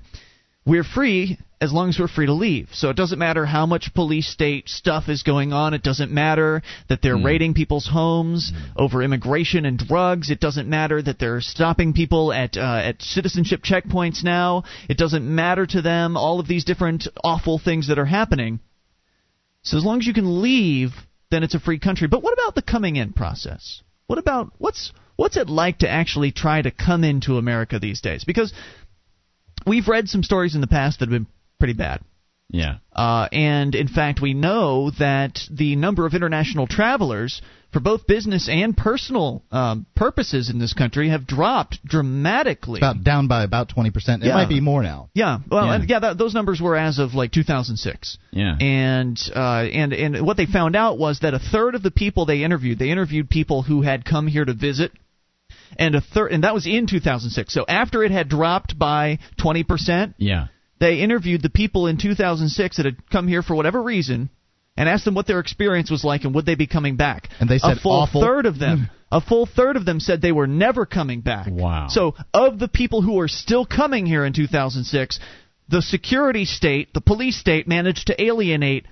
we're 0.65 0.83
free 0.83 1.37
as 1.59 1.73
long 1.73 1.89
as 1.89 1.97
we're 1.97 2.07
free 2.07 2.27
to 2.27 2.33
leave. 2.33 2.69
So 2.73 2.89
it 2.89 2.95
doesn't 2.95 3.17
matter 3.17 3.45
how 3.45 3.65
much 3.65 3.93
police 3.93 4.27
state 4.27 4.69
stuff 4.69 5.09
is 5.09 5.23
going 5.23 5.53
on. 5.53 5.73
It 5.73 5.81
doesn't 5.81 6.11
matter 6.11 6.61
that 6.87 7.01
they're 7.01 7.17
mm. 7.17 7.25
raiding 7.25 7.55
people's 7.55 7.87
homes 7.87 8.51
mm. 8.53 8.71
over 8.75 9.01
immigration 9.01 9.65
and 9.65 9.77
drugs. 9.77 10.29
It 10.29 10.39
doesn't 10.39 10.69
matter 10.69 11.01
that 11.01 11.17
they're 11.17 11.41
stopping 11.41 11.93
people 11.93 12.31
at 12.31 12.57
uh, 12.57 12.81
at 12.83 13.01
citizenship 13.01 13.61
checkpoints 13.63 14.23
now. 14.23 14.63
It 14.87 14.97
doesn't 14.97 15.25
matter 15.25 15.65
to 15.65 15.81
them 15.81 16.15
all 16.15 16.39
of 16.39 16.47
these 16.47 16.63
different 16.63 17.07
awful 17.23 17.57
things 17.57 17.87
that 17.87 17.97
are 17.97 18.05
happening. 18.05 18.59
So 19.63 19.77
as 19.77 19.83
long 19.83 19.99
as 19.99 20.07
you 20.07 20.13
can 20.13 20.41
leave, 20.41 20.91
then 21.31 21.43
it's 21.43 21.55
a 21.55 21.59
free 21.59 21.79
country. 21.79 22.07
But 22.07 22.21
what 22.21 22.33
about 22.33 22.55
the 22.55 22.61
coming 22.61 22.95
in 22.97 23.13
process? 23.13 23.81
What 24.05 24.19
about 24.19 24.53
what's 24.59 24.91
what's 25.15 25.37
it 25.37 25.49
like 25.49 25.79
to 25.79 25.89
actually 25.89 26.31
try 26.31 26.61
to 26.61 26.69
come 26.69 27.03
into 27.03 27.37
America 27.37 27.79
these 27.79 27.99
days? 27.99 28.23
Because 28.23 28.53
we've 29.65 29.87
read 29.87 30.07
some 30.07 30.23
stories 30.23 30.53
in 30.53 30.61
the 30.61 30.67
past 30.67 30.99
that 30.99 31.09
have 31.09 31.19
been 31.19 31.27
pretty 31.59 31.73
bad. 31.73 32.01
Yeah. 32.49 32.77
Uh, 32.93 33.27
and 33.31 33.75
in 33.75 33.87
fact, 33.87 34.21
we 34.21 34.33
know 34.33 34.91
that 34.99 35.39
the 35.51 35.75
number 35.75 36.05
of 36.05 36.13
international 36.13 36.65
travelers 36.65 37.41
for 37.73 37.81
both 37.81 38.07
business 38.07 38.47
and 38.49 38.75
personal 38.75 39.43
um, 39.51 39.85
purposes 39.95 40.49
in 40.49 40.57
this 40.57 40.73
country 40.73 41.09
have 41.09 41.27
dropped 41.27 41.83
dramatically. 41.83 42.79
About 42.79 43.03
down 43.03 43.27
by 43.27 43.43
about 43.43 43.67
twenty 43.69 43.91
percent. 43.91 44.23
It 44.23 44.27
yeah. 44.27 44.35
might 44.35 44.47
be 44.47 44.61
more 44.61 44.81
now. 44.81 45.09
Yeah. 45.13 45.39
Well, 45.49 45.65
yeah, 45.65 45.75
and, 45.75 45.89
yeah 45.89 45.99
that, 45.99 46.17
those 46.17 46.33
numbers 46.33 46.61
were 46.61 46.77
as 46.77 46.99
of 46.99 47.13
like 47.13 47.31
2006. 47.33 48.17
Yeah. 48.31 48.55
And 48.59 49.19
uh, 49.35 49.65
and 49.71 49.91
and 49.91 50.25
what 50.25 50.37
they 50.37 50.45
found 50.45 50.77
out 50.77 50.97
was 50.97 51.19
that 51.19 51.33
a 51.33 51.39
third 51.39 51.75
of 51.75 51.83
the 51.83 51.91
people 51.91 52.25
they 52.25 52.43
interviewed, 52.43 52.79
they 52.79 52.89
interviewed 52.89 53.29
people 53.29 53.61
who 53.61 53.81
had 53.81 54.05
come 54.05 54.27
here 54.27 54.45
to 54.45 54.53
visit 54.53 54.91
and 55.77 55.95
a 55.95 56.01
third, 56.01 56.31
and 56.31 56.43
that 56.43 56.53
was 56.53 56.65
in 56.65 56.87
2006. 56.87 57.53
So 57.53 57.65
after 57.67 58.03
it 58.03 58.11
had 58.11 58.29
dropped 58.29 58.79
by 58.79 59.19
20 59.41 59.63
percent, 59.63 60.15
yeah, 60.17 60.47
they 60.79 60.99
interviewed 60.99 61.41
the 61.41 61.49
people 61.49 61.87
in 61.87 61.97
2006 61.97 62.77
that 62.77 62.85
had 62.85 63.09
come 63.09 63.27
here 63.27 63.41
for 63.41 63.55
whatever 63.55 63.81
reason, 63.81 64.29
and 64.75 64.87
asked 64.87 65.05
them 65.05 65.15
what 65.15 65.27
their 65.27 65.39
experience 65.39 65.89
was 65.89 66.03
like 66.03 66.23
and 66.23 66.35
would 66.35 66.45
they 66.45 66.55
be 66.55 66.67
coming 66.67 66.95
back. 66.95 67.29
And 67.39 67.49
they 67.49 67.57
said 67.57 67.77
a 67.77 67.79
full 67.79 67.91
awful. 67.91 68.21
third 68.21 68.45
of 68.45 68.59
them. 68.59 68.89
a 69.11 69.21
full 69.21 69.45
third 69.45 69.75
of 69.75 69.85
them 69.85 69.99
said 69.99 70.21
they 70.21 70.31
were 70.31 70.47
never 70.47 70.85
coming 70.85 71.21
back. 71.21 71.47
Wow. 71.49 71.87
So 71.89 72.15
of 72.33 72.59
the 72.59 72.67
people 72.67 73.01
who 73.01 73.19
are 73.19 73.27
still 73.27 73.65
coming 73.65 74.05
here 74.05 74.23
in 74.25 74.33
2006, 74.33 75.19
the 75.69 75.81
security 75.81 76.45
state, 76.45 76.93
the 76.93 77.01
police 77.01 77.37
state, 77.37 77.67
managed 77.67 78.07
to 78.07 78.21
alienate 78.21 78.85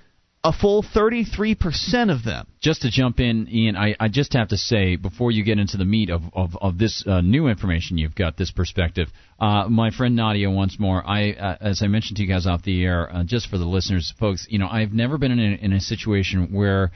a 0.46 0.52
full 0.52 0.80
33% 0.80 2.08
of 2.14 2.22
them. 2.22 2.46
Just 2.60 2.82
to 2.82 2.90
jump 2.90 3.18
in, 3.18 3.48
Ian, 3.50 3.76
I, 3.76 3.96
I 3.98 4.06
just 4.06 4.32
have 4.34 4.48
to 4.48 4.56
say, 4.56 4.94
before 4.94 5.32
you 5.32 5.42
get 5.42 5.58
into 5.58 5.76
the 5.76 5.84
meat 5.84 6.08
of, 6.08 6.22
of, 6.32 6.56
of 6.60 6.78
this 6.78 7.04
uh, 7.04 7.20
new 7.20 7.48
information 7.48 7.98
you've 7.98 8.14
got, 8.14 8.36
this 8.36 8.52
perspective, 8.52 9.08
uh, 9.40 9.66
my 9.68 9.90
friend 9.90 10.14
Nadia, 10.14 10.48
once 10.48 10.78
more, 10.78 11.02
I, 11.04 11.32
uh, 11.32 11.56
as 11.60 11.82
I 11.82 11.88
mentioned 11.88 12.18
to 12.18 12.22
you 12.22 12.28
guys 12.28 12.46
off 12.46 12.62
the 12.62 12.84
air, 12.84 13.12
uh, 13.12 13.24
just 13.24 13.50
for 13.50 13.58
the 13.58 13.64
listeners, 13.64 14.14
folks, 14.20 14.46
you 14.48 14.60
know, 14.60 14.68
I've 14.68 14.92
never 14.92 15.18
been 15.18 15.32
in 15.32 15.40
a, 15.40 15.56
in 15.64 15.72
a 15.72 15.80
situation 15.80 16.52
where 16.52 16.92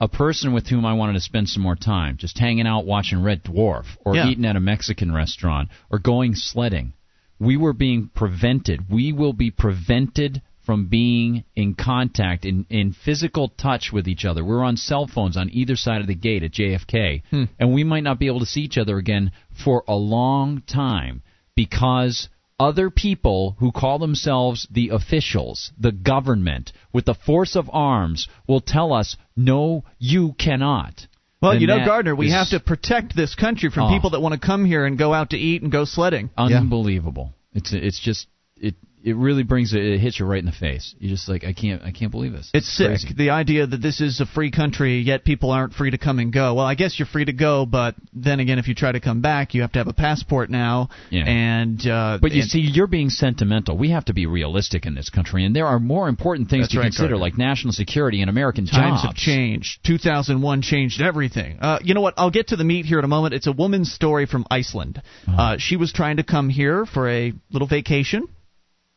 a 0.00 0.08
person 0.08 0.54
with 0.54 0.66
whom 0.66 0.86
I 0.86 0.94
wanted 0.94 1.12
to 1.12 1.20
spend 1.20 1.50
some 1.50 1.62
more 1.62 1.76
time, 1.76 2.16
just 2.16 2.38
hanging 2.38 2.66
out 2.66 2.86
watching 2.86 3.22
Red 3.22 3.44
Dwarf, 3.44 3.84
or 4.06 4.16
Yeah. 4.16 4.28
eating 4.28 4.46
at 4.46 4.56
a 4.56 4.60
Mexican 4.60 5.12
restaurant, 5.12 5.68
or 5.90 5.98
going 5.98 6.34
sledding, 6.34 6.94
we 7.38 7.58
were 7.58 7.74
being 7.74 8.08
prevented. 8.14 8.88
We 8.90 9.12
will 9.12 9.34
be 9.34 9.50
prevented 9.50 10.40
from 10.70 10.86
being 10.86 11.42
in 11.56 11.74
contact, 11.74 12.44
in, 12.44 12.64
in 12.70 12.92
physical 12.92 13.48
touch 13.48 13.90
with 13.92 14.06
each 14.06 14.24
other. 14.24 14.44
We're 14.44 14.62
on 14.62 14.76
cell 14.76 15.08
phones 15.12 15.36
on 15.36 15.50
either 15.52 15.74
side 15.74 16.00
of 16.00 16.06
the 16.06 16.14
gate 16.14 16.44
at 16.44 16.52
JFK, 16.52 17.22
Hmm. 17.28 17.44
and 17.58 17.74
we 17.74 17.82
might 17.82 18.04
not 18.04 18.20
be 18.20 18.28
able 18.28 18.38
to 18.38 18.46
see 18.46 18.60
each 18.60 18.78
other 18.78 18.96
again 18.96 19.32
for 19.64 19.82
a 19.88 19.96
long 19.96 20.62
time 20.68 21.22
because 21.56 22.28
other 22.60 22.88
people 22.88 23.56
who 23.58 23.72
call 23.72 23.98
themselves 23.98 24.68
the 24.70 24.90
officials, 24.90 25.72
the 25.76 25.90
government, 25.90 26.70
with 26.92 27.04
the 27.04 27.14
force 27.14 27.56
of 27.56 27.68
arms, 27.72 28.28
will 28.46 28.60
tell 28.60 28.92
us, 28.92 29.16
no, 29.36 29.82
you 29.98 30.34
cannot. 30.38 31.04
Well, 31.42 31.56
you 31.60 31.66
know, 31.66 31.84
Gardner, 31.84 32.14
we 32.14 32.26
is 32.28 32.32
have 32.32 32.50
to 32.50 32.60
protect 32.60 33.16
this 33.16 33.34
country 33.34 33.70
from 33.70 33.86
Oh. 33.88 33.90
people 33.90 34.10
that 34.10 34.20
want 34.22 34.34
to 34.40 34.46
come 34.46 34.64
here 34.64 34.86
and 34.86 34.96
go 34.96 35.12
out 35.12 35.30
to 35.30 35.36
eat 35.36 35.62
and 35.62 35.72
go 35.72 35.84
sledding. 35.84 36.30
unbelievable. 36.36 37.34
It's 37.54 37.72
it's 37.72 37.98
just 37.98 38.28
it 38.56 38.76
it 39.02 39.16
really 39.16 39.42
brings 39.42 39.72
it, 39.72 39.82
it 39.82 39.98
hits 39.98 40.18
you 40.20 40.26
right 40.26 40.38
in 40.38 40.46
the 40.46 40.52
face. 40.52 40.94
You're 40.98 41.10
just 41.10 41.28
like 41.28 41.44
I 41.44 41.52
can't 41.52 41.82
I 41.82 41.90
can't 41.92 42.10
believe 42.10 42.32
this. 42.32 42.50
It's 42.54 42.68
sick. 42.68 42.88
crazy. 42.88 43.14
The 43.16 43.30
idea 43.30 43.66
that 43.66 43.80
this 43.80 44.00
is 44.00 44.20
a 44.20 44.26
free 44.26 44.50
country, 44.50 45.00
yet 45.00 45.24
people 45.24 45.50
aren't 45.50 45.72
free 45.72 45.90
to 45.90 45.98
come 45.98 46.18
and 46.18 46.32
go. 46.32 46.54
Well, 46.54 46.66
I 46.66 46.74
guess 46.74 46.98
you're 46.98 47.06
free 47.06 47.24
to 47.24 47.32
go, 47.32 47.66
but 47.66 47.94
then 48.12 48.40
again, 48.40 48.58
if 48.58 48.68
you 48.68 48.74
try 48.74 48.92
to 48.92 49.00
come 49.00 49.20
back, 49.20 49.54
you 49.54 49.62
have 49.62 49.72
to 49.72 49.78
have 49.78 49.88
a 49.88 49.92
passport 49.92 50.50
now. 50.50 50.88
Yeah. 51.10 51.24
And 51.26 51.86
uh, 51.86 52.18
But 52.20 52.32
you 52.32 52.42
and- 52.42 52.50
see, 52.50 52.60
you're 52.60 52.86
being 52.86 53.08
sentimental. 53.10 53.76
We 53.78 53.90
have 53.90 54.04
to 54.06 54.12
be 54.12 54.26
realistic 54.26 54.86
in 54.86 54.94
this 54.94 55.08
country, 55.10 55.44
and 55.44 55.54
there 55.56 55.66
are 55.66 55.78
more 55.80 56.08
important 56.08 56.50
things 56.50 56.68
to 56.68 56.78
right, 56.78 56.84
consider, 56.84 57.08
Gardner. 57.10 57.16
like 57.18 57.38
national 57.38 57.72
security 57.72 58.20
and 58.20 58.28
American 58.30 58.66
Times 58.66 59.02
jobs. 59.02 59.04
have 59.04 59.14
changed. 59.14 59.80
2001 59.84 60.62
changed 60.62 61.00
everything. 61.00 61.58
Uh, 61.60 61.78
you 61.82 61.94
know 61.94 62.00
what? 62.00 62.14
I'll 62.16 62.30
get 62.30 62.48
to 62.48 62.56
the 62.56 62.64
meat 62.64 62.84
here 62.86 62.98
in 62.98 63.04
a 63.04 63.08
moment. 63.08 63.34
It's 63.34 63.46
a 63.46 63.52
woman's 63.52 63.92
story 63.92 64.26
from 64.26 64.46
Iceland. 64.50 65.00
Uh-huh. 65.26 65.40
Uh, 65.42 65.56
she 65.58 65.76
was 65.76 65.92
trying 65.92 66.18
to 66.18 66.22
come 66.24 66.48
here 66.48 66.84
for 66.86 67.08
a 67.08 67.32
little 67.50 67.68
vacation, 67.68 68.28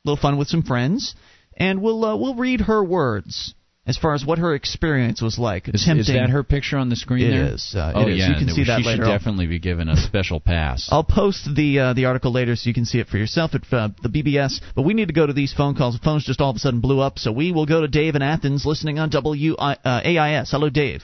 little 0.06 0.22
fun 0.22 0.38
with 0.38 0.48
some 0.50 0.64
friends, 0.64 1.16
and 1.56 1.82
we'll 1.82 2.04
uh, 2.04 2.16
we'll 2.18 2.36
read 2.36 2.62
her 2.62 2.84
words 2.84 3.54
as 3.86 3.98
far 3.98 4.14
as 4.14 4.26
what 4.26 4.38
her 4.38 4.54
experience 4.54 5.22
was 5.22 5.38
like. 5.40 5.68
Is, 5.70 5.88
is 5.88 6.08
that 6.08 6.30
her 6.30 6.44
picture 6.44 6.78
on 6.78 6.90
the 6.90 6.96
screen 6.96 7.26
It 7.28 7.32
there? 7.32 7.54
is, 7.54 7.74
uh, 7.76 7.92
oh 7.96 8.02
it 8.08 8.14
is. 8.14 8.18
yeah, 8.20 8.30
You 8.30 8.36
can 8.46 8.50
see 8.50 8.64
that 8.66 8.82
she 8.82 8.88
later 8.88 9.04
should 9.06 9.10
definitely 9.12 9.48
be 9.48 9.60
given 9.60 9.88
a 9.90 9.96
special 9.98 10.40
pass. 10.42 10.90
I'll 10.92 11.04
post 11.06 11.48
the 11.56 11.80
uh, 11.80 11.94
the 11.94 12.06
article 12.06 12.32
later 12.34 12.56
so 12.58 12.68
you 12.68 12.74
can 12.74 12.86
see 12.86 13.00
it 13.00 13.08
for 13.08 13.18
yourself 13.18 13.56
at 13.56 13.62
uh, 13.72 13.90
the 14.02 14.10
BBS. 14.10 14.60
But 14.76 14.82
we 14.84 14.94
need 14.94 15.08
to 15.08 15.14
go 15.14 15.26
to 15.26 15.34
these 15.34 15.54
phone 15.54 15.76
calls. 15.76 15.98
The 15.98 16.04
phones 16.04 16.26
just 16.26 16.42
all 16.42 16.50
of 16.50 16.58
a 16.58 16.60
sudden 16.60 16.82
blew 16.82 17.00
up, 17.00 17.18
so 17.18 17.32
we 17.32 17.52
will 17.54 17.66
go 17.66 17.82
to 17.82 17.88
Dave 17.88 18.16
in 18.16 18.22
Athens, 18.22 18.66
listening 18.66 19.00
on 19.00 19.10
WAIS. 19.10 20.52
Hello, 20.52 20.70
Dave. 20.70 21.04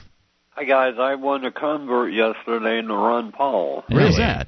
Hi 0.50 0.64
guys, 0.64 0.94
I 0.98 1.14
won 1.14 1.42
a 1.46 1.50
convert 1.50 2.12
yesterday 2.12 2.82
to 2.86 2.92
Ron 2.92 3.32
Paul. 3.32 3.82
Where 3.88 4.06
is 4.08 4.18
that? 4.18 4.46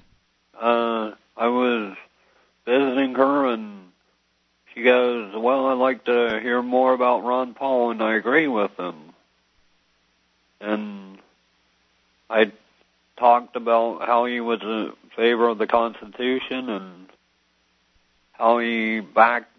Uh, 0.54 1.12
I 1.38 1.46
was 1.48 1.96
visiting 2.66 3.14
her 3.14 3.46
and 3.54 3.91
she 4.74 4.82
goes, 4.82 5.32
"Well, 5.34 5.66
I'd 5.66 5.74
like 5.78 6.04
to 6.04 6.40
hear 6.42 6.62
more 6.62 6.92
about 6.94 7.24
Ron 7.24 7.54
Paul," 7.54 7.90
and 7.90 8.02
I 8.02 8.14
agree 8.14 8.48
with 8.48 8.78
him. 8.78 8.94
And 10.60 11.18
I 12.30 12.52
talked 13.18 13.56
about 13.56 14.06
how 14.06 14.24
he 14.26 14.40
was 14.40 14.60
in 14.62 14.92
favor 15.16 15.48
of 15.48 15.58
the 15.58 15.66
Constitution 15.66 16.68
and 16.68 17.06
how 18.32 18.58
he 18.58 19.00
backed 19.00 19.50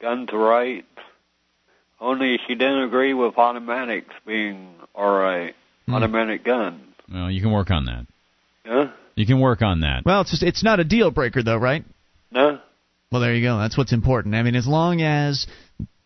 gun 0.00 0.26
rights. 0.26 0.86
Only 2.00 2.38
she 2.46 2.54
didn't 2.56 2.82
agree 2.82 3.14
with 3.14 3.38
automatics 3.38 4.12
being 4.26 4.74
all 4.94 5.16
right, 5.16 5.54
Hmm. 5.86 5.94
automatic 5.94 6.44
guns. 6.44 6.82
Well, 7.12 7.30
you 7.30 7.40
can 7.40 7.52
work 7.52 7.70
on 7.70 7.84
that. 7.86 8.06
Yeah. 8.66 8.88
You 9.14 9.26
can 9.26 9.40
work 9.40 9.62
on 9.62 9.80
that. 9.80 10.04
Well, 10.04 10.22
it's 10.22 10.30
just 10.30 10.42
it's 10.42 10.62
not 10.64 10.80
a 10.80 10.84
deal 10.84 11.10
breaker 11.10 11.42
though, 11.42 11.56
right? 11.56 11.84
No. 12.30 12.58
Well, 13.12 13.20
there 13.20 13.34
you 13.34 13.42
go. 13.42 13.58
That's 13.58 13.76
what's 13.76 13.92
important. 13.92 14.34
I 14.34 14.42
mean, 14.42 14.54
as 14.54 14.66
long 14.66 15.02
as 15.02 15.46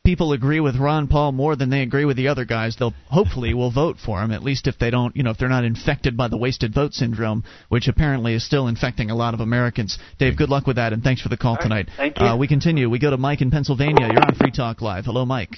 people 0.04 0.32
agree 0.32 0.58
with 0.58 0.74
Ron 0.74 1.06
Paul 1.06 1.30
more 1.30 1.54
than 1.54 1.70
they 1.70 1.82
agree 1.82 2.04
with 2.04 2.16
the 2.16 2.28
other 2.28 2.44
guys, 2.44 2.74
they'll 2.76 2.94
hopefully 3.08 3.54
will 3.54 3.70
vote 3.70 3.98
for 4.04 4.20
him. 4.20 4.32
At 4.32 4.42
least 4.42 4.66
if 4.66 4.76
they 4.76 4.90
don't, 4.90 5.16
you 5.16 5.22
know, 5.22 5.30
if 5.30 5.38
they're 5.38 5.48
not 5.48 5.64
infected 5.64 6.16
by 6.16 6.26
the 6.26 6.36
wasted 6.36 6.74
vote 6.74 6.94
syndrome, 6.94 7.44
which 7.68 7.86
apparently 7.86 8.34
is 8.34 8.44
still 8.44 8.66
infecting 8.66 9.10
a 9.10 9.14
lot 9.14 9.34
of 9.34 9.40
Americans. 9.40 9.98
Dave, 10.18 10.36
good 10.36 10.48
luck 10.48 10.66
with 10.66 10.76
that, 10.76 10.92
and 10.92 11.04
thanks 11.04 11.22
for 11.22 11.28
the 11.28 11.36
call 11.36 11.56
tonight. 11.56 11.88
thank 11.96 12.18
you. 12.18 12.26
Uh, 12.26 12.36
we 12.36 12.48
continue. 12.48 12.90
We 12.90 12.98
go 12.98 13.10
to 13.10 13.16
Mike 13.16 13.40
in 13.40 13.52
Pennsylvania. 13.52 14.08
You're 14.12 14.26
on 14.26 14.34
Free 14.34 14.50
Talk 14.50 14.82
Live. 14.82 15.04
Hello, 15.04 15.24
Mike. 15.24 15.56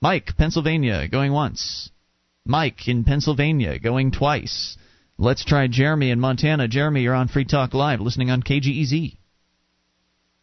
Mike, 0.00 0.36
Pennsylvania, 0.36 1.06
going 1.06 1.32
once. 1.32 1.90
Mike 2.44 2.88
in 2.88 3.04
Pennsylvania, 3.04 3.78
going 3.78 4.10
twice. 4.10 4.76
Let's 5.16 5.44
try 5.44 5.68
Jeremy 5.68 6.10
in 6.10 6.18
Montana. 6.18 6.66
Jeremy, 6.66 7.02
you're 7.02 7.14
on 7.14 7.28
Free 7.28 7.44
Talk 7.44 7.72
Live, 7.72 8.00
listening 8.00 8.30
on 8.30 8.42
KGEZ. 8.42 9.16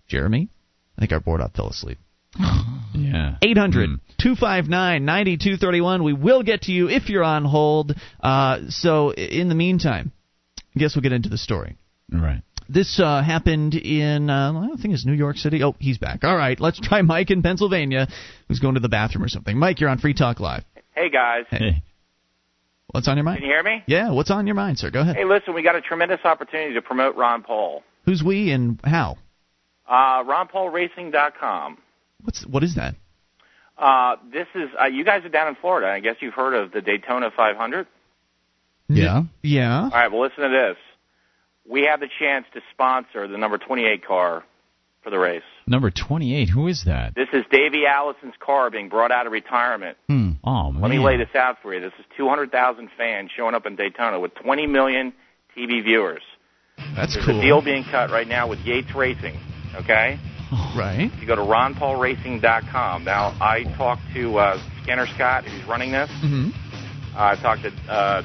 Jeremy? 0.09 0.49
I 0.97 1.01
think 1.01 1.13
our 1.13 1.19
board 1.21 1.39
op 1.41 1.55
fell 1.55 1.69
asleep. 1.69 1.97
Yeah. 2.91 3.37
800 3.43 3.99
259 4.17 5.05
9231. 5.05 6.03
We 6.03 6.11
will 6.13 6.41
get 6.43 6.63
to 6.63 6.71
you 6.71 6.89
if 6.89 7.07
you're 7.07 7.23
on 7.23 7.45
hold. 7.45 7.93
Uh, 8.19 8.61
so, 8.69 9.13
in 9.13 9.47
the 9.47 9.55
meantime, 9.55 10.11
I 10.75 10.79
guess 10.79 10.95
we'll 10.95 11.03
get 11.03 11.13
into 11.13 11.29
the 11.29 11.37
story. 11.37 11.77
Right. 12.11 12.41
This 12.67 12.99
uh, 12.99 13.21
happened 13.23 13.75
in, 13.75 14.29
uh, 14.29 14.69
I 14.73 14.81
think 14.81 14.95
it's 14.95 15.05
New 15.05 15.13
York 15.13 15.37
City. 15.37 15.63
Oh, 15.63 15.75
he's 15.79 15.97
back. 15.99 16.23
All 16.23 16.35
right, 16.35 16.59
let's 16.59 16.79
try 16.79 17.01
Mike 17.03 17.29
in 17.29 17.41
Pennsylvania, 17.43 18.07
who's 18.47 18.59
going 18.59 18.73
to 18.73 18.79
the 18.81 18.89
bathroom 18.89 19.23
or 19.23 19.29
something. 19.29 19.57
Mike, 19.57 19.79
you're 19.79 19.89
on 19.89 19.99
Free 19.99 20.15
Talk 20.15 20.39
Live. 20.39 20.63
Hey 20.95 21.09
guys, 21.09 21.45
Hey. 21.49 21.83
What's 22.91 23.07
on 23.07 23.17
your 23.17 23.23
mind? 23.23 23.37
can 23.39 23.47
you 23.47 23.53
hear 23.53 23.63
me? 23.63 23.83
Yeah, 23.85 24.11
what's 24.11 24.31
on 24.31 24.47
your 24.47 24.55
mind, 24.55 24.79
sir? 24.79 24.89
Go 24.89 25.01
ahead. 25.01 25.15
Hey, 25.15 25.25
listen, 25.25 25.53
we 25.53 25.61
got 25.61 25.75
a 25.75 25.81
tremendous 25.81 26.19
opportunity 26.25 26.73
to 26.73 26.81
promote 26.81 27.15
Ron 27.15 27.43
Paul. 27.43 27.83
Who's 28.05 28.23
we 28.23 28.51
and 28.51 28.79
how? 28.83 29.17
Uh, 29.89 30.23
RonPaulRacing.com. 30.23 31.77
What's 32.23 32.45
what 32.45 32.63
is 32.63 32.75
that? 32.75 32.95
Uh, 33.77 34.17
this 34.31 34.47
is 34.53 34.69
uh, 34.79 34.85
you 34.85 35.03
guys 35.03 35.23
are 35.25 35.29
down 35.29 35.47
in 35.47 35.55
Florida. 35.55 35.87
I 35.87 35.99
guess 35.99 36.17
you've 36.19 36.33
heard 36.33 36.53
of 36.53 36.71
the 36.71 36.81
Daytona 36.81 37.31
500. 37.35 37.87
Yeah. 38.89 39.23
Yeah. 39.41 39.83
All 39.83 39.89
right. 39.89 40.11
Well, 40.11 40.21
listen 40.21 40.43
to 40.43 40.49
this. 40.49 40.77
We 41.67 41.83
have 41.83 41.99
the 41.99 42.09
chance 42.19 42.45
to 42.53 42.61
sponsor 42.71 43.27
the 43.27 43.37
number 43.37 43.57
28 43.57 44.05
car 44.05 44.43
for 45.03 45.09
the 45.11 45.19
race. 45.19 45.43
Number 45.65 45.91
28. 45.91 46.49
Who 46.49 46.67
is 46.67 46.83
that? 46.85 47.15
This 47.15 47.27
is 47.31 47.43
Davey 47.51 47.83
Allison's 47.87 48.33
car 48.39 48.69
being 48.69 48.89
brought 48.89 49.11
out 49.11 49.27
of 49.27 49.31
retirement. 49.31 49.97
Hmm. 50.07 50.31
Oh 50.43 50.71
man. 50.71 50.81
Let 50.81 50.91
me 50.91 50.99
lay 50.99 51.17
this 51.17 51.33
out 51.35 51.57
for 51.61 51.73
you. 51.73 51.79
This 51.79 51.93
is 51.99 52.05
200,000 52.17 52.89
fans 52.97 53.31
showing 53.35 53.55
up 53.55 53.65
in 53.65 53.75
Daytona 53.75 54.19
with 54.19 54.35
20 54.35 54.67
million 54.67 55.13
TV 55.55 55.83
viewers. 55.83 56.21
That's 56.95 57.13
There's 57.13 57.25
cool. 57.25 57.39
a 57.39 57.41
deal 57.41 57.61
being 57.63 57.85
cut 57.89 58.09
right 58.09 58.27
now 58.27 58.47
with 58.47 58.59
Yates 58.59 58.93
Racing. 58.95 59.37
Okay. 59.75 60.19
Right. 60.75 61.11
You 61.19 61.27
go 61.27 61.35
to 61.35 61.41
ronpaulracing.com. 61.43 63.03
Now, 63.03 63.37
I 63.39 63.63
talked 63.77 64.01
to 64.15 64.37
uh, 64.37 64.57
Skinner 64.81 65.05
Scott, 65.07 65.45
who's 65.45 65.63
running 65.67 65.91
this. 65.91 66.09
hmm 66.21 66.49
Uh, 67.15 67.35
I 67.35 67.35
talked 67.35 67.61
to 67.63 67.71
uh, 67.91 68.23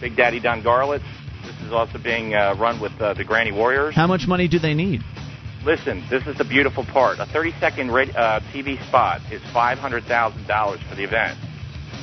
Big 0.00 0.16
Daddy 0.16 0.40
Don 0.40 0.62
Garlits. 0.62 1.04
This 1.44 1.56
is 1.66 1.72
also 1.72 1.98
being 1.98 2.34
uh, 2.34 2.54
run 2.58 2.80
with 2.80 2.92
uh, 3.00 3.14
the 3.14 3.24
Granny 3.24 3.52
Warriors. 3.52 3.94
How 3.94 4.06
much 4.06 4.26
money 4.26 4.48
do 4.48 4.58
they 4.58 4.74
need? 4.74 5.00
Listen, 5.64 6.04
this 6.10 6.26
is 6.26 6.36
the 6.38 6.44
beautiful 6.44 6.84
part. 6.84 7.18
A 7.18 7.24
30-second 7.26 7.90
uh, 7.90 8.40
TV 8.52 8.84
spot 8.88 9.20
is 9.30 9.40
$500,000 9.54 10.88
for 10.88 10.94
the 10.96 11.04
event. 11.04 11.38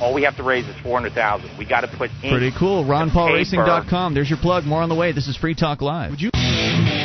All 0.00 0.14
we 0.14 0.22
have 0.22 0.36
to 0.36 0.42
raise 0.42 0.66
is 0.66 0.76
400000 0.82 1.58
We 1.58 1.66
got 1.66 1.82
to 1.82 1.88
put 1.88 2.10
ink 2.22 2.32
Pretty 2.32 2.52
cool. 2.58 2.84
RonPaulRacing.com. 2.84 4.14
There's 4.14 4.30
your 4.30 4.38
plug. 4.38 4.64
More 4.64 4.80
on 4.80 4.88
the 4.88 4.94
way. 4.94 5.12
This 5.12 5.28
is 5.28 5.36
Free 5.36 5.54
Talk 5.54 5.82
Live. 5.82 6.10
Would 6.10 6.20
you? 6.22 6.30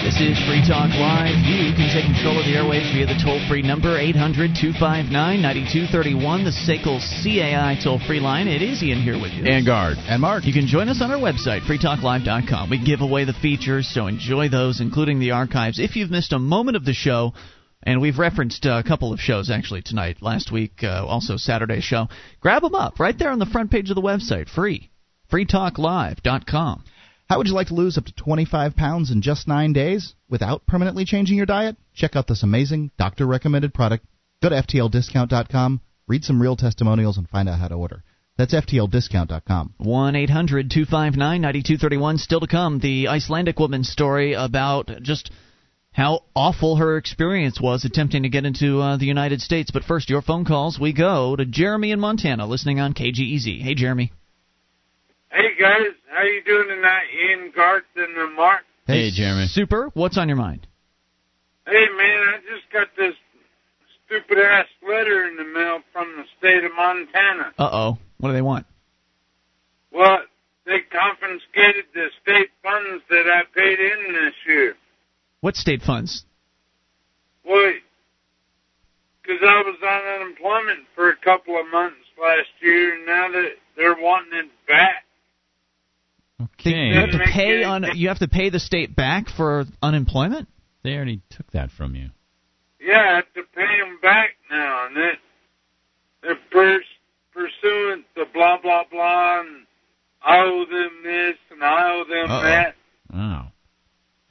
This 0.06 0.22
is 0.22 0.38
Free 0.46 0.62
Talk 0.62 0.94
Live. 0.94 1.34
You 1.50 1.74
can 1.74 1.90
take 1.90 2.06
control 2.06 2.38
of 2.38 2.46
the 2.46 2.54
airwaves 2.54 2.94
via 2.94 3.08
the 3.08 3.18
toll 3.18 3.42
free 3.50 3.64
number 3.64 3.98
800 3.98 4.54
259 4.54 5.10
9231, 5.10 6.46
the 6.46 6.54
SACL 6.54 7.02
CAI 7.02 7.74
toll 7.84 7.98
free 8.06 8.20
line. 8.20 8.48
It 8.48 8.62
is 8.62 8.84
Ian 8.84 9.02
here 9.02 9.20
with 9.20 9.34
you. 9.34 9.46
And 9.46 9.66
guard. 9.66 9.98
And 9.98 10.22
Mark. 10.22 10.46
You 10.46 10.54
can 10.54 10.68
join 10.68 10.90
us 10.90 11.02
on 11.02 11.10
our 11.10 11.18
website, 11.18 11.66
freetalklive.com. 11.66 12.70
We 12.70 12.86
give 12.86 13.02
away 13.02 13.26
the 13.26 13.34
features, 13.34 13.90
so 13.92 14.06
enjoy 14.06 14.48
those, 14.48 14.80
including 14.80 15.18
the 15.18 15.32
archives. 15.32 15.80
If 15.80 15.96
you've 15.96 16.12
missed 16.12 16.34
a 16.34 16.40
moment 16.40 16.78
of 16.78 16.86
the 16.86 16.94
show, 16.94 17.34
and 17.82 18.00
we've 18.00 18.20
referenced 18.20 18.64
uh, 18.68 18.78
a 18.86 18.88
couple 18.88 19.12
of 19.12 19.20
shows 19.20 19.50
actually 19.50 19.82
tonight, 19.82 20.22
last 20.22 20.52
week, 20.52 20.84
uh, 20.84 21.04
also 21.04 21.36
Saturday's 21.36 21.84
show, 21.84 22.10
grab 22.42 22.62
them 22.62 22.76
up 22.76 23.00
right 23.00 23.18
there 23.18 23.32
on 23.32 23.40
the 23.40 23.48
front 23.48 23.72
page 23.72 23.90
of 23.90 23.96
the 23.96 24.04
website, 24.04 24.50
free. 24.50 24.92
freetalklive.com. 25.32 26.84
How 27.28 27.38
would 27.38 27.48
you 27.48 27.54
like 27.54 27.68
to 27.68 27.74
lose 27.74 27.98
up 27.98 28.06
to 28.06 28.14
25 28.14 28.76
pounds 28.76 29.10
in 29.10 29.24
just 29.24 29.48
nine 29.48 29.74
days 29.74 30.14
without 30.30 30.68
permanently 30.68 31.06
changing 31.06 31.38
your 31.38 31.48
diet? 31.48 31.76
Check 31.96 32.16
out 32.16 32.28
this 32.28 32.44
amazing 32.44 32.92
doctor 33.00 33.26
recommended 33.26 33.74
product. 33.74 34.06
Go 34.44 34.50
to 34.50 34.62
FTLDiscount.com, 34.62 35.82
read 36.08 36.24
some 36.24 36.40
real 36.40 36.56
testimonials, 36.56 37.18
and 37.18 37.28
find 37.28 37.50
out 37.50 37.60
how 37.60 37.68
to 37.68 37.76
order. 37.76 38.04
That's 38.38 38.54
FTLDiscount.com. 38.54 39.74
1 39.78 40.16
800 40.16 40.70
259 40.70 41.42
9231. 41.42 42.18
Still 42.20 42.42
to 42.42 42.48
come, 42.48 42.80
the 42.80 43.08
Icelandic 43.08 43.58
woman's 43.60 43.90
story 43.90 44.34
about 44.34 44.92
just 45.02 45.32
how 45.94 46.26
awful 46.36 46.76
her 46.76 46.98
experience 46.98 47.60
was 47.60 47.86
attempting 47.86 48.24
to 48.24 48.30
get 48.30 48.46
into 48.46 48.82
uh, 48.82 48.98
the 48.98 49.06
United 49.06 49.42
States. 49.42 49.72
But 49.72 49.86
first, 49.86 50.10
your 50.10 50.22
phone 50.22 50.46
calls. 50.46 50.78
We 50.78 50.94
go 50.94 51.36
to 51.36 51.46
Jeremy 51.46 51.92
in 51.92 52.00
Montana, 52.00 52.46
listening 52.46 52.80
on 52.80 52.94
KGEZ. 52.94 53.62
Hey, 53.62 53.74
Jeremy. 53.74 54.12
Hey 55.32 55.56
guys, 55.60 55.94
how 56.10 56.24
you 56.24 56.44
doing 56.44 56.68
tonight? 56.68 57.06
Ian, 57.14 57.52
Garth, 57.56 57.84
and 57.96 58.36
Mark. 58.36 58.62
Hey, 58.88 59.12
Jeremy. 59.12 59.48
Super. 59.48 59.90
What's 59.94 60.18
on 60.18 60.28
your 60.30 60.38
mind? 60.38 60.68
Hey 61.66 61.86
man, 61.98 62.22
I 62.28 62.38
just 62.46 62.72
got 62.72 62.88
this 62.96 63.16
stupid 64.06 64.38
ass 64.38 64.68
letter 64.88 65.28
in 65.28 65.36
the 65.36 65.44
mail 65.44 65.80
from 65.92 66.14
the 66.18 66.24
state 66.38 66.64
of 66.64 66.72
Montana. 66.76 67.54
Uh 67.58 67.70
oh. 67.72 67.98
What 68.20 68.30
do 68.30 68.34
they 68.34 68.42
want? 68.42 68.66
Well, 69.92 70.20
they 70.66 70.80
confiscated 70.92 71.86
the 71.94 72.08
state 72.22 72.50
funds 72.62 73.04
that 73.10 73.26
I 73.28 73.44
paid 73.54 73.80
in 73.80 74.14
this 74.14 74.34
year. 74.48 74.76
What 75.42 75.56
state 75.56 75.82
funds? 75.82 76.24
Well, 77.44 77.74
because 79.22 79.42
I 79.42 79.62
was 79.62 79.78
on 79.82 80.22
unemployment 80.22 80.88
for 80.94 81.10
a 81.10 81.16
couple 81.16 81.60
of 81.60 81.66
months 81.72 81.98
last 82.22 82.50
year, 82.62 82.96
and 82.96 83.06
now 83.06 83.32
that 83.32 83.50
they're 83.76 83.98
wanting 84.00 84.38
it 84.38 84.52
back. 84.68 85.05
Okay. 86.42 86.88
You 86.88 86.96
have 87.00 87.12
to 87.12 87.20
pay 87.20 87.64
on. 87.64 87.86
You 87.96 88.10
have 88.10 88.20
to 88.20 88.28
pay 88.28 88.50
the 88.50 88.60
state 88.60 88.96
back 88.96 89.30
for 89.30 89.66
unemployment. 89.82 90.48
They 90.84 90.96
already 90.96 91.22
took 91.30 91.50
that 91.52 91.72
from 91.72 91.96
you. 91.96 92.10
Yeah, 92.80 93.00
I 93.00 93.16
have 93.16 93.34
to 93.36 93.44
pay 93.56 93.80
them 93.80 94.00
back 94.02 94.32
now, 94.52 94.88
and 94.88 94.98
it, 94.98 95.20
they're 96.22 96.36
pers- 96.52 96.84
pursuing 97.34 98.04
the 98.16 98.26
blah 98.34 98.62
blah 98.62 98.84
blah, 98.92 99.40
and 99.42 99.66
I 100.22 100.40
owe 100.40 100.66
them 100.70 100.92
this 101.04 101.38
and 101.52 101.64
I 101.64 101.92
owe 101.94 102.04
them 102.04 102.30
Uh-oh. 102.32 102.44
that. 102.44 102.76
Oh. 103.14 103.42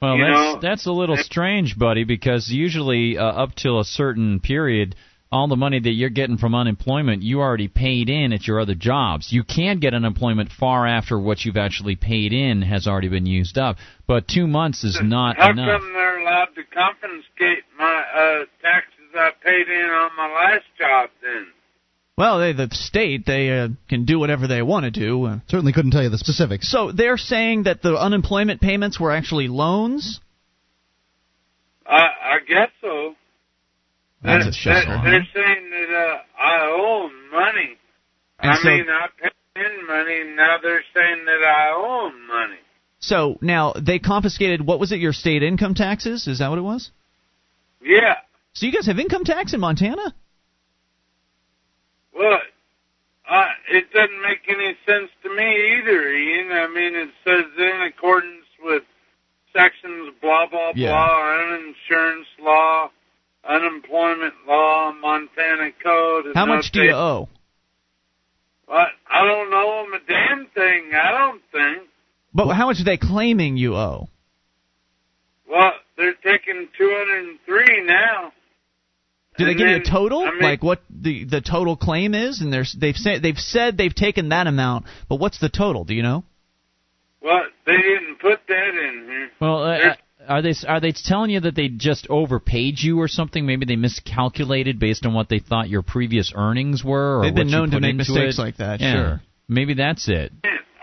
Well, 0.01 0.17
You 0.17 0.23
that's 0.25 0.33
know, 0.33 0.59
that's 0.61 0.85
a 0.85 0.91
little 0.91 1.17
strange, 1.17 1.77
buddy, 1.77 2.03
because 2.03 2.49
usually 2.49 3.17
uh, 3.17 3.23
up 3.23 3.55
till 3.55 3.79
a 3.79 3.85
certain 3.85 4.39
period, 4.39 4.95
all 5.35 5.47
the 5.49 5.55
money 5.57 5.79
that 5.79 5.91
you're 5.91 6.09
getting 6.09 6.37
from 6.37 6.55
unemployment, 6.55 7.21
you 7.21 7.41
already 7.41 7.67
paid 7.67 8.09
in 8.09 8.31
at 8.31 8.47
your 8.47 8.59
other 8.61 8.73
jobs. 8.73 9.33
You 9.33 9.43
can 9.43 9.79
get 9.79 9.93
unemployment 9.93 10.49
far 10.49 10.87
after 10.87 11.19
what 11.19 11.43
you've 11.43 11.57
actually 11.57 11.97
paid 11.97 12.31
in 12.31 12.61
has 12.61 12.87
already 12.87 13.09
been 13.09 13.25
used 13.25 13.57
up, 13.57 13.75
but 14.07 14.27
two 14.29 14.47
months 14.47 14.85
is 14.85 14.97
not 15.03 15.35
How 15.37 15.51
enough. 15.51 15.81
come 15.81 15.93
they're 15.93 16.19
allowed 16.21 16.55
to 16.55 16.63
confiscate 16.63 17.65
my 17.77 18.03
uh, 18.15 18.45
taxes 18.61 18.91
I 19.13 19.31
paid 19.43 19.67
in 19.67 19.89
on 19.89 20.11
my 20.15 20.27
last 20.33 20.65
job 20.79 21.09
then? 21.21 21.47
Well, 22.17 22.39
they, 22.39 22.53
the 22.53 22.69
state 22.71 23.25
they 23.25 23.59
uh, 23.59 23.67
can 23.89 24.05
do 24.05 24.17
whatever 24.17 24.47
they 24.47 24.61
want 24.61 24.85
to 24.85 24.91
do. 24.91 25.25
Uh, 25.25 25.39
Certainly 25.49 25.73
couldn't 25.73 25.91
tell 25.91 26.03
you 26.03 26.09
the 26.09 26.17
specifics. 26.17 26.71
So 26.71 26.93
they're 26.93 27.17
saying 27.17 27.63
that 27.63 27.81
the 27.81 27.95
unemployment 27.97 28.61
payments 28.61 28.97
were 29.01 29.11
actually 29.11 29.49
loans. 29.49 30.21
I, 31.85 32.05
I 32.05 32.37
guess 32.47 32.69
so. 32.79 33.15
That's 34.23 34.47
a 34.47 34.51
They're- 34.69 34.85
They're, 34.85 35.01
they're 35.03 35.27
saying 35.33 35.69
that 35.69 35.95
uh, 35.95 36.41
I 36.41 36.61
owe 36.67 37.09
money. 37.31 37.77
And 38.39 38.51
I 38.51 38.55
so- 38.57 38.67
mean, 38.69 38.85
I 38.89 39.07
paid 39.21 39.31
in 39.55 39.87
money, 39.87 40.23
now 40.35 40.57
they're 40.61 40.83
saying 40.93 41.25
that 41.25 41.43
I 41.47 41.71
owe 41.75 42.11
money. 42.27 42.59
So 42.99 43.37
now 43.41 43.73
they 43.79 43.99
confiscated 43.99 44.65
what 44.65 44.79
was 44.79 44.91
it? 44.91 44.99
Your 44.99 45.13
state 45.13 45.43
income 45.43 45.75
taxes? 45.75 46.27
Is 46.27 46.39
that 46.39 46.49
what 46.49 46.57
it 46.57 46.63
was? 46.63 46.89
Yeah. 47.81 48.15
So 48.53 48.65
you 48.65 48.71
guys 48.71 48.87
have 48.87 48.97
income 48.99 49.23
tax 49.25 49.53
in 49.53 49.59
Montana? 49.59 50.15
Well, 52.17 52.39
uh, 53.29 53.45
it 53.69 53.91
doesn't 53.93 54.21
make 54.21 54.41
any 54.47 54.75
sense 54.87 55.09
to 55.23 55.29
me 55.29 55.77
either, 55.79 56.09
Ian. 56.13 56.51
I 56.51 56.67
mean, 56.67 56.95
it 56.95 57.09
says 57.25 57.45
in 57.57 57.81
accordance 57.87 58.45
with 58.63 58.83
sections 59.53 60.13
blah 60.21 60.47
blah 60.47 60.71
Yeah. 60.75 60.91
blah, 60.91 61.37
uninsurance 61.37 62.25
law, 62.41 62.89
unemployment 63.47 64.33
law, 64.47 64.91
Montana 64.91 65.71
code. 65.83 66.25
How 66.35 66.45
much 66.45 66.71
do 66.71 66.81
you 66.81 66.91
owe? 66.93 67.29
What? 68.67 68.87
I 69.09 69.23
don't 69.25 69.49
know 69.51 69.83
'em 69.85 69.93
a 69.93 69.99
damn 70.07 70.45
thing. 70.47 70.93
I 70.95 71.11
don't 71.11 71.41
think. 71.51 71.87
But 72.33 72.53
how 72.53 72.65
much 72.67 72.79
are 72.81 72.83
they 72.83 72.97
claiming 72.97 73.57
you 73.57 73.75
owe? 73.75 74.09
Well, 75.47 75.73
they're 75.97 76.13
taking 76.13 76.67
203 76.77 77.83
now. 77.85 78.33
Do 79.37 79.43
they 79.45 79.51
And 79.51 79.57
give 79.59 79.67
you 79.67 79.75
a 79.75 79.79
total, 79.83 80.23
I 80.23 80.31
mean- 80.31 80.41
like 80.41 80.63
what 80.63 80.81
the 80.89 81.25
the 81.25 81.41
total 81.41 81.75
claim 81.75 82.13
is? 82.15 82.41
And 82.41 82.51
there's 82.51 82.71
they've 82.73 82.95
said 82.95 83.21
they've 83.21 83.37
said 83.39 83.77
they've 83.77 83.93
taken 83.93 84.29
that 84.29 84.47
amount, 84.47 84.85
but 85.09 85.17
what's 85.17 85.39
the 85.39 85.49
total? 85.49 85.83
Do 85.83 85.93
you 85.93 86.03
know? 86.03 86.23
Well, 87.21 87.43
they 87.65 87.77
didn't 87.77 88.19
put 88.19 88.39
that 88.47 88.67
in 88.69 89.05
here. 89.07 89.31
Well, 89.39 89.63
uh, 89.63 89.77
There's- 89.77 89.97
are 90.27 90.41
they 90.41 90.53
are 90.67 90.79
they 90.79 90.91
telling 90.91 91.29
you 91.31 91.39
that 91.41 91.55
they 91.55 91.67
just 91.69 92.07
overpaid 92.09 92.79
you 92.79 92.99
or 92.99 93.07
something? 93.07 93.45
Maybe 93.45 93.65
they 93.65 93.75
miscalculated 93.75 94.79
based 94.79 95.05
on 95.05 95.13
what 95.13 95.29
they 95.29 95.39
thought 95.39 95.69
your 95.69 95.81
previous 95.81 96.31
earnings 96.35 96.83
were. 96.83 97.19
Or 97.19 97.23
They've 97.23 97.35
been 97.35 97.51
known 97.51 97.71
to 97.71 97.79
make 97.79 97.95
mistakes 97.95 98.37
it? 98.37 98.41
like 98.41 98.57
that, 98.57 98.79
Yeah. 98.81 98.93
sure. 98.93 99.21
Maybe 99.47 99.73
that's 99.75 100.07
it. 100.09 100.31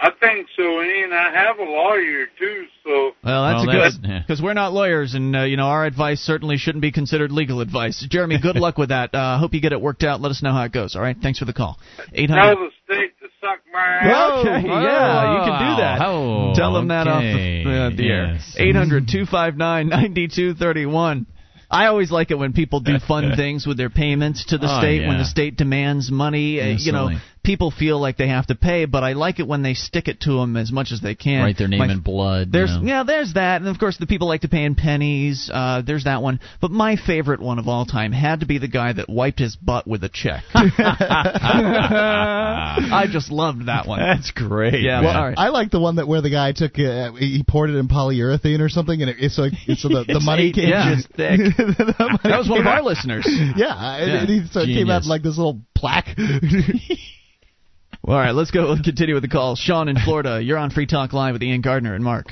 I 0.04 0.10
think 0.20 0.48
so, 0.56 0.82
Ian. 0.82 1.12
I 1.12 1.30
have 1.32 1.58
a 1.60 1.62
lawyer 1.62 2.26
too, 2.36 2.64
so. 2.84 3.12
Well, 3.24 3.44
that's 3.44 3.66
Well, 3.66 3.70
a 3.76 3.78
that's- 3.78 3.96
good 4.00 4.08
yeah. 4.10 4.18
because 4.20 4.42
we're 4.42 4.52
not 4.54 4.72
lawyers, 4.72 5.14
and 5.14 5.34
uh, 5.36 5.42
you 5.42 5.56
know 5.56 5.66
our 5.66 5.84
advice 5.86 6.20
certainly 6.20 6.56
shouldn't 6.56 6.82
be 6.82 6.90
considered 6.90 7.30
legal 7.30 7.60
advice. 7.60 8.04
Jeremy, 8.10 8.38
good 8.40 8.56
luck 8.66 8.78
with 8.78 8.88
that. 8.88 9.14
Uh, 9.14 9.38
hope 9.38 9.54
you 9.54 9.60
get 9.60 9.72
it 9.72 9.80
worked 9.80 10.02
out. 10.02 10.20
Let 10.20 10.30
us 10.30 10.42
know 10.42 10.52
how 10.52 10.64
it 10.64 10.72
goes. 10.72 10.96
All 10.96 11.02
right, 11.02 11.16
thanks 11.20 11.38
for 11.38 11.44
the 11.44 11.52
call. 11.52 11.78
Eight 12.12 12.28
Tell 12.28 12.36
the 12.56 12.70
state 12.84 13.12
to 13.20 13.21
suck 13.42 13.60
my 13.72 13.80
ass. 13.80 14.06
Okay, 14.42 14.66
yeah, 14.66 15.34
you 15.34 15.40
can 15.44 15.70
do 15.70 15.82
that. 15.82 15.98
Oh, 16.00 16.52
Tell 16.56 16.72
them 16.72 16.88
that 16.88 17.06
off 17.08 17.22
the, 17.22 17.62
uh, 17.64 17.90
the 17.96 18.08
air. 18.08 18.34
Yes. 18.34 18.56
800 18.58 19.08
259 19.08 19.88
9231. 19.88 21.26
I 21.70 21.86
always 21.86 22.10
like 22.10 22.30
it 22.30 22.34
when 22.38 22.52
people 22.52 22.80
do 22.80 22.98
fun 22.98 23.32
things 23.36 23.66
with 23.66 23.78
their 23.78 23.88
payments 23.90 24.46
to 24.46 24.58
the 24.58 24.66
Oh, 24.68 24.78
state 24.80 25.06
when 25.06 25.18
the 25.18 25.24
state 25.24 25.56
demands 25.56 26.10
money. 26.10 26.60
Uh, 26.60 26.76
you 26.78 26.92
know, 26.92 27.08
silly. 27.08 27.20
People 27.44 27.70
feel 27.70 28.00
like 28.00 28.16
they 28.16 28.28
have 28.28 28.46
to 28.46 28.54
pay, 28.54 28.84
but 28.84 29.02
I 29.02 29.14
like 29.14 29.40
it 29.40 29.48
when 29.48 29.62
they 29.62 29.74
stick 29.74 30.08
it 30.08 30.20
to 30.20 30.38
them 30.38 30.56
as 30.56 30.70
much 30.70 30.92
as 30.92 31.00
they 31.00 31.14
can. 31.14 31.42
Write 31.42 31.58
their 31.58 31.68
name 31.68 31.78
My- 31.80 31.90
in 31.92 32.00
blood. 32.00 32.52
There's 32.52 32.70
you 32.70 32.80
know. 32.80 32.86
yeah, 32.86 33.02
there's 33.04 33.34
that, 33.34 33.60
and 33.60 33.68
of 33.68 33.78
course 33.78 33.96
the 33.98 34.06
people 34.06 34.28
like 34.28 34.42
to 34.42 34.48
pay 34.48 34.64
in 34.64 34.74
pennies. 34.74 35.50
Uh, 35.52 35.82
there's 35.84 36.04
that 36.04 36.22
one, 36.22 36.40
but 36.60 36.70
my 36.70 36.96
favorite 36.96 37.40
one 37.40 37.58
of 37.58 37.68
all 37.68 37.84
time 37.86 38.12
had 38.12 38.40
to 38.40 38.46
be 38.46 38.58
the 38.58 38.68
guy 38.68 38.92
that 38.92 39.08
wiped 39.08 39.38
his 39.40 39.56
butt 39.56 39.86
with 39.86 40.04
a 40.04 40.08
check. 40.08 40.42
I 40.54 43.06
just 43.10 43.30
loved 43.30 43.66
that 43.66 43.86
one. 43.86 44.00
That's 44.00 44.30
great. 44.30 44.82
Yeah, 44.82 45.00
Well, 45.02 45.16
all 45.16 45.24
right. 45.28 45.38
I 45.38 45.48
like 45.48 45.70
the 45.70 45.80
one 45.80 45.96
that 45.96 46.06
where 46.08 46.20
the 46.22 46.30
guy 46.30 46.52
took 46.52 46.78
uh, 46.78 47.12
he 47.12 47.42
poured 47.46 47.70
it 47.70 47.76
in 47.76 47.88
polyurethane 47.88 48.60
or 48.60 48.68
something, 48.68 49.00
and 49.00 49.10
it, 49.10 49.16
it's 49.20 49.38
like 49.38 49.52
so 49.76 49.88
the, 49.88 50.04
the 50.06 50.16
It's 50.16 50.24
money 50.26 50.48
eight 50.48 50.54
came 50.54 50.72
inches 50.72 51.06
thick. 51.16 51.40
That 52.22 52.38
was 52.38 52.48
one 52.48 52.60
of 52.60 52.66
our 52.66 52.82
listeners. 52.82 53.26
Yeah, 53.56 53.96
and 53.96 54.10
Yeah. 54.12 54.18
and 54.20 54.28
he, 54.28 54.46
so 54.50 54.60
it 54.60 54.66
came 54.66 54.90
out 54.90 55.04
like 55.06 55.22
this 55.22 55.36
little 55.36 55.60
plaque. 55.74 56.16
Well, 58.02 58.16
all 58.16 58.22
right, 58.22 58.34
let's 58.34 58.50
go. 58.50 58.64
Let's 58.70 58.82
continue 58.84 59.14
with 59.14 59.22
the 59.22 59.28
call. 59.28 59.54
Sean 59.56 59.88
in 59.88 59.96
Florida, 59.98 60.42
you're 60.42 60.58
on 60.58 60.70
Free 60.70 60.86
Talk 60.86 61.12
Live 61.12 61.34
with 61.34 61.42
Ian 61.42 61.60
Gardner 61.60 61.94
and 61.94 62.02
Mark. 62.04 62.26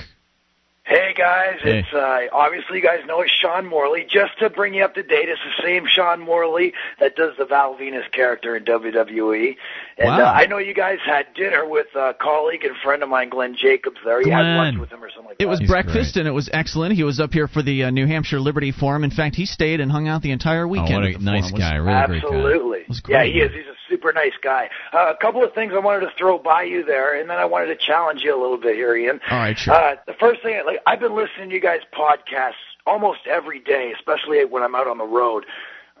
Hey 0.83 1.13
guys, 1.17 1.59
Hey. 1.61 1.79
it's 1.79 1.93
uh, 1.93 2.21
obviously 2.35 2.77
you 2.77 2.83
guys 2.83 2.99
know 3.05 3.21
it's 3.21 3.31
Sean 3.31 3.65
Morley. 3.67 4.05
Just 4.09 4.39
to 4.39 4.49
bring 4.49 4.73
you 4.73 4.83
up 4.83 4.95
to 4.95 5.03
date, 5.03 5.29
it's 5.29 5.39
the 5.57 5.63
same 5.63 5.85
Sean 5.87 6.19
Morley 6.19 6.73
that 6.99 7.15
does 7.15 7.33
the 7.37 7.45
Val 7.45 7.75
Venis 7.75 8.11
character 8.11 8.57
in 8.57 8.65
WWE. 8.65 9.55
And 10.01 10.09
Wow. 10.09 10.25
uh, 10.25 10.31
I 10.33 10.45
know 10.47 10.57
you 10.57 10.73
guys 10.73 10.97
had 11.05 11.27
dinner 11.35 11.65
with 11.67 11.87
a 11.95 12.13
colleague 12.19 12.63
and 12.65 12.75
friend 12.83 13.03
of 13.03 13.09
mine, 13.09 13.29
Glenn 13.29 13.55
Jacobs. 13.55 13.97
There, 14.03 14.21
you 14.21 14.31
had 14.31 14.57
lunch 14.57 14.79
with 14.79 14.89
him 14.89 15.03
or 15.03 15.09
something 15.09 15.25
like 15.29 15.35
It 15.39 15.45
that. 15.45 15.49
was 15.49 15.61
breakfast 15.61 16.17
and 16.17 16.27
it 16.27 16.31
was 16.31 16.49
excellent. 16.51 16.95
He 16.95 17.03
was 17.03 17.19
up 17.19 17.33
here 17.33 17.47
for 17.47 17.61
the 17.61 17.83
uh, 17.85 17.89
New 17.91 18.07
Hampshire 18.07 18.39
Liberty 18.39 18.71
Forum. 18.71 19.03
In 19.03 19.11
fact, 19.11 19.35
he 19.35 19.45
stayed 19.45 19.79
and 19.79 19.91
hung 19.91 20.07
out 20.07 20.21
the 20.23 20.31
entire 20.31 20.67
weekend. 20.67 20.91
Oh, 21.05 21.07
what 21.07 21.15
a 21.15 21.17
the 21.17 21.23
nice 21.23 21.49
forum. 21.51 21.53
It 21.53 21.53
was- 21.53 21.61
guy, 21.61 21.75
really 21.75 22.07
great 22.07 22.21
guy. 22.21 22.27
Absolutely. 22.27 22.79
Yeah, 22.89 22.95
great, 23.03 23.33
he 23.33 23.39
is. 23.41 23.51
He's 23.51 23.65
a 23.67 23.77
super 23.89 24.11
nice 24.13 24.33
guy. 24.43 24.69
Uh, 24.93 25.13
a 25.13 25.17
couple 25.21 25.43
of 25.43 25.53
things 25.53 25.73
I 25.75 25.79
wanted 25.79 26.01
to 26.01 26.11
throw 26.17 26.37
by 26.39 26.63
you 26.63 26.83
there, 26.83 27.19
and 27.19 27.29
then 27.29 27.37
I 27.37 27.45
wanted 27.45 27.67
to 27.67 27.75
challenge 27.75 28.21
you 28.23 28.35
a 28.35 28.41
little 28.41 28.57
bit 28.57 28.75
here, 28.75 28.95
Ian. 28.95 29.19
All 29.29 29.37
right, 29.37 29.57
sure. 29.57 29.73
Uh, 29.73 29.95
the 30.07 30.13
first 30.19 30.41
thing, 30.41 30.59
like 30.65 30.79
I've 30.87 30.99
been 30.99 31.15
listening 31.15 31.49
to 31.49 31.55
you 31.55 31.61
guys' 31.61 31.81
podcasts 31.93 32.53
almost 32.87 33.19
every 33.29 33.59
day, 33.59 33.93
especially 33.95 34.43
when 34.45 34.63
I'm 34.63 34.75
out 34.75 34.87
on 34.87 34.97
the 34.97 35.05
road. 35.05 35.45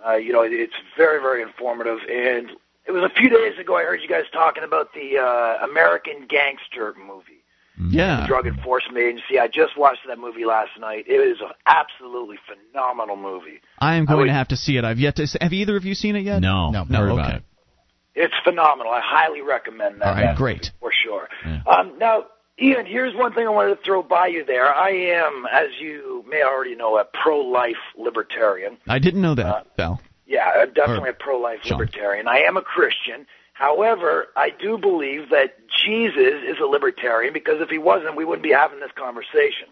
Uh, 0.05 0.13
you 0.15 0.33
know, 0.33 0.41
it's 0.41 0.73
very, 0.97 1.21
very 1.21 1.43
informative. 1.43 1.99
And 2.11 2.49
it 2.95 2.99
was 2.99 3.09
a 3.11 3.13
few 3.15 3.29
days 3.29 3.57
ago 3.59 3.77
I 3.77 3.83
heard 3.83 4.01
you 4.01 4.07
guys 4.09 4.23
talking 4.33 4.63
about 4.63 4.93
the 4.93 5.17
uh, 5.17 5.65
American 5.65 6.27
Gangster 6.27 6.93
movie. 6.99 7.43
Yeah. 7.89 8.21
The 8.21 8.27
Drug 8.27 8.45
Enforcement 8.47 8.97
Agency. 8.97 9.39
I 9.39 9.47
just 9.47 9.77
watched 9.77 10.01
that 10.07 10.19
movie 10.19 10.45
last 10.45 10.71
night. 10.79 11.05
It 11.07 11.13
is 11.13 11.37
an 11.41 11.51
absolutely 11.65 12.35
phenomenal 12.45 13.15
movie. 13.15 13.61
I 13.79 13.95
am 13.95 14.03
I 14.03 14.11
going 14.11 14.19
would- 14.21 14.27
to 14.27 14.33
have 14.33 14.49
to 14.49 14.57
see 14.57 14.77
it. 14.77 14.83
I've 14.85 14.99
yet 14.99 15.15
to. 15.15 15.25
Have 15.41 15.53
either 15.53 15.77
of 15.77 15.85
you 15.85 15.95
seen 15.95 16.15
it 16.15 16.21
yet? 16.23 16.41
No, 16.41 16.69
no, 16.71 16.83
heard 16.83 17.11
okay. 17.11 17.13
about 17.21 17.35
it. 17.35 17.43
It's 18.13 18.33
phenomenal. 18.43 18.91
I 18.91 18.99
highly 19.01 19.41
recommend 19.41 20.01
that. 20.01 20.07
All 20.07 20.13
right, 20.13 20.35
great. 20.35 20.69
For 20.81 20.91
sure. 20.91 21.29
Um, 21.65 21.97
now, 21.97 22.25
Ian, 22.61 22.85
here's 22.85 23.15
one 23.15 23.33
thing 23.33 23.47
I 23.47 23.49
wanted 23.49 23.75
to 23.77 23.81
throw 23.83 24.03
by 24.03 24.27
you 24.27 24.43
there. 24.45 24.67
I 24.75 24.89
am, 24.89 25.45
as 25.51 25.69
you 25.79 26.23
may 26.27 26.43
already 26.43 26.75
know, 26.75 26.97
a 26.99 27.05
pro-life 27.05 27.77
libertarian. 27.97 28.77
I 28.87 28.99
didn't 28.99 29.21
know 29.21 29.33
that, 29.35 29.45
Uh, 29.45 29.63
Val. 29.77 30.01
Yeah, 30.31 30.49
I'm 30.61 30.73
definitely 30.73 31.09
a 31.09 31.13
pro-life 31.13 31.59
Sean. 31.63 31.77
libertarian. 31.77 32.25
I 32.29 32.39
am 32.39 32.55
a 32.55 32.61
Christian. 32.61 33.27
However, 33.51 34.27
I 34.37 34.49
do 34.49 34.77
believe 34.77 35.29
that 35.29 35.57
Jesus 35.67 36.41
is 36.47 36.57
a 36.61 36.65
libertarian 36.65 37.33
because 37.33 37.59
if 37.59 37.69
he 37.69 37.77
wasn't, 37.77 38.15
we 38.15 38.23
wouldn't 38.23 38.41
be 38.41 38.53
having 38.53 38.79
this 38.79 38.93
conversation. 38.95 39.67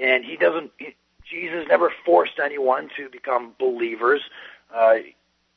And 0.00 0.26
he 0.26 0.36
doesn't. 0.36 0.72
He, 0.76 0.94
Jesus 1.24 1.66
never 1.68 1.90
forced 2.04 2.38
anyone 2.38 2.90
to 2.98 3.08
become 3.08 3.54
believers. 3.58 4.20
Uh, 4.74 4.96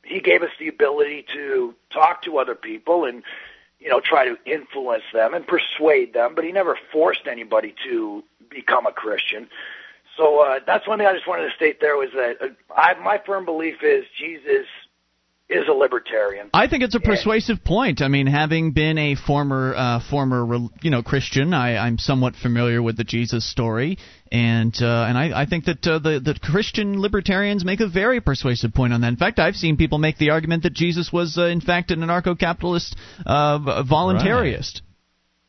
he 0.02 0.20
gave 0.20 0.42
us 0.42 0.50
the 0.58 0.68
ability 0.68 1.26
to 1.34 1.74
talk 1.90 2.22
to 2.22 2.38
other 2.38 2.54
people 2.54 3.04
and 3.04 3.22
you 3.80 3.90
know 3.90 4.00
try 4.00 4.24
to 4.24 4.38
influence 4.46 5.04
them 5.12 5.34
and 5.34 5.46
persuade 5.46 6.14
them, 6.14 6.34
but 6.34 6.42
he 6.42 6.52
never 6.52 6.78
forced 6.90 7.26
anybody 7.26 7.74
to 7.84 8.24
become 8.48 8.86
a 8.86 8.92
Christian. 8.92 9.48
So 10.16 10.40
uh, 10.40 10.60
that's 10.66 10.86
one 10.86 10.98
thing 10.98 11.06
I 11.06 11.14
just 11.14 11.26
wanted 11.26 11.48
to 11.48 11.54
state 11.56 11.80
there 11.80 11.96
was 11.96 12.10
that 12.14 12.36
uh, 12.40 12.74
I, 12.74 12.94
my 13.02 13.20
firm 13.24 13.44
belief 13.44 13.76
is 13.82 14.04
Jesus 14.18 14.66
is 15.48 15.68
a 15.68 15.72
libertarian. 15.72 16.50
I 16.54 16.66
think 16.66 16.82
it's 16.82 16.94
a 16.94 17.00
persuasive 17.00 17.62
point. 17.64 18.00
I 18.00 18.08
mean, 18.08 18.26
having 18.26 18.72
been 18.72 18.98
a 18.98 19.14
former 19.14 19.74
uh, 19.76 20.00
former 20.08 20.56
you 20.82 20.90
know 20.90 21.02
Christian, 21.02 21.54
I, 21.54 21.76
I'm 21.76 21.98
somewhat 21.98 22.34
familiar 22.36 22.82
with 22.82 22.96
the 22.96 23.04
Jesus 23.04 23.48
story, 23.50 23.98
and 24.30 24.74
uh, 24.80 25.06
and 25.08 25.18
I, 25.18 25.42
I 25.42 25.46
think 25.46 25.66
that 25.66 25.86
uh, 25.86 25.98
the 25.98 26.20
the 26.20 26.38
Christian 26.42 27.00
libertarians 27.00 27.64
make 27.64 27.80
a 27.80 27.88
very 27.88 28.20
persuasive 28.20 28.72
point 28.72 28.92
on 28.92 29.02
that. 29.02 29.08
In 29.08 29.16
fact, 29.16 29.38
I've 29.38 29.56
seen 29.56 29.76
people 29.76 29.98
make 29.98 30.18
the 30.18 30.30
argument 30.30 30.62
that 30.64 30.72
Jesus 30.72 31.12
was 31.12 31.36
uh, 31.38 31.46
in 31.46 31.60
fact 31.60 31.90
an 31.90 32.00
anarcho-capitalist 32.00 32.96
uh, 33.26 33.58
v- 33.58 33.90
voluntarist. 33.90 34.80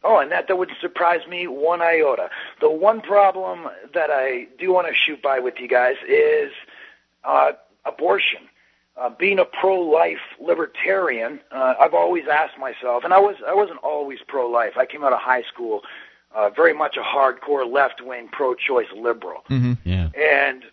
Oh, 0.04 0.20
and 0.20 0.32
that 0.32 0.48
that 0.48 0.58
would 0.58 0.72
surprise 0.82 1.26
me 1.28 1.48
one 1.48 1.82
iota. 1.82 2.30
The 2.60 2.70
one 2.70 3.02
problem 3.02 3.70
that 3.94 4.10
I 4.12 4.48
do 4.60 4.74
want 4.74 4.88
to 4.88 4.94
shoot 4.94 5.22
by 5.22 5.40
with 5.40 5.60
you 5.60 5.68
guys 5.68 5.96
is 6.08 6.52
uh, 7.24 7.54
abortion. 7.86 8.42
Uh, 8.96 9.10
being 9.10 9.40
a 9.40 9.46
pro-life 9.46 10.20
libertarian, 10.40 11.40
uh, 11.52 11.74
I've 11.80 11.96
always 11.96 12.28
asked 12.28 12.60
myself, 12.60 13.04
and 13.04 13.12
I 13.14 13.20
was 13.20 13.38
I 13.48 13.54
wasn't 13.56 13.80
always 13.80 14.20
pro-life. 14.28 14.74
I 14.78 14.86
came 14.86 15.04
out 15.04 15.14
of 15.14 15.20
high 15.20 15.44
school 15.44 15.82
uh, 16.36 16.50
very 16.50 16.74
much 16.74 16.98
a 16.98 17.02
hardcore 17.02 17.72
left-wing 17.72 18.28
pro-choice 18.32 18.88
liberal. 18.96 19.44
Mm-hmm. 19.50 19.74
Yeah. 19.84 20.10
and 20.16 20.64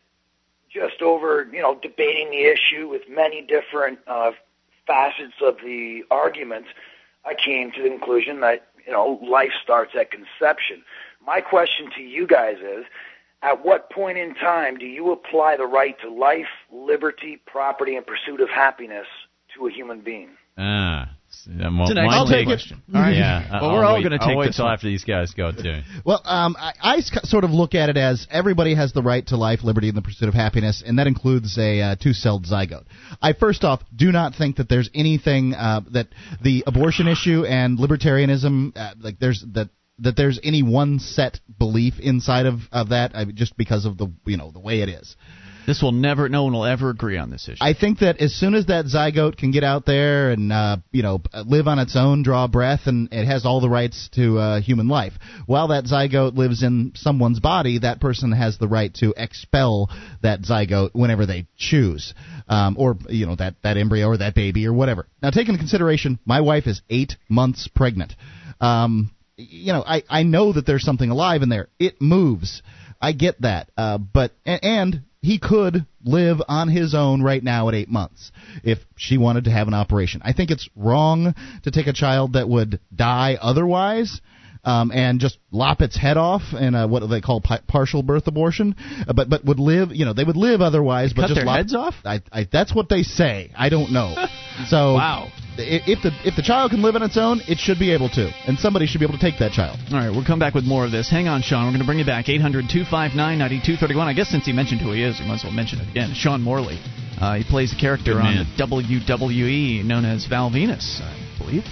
just 0.71 1.03
over 1.03 1.49
you 1.53 1.61
know 1.61 1.79
debating 1.83 2.31
the 2.31 2.45
issue 2.45 2.89
with 2.89 3.03
many 3.09 3.43
different 3.43 3.99
uh, 4.07 4.33
facets 4.87 5.35
of 5.43 5.57
the 5.65 6.05
argument, 6.11 6.67
I 7.25 7.35
came 7.35 7.73
to 7.73 7.83
the 7.83 7.89
conclusion 7.89 8.41
that 8.41 8.69
you 8.87 8.93
know 8.93 9.21
life 9.23 9.53
starts 9.63 9.93
at 9.99 10.11
conception. 10.11 10.83
My 11.25 11.41
question 11.41 11.91
to 11.97 12.03
you 12.03 12.27
guys 12.27 12.59
is. 12.59 12.85
At 13.43 13.65
what 13.65 13.89
point 13.89 14.19
in 14.19 14.35
time 14.35 14.77
do 14.77 14.85
you 14.85 15.13
apply 15.13 15.57
the 15.57 15.65
right 15.65 15.99
to 16.03 16.11
life, 16.11 16.51
liberty, 16.71 17.41
property, 17.47 17.97
and 17.97 18.07
pursuit 18.07 18.43
of 18.43 18.51
happiness 18.51 19.07
to 19.55 19.67
a 19.67 19.71
human 19.71 20.01
being? 20.01 20.29
Ah. 20.59 21.09
That 21.47 21.71
It's 21.83 21.91
an 21.91 21.99
excellent 21.99 22.47
question. 22.47 22.83
All 22.95 23.01
right. 23.01 23.17
Yeah. 23.17 23.61
Well, 23.61 23.73
we're 23.73 23.85
all 23.85 24.03
gonna 24.03 24.19
I'll 24.21 24.29
take 24.29 24.37
wait 24.37 24.47
this 24.49 24.57
till 24.57 24.69
after 24.69 24.87
these 24.89 25.05
guys 25.05 25.33
go 25.33 25.53
too. 25.53 25.81
Well, 26.05 26.21
um, 26.25 26.57
I, 26.59 26.73
I 26.81 26.97
s- 26.99 27.11
sort 27.31 27.45
of 27.45 27.51
look 27.51 27.75
at 27.75 27.89
it 27.89 27.97
as 27.97 28.27
everybody 28.31 28.75
has 28.75 28.93
the 28.93 29.03
right 29.03 29.27
to 29.29 29.37
life, 29.37 29.63
liberty, 29.63 29.89
and 29.89 29.97
the 29.97 30.03
pursuit 30.03 30.29
of 30.29 30.35
happiness, 30.35 30.83
and 30.85 30.99
that 30.99 31.07
includes 31.07 31.57
a 31.57 31.81
uh, 31.81 31.97
two-celled 31.97 32.47
zygote. 32.47 32.85
I 33.23 33.33
first 33.33 33.65
off 33.65 33.81
do 33.95 34.13
not 34.13 34.35
think 34.35 34.57
that 34.57 34.69
there's 34.69 34.91
anything 34.95 35.55
uh, 35.55 35.81
that 35.93 36.09
the 36.43 36.65
abortion 36.67 37.09
issue 37.09 37.45
and 37.45 37.79
libertarianism, 37.79 38.77
uh, 38.77 38.95
like 39.01 39.19
there's 39.19 39.45
that 39.55 39.71
that 40.01 40.17
there's 40.17 40.41
any 40.43 40.63
one 40.63 40.99
set 40.99 41.41
belief 41.59 41.95
inside 42.01 42.47
of 42.47 42.61
of 42.73 42.89
that, 42.91 43.15
I, 43.15 43.25
just 43.25 43.57
because 43.57 43.85
of 43.87 43.99
the 43.99 44.13
you 44.27 44.37
know 44.37 44.51
the 44.51 44.61
way 44.61 44.81
it 44.83 44.89
is. 44.89 45.17
This 45.67 45.83
will 45.83 45.93
never. 45.93 46.29
No 46.29 46.45
one 46.45 46.53
will 46.53 46.65
ever 46.65 46.91
agree 46.91 47.17
on 47.17 47.31
this 47.31 47.49
issue. 47.49 47.59
I 47.61 47.75
think 47.75 48.01
that 48.01 48.21
as 48.21 48.35
soon 48.35 48.55
as 48.55 48.67
that 48.67 48.87
zygote 48.87 49.37
can 49.37 49.51
get 49.51 49.65
out 49.65 49.87
there 49.87 50.31
and 50.31 50.53
uh, 50.53 50.79
you 50.91 51.03
know 51.03 51.21
live 51.47 51.69
on 51.69 51.79
its 51.79 51.97
own, 51.97 52.23
draw 52.23 52.47
breath, 52.47 52.83
and 52.87 53.09
it 53.13 53.27
has 53.27 53.45
all 53.45 53.61
the 53.61 53.69
rights 53.69 54.09
to 54.15 54.39
uh, 54.39 54.61
human 54.61 54.89
life, 54.89 55.13
while 55.47 55.69
that 55.69 55.85
zygote 55.85 56.37
lives 56.37 56.63
in 56.63 56.93
someone's 56.95 57.41
body, 57.41 57.81
that 57.81 58.01
person 58.01 58.33
has 58.33 58.59
the 58.59 58.69
right 58.69 58.93
to 58.95 59.15
expel 59.17 59.91
that 60.23 60.43
zygote 60.43 60.91
whenever 60.93 61.27
they 61.27 61.47
choose, 61.57 62.15
um, 62.49 62.77
or 62.79 62.97
you 63.09 63.27
know 63.27 63.37
that 63.37 63.55
that 63.63 63.77
embryo 63.77 64.09
or 64.09 64.19
that 64.19 64.35
baby 64.35 64.67
or 64.67 64.73
whatever. 64.73 65.07
Now, 65.23 65.31
take 65.31 65.49
into 65.49 65.59
consideration, 65.59 66.19
my 66.25 66.41
wife 66.41 66.67
is 66.67 66.83
eight 66.91 67.17
months 67.29 67.69
pregnant. 67.69 68.15
Um, 68.61 69.11
you 69.37 69.73
know, 69.73 69.83
I 69.87 70.03
I 70.09 70.23
know 70.23 70.53
that 70.53 70.67
there's 70.67 70.85
something 70.85 71.11
alive 71.11 71.43
in 71.43 71.49
there. 71.49 71.69
It 71.79 72.01
moves. 72.01 72.63
I 73.01 73.13
get 73.13 73.41
that, 73.41 73.71
uh, 73.79 73.97
but 73.99 74.33
and 74.45 75.03
he 75.23 75.39
could 75.39 75.87
live 76.05 76.41
on 76.49 76.69
his 76.69 76.95
own 76.95 77.23
right 77.23 77.43
now 77.43 77.69
at 77.69 77.75
eight 77.75 77.89
months 77.89 78.33
if 78.65 78.79
she 78.97 79.19
wanted 79.19 79.45
to 79.45 79.51
have 79.51 79.69
an 79.69 79.75
operation. 79.75 80.23
I 80.25 80.33
think 80.33 80.51
it's 80.51 80.69
wrong 80.75 81.35
to 81.63 81.71
take 81.71 81.87
a 81.87 81.93
child 81.93 82.33
that 82.33 82.49
would 82.49 82.81
die 82.95 83.37
otherwise. 83.41 84.21
Um, 84.63 84.93
and 84.93 85.21
just 85.21 85.39
lop 85.51 85.81
its 85.81 85.97
head 85.97 86.19
off 86.19 86.43
in 86.53 86.75
a, 86.75 86.87
what 86.87 87.01
they 87.09 87.23
call 87.23 87.41
pi- 87.41 87.61
partial 87.67 88.03
birth 88.03 88.27
abortion, 88.27 88.77
uh, 89.09 89.15
but 89.15 89.31
but 89.31 89.43
would 89.47 89.59
live, 89.59 89.89
you 89.93 90.05
know, 90.05 90.13
they 90.13 90.23
would 90.23 90.37
live 90.37 90.61
otherwise, 90.61 91.15
but 91.15 91.23
cut 91.23 91.29
just 91.29 91.37
their 91.39 91.47
lop- 91.47 91.57
heads 91.57 91.75
off? 91.75 91.95
I, 92.05 92.21
I, 92.31 92.47
that's 92.53 92.75
what 92.75 92.91
they 92.91 93.03
say. 93.03 93.51
I 93.57 93.71
don't 93.71 93.91
know. 93.91 94.15
So 94.69 94.93
Wow. 94.93 95.29
if 95.57 96.03
the 96.03 96.11
if 96.23 96.37
the 96.37 96.43
child 96.43 96.71
can 96.73 96.83
live 96.83 96.95
on 96.95 97.03
its 97.03 97.17
own, 97.17 97.41
it 97.49 97.57
should 97.57 97.79
be 97.79 97.93
able 97.95 98.11
to, 98.11 98.29
and 98.47 98.59
somebody 98.59 98.85
should 98.87 98.99
be 98.99 99.07
able 99.07 99.17
to 99.17 99.21
take 99.31 99.39
that 99.39 99.53
child. 99.53 99.79
All 99.91 99.97
right, 99.97 100.11
we'll 100.11 100.27
come 100.27 100.39
back 100.39 100.53
with 100.53 100.65
more 100.65 100.85
of 100.85 100.93
this. 100.93 101.09
Hang 101.09 101.29
on, 101.29 101.41
Sean. 101.41 101.65
We're 101.65 101.71
going 101.71 101.81
to 101.81 101.87
bring 101.87 101.99
you 101.99 102.05
back. 102.05 102.29
800 102.29 102.69
259 102.69 103.17
9231. 103.17 104.07
I 104.09 104.13
guess 104.13 104.29
since 104.29 104.45
he 104.45 104.53
mentioned 104.53 104.83
who 104.83 104.93
he 104.93 105.03
is, 105.03 105.19
we 105.19 105.25
might 105.27 105.37
as 105.41 105.45
well 105.45 105.53
mention 105.55 105.81
it 105.81 105.89
again. 105.89 106.13
Sean 106.13 106.43
Morley. 106.43 106.77
Uh, 107.19 107.37
he 107.41 107.45
plays 107.45 107.73
a 107.73 107.77
character 107.81 108.21
on 108.21 108.37
the 108.37 108.45
WWE 108.63 109.83
known 109.85 110.05
as 110.05 110.27
Val 110.27 110.51
Venis, 110.51 111.01
I 111.01 111.17
believe. 111.39 111.65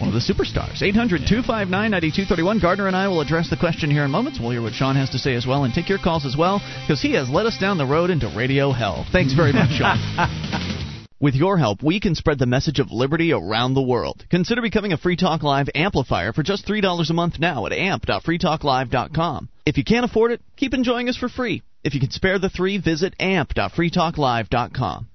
One 0.00 0.08
of 0.08 0.14
the 0.14 0.32
superstars. 0.32 0.82
800 0.82 1.28
259 1.28 1.70
9231. 1.70 2.58
Gardner 2.58 2.86
and 2.86 2.96
I 2.96 3.06
will 3.08 3.20
address 3.20 3.50
the 3.50 3.56
question 3.56 3.90
here 3.90 4.04
in 4.04 4.10
moments. 4.10 4.40
We'll 4.40 4.50
hear 4.50 4.62
what 4.62 4.72
Sean 4.72 4.96
has 4.96 5.10
to 5.10 5.18
say 5.18 5.34
as 5.34 5.46
well 5.46 5.64
and 5.64 5.74
take 5.74 5.90
your 5.90 5.98
calls 5.98 6.24
as 6.24 6.36
well 6.36 6.60
because 6.82 7.02
he 7.02 7.12
has 7.12 7.28
led 7.28 7.44
us 7.46 7.58
down 7.58 7.76
the 7.76 7.86
road 7.86 8.08
into 8.08 8.32
radio 8.34 8.72
hell. 8.72 9.06
Thanks 9.12 9.34
very 9.34 9.52
much, 9.52 9.70
Sean. 9.72 9.98
With 11.20 11.34
your 11.34 11.58
help, 11.58 11.82
we 11.82 12.00
can 12.00 12.14
spread 12.14 12.38
the 12.38 12.46
message 12.46 12.78
of 12.78 12.90
liberty 12.90 13.30
around 13.30 13.74
the 13.74 13.82
world. 13.82 14.24
Consider 14.30 14.62
becoming 14.62 14.94
a 14.94 14.96
Free 14.96 15.16
Talk 15.16 15.42
Live 15.42 15.68
amplifier 15.74 16.32
for 16.32 16.42
just 16.42 16.66
$3 16.66 17.10
a 17.10 17.12
month 17.12 17.38
now 17.38 17.66
at 17.66 17.74
amp.freetalklive.com. 17.74 19.50
If 19.66 19.76
you 19.76 19.84
can't 19.84 20.06
afford 20.06 20.32
it, 20.32 20.40
keep 20.56 20.72
enjoying 20.72 21.10
us 21.10 21.18
for 21.18 21.28
free. 21.28 21.62
If 21.84 21.92
you 21.92 22.00
can 22.00 22.10
spare 22.10 22.38
the 22.38 22.48
three, 22.48 22.78
visit 22.78 23.14
amp.freetalklive.com. 23.20 25.09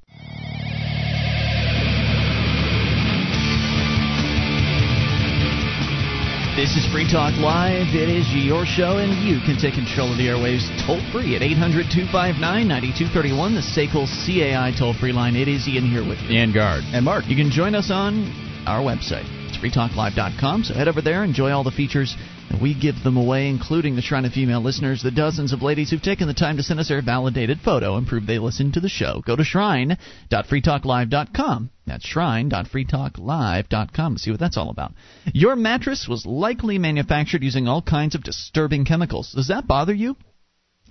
This 6.55 6.77
is 6.77 6.87
Free 6.87 7.03
Talk 7.03 7.35
Live. 7.35 7.91
It 7.93 8.07
is 8.07 8.31
your 8.31 8.65
show, 8.65 8.95
and 8.95 9.11
you 9.27 9.43
can 9.43 9.59
take 9.59 9.73
control 9.73 10.13
of 10.13 10.17
the 10.17 10.31
airwaves 10.31 10.63
toll 10.87 11.03
free 11.11 11.35
at 11.35 11.43
800 11.43 11.91
259 11.91 12.39
9231, 12.39 13.55
the 13.55 13.59
SACL 13.59 14.07
CAI 14.07 14.71
toll 14.71 14.93
free 14.93 15.11
line. 15.11 15.35
It 15.35 15.49
is 15.49 15.67
Ian 15.67 15.83
here 15.83 16.07
with 16.07 16.17
you. 16.23 16.39
And 16.39 16.53
Guard. 16.53 16.85
And 16.95 17.03
Mark. 17.03 17.27
You 17.27 17.35
can 17.35 17.51
join 17.51 17.75
us 17.75 17.91
on 17.91 18.31
our 18.65 18.79
website. 18.79 19.27
It's 19.51 19.59
freetalklive.com, 19.59 20.63
so 20.63 20.73
head 20.73 20.87
over 20.87 21.01
there, 21.01 21.25
enjoy 21.25 21.51
all 21.51 21.65
the 21.65 21.75
features 21.75 22.15
we 22.61 22.79
give 22.79 23.03
them 23.03 23.17
away, 23.17 23.49
including 23.49 23.95
the 23.95 24.01
Shrine 24.01 24.25
of 24.25 24.33
Female 24.33 24.61
listeners, 24.61 25.03
the 25.03 25.11
dozens 25.11 25.53
of 25.53 25.61
ladies 25.61 25.89
who've 25.89 26.01
taken 26.01 26.27
the 26.27 26.33
time 26.33 26.57
to 26.57 26.63
send 26.63 26.79
us 26.79 26.89
their 26.89 27.01
validated 27.01 27.61
photo 27.61 27.95
and 27.97 28.07
prove 28.07 28.25
they 28.25 28.39
listen 28.39 28.71
to 28.73 28.79
the 28.79 28.89
show. 28.89 29.21
Go 29.25 29.35
to 29.35 29.43
shrine.freetalklive.com. 29.43 31.69
That's 31.85 32.07
shrine.freetalklive.com 32.07 34.17
see 34.17 34.31
what 34.31 34.39
that's 34.39 34.57
all 34.57 34.69
about. 34.69 34.93
Your 35.33 35.55
mattress 35.55 36.07
was 36.07 36.25
likely 36.25 36.79
manufactured 36.79 37.43
using 37.43 37.67
all 37.67 37.81
kinds 37.81 38.15
of 38.15 38.23
disturbing 38.23 38.85
chemicals. 38.85 39.33
Does 39.33 39.49
that 39.49 39.67
bother 39.67 39.93
you? 39.93 40.15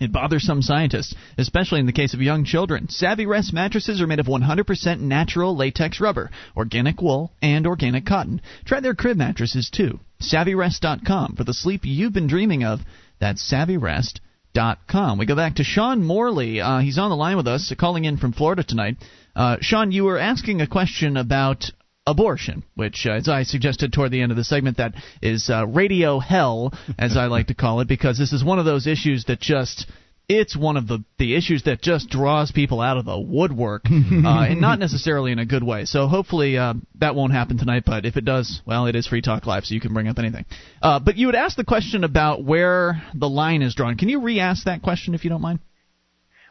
It 0.01 0.11
bothers 0.11 0.45
some 0.45 0.61
scientists, 0.61 1.15
especially 1.39 1.79
in 1.79 1.87
the 1.87 1.93
case 1.93 2.15
of 2.15 2.21
young 2.21 2.45
children. 2.45 2.89
Savvy 2.89 3.27
Rest 3.27 3.53
mattresses 3.53 4.01
are 4.01 4.09
made 4.09 4.19
of 4.19 4.27
100% 4.27 5.01
natural 5.01 5.57
latex 5.57 6.01
rubber, 6.01 6.33
organic 6.57 7.01
wool, 7.01 7.33
and 7.41 7.65
organic 7.67 8.05
cotton. 8.05 8.41
Try 8.65 8.81
their 8.81 8.95
crib 8.95 9.17
mattresses 9.17 9.71
too. 9.71 10.01
SavvyRest.com 10.33 11.37
for 11.37 11.45
the 11.45 11.55
sleep 11.55 11.83
you've 11.85 12.12
been 12.12 12.27
dreaming 12.27 12.64
of. 12.64 12.81
That's 13.20 13.51
SavvyRest.com. 13.53 15.18
We 15.18 15.27
go 15.27 15.37
back 15.37 15.57
to 15.57 15.64
Sean 15.64 16.03
Morley. 16.03 16.61
Uh, 16.61 16.79
he's 16.79 16.99
on 16.99 17.11
the 17.11 17.16
line 17.16 17.37
with 17.37 17.49
us, 17.49 17.72
calling 17.79 18.05
in 18.05 18.16
from 18.16 18.33
Florida 18.33 18.62
tonight. 18.62 18.97
Uh, 19.35 19.57
Sean, 19.61 19.93
you 19.93 20.05
were 20.05 20.18
asking 20.18 20.61
a 20.61 20.66
question 20.66 21.16
about 21.16 21.64
abortion, 22.07 22.62
which, 22.75 23.07
uh, 23.07 23.12
as 23.12 23.29
I 23.29 23.45
suggested 23.45 23.93
toward 23.93 24.11
the 24.11 24.20
end 24.20 24.31
of 24.31 24.37
the 24.37 24.45
segment, 24.45 24.77
that 24.77 24.95
is 25.22 25.49
uh, 25.51 25.66
radio 25.66 26.18
hell, 26.18 26.72
as 26.99 27.16
I 27.16 27.27
like 27.27 27.49
to 27.49 27.55
call 27.55 27.81
it, 27.81 27.89
because 27.89 28.18
this 28.18 28.33
is 28.33 28.45
one 28.45 28.59
of 28.59 28.64
those 28.64 28.87
issues 28.87 29.25
that 29.27 29.41
just. 29.41 29.87
It's 30.27 30.57
one 30.57 30.79
of 30.79 30.89
the, 30.89 31.05
the 31.18 31.37
issues 31.37 31.64
that 31.64 31.83
just 31.83 32.09
draws 32.09 32.51
people 32.51 32.81
out 32.81 32.97
of 32.97 33.05
the 33.05 33.18
woodwork, 33.18 33.83
uh, 33.91 33.91
and 33.91 34.61
not 34.61 34.79
necessarily 34.79 35.33
in 35.33 35.39
a 35.39 35.45
good 35.45 35.62
way. 35.62 35.85
So 35.85 36.09
hopefully 36.09 36.57
uh, 36.57 36.75
that 37.01 37.14
won't 37.14 37.33
happen 37.33 37.59
tonight. 37.59 37.83
But 37.85 38.07
if 38.07 38.16
it 38.16 38.25
does, 38.25 38.62
well, 38.64 38.87
it 38.87 38.97
is 38.97 39.07
Free 39.07 39.20
Talk 39.20 39.47
Live, 39.47 39.64
so 39.64 39.75
you 39.75 39.81
can 39.81 39.93
bring 39.93 40.09
up 40.09 40.18
anything. 40.18 40.47
Uh, 40.81 40.99
but 40.99 41.16
you 41.16 41.27
would 41.27 41.35
ask 41.35 41.57
the 41.57 41.64
question 41.64 42.05
about 42.05 42.43
where 42.43 43.03
the 43.14 43.29
line 43.29 43.61
is 43.61 43.75
drawn. 43.75 43.97
Can 43.97 44.09
you 44.09 44.20
re-ask 44.22 44.64
that 44.64 44.83
question 44.83 45.14
if 45.14 45.25
you 45.25 45.31
don't 45.31 45.43
mind? 45.43 45.59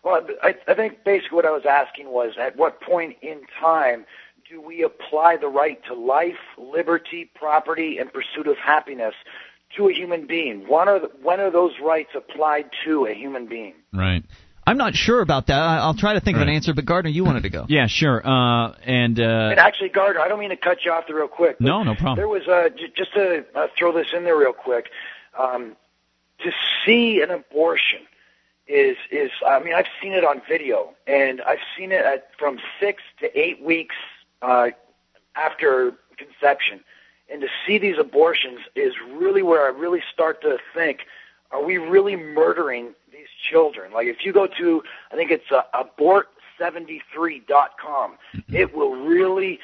Well, 0.04 0.22
I, 0.44 0.56
I 0.68 0.74
think 0.76 1.04
basically 1.04 1.36
what 1.36 1.46
I 1.46 1.52
was 1.52 1.66
asking 1.68 2.10
was 2.10 2.34
at 2.40 2.58
what 2.58 2.82
point 2.82 3.18
in 3.22 3.42
time 3.60 4.06
do 4.50 4.62
we 4.62 4.84
apply 4.84 5.38
the 5.38 5.48
right 5.48 5.80
to 5.86 5.94
life, 5.94 6.36
liberty, 6.58 7.32
property, 7.34 7.98
and 8.00 8.12
pursuit 8.12 8.48
of 8.48 8.58
happiness 8.58 9.16
to 9.78 9.90
a 9.90 9.94
human 9.94 10.28
being? 10.28 10.68
When 10.68 10.88
are, 10.88 11.00
the, 11.00 11.12
when 11.22 11.40
are 11.40 11.52
those 11.52 11.74
rights 11.82 12.12
applied 12.16 12.70
to 12.86 13.06
a 13.06 13.14
human 13.14 13.48
being? 13.48 13.74
Right. 13.94 14.24
I'm 14.66 14.78
not 14.78 14.96
sure 14.96 15.22
about 15.22 15.48
that. 15.48 15.60
I'll 15.60 15.94
try 15.94 16.14
to 16.14 16.22
think 16.22 16.38
right. 16.38 16.44
of 16.44 16.48
an 16.48 16.54
answer. 16.54 16.74
But 16.74 16.86
Gardner, 16.86 17.12
you 17.12 17.26
wanted 17.26 17.44
to 17.44 17.50
go. 17.50 17.66
yeah, 17.68 17.88
sure. 17.88 18.26
Uh, 18.26 18.74
and, 18.84 19.20
uh, 19.20 19.50
and 19.52 19.60
actually, 19.60 19.90
Gardner, 19.90 20.22
I 20.22 20.30
don't 20.30 20.40
mean 20.40 20.52
to 20.52 20.58
cut 20.58 20.86
you 20.86 20.92
off 20.92 21.04
there 21.08 21.18
real 21.18 21.28
quick. 21.28 21.60
No, 21.60 21.84
no 21.84 21.96
problem. 21.96 22.16
There 22.16 22.30
was 22.30 22.48
uh, 22.48 22.70
just 22.96 23.14
to 23.14 23.46
uh, 23.56 23.68
throw 23.78 23.92
this 23.92 24.08
in 24.16 24.24
there 24.24 24.38
real 24.38 24.54
quick. 24.54 24.90
Um, 25.38 25.76
to 26.40 26.52
see 26.86 27.22
an 27.22 27.32
abortion 27.32 28.00
is 28.68 28.96
is 29.12 29.32
I 29.46 29.60
mean 29.60 29.74
I've 29.74 29.88
seen 30.02 30.14
it 30.14 30.24
on 30.24 30.42
video 30.48 30.94
and 31.08 31.42
I've 31.42 31.60
seen 31.78 31.92
it 31.92 32.06
at 32.06 32.30
from 32.38 32.60
six 32.80 33.02
to 33.20 33.40
eight 33.40 33.62
weeks 33.62 33.96
uh, 34.42 34.68
after 35.36 35.94
conception. 36.18 36.82
And 37.32 37.42
to 37.42 37.48
see 37.66 37.78
these 37.78 37.98
abortions 37.98 38.60
is 38.76 38.94
really 39.12 39.42
where 39.42 39.66
I 39.66 39.70
really 39.70 40.02
start 40.12 40.42
to 40.42 40.58
think, 40.74 41.06
are 41.52 41.64
we 41.64 41.78
really 41.78 42.16
murdering 42.16 42.94
these 43.12 43.28
children? 43.50 43.94
Like 43.94 44.08
if 44.08 44.26
you 44.26 44.34
go 44.34 44.48
to, 44.48 44.84
I 45.12 45.16
think 45.16 45.32
it's 45.32 45.52
uh, 45.52 45.62
abort73.com, 45.74 48.18
mm-hmm. 48.36 48.56
it 48.56 48.76
will 48.76 48.96
really 48.96 49.60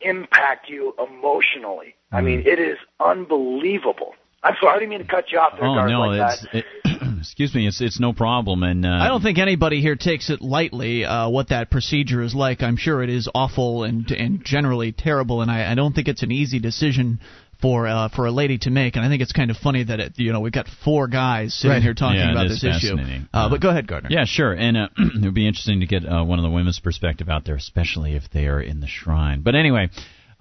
impact 0.00 0.68
you 0.68 0.94
emotionally. 0.98 1.94
Mm-hmm. 2.12 2.16
I 2.16 2.20
mean, 2.20 2.42
it 2.46 2.58
is 2.58 2.78
unbelievable. 3.00 4.14
I'm 4.42 4.54
sorry, 4.60 4.76
I 4.76 4.78
didn't 4.78 4.90
mean 4.90 4.98
to 5.00 5.04
cut 5.04 5.30
you 5.30 5.38
off 5.38 5.52
there, 5.58 5.66
oh, 5.66 5.86
no, 5.86 6.00
like 6.00 6.32
it's, 6.32 6.46
it, 6.52 6.64
excuse 7.20 7.54
me, 7.54 7.66
it's 7.66 7.80
it's 7.80 8.00
no 8.00 8.14
problem. 8.14 8.62
And 8.62 8.86
uh, 8.86 8.88
I 8.88 9.08
don't 9.08 9.22
think 9.22 9.38
anybody 9.38 9.82
here 9.82 9.96
takes 9.96 10.30
it 10.30 10.40
lightly. 10.40 11.04
Uh, 11.04 11.28
what 11.28 11.50
that 11.50 11.70
procedure 11.70 12.22
is 12.22 12.34
like, 12.34 12.62
I'm 12.62 12.76
sure 12.76 13.02
it 13.02 13.10
is 13.10 13.28
awful 13.34 13.84
and 13.84 14.10
and 14.10 14.42
generally 14.42 14.92
terrible. 14.92 15.42
And 15.42 15.50
I, 15.50 15.70
I 15.70 15.74
don't 15.74 15.92
think 15.92 16.08
it's 16.08 16.22
an 16.22 16.32
easy 16.32 16.58
decision 16.58 17.20
for 17.60 17.86
uh, 17.86 18.08
for 18.08 18.26
a 18.26 18.30
lady 18.30 18.58
to 18.58 18.70
make. 18.70 18.96
And 18.96 19.04
I 19.04 19.08
think 19.08 19.22
it's 19.22 19.32
kind 19.32 19.50
of 19.50 19.58
funny 19.58 19.84
that 19.84 20.00
it, 20.00 20.12
you 20.16 20.32
know 20.32 20.40
we've 20.40 20.52
got 20.52 20.66
four 20.84 21.06
guys 21.08 21.54
sitting 21.54 21.72
right. 21.72 21.82
here 21.82 21.94
talking 21.94 22.20
yeah, 22.20 22.32
about 22.32 22.48
this 22.48 22.64
issue. 22.64 22.96
Uh, 23.32 23.50
but 23.50 23.60
go 23.60 23.68
ahead, 23.68 23.86
Gardner. 23.86 24.08
Yeah, 24.10 24.24
sure. 24.24 24.52
And 24.52 24.76
uh, 24.76 24.88
it 24.96 25.22
would 25.22 25.34
be 25.34 25.46
interesting 25.46 25.80
to 25.80 25.86
get 25.86 26.06
uh, 26.06 26.24
one 26.24 26.38
of 26.38 26.44
the 26.44 26.50
women's 26.50 26.80
perspective 26.80 27.28
out 27.28 27.44
there, 27.44 27.56
especially 27.56 28.14
if 28.14 28.30
they 28.32 28.46
are 28.46 28.60
in 28.60 28.80
the 28.80 28.88
shrine. 28.88 29.42
But 29.42 29.54
anyway. 29.54 29.90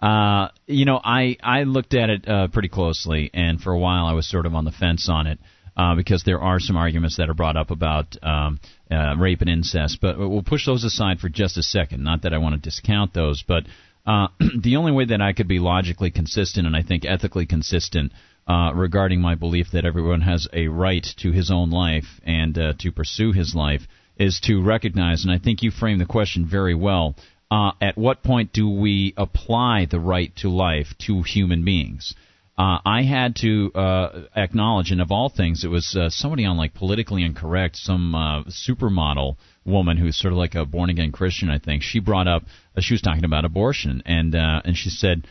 Uh, 0.02 0.50
you 0.66 0.86
know, 0.86 1.00
I 1.04 1.38
I 1.44 1.64
looked 1.64 1.94
at 1.94 2.10
it 2.10 2.28
uh, 2.28 2.48
pretty 2.48 2.70
closely, 2.70 3.30
and 3.34 3.60
for 3.60 3.72
a 3.74 3.80
while 3.80 4.06
I 4.06 4.14
was 4.14 4.28
sort 4.28 4.46
of 4.46 4.56
on 4.56 4.66
the 4.66 4.72
fence 4.72 5.10
on 5.10 5.28
it 5.28 5.40
uh, 5.76 5.96
because 5.96 6.24
there 6.24 6.42
are 6.42 6.60
some 6.60 6.78
arguments 6.78 7.18
that 7.18 7.30
are 7.30 7.34
brought 7.34 7.58
up 7.58 7.72
about 7.72 8.16
um, 8.22 8.60
uh, 8.92 9.16
rape 9.18 9.42
and 9.42 9.50
incest. 9.50 10.00
But 10.02 10.18
we'll 10.18 10.44
push 10.44 10.66
those 10.66 10.84
aside 10.84 11.20
for 11.20 11.30
just 11.30 11.58
a 11.58 11.64
second. 11.64 12.04
Not 12.04 12.24
that 12.24 12.34
I 12.34 12.38
want 12.38 12.56
to 12.56 12.62
discount 12.62 13.14
those, 13.14 13.44
but 13.48 13.64
uh, 14.06 14.28
the 14.62 14.76
only 14.76 14.92
way 14.92 15.06
that 15.06 15.22
I 15.22 15.34
could 15.34 15.48
be 15.48 15.60
logically 15.60 16.12
consistent 16.12 16.68
and 16.68 16.76
I 16.76 16.82
think 16.82 17.06
ethically 17.06 17.46
consistent 17.46 18.12
uh, 18.48 18.72
regarding 18.74 19.22
my 19.22 19.36
belief 19.36 19.68
that 19.72 19.86
everyone 19.86 20.22
has 20.22 20.48
a 20.52 20.68
right 20.68 21.06
to 21.20 21.32
his 21.32 21.52
own 21.52 21.70
life 21.70 22.20
and 22.26 22.58
uh, 22.58 22.74
to 22.80 22.92
pursue 22.92 23.32
his 23.32 23.54
life 23.56 23.88
is 24.18 24.42
to 24.42 24.62
recognize, 24.62 25.24
and 25.24 25.32
I 25.32 25.38
think 25.38 25.64
you 25.64 25.72
framed 25.72 26.02
the 26.02 26.06
question 26.06 26.46
very 26.46 26.76
well. 26.76 27.16
Uh, 27.52 27.72
at 27.82 27.98
what 27.98 28.24
point 28.24 28.54
do 28.54 28.70
we 28.70 29.14
apply 29.18 29.88
the 29.90 30.00
right 30.00 30.36
to 30.36 30.50
life 30.50 30.94
to 31.00 31.24
human 31.24 31.66
beings? 31.66 32.14
uh, 32.60 32.80
I 32.86 33.04
had 33.04 33.38
to 33.38 33.72
uh, 33.74 34.24
acknowledge, 34.36 34.92
and 34.92 35.00
of 35.00 35.14
all 35.14 35.30
things, 35.30 35.64
it 35.64 35.70
was 35.70 35.96
uh, 35.96 36.10
somebody 36.10 36.44
on 36.44 36.58
like 36.58 36.74
politically 36.74 37.24
incorrect, 37.24 37.78
some 37.78 38.14
uh, 38.14 38.44
supermodel 38.44 39.38
woman 39.64 39.96
who's 39.96 40.18
sort 40.18 40.34
of 40.34 40.38
like 40.38 40.56
a 40.56 40.66
born 40.66 40.90
again 40.90 41.14
Christian, 41.14 41.50
I 41.50 41.60
think. 41.60 41.84
She 41.84 42.00
brought 42.00 42.28
up, 42.28 42.44
uh, 42.76 42.82
she 42.82 42.94
was 42.94 43.02
talking 43.02 43.24
about 43.24 43.46
abortion, 43.46 44.04
and 44.06 44.36
uh, 44.36 44.62
and 44.66 44.76
she 44.76 44.90
said, 44.90 45.26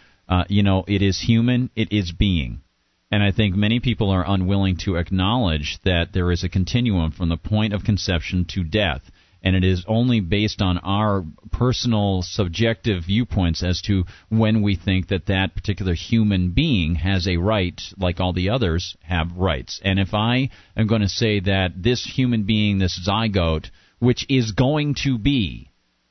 you 0.49 0.63
know, 0.63 0.87
it 0.89 1.03
is 1.03 1.21
human, 1.21 1.69
it 1.77 1.93
is 1.93 2.13
being. 2.13 2.63
And 3.11 3.23
I 3.23 3.31
think 3.31 3.55
many 3.55 3.79
people 3.79 4.09
are 4.09 4.25
unwilling 4.27 4.79
to 4.85 4.97
acknowledge 4.97 5.79
that 5.85 6.15
there 6.15 6.33
is 6.33 6.45
a 6.45 6.49
continuum 6.49 7.11
from 7.13 7.29
the 7.29 7.37
point 7.37 7.75
of 7.75 7.85
conception 7.85 8.47
to 8.55 8.65
death 8.65 9.03
and 9.43 9.55
it 9.55 9.65
is 9.65 9.85
only 9.87 10.21
based 10.21 10.61
on 10.61 10.79
our 10.79 11.25
personal 11.53 12.23
subjective 12.23 13.05
viewpoints 13.05 13.63
as 13.63 13.81
to 13.83 14.05
when 14.29 14.63
we 14.63 14.77
think 14.77 15.09
that 15.09 15.27
that 15.27 15.55
particular 15.55 15.95
human 15.95 16.51
being 16.51 16.97
has 16.97 17.27
a 17.27 17.37
right 17.37 17.81
like 17.99 18.21
all 18.21 18.33
the 18.33 18.51
others 18.51 18.97
have 19.03 19.37
rights 19.37 19.81
and 19.85 19.99
if 19.99 20.15
i 20.15 20.49
am 20.77 20.87
going 20.87 21.03
to 21.03 21.09
say 21.09 21.41
that 21.41 21.71
this 21.77 22.05
human 22.05 22.45
being 22.45 22.79
this 22.79 22.99
zygote 23.07 23.71
which 23.99 24.27
is 24.29 24.53
going 24.53 24.95
to 24.95 25.19
be 25.19 25.71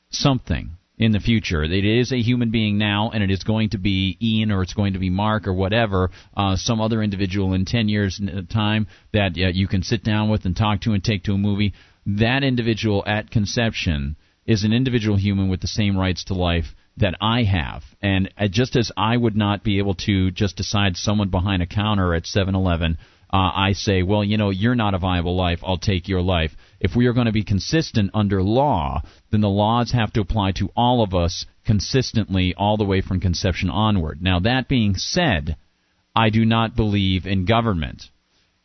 something 0.09 0.71
in 0.97 1.11
the 1.11 1.19
future. 1.19 1.63
It 1.63 1.85
is 1.85 2.11
a 2.11 2.21
human 2.21 2.49
being 2.49 2.77
now, 2.77 3.11
and 3.13 3.23
it 3.23 3.29
is 3.29 3.43
going 3.43 3.69
to 3.69 3.77
be 3.77 4.17
Ian 4.21 4.51
or 4.51 4.63
it's 4.63 4.73
going 4.73 4.93
to 4.93 4.99
be 4.99 5.09
Mark 5.09 5.47
or 5.47 5.53
whatever, 5.53 6.09
uh, 6.35 6.55
some 6.55 6.81
other 6.81 7.03
individual 7.03 7.53
in 7.53 7.65
10 7.65 7.87
years' 7.87 8.19
time 8.51 8.87
that 9.13 9.33
uh, 9.37 9.49
you 9.49 9.67
can 9.67 9.83
sit 9.83 10.03
down 10.03 10.29
with 10.29 10.45
and 10.45 10.57
talk 10.57 10.81
to 10.81 10.93
and 10.93 11.03
take 11.03 11.23
to 11.23 11.33
a 11.33 11.37
movie 11.37 11.73
that 12.07 12.43
individual 12.43 13.03
at 13.05 13.29
conception 13.29 14.15
is 14.45 14.63
an 14.63 14.71
individual 14.71 15.17
human 15.17 15.49
with 15.49 15.59
the 15.59 15.67
same 15.67 15.97
rights 15.97 16.23
to 16.23 16.33
life 16.33 16.73
that 16.95 17.15
I 17.19 17.43
have. 17.43 17.83
And 18.01 18.33
uh, 18.37 18.47
just 18.47 18.77
as 18.77 18.91
I 18.95 19.17
would 19.17 19.35
not 19.35 19.63
be 19.63 19.77
able 19.79 19.95
to 20.05 20.31
just 20.31 20.55
decide 20.55 20.95
someone 20.95 21.29
behind 21.29 21.61
a 21.61 21.67
counter 21.67 22.13
at 22.13 22.25
7 22.25 22.55
Eleven, 22.55 22.97
uh, 23.31 23.51
I 23.53 23.73
say, 23.73 24.03
well, 24.03 24.23
you 24.23 24.37
know, 24.37 24.51
you're 24.51 24.73
not 24.73 24.93
a 24.93 24.99
viable 24.99 25.35
life, 25.35 25.59
I'll 25.63 25.77
take 25.77 26.07
your 26.07 26.21
life. 26.21 26.55
If 26.79 26.95
we 26.95 27.07
are 27.07 27.13
going 27.13 27.25
to 27.25 27.33
be 27.33 27.43
consistent 27.43 28.11
under 28.13 28.41
law, 28.41 29.01
then 29.31 29.41
the 29.41 29.49
laws 29.49 29.91
have 29.91 30.13
to 30.13 30.21
apply 30.21 30.53
to 30.53 30.71
all 30.77 31.03
of 31.03 31.13
us 31.13 31.45
consistently 31.65 32.53
all 32.55 32.77
the 32.77 32.85
way 32.85 33.01
from 33.01 33.19
conception 33.19 33.69
onward. 33.69 34.21
Now, 34.21 34.39
that 34.39 34.69
being 34.69 34.95
said, 34.95 35.57
I 36.15 36.29
do 36.29 36.45
not 36.45 36.77
believe 36.77 37.27
in 37.27 37.43
government 37.43 38.09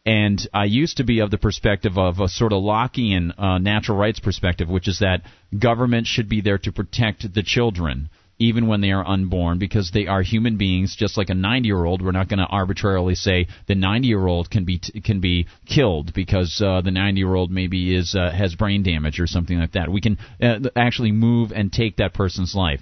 And 0.05 0.45
I 0.53 0.65
used 0.65 0.97
to 0.97 1.05
be 1.05 1.21
of 1.21 1.31
the 1.31 1.39
perspective 1.39 1.97
of 1.97 2.19
a 2.19 2.29
sort 2.29 2.53
of 2.53 2.63
Lockean 2.63 3.33
uh, 3.39 3.59
natural 3.59 3.97
rights 3.97 4.19
perspective, 4.19 4.69
which 4.69 4.89
is 4.89 4.99
that 4.99 5.23
government 5.57 6.07
should 6.09 6.29
be 6.29 6.41
there 6.41 6.59
to 6.59 6.73
protect 6.73 7.33
the 7.35 7.43
children 7.43 8.11
even 8.43 8.67
when 8.67 8.81
they 8.81 8.91
are 8.91 9.07
unborn 9.07 9.59
because 9.59 9.93
they 9.93 10.07
are 10.07 10.23
human 10.23 10.57
beings 10.57 10.97
just 10.97 11.17
like 11.17 11.31
a 11.31 11.35
90 11.35 11.69
year 11.69 11.85
old 11.85 12.03
we're 12.03 12.11
not 12.11 12.29
going 12.29 12.41
to 12.41 12.47
arbitrarily 12.47 13.15
say 13.15 13.47
the 13.69 13.75
90 13.75 14.09
year 14.09 14.27
old 14.27 14.51
can 14.51 14.65
be 14.65 14.79
t- 14.79 15.01
can 15.01 15.21
be 15.21 15.47
killed 15.67 16.13
because 16.13 16.61
uh, 16.65 16.81
the 16.81 16.91
90 16.91 17.21
year 17.21 17.35
old 17.35 17.51
maybe 17.51 17.95
is 17.95 18.17
uh, 18.17 18.31
has 18.31 18.55
brain 18.55 18.83
damage 18.83 19.21
or 19.21 19.27
something 19.27 19.59
like 19.59 19.73
that. 19.73 19.91
We 19.91 20.01
can 20.01 20.19
uh, 20.43 20.59
actually 20.75 21.13
move 21.13 21.53
and 21.53 21.73
take 21.73 21.97
that 21.97 22.15
person's 22.15 22.55
life 22.55 22.81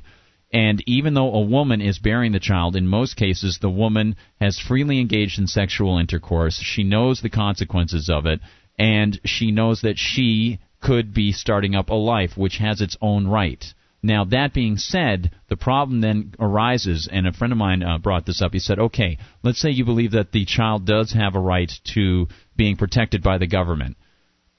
and 0.53 0.83
even 0.87 1.15
though 1.15 1.33
a 1.33 1.41
woman 1.41 1.81
is 1.81 1.99
bearing 1.99 2.33
the 2.33 2.41
child, 2.41 2.75
in 2.75 2.89
most 2.89 3.17
cases, 3.17 3.59
the 3.61 3.71
woman 3.71 4.17
has 4.41 4.59
freely 4.59 5.01
engaged 5.01 5.39
in 5.39 5.47
sexual 5.47 5.99
intercourse. 5.99 6.61
She 6.61 6.83
knows 6.83 7.21
the 7.21 7.31
consequences 7.31 8.11
of 8.11 8.27
it, 8.27 8.41
and 8.79 9.21
she 9.25 9.53
knows 9.53 9.83
that 9.83 9.99
she 9.99 10.59
could 10.81 11.15
be 11.15 11.31
starting 11.31 11.75
up 11.75 11.91
a 11.91 11.95
life 11.95 12.37
which 12.37 12.57
has 12.57 12.81
its 12.81 12.97
own 13.01 13.29
right. 13.29 13.65
Now, 14.03 14.25
that 14.25 14.55
being 14.55 14.79
said, 14.79 15.31
the 15.49 15.57
problem 15.57 16.01
then 16.01 16.35
arises, 16.39 17.09
and 17.11 17.27
a 17.27 17.33
friend 17.33 17.53
of 17.53 17.59
mine 17.59 17.83
uh, 17.83 17.99
brought 17.99 18.25
this 18.25 18.41
up. 18.41 18.53
He 18.53 18.59
said, 18.59 18.79
okay, 18.79 19.19
let's 19.43 19.61
say 19.61 19.71
you 19.71 19.85
believe 19.85 20.13
that 20.13 20.33
the 20.33 20.47
child 20.47 20.87
does 20.87 21.13
have 21.13 21.35
a 21.35 21.41
right 21.41 21.71
to 21.95 22.27
being 22.57 22.77
protected 22.77 23.23
by 23.23 23.37
the 23.39 23.47
government. 23.47 23.99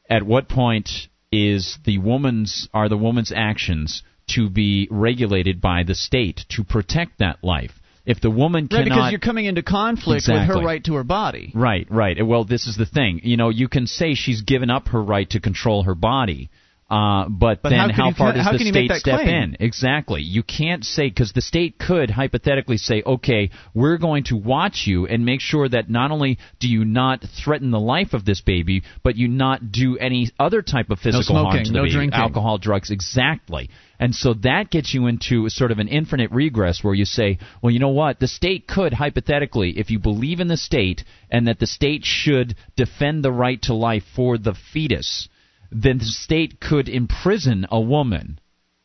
At 0.09 0.23
what 0.23 0.47
point 0.47 0.89
is 1.31 1.79
the 1.85 1.97
woman's 1.97 2.69
are 2.73 2.87
the 2.87 2.97
woman's 2.97 3.31
actions 3.35 4.03
to 4.35 4.49
be 4.49 4.87
regulated 4.91 5.61
by 5.61 5.83
the 5.83 5.95
state 5.95 6.41
to 6.49 6.63
protect 6.63 7.19
that 7.19 7.43
life? 7.43 7.71
If 8.05 8.19
the 8.19 8.31
woman 8.31 8.63
right, 8.63 8.83
cannot, 8.83 8.85
because 8.85 9.11
you're 9.11 9.19
coming 9.19 9.45
into 9.45 9.61
conflict 9.61 10.27
with 10.27 10.47
her 10.47 10.61
right 10.63 10.83
to 10.85 10.95
her 10.95 11.03
body. 11.03 11.51
Right, 11.53 11.85
right. 11.89 12.17
Well, 12.25 12.45
this 12.45 12.65
is 12.65 12.75
the 12.75 12.85
thing. 12.85 13.21
You 13.23 13.37
know, 13.37 13.49
you 13.49 13.67
can 13.67 13.85
say 13.85 14.15
she's 14.15 14.41
given 14.41 14.71
up 14.71 14.87
her 14.89 15.03
right 15.03 15.29
to 15.29 15.39
control 15.39 15.83
her 15.83 15.93
body. 15.93 16.49
Uh, 16.91 17.29
but, 17.29 17.61
But 17.61 17.69
then 17.69 17.89
how 17.89 17.95
how, 18.03 18.07
you- 18.09 18.15
far 18.15 18.33
does 18.33 18.43
how 18.43 18.51
the 18.51 18.63
you 18.65 18.73
state 18.73 18.91
step 18.91 19.21
claim? 19.21 19.29
in? 19.29 19.57
Exactly. 19.61 20.21
You 20.23 20.43
can't 20.43 20.83
say 20.83 21.07
because 21.07 21.31
the 21.31 21.41
state 21.41 21.79
could 21.79 22.09
hypothetically 22.11 22.75
say, 22.75 23.01
okay, 23.05 23.49
we're 23.73 23.97
going 23.97 24.25
to 24.25 24.35
watch 24.35 24.83
you 24.87 25.07
and 25.07 25.23
make 25.25 25.39
sure 25.39 25.69
that 25.69 25.89
not 25.89 26.11
only 26.11 26.37
do 26.59 26.67
you 26.67 26.83
not 26.83 27.23
threaten 27.45 27.71
the 27.71 27.79
life 27.79 28.13
of 28.13 28.25
this 28.25 28.41
baby, 28.41 28.83
but 29.03 29.15
you 29.15 29.29
not 29.29 29.71
do 29.71 29.97
any 29.97 30.29
other 30.37 30.61
type 30.61 30.89
of 30.89 30.99
physical 30.99 31.33
harm 31.35 31.45
smoking, 31.51 31.65
to 31.67 31.71
the 31.71 31.77
no 31.77 31.83
baby, 31.83 31.93
drinking. 31.93 32.19
alcohol, 32.19 32.57
drugs, 32.57 32.91
exactly. 32.91 33.69
And 33.97 34.13
so 34.13 34.33
that 34.41 34.69
gets 34.69 34.93
you 34.93 35.07
into 35.07 35.47
sort 35.47 35.71
of 35.71 35.79
an 35.79 35.87
infinite 35.87 36.31
regress 36.31 36.83
where 36.83 36.93
you 36.95 37.05
say, 37.05 37.37
well, 37.61 37.71
you 37.71 37.79
know 37.79 37.89
what? 37.89 38.19
The 38.19 38.27
state 38.27 38.67
could, 38.67 38.93
hypothetically, 38.93 39.77
if 39.79 39.91
you 39.91 39.99
believe 39.99 40.41
in 40.41 40.47
the 40.49 40.57
state 40.57 41.05
and 41.29 41.47
that 41.47 41.59
the 41.59 41.67
state 41.67 42.01
should 42.03 42.55
defend 42.75 43.23
the 43.23 43.31
right 43.31 43.61
to 43.63 43.73
life 43.75 44.03
for 44.15 44.37
the 44.37 44.55
fetus, 44.73 45.29
then 45.71 45.97
the 45.99 46.05
state 46.05 46.59
could 46.59 46.89
imprison 46.89 47.65
a 47.71 47.79
woman. 47.79 48.39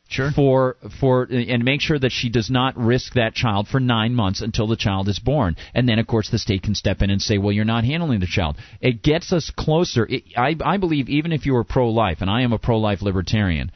Sure. 0.09 0.31
For 0.31 0.77
for 1.01 1.23
and 1.23 1.65
make 1.65 1.81
sure 1.81 1.99
that 1.99 2.13
she 2.13 2.29
does 2.29 2.49
not 2.49 2.77
risk 2.77 3.15
that 3.15 3.33
child 3.33 3.67
for 3.67 3.81
nine 3.81 4.15
months 4.15 4.39
until 4.39 4.65
the 4.65 4.77
child 4.77 5.09
is 5.09 5.19
born, 5.19 5.57
and 5.73 5.87
then 5.87 5.99
of 5.99 6.07
course 6.07 6.29
the 6.29 6.39
state 6.39 6.63
can 6.63 6.75
step 6.75 7.01
in 7.01 7.09
and 7.09 7.21
say, 7.21 7.37
well, 7.37 7.51
you're 7.51 7.65
not 7.65 7.83
handling 7.83 8.21
the 8.21 8.25
child. 8.25 8.55
It 8.79 9.03
gets 9.03 9.33
us 9.33 9.49
closer. 9.49 10.05
It, 10.05 10.23
I 10.37 10.55
I 10.63 10.77
believe 10.77 11.09
even 11.09 11.33
if 11.33 11.45
you 11.45 11.57
are 11.57 11.65
pro-life, 11.65 12.21
and 12.21 12.29
I 12.29 12.43
am 12.43 12.53
a 12.53 12.57
pro-life 12.57 13.01
libertarian, 13.01 13.69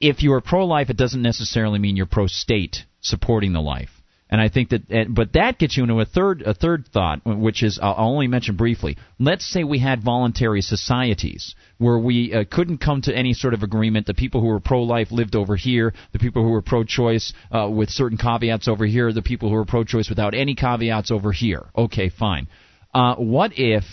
if 0.00 0.22
you 0.22 0.34
are 0.34 0.42
pro-life, 0.42 0.90
it 0.90 0.98
doesn't 0.98 1.22
necessarily 1.22 1.78
mean 1.78 1.96
you're 1.96 2.04
pro-state 2.04 2.84
supporting 3.00 3.54
the 3.54 3.62
life. 3.62 4.02
And 4.34 4.40
I 4.40 4.48
think 4.48 4.70
that, 4.70 5.06
but 5.14 5.34
that 5.34 5.60
gets 5.60 5.76
you 5.76 5.84
into 5.84 6.00
a 6.00 6.04
third 6.04 6.42
a 6.42 6.54
third 6.54 6.88
thought, 6.88 7.20
which 7.24 7.62
is 7.62 7.78
I'll 7.80 7.94
only 7.98 8.26
mention 8.26 8.56
briefly. 8.56 8.96
Let's 9.20 9.48
say 9.48 9.62
we 9.62 9.78
had 9.78 10.02
voluntary 10.02 10.60
societies 10.60 11.54
where 11.78 11.96
we 11.96 12.34
uh, 12.34 12.42
couldn't 12.50 12.78
come 12.78 13.00
to 13.02 13.16
any 13.16 13.32
sort 13.32 13.54
of 13.54 13.62
agreement. 13.62 14.08
The 14.08 14.14
people 14.14 14.40
who 14.40 14.48
were 14.48 14.58
pro-life 14.58 15.12
lived 15.12 15.36
over 15.36 15.54
here. 15.54 15.94
The 16.12 16.18
people 16.18 16.42
who 16.42 16.50
were 16.50 16.62
pro-choice 16.62 17.32
uh, 17.52 17.70
with 17.70 17.90
certain 17.90 18.18
caveats 18.18 18.66
over 18.66 18.84
here. 18.84 19.12
The 19.12 19.22
people 19.22 19.50
who 19.50 19.54
were 19.54 19.64
pro-choice 19.64 20.08
without 20.08 20.34
any 20.34 20.56
caveats 20.56 21.12
over 21.12 21.30
here. 21.30 21.66
Okay, 21.78 22.08
fine. 22.08 22.48
Uh, 22.92 23.14
what 23.14 23.52
if 23.54 23.84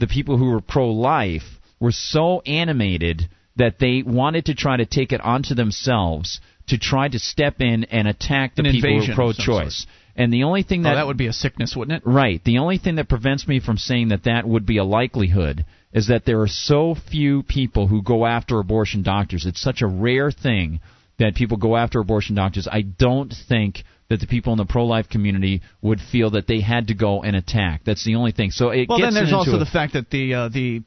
the 0.00 0.08
people 0.08 0.38
who 0.38 0.46
were 0.46 0.60
pro-life 0.60 1.48
were 1.78 1.92
so 1.92 2.40
animated 2.40 3.28
that 3.54 3.78
they 3.78 4.02
wanted 4.04 4.46
to 4.46 4.56
try 4.56 4.76
to 4.76 4.86
take 4.86 5.12
it 5.12 5.20
onto 5.20 5.54
themselves 5.54 6.40
to 6.68 6.78
try 6.78 7.08
to 7.08 7.18
step 7.18 7.60
in 7.60 7.84
and 7.84 8.08
attack 8.08 8.54
the 8.54 8.64
An 8.64 8.72
people 8.72 9.04
who 9.04 9.12
are 9.12 9.14
pro-choice. 9.14 9.86
And 10.16 10.32
the 10.32 10.44
only 10.44 10.62
thing 10.62 10.82
that 10.82 10.92
oh, 10.92 10.96
that 10.96 11.06
would 11.06 11.16
be 11.16 11.26
a 11.26 11.32
sickness, 11.32 11.74
wouldn't 11.76 12.02
it? 12.02 12.08
Right. 12.08 12.42
The 12.44 12.58
only 12.58 12.78
thing 12.78 12.96
that 12.96 13.08
prevents 13.08 13.48
me 13.48 13.60
from 13.60 13.78
saying 13.78 14.08
that 14.08 14.24
that 14.24 14.46
would 14.46 14.64
be 14.64 14.78
a 14.78 14.84
likelihood 14.84 15.64
is 15.92 16.08
that 16.08 16.24
there 16.24 16.40
are 16.40 16.48
so 16.48 16.94
few 17.10 17.42
people 17.42 17.88
who 17.88 18.02
go 18.02 18.24
after 18.24 18.58
abortion 18.58 19.02
doctors. 19.02 19.44
It's 19.44 19.60
such 19.60 19.82
a 19.82 19.86
rare 19.86 20.30
thing 20.30 20.80
that 21.18 21.34
people 21.34 21.56
go 21.56 21.76
after 21.76 22.00
abortion 22.00 22.36
doctors. 22.36 22.68
I 22.70 22.82
don't 22.82 23.32
think 23.48 23.82
that 24.08 24.20
the 24.20 24.26
people 24.26 24.52
in 24.52 24.58
the 24.58 24.64
pro-life 24.64 25.08
community 25.08 25.62
would 25.82 26.00
feel 26.00 26.30
that 26.30 26.46
they 26.46 26.60
had 26.60 26.88
to 26.88 26.94
go 26.94 27.22
and 27.22 27.34
attack. 27.34 27.82
That's 27.84 28.04
the 28.04 28.16
only 28.16 28.32
thing. 28.32 28.50
So 28.50 28.70
it 28.70 28.88
Well, 28.88 28.98
then 29.00 29.14
there's 29.14 29.32
also 29.32 29.56
a- 29.56 29.58
the 29.58 29.66
fact 29.66 29.94
that 29.94 30.10
the 30.10 30.34
uh, 30.34 30.48
the 30.48 30.82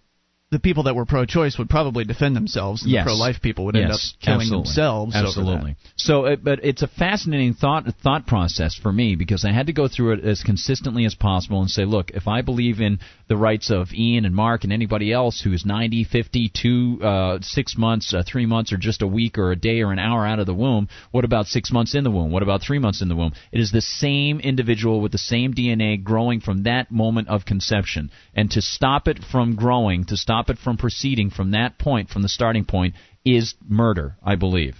the 0.50 0.60
people 0.60 0.84
that 0.84 0.95
were 0.95 1.06
pro-choice 1.06 1.58
would 1.58 1.70
probably 1.70 2.06
defend 2.06 2.34
themselves, 2.34 2.82
and 2.82 2.91
Yes. 2.91 3.04
the 3.04 3.10
pro-life 3.10 3.41
people 3.41 3.66
would 3.66 3.76
end 3.76 3.91
up 3.91 4.00
killing 4.22 4.41
absolutely. 4.41 4.64
themselves. 4.64 5.16
Absolutely. 5.16 5.76
So, 5.98 6.26
uh, 6.26 6.36
but 6.38 6.62
it's 6.64 6.82
a 6.82 6.88
fascinating 6.88 7.54
thought 7.54 7.86
thought 8.02 8.26
process 8.26 8.74
for 8.74 8.93
me 8.93 9.16
because 9.16 9.43
I 9.43 9.52
had 9.52 9.68
to 9.68 9.74
go 9.74 9.89
through 9.89 10.14
it 10.14 10.24
as 10.24 10.43
consistently 10.43 11.04
as 11.04 11.16
possible 11.16 11.60
and 11.60 11.70
say, 11.70 11.84
look, 11.84 12.12
if 12.12 12.30
I 12.30 12.43
believe 12.43 12.80
in 12.80 13.00
the 13.28 13.36
rights 13.36 13.70
of 13.70 13.93
Ian 13.93 14.24
and 14.24 14.34
Mark 14.34 14.64
and 14.64 14.72
anybody 14.72 15.12
else 15.12 15.41
who's 15.41 15.66
90, 15.66 16.06
50, 16.06 16.50
two, 16.54 17.00
uh, 17.04 17.39
six 17.41 17.78
months, 17.78 18.14
uh, 18.14 18.24
three 18.26 18.45
months, 18.45 18.72
or 18.72 18.78
just 18.78 19.02
a 19.02 19.08
week 19.08 19.38
or 19.38 19.52
a 19.52 19.56
day 19.58 19.82
or 19.82 19.91
an 19.91 20.00
hour 20.00 20.26
out 20.26 20.39
of 20.39 20.45
the 20.45 20.54
womb, 20.54 20.88
what 21.12 21.26
about 21.26 21.48
six 21.48 21.74
months 21.74 21.93
in 21.93 22.06
the 22.06 22.12
womb? 22.12 22.32
What 22.32 22.43
about 22.43 22.62
three 22.62 22.80
months 22.80 23.02
in 23.02 23.10
the 23.10 23.18
womb? 23.18 23.34
It 23.52 23.60
is 23.60 23.72
the 23.72 23.82
same 23.82 24.39
individual 24.39 25.02
with 25.02 25.12
the 25.12 25.18
same 25.18 25.54
DNA 25.54 26.02
growing 26.02 26.39
from 26.39 26.64
that 26.64 26.89
moment 26.89 27.28
of 27.28 27.43
conception, 27.43 28.12
and 28.34 28.50
to 28.52 28.62
stop 28.62 29.10
it 29.10 29.20
from 29.30 29.56
growing, 29.56 30.06
to 30.06 30.16
stop 30.16 30.37
it 30.50 30.58
from 30.58 30.78
proceeding 30.78 31.30
from 31.30 31.52
that 31.52 31.78
point, 31.78 32.10
from 32.10 32.22
the 32.22 32.30
starting 32.30 32.66
point, 32.66 32.96
is 33.26 33.56
murder, 33.68 34.16
I 34.24 34.36
believe. 34.36 34.76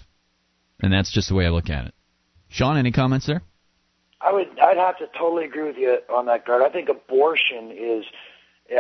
And 0.80 0.93
that's 0.93 1.12
just 1.12 1.30
the 1.30 1.36
way 1.36 1.45
I 1.45 1.49
look 1.49 1.70
at 1.70 1.88
it. 1.88 1.93
Sean, 2.49 2.78
any 2.78 2.91
comments 2.91 3.26
there? 3.26 3.41
I 4.22 4.32
would, 4.32 4.47
I'd 4.60 4.78
have 4.78 4.97
to 4.99 5.08
totally 5.18 5.45
agree 5.45 5.64
with 5.64 5.78
you 5.78 5.99
on 6.10 6.26
that, 6.28 6.45
Gard. 6.45 6.64
I 6.64 6.70
think 6.70 6.89
abortion 6.89 7.72
is 7.72 8.05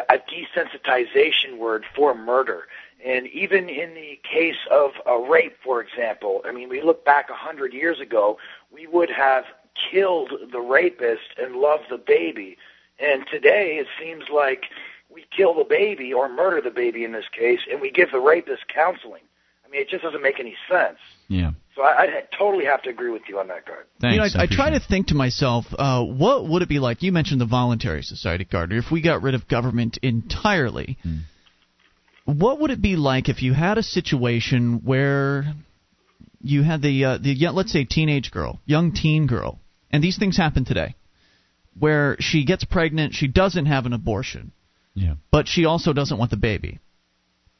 a 0.09 0.17
desensitization 0.17 1.57
word 1.57 1.85
for 1.95 2.15
murder. 2.15 2.63
And 3.05 3.27
even 3.27 3.69
in 3.69 3.93
the 3.93 4.19
case 4.23 4.57
of 4.71 4.91
a 5.05 5.29
rape, 5.29 5.55
for 5.63 5.81
example, 5.81 6.41
I 6.45 6.51
mean, 6.51 6.69
we 6.69 6.81
look 6.81 7.05
back 7.05 7.29
a 7.29 7.35
hundred 7.35 7.73
years 7.73 7.99
ago, 7.99 8.37
we 8.71 8.87
would 8.87 9.09
have 9.09 9.45
killed 9.91 10.31
the 10.51 10.59
rapist 10.59 11.35
and 11.37 11.55
loved 11.55 11.85
the 11.89 11.97
baby. 11.97 12.57
And 12.99 13.25
today 13.31 13.77
it 13.77 13.87
seems 13.99 14.23
like 14.33 14.63
we 15.09 15.25
kill 15.35 15.53
the 15.55 15.63
baby 15.63 16.13
or 16.13 16.29
murder 16.29 16.61
the 16.61 16.71
baby 16.71 17.03
in 17.03 17.11
this 17.11 17.25
case, 17.37 17.59
and 17.71 17.81
we 17.81 17.91
give 17.91 18.11
the 18.11 18.19
rapist 18.19 18.63
counseling. 18.73 19.21
I 19.65 19.69
mean, 19.69 19.81
it 19.81 19.89
just 19.89 20.03
doesn't 20.03 20.21
make 20.21 20.39
any 20.39 20.55
sense. 20.69 20.97
Yeah. 21.27 21.51
So 21.75 21.83
I, 21.83 22.03
I 22.03 22.23
totally 22.37 22.65
have 22.65 22.81
to 22.83 22.89
agree 22.89 23.11
with 23.11 23.23
you 23.27 23.37
on 23.39 23.47
that, 23.49 23.65
Gard. 23.65 23.85
you 24.01 24.17
know, 24.17 24.23
I, 24.23 24.43
I 24.43 24.47
try 24.49 24.71
to 24.71 24.79
think 24.79 25.07
to 25.07 25.13
myself, 25.15 25.65
uh, 25.77 26.03
what 26.03 26.47
would 26.47 26.61
it 26.61 26.69
be 26.69 26.79
like? 26.79 27.03
You 27.03 27.11
mentioned 27.11 27.41
the 27.41 27.45
voluntary 27.45 28.01
society, 28.01 28.45
Gardner. 28.45 28.77
If 28.77 28.85
we 28.91 29.01
got 29.01 29.21
rid 29.21 29.35
of 29.35 29.47
government 29.47 29.99
entirely, 30.01 30.97
Hmm. 31.03 31.17
what 32.25 32.59
would 32.61 32.71
it 32.71 32.81
be 32.81 32.95
like 32.95 33.29
if 33.29 33.41
you 33.43 33.53
had 33.53 33.77
a 33.77 33.83
situation 33.83 34.81
where 34.83 35.53
you 36.41 36.63
had 36.63 36.81
the 36.81 37.05
uh, 37.05 37.17
the 37.17 37.35
let's 37.51 37.71
say 37.71 37.83
teenage 37.83 38.31
girl, 38.31 38.59
young 38.65 38.93
teen 38.93 39.27
girl, 39.27 39.59
and 39.91 40.03
these 40.03 40.17
things 40.17 40.37
happen 40.37 40.65
today, 40.65 40.95
where 41.77 42.15
she 42.19 42.45
gets 42.45 42.63
pregnant, 42.63 43.13
she 43.13 43.27
doesn't 43.27 43.65
have 43.65 43.85
an 43.85 43.93
abortion, 43.93 44.51
Yeah. 44.97 45.13
but 45.31 45.47
she 45.47 45.65
also 45.65 45.93
doesn't 45.93 46.17
want 46.17 46.31
the 46.31 46.37
baby. 46.37 46.79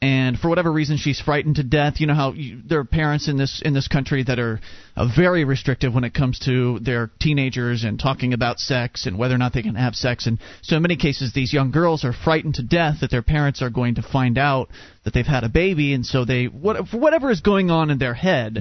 And 0.00 0.38
for 0.38 0.48
whatever 0.48 0.70
reason, 0.70 0.96
she's 0.96 1.20
frightened 1.20 1.56
to 1.56 1.64
death. 1.64 1.94
You 1.98 2.06
know 2.06 2.14
how 2.14 2.32
you, 2.32 2.60
there 2.64 2.78
are 2.78 2.84
parents 2.84 3.26
in 3.26 3.36
this 3.36 3.60
in 3.64 3.74
this 3.74 3.88
country 3.88 4.22
that 4.22 4.38
are 4.38 4.60
uh, 4.96 5.08
very 5.16 5.42
restrictive 5.44 5.92
when 5.92 6.04
it 6.04 6.14
comes 6.14 6.38
to 6.40 6.78
their 6.78 7.10
teenagers 7.18 7.82
and 7.82 7.98
talking 7.98 8.32
about 8.32 8.60
sex 8.60 9.06
and 9.06 9.18
whether 9.18 9.34
or 9.34 9.38
not 9.38 9.54
they 9.54 9.62
can 9.62 9.74
have 9.74 9.96
sex. 9.96 10.28
And 10.28 10.38
so, 10.62 10.76
in 10.76 10.82
many 10.82 10.96
cases, 10.96 11.32
these 11.32 11.52
young 11.52 11.72
girls 11.72 12.04
are 12.04 12.12
frightened 12.12 12.54
to 12.56 12.62
death 12.62 12.98
that 13.00 13.10
their 13.10 13.22
parents 13.22 13.60
are 13.60 13.70
going 13.70 13.96
to 13.96 14.02
find 14.02 14.38
out 14.38 14.68
that 15.04 15.14
they've 15.14 15.26
had 15.26 15.42
a 15.42 15.48
baby, 15.48 15.94
and 15.94 16.06
so 16.06 16.24
they 16.24 16.44
what 16.44 16.92
whatever 16.92 17.32
is 17.32 17.40
going 17.40 17.72
on 17.72 17.90
in 17.90 17.98
their 17.98 18.14
head, 18.14 18.56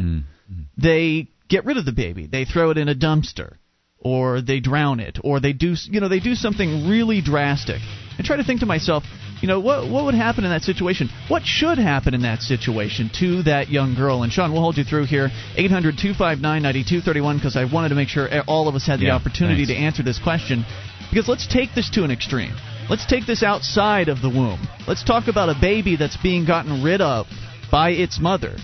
they 0.76 1.28
get 1.50 1.66
rid 1.66 1.78
of 1.78 1.86
the 1.86 1.92
baby. 1.92 2.26
They 2.26 2.46
throw 2.46 2.72
it 2.72 2.80
in 2.80 2.90
a 2.90 2.96
dumpster, 2.96 3.58
or 4.00 4.42
they 4.42 4.60
drown 4.60 5.00
it, 5.00 5.18
or 5.24 5.40
they 5.40 5.54
do 5.54 5.76
you 5.90 6.00
know 6.00 6.08
they 6.08 6.20
do 6.20 6.36
something 6.36 6.88
really 6.90 7.22
drastic. 7.22 7.82
I 8.20 8.24
try 8.24 8.38
to 8.38 8.44
think 8.44 8.62
to 8.62 8.66
myself, 8.66 9.04
you 9.42 9.48
know, 9.48 9.60
what 9.60 9.90
what 9.90 10.06
would 10.06 10.16
happen 10.16 10.44
in 10.44 10.50
that 10.52 10.64
situation? 10.64 11.10
What 11.28 11.44
should 11.46 11.78
happen 11.78 12.14
in 12.14 12.22
that 12.24 12.42
situation 12.42 13.10
to 13.20 13.44
that 13.44 13.70
young 13.70 13.94
girl? 13.96 14.24
And 14.24 14.32
Sean, 14.32 14.52
we'll 14.52 14.62
hold 14.62 14.78
you 14.78 14.84
through 14.84 15.06
here, 15.06 15.30
800-259-9231, 15.58 17.36
because 17.38 17.56
I 17.56 17.66
wanted 17.66 17.90
to 17.90 17.96
make 17.96 18.10
sure 18.10 18.28
all 18.48 18.68
of 18.68 18.76
us 18.76 18.86
had 18.88 19.00
the 19.00 19.06
Yeah, 19.06 19.16
opportunity 19.16 19.66
thanks. 19.66 19.80
to 19.80 19.86
answer 19.86 20.04
this 20.04 20.20
question. 20.20 20.66
Because 21.12 21.28
let's 21.28 21.48
take 21.48 21.74
this 21.74 21.90
to 21.92 22.04
an 22.04 22.12
extreme. 22.12 22.54
Let's 22.90 23.06
take 23.06 23.26
this 23.26 23.44
outside 23.44 24.10
of 24.10 24.22
the 24.22 24.30
womb. 24.30 24.60
Let's 24.88 25.04
talk 25.04 25.28
about 25.28 25.50
a 25.50 25.56
baby 25.60 25.96
that's 25.96 26.18
being 26.18 26.46
gotten 26.46 26.84
rid 26.84 27.02
of 27.02 27.28
by 27.72 27.92
its 27.92 28.20
mother. 28.20 28.56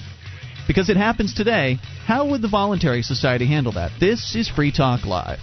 Because 0.68 0.89
it 0.89 0.97
happens 0.97 1.34
today. 1.34 1.77
How 2.05 2.27
would 2.27 2.41
the 2.41 2.49
Voluntary 2.49 3.01
Society 3.01 3.47
handle 3.47 3.71
that? 3.73 3.91
This 3.97 4.35
is 4.35 4.49
Free 4.49 4.73
Talk 4.75 5.05
Live. 5.05 5.39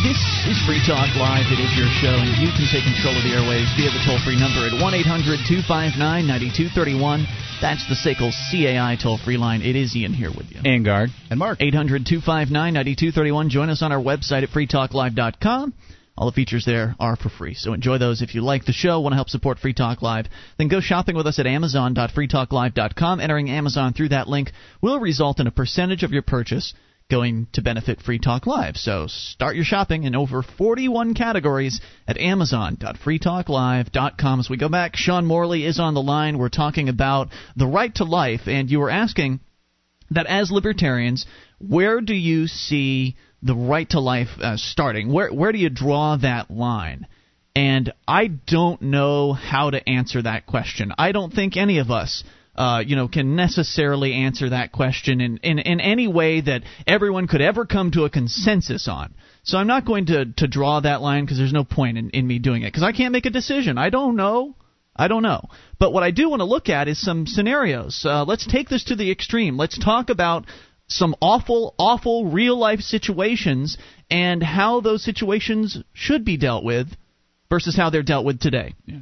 This 0.00 0.16
is 0.48 0.56
Free 0.64 0.80
Talk 0.80 1.12
Live. 1.20 1.44
It 1.52 1.60
is 1.60 1.76
your 1.76 1.90
show, 2.00 2.16
and 2.16 2.32
you 2.40 2.48
can 2.56 2.64
take 2.72 2.88
control 2.88 3.12
of 3.12 3.24
the 3.28 3.36
airwaves 3.36 3.68
via 3.76 3.92
the 3.92 4.00
toll 4.08 4.16
free 4.24 4.40
number 4.40 4.64
at 4.64 4.72
1 4.72 4.80
800 4.80 5.44
259 5.44 6.00
9231. 6.00 7.28
That's 7.60 7.84
the 7.92 7.98
SACL 7.98 8.32
CAI 8.32 8.96
toll 8.96 9.18
free 9.18 9.36
line. 9.36 9.60
It 9.60 9.76
is 9.76 9.94
Ian 9.94 10.14
here 10.14 10.32
with 10.32 10.48
you. 10.48 10.60
And 10.64 10.82
Guard. 10.82 11.10
And 11.28 11.38
Mark. 11.38 11.60
800 11.60 12.08
259 12.08 12.48
9231. 12.72 13.50
Join 13.50 13.68
us 13.68 13.82
on 13.82 13.92
our 13.92 14.00
website 14.00 14.44
at 14.44 14.48
freetalklive.com. 14.48 15.74
All 16.16 16.26
the 16.26 16.34
features 16.34 16.64
there 16.64 16.96
are 16.98 17.14
for 17.14 17.28
free, 17.28 17.54
so 17.54 17.74
enjoy 17.74 17.98
those. 17.98 18.22
If 18.22 18.34
you 18.34 18.40
like 18.40 18.64
the 18.64 18.72
show, 18.72 19.00
want 19.00 19.12
to 19.12 19.16
help 19.16 19.28
support 19.28 19.58
Free 19.58 19.74
Talk 19.74 20.00
Live, 20.00 20.26
then 20.56 20.68
go 20.68 20.80
shopping 20.80 21.14
with 21.14 21.26
us 21.26 21.38
at 21.38 21.46
amazon.freetalklive.com. 21.46 23.20
Entering 23.20 23.50
Amazon 23.50 23.92
through 23.92 24.08
that 24.08 24.26
link 24.26 24.52
will 24.80 24.98
result 24.98 25.40
in 25.40 25.46
a 25.46 25.50
percentage 25.50 26.04
of 26.04 26.12
your 26.12 26.22
purchase 26.22 26.72
going 27.10 27.48
to 27.52 27.60
benefit 27.62 28.00
Free 28.00 28.18
Talk 28.18 28.46
Live. 28.46 28.76
So 28.76 29.06
start 29.08 29.56
your 29.56 29.64
shopping 29.64 30.04
in 30.04 30.14
over 30.16 30.42
41 30.42 31.14
categories 31.14 31.80
at 32.08 32.18
amazon.freetalklive.com. 32.18 34.40
As 34.40 34.50
we 34.50 34.56
go 34.56 34.68
back, 34.68 34.96
Sean 34.96 35.26
Morley 35.26 35.66
is 35.66 35.78
on 35.78 35.94
the 35.94 36.02
line. 36.02 36.38
We're 36.38 36.48
talking 36.48 36.88
about 36.88 37.28
the 37.54 37.66
right 37.66 37.94
to 37.96 38.04
life, 38.04 38.42
and 38.46 38.70
you 38.70 38.80
were 38.80 38.88
asking 38.90 39.40
that 40.10 40.26
as 40.26 40.50
libertarians, 40.50 41.26
where 41.58 42.00
do 42.00 42.14
you 42.14 42.46
see 42.46 43.16
the 43.46 43.54
right 43.54 43.88
to 43.90 44.00
life 44.00 44.28
uh, 44.40 44.56
starting? 44.56 45.12
Where 45.12 45.32
where 45.32 45.52
do 45.52 45.58
you 45.58 45.70
draw 45.70 46.16
that 46.16 46.50
line? 46.50 47.06
And 47.54 47.92
I 48.06 48.26
don't 48.26 48.82
know 48.82 49.32
how 49.32 49.70
to 49.70 49.88
answer 49.88 50.20
that 50.20 50.46
question. 50.46 50.92
I 50.98 51.12
don't 51.12 51.32
think 51.32 51.56
any 51.56 51.78
of 51.78 51.90
us 51.90 52.22
uh, 52.56 52.82
you 52.86 52.96
know, 52.96 53.06
can 53.06 53.36
necessarily 53.36 54.14
answer 54.14 54.48
that 54.50 54.72
question 54.72 55.20
in, 55.20 55.36
in, 55.38 55.58
in 55.58 55.80
any 55.80 56.08
way 56.08 56.40
that 56.40 56.62
everyone 56.86 57.26
could 57.26 57.42
ever 57.42 57.66
come 57.66 57.90
to 57.90 58.04
a 58.04 58.10
consensus 58.10 58.88
on. 58.88 59.14
So 59.42 59.58
I'm 59.58 59.66
not 59.66 59.84
going 59.84 60.06
to, 60.06 60.24
to 60.38 60.48
draw 60.48 60.80
that 60.80 61.02
line 61.02 61.24
because 61.24 61.38
there's 61.38 61.52
no 61.52 61.64
point 61.64 61.98
in, 61.98 62.10
in 62.10 62.26
me 62.26 62.38
doing 62.38 62.62
it 62.62 62.72
because 62.72 62.82
I 62.82 62.92
can't 62.92 63.12
make 63.12 63.26
a 63.26 63.30
decision. 63.30 63.78
I 63.78 63.90
don't 63.90 64.16
know. 64.16 64.54
I 64.98 65.08
don't 65.08 65.22
know. 65.22 65.50
But 65.78 65.92
what 65.92 66.02
I 66.02 66.10
do 66.10 66.30
want 66.30 66.40
to 66.40 66.46
look 66.46 66.70
at 66.70 66.88
is 66.88 66.98
some 66.98 67.26
scenarios. 67.26 68.02
Uh, 68.06 68.24
let's 68.24 68.46
take 68.46 68.70
this 68.70 68.84
to 68.84 68.96
the 68.96 69.10
extreme. 69.10 69.58
Let's 69.58 69.78
talk 69.78 70.08
about 70.08 70.46
some 70.88 71.14
awful, 71.20 71.74
awful 71.78 72.26
real 72.26 72.58
life 72.58 72.80
situations 72.80 73.76
and 74.10 74.42
how 74.42 74.80
those 74.80 75.04
situations 75.04 75.78
should 75.92 76.24
be 76.24 76.36
dealt 76.36 76.64
with 76.64 76.88
versus 77.50 77.76
how 77.76 77.90
they're 77.90 78.02
dealt 78.02 78.24
with 78.24 78.40
today. 78.40 78.74
Yeah. 78.84 79.00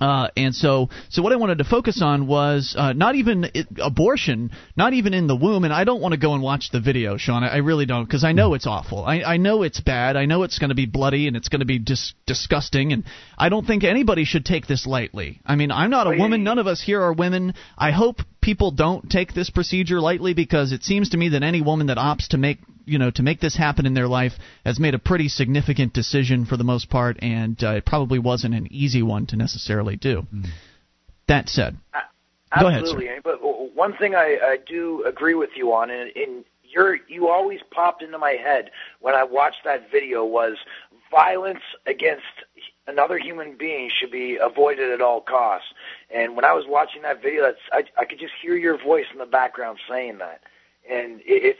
Uh, 0.00 0.28
and 0.36 0.54
so, 0.54 0.88
so 1.08 1.22
what 1.22 1.32
I 1.32 1.36
wanted 1.36 1.58
to 1.58 1.64
focus 1.64 2.02
on 2.02 2.26
was 2.26 2.74
uh, 2.76 2.92
not 2.92 3.14
even 3.14 3.44
it, 3.54 3.68
abortion, 3.80 4.50
not 4.76 4.92
even 4.92 5.14
in 5.14 5.28
the 5.28 5.36
womb. 5.36 5.62
And 5.62 5.72
I 5.72 5.84
don't 5.84 6.00
want 6.00 6.12
to 6.12 6.18
go 6.18 6.34
and 6.34 6.42
watch 6.42 6.70
the 6.72 6.80
video, 6.80 7.16
Sean. 7.16 7.44
I, 7.44 7.48
I 7.48 7.56
really 7.58 7.86
don't, 7.86 8.04
because 8.04 8.24
I 8.24 8.32
know 8.32 8.54
it's 8.54 8.66
awful. 8.66 9.04
I, 9.04 9.22
I 9.22 9.36
know 9.36 9.62
it's 9.62 9.80
bad. 9.80 10.16
I 10.16 10.26
know 10.26 10.42
it's 10.42 10.58
going 10.58 10.70
to 10.70 10.74
be 10.74 10.86
bloody 10.86 11.28
and 11.28 11.36
it's 11.36 11.48
going 11.48 11.60
to 11.60 11.66
be 11.66 11.78
dis- 11.78 12.14
disgusting. 12.26 12.92
And 12.92 13.04
I 13.38 13.48
don't 13.48 13.66
think 13.66 13.84
anybody 13.84 14.24
should 14.24 14.44
take 14.44 14.66
this 14.66 14.84
lightly. 14.84 15.40
I 15.46 15.54
mean, 15.54 15.70
I'm 15.70 15.90
not 15.90 16.08
a 16.08 16.18
woman. 16.18 16.42
None 16.42 16.58
of 16.58 16.66
us 16.66 16.82
here 16.82 17.00
are 17.00 17.12
women. 17.12 17.54
I 17.78 17.92
hope 17.92 18.20
people 18.44 18.70
don't 18.70 19.10
take 19.10 19.32
this 19.32 19.48
procedure 19.48 20.00
lightly 20.00 20.34
because 20.34 20.70
it 20.70 20.84
seems 20.84 21.10
to 21.10 21.16
me 21.16 21.30
that 21.30 21.42
any 21.42 21.62
woman 21.62 21.86
that 21.86 21.96
opts 21.96 22.28
to 22.28 22.36
make 22.36 22.58
you 22.84 22.98
know 22.98 23.10
to 23.10 23.22
make 23.22 23.40
this 23.40 23.56
happen 23.56 23.86
in 23.86 23.94
their 23.94 24.06
life 24.06 24.34
has 24.66 24.78
made 24.78 24.94
a 24.94 24.98
pretty 24.98 25.28
significant 25.28 25.94
decision 25.94 26.44
for 26.44 26.58
the 26.58 26.64
most 26.64 26.90
part, 26.90 27.16
and 27.22 27.64
uh, 27.64 27.70
it 27.70 27.86
probably 27.86 28.18
wasn't 28.18 28.54
an 28.54 28.68
easy 28.70 29.02
one 29.02 29.26
to 29.26 29.36
necessarily 29.36 29.96
do. 29.96 30.26
Mm. 30.32 30.46
That 31.26 31.48
said, 31.48 31.78
go 32.60 32.68
ahead, 32.68 32.82
Absolutely, 32.82 33.06
sir. 33.06 33.20
but 33.24 33.38
one 33.74 33.96
thing 33.96 34.14
I, 34.14 34.38
I 34.42 34.58
do 34.68 35.02
agree 35.06 35.34
with 35.34 35.50
you 35.56 35.72
on, 35.72 35.88
and, 35.88 36.10
and 36.14 36.44
you're 36.62 36.98
you 37.08 37.28
always 37.28 37.60
popped 37.70 38.02
into 38.02 38.18
my 38.18 38.32
head 38.32 38.70
when 39.00 39.14
I 39.14 39.24
watched 39.24 39.64
that 39.64 39.90
video 39.90 40.22
was 40.22 40.58
violence 41.10 41.62
against 41.86 42.24
another 42.86 43.18
human 43.18 43.56
being 43.56 43.90
should 43.90 44.10
be 44.10 44.36
avoided 44.36 44.90
at 44.90 45.00
all 45.00 45.20
costs. 45.20 45.68
And 46.14 46.36
when 46.36 46.44
I 46.44 46.52
was 46.52 46.64
watching 46.68 47.02
that 47.02 47.20
video, 47.20 47.42
that's 47.42 47.58
I, 47.72 48.00
I 48.00 48.04
could 48.04 48.20
just 48.20 48.32
hear 48.40 48.56
your 48.56 48.80
voice 48.82 49.06
in 49.12 49.18
the 49.18 49.26
background 49.26 49.78
saying 49.88 50.18
that, 50.18 50.42
and 50.88 51.20
it, 51.20 51.24
it's 51.26 51.58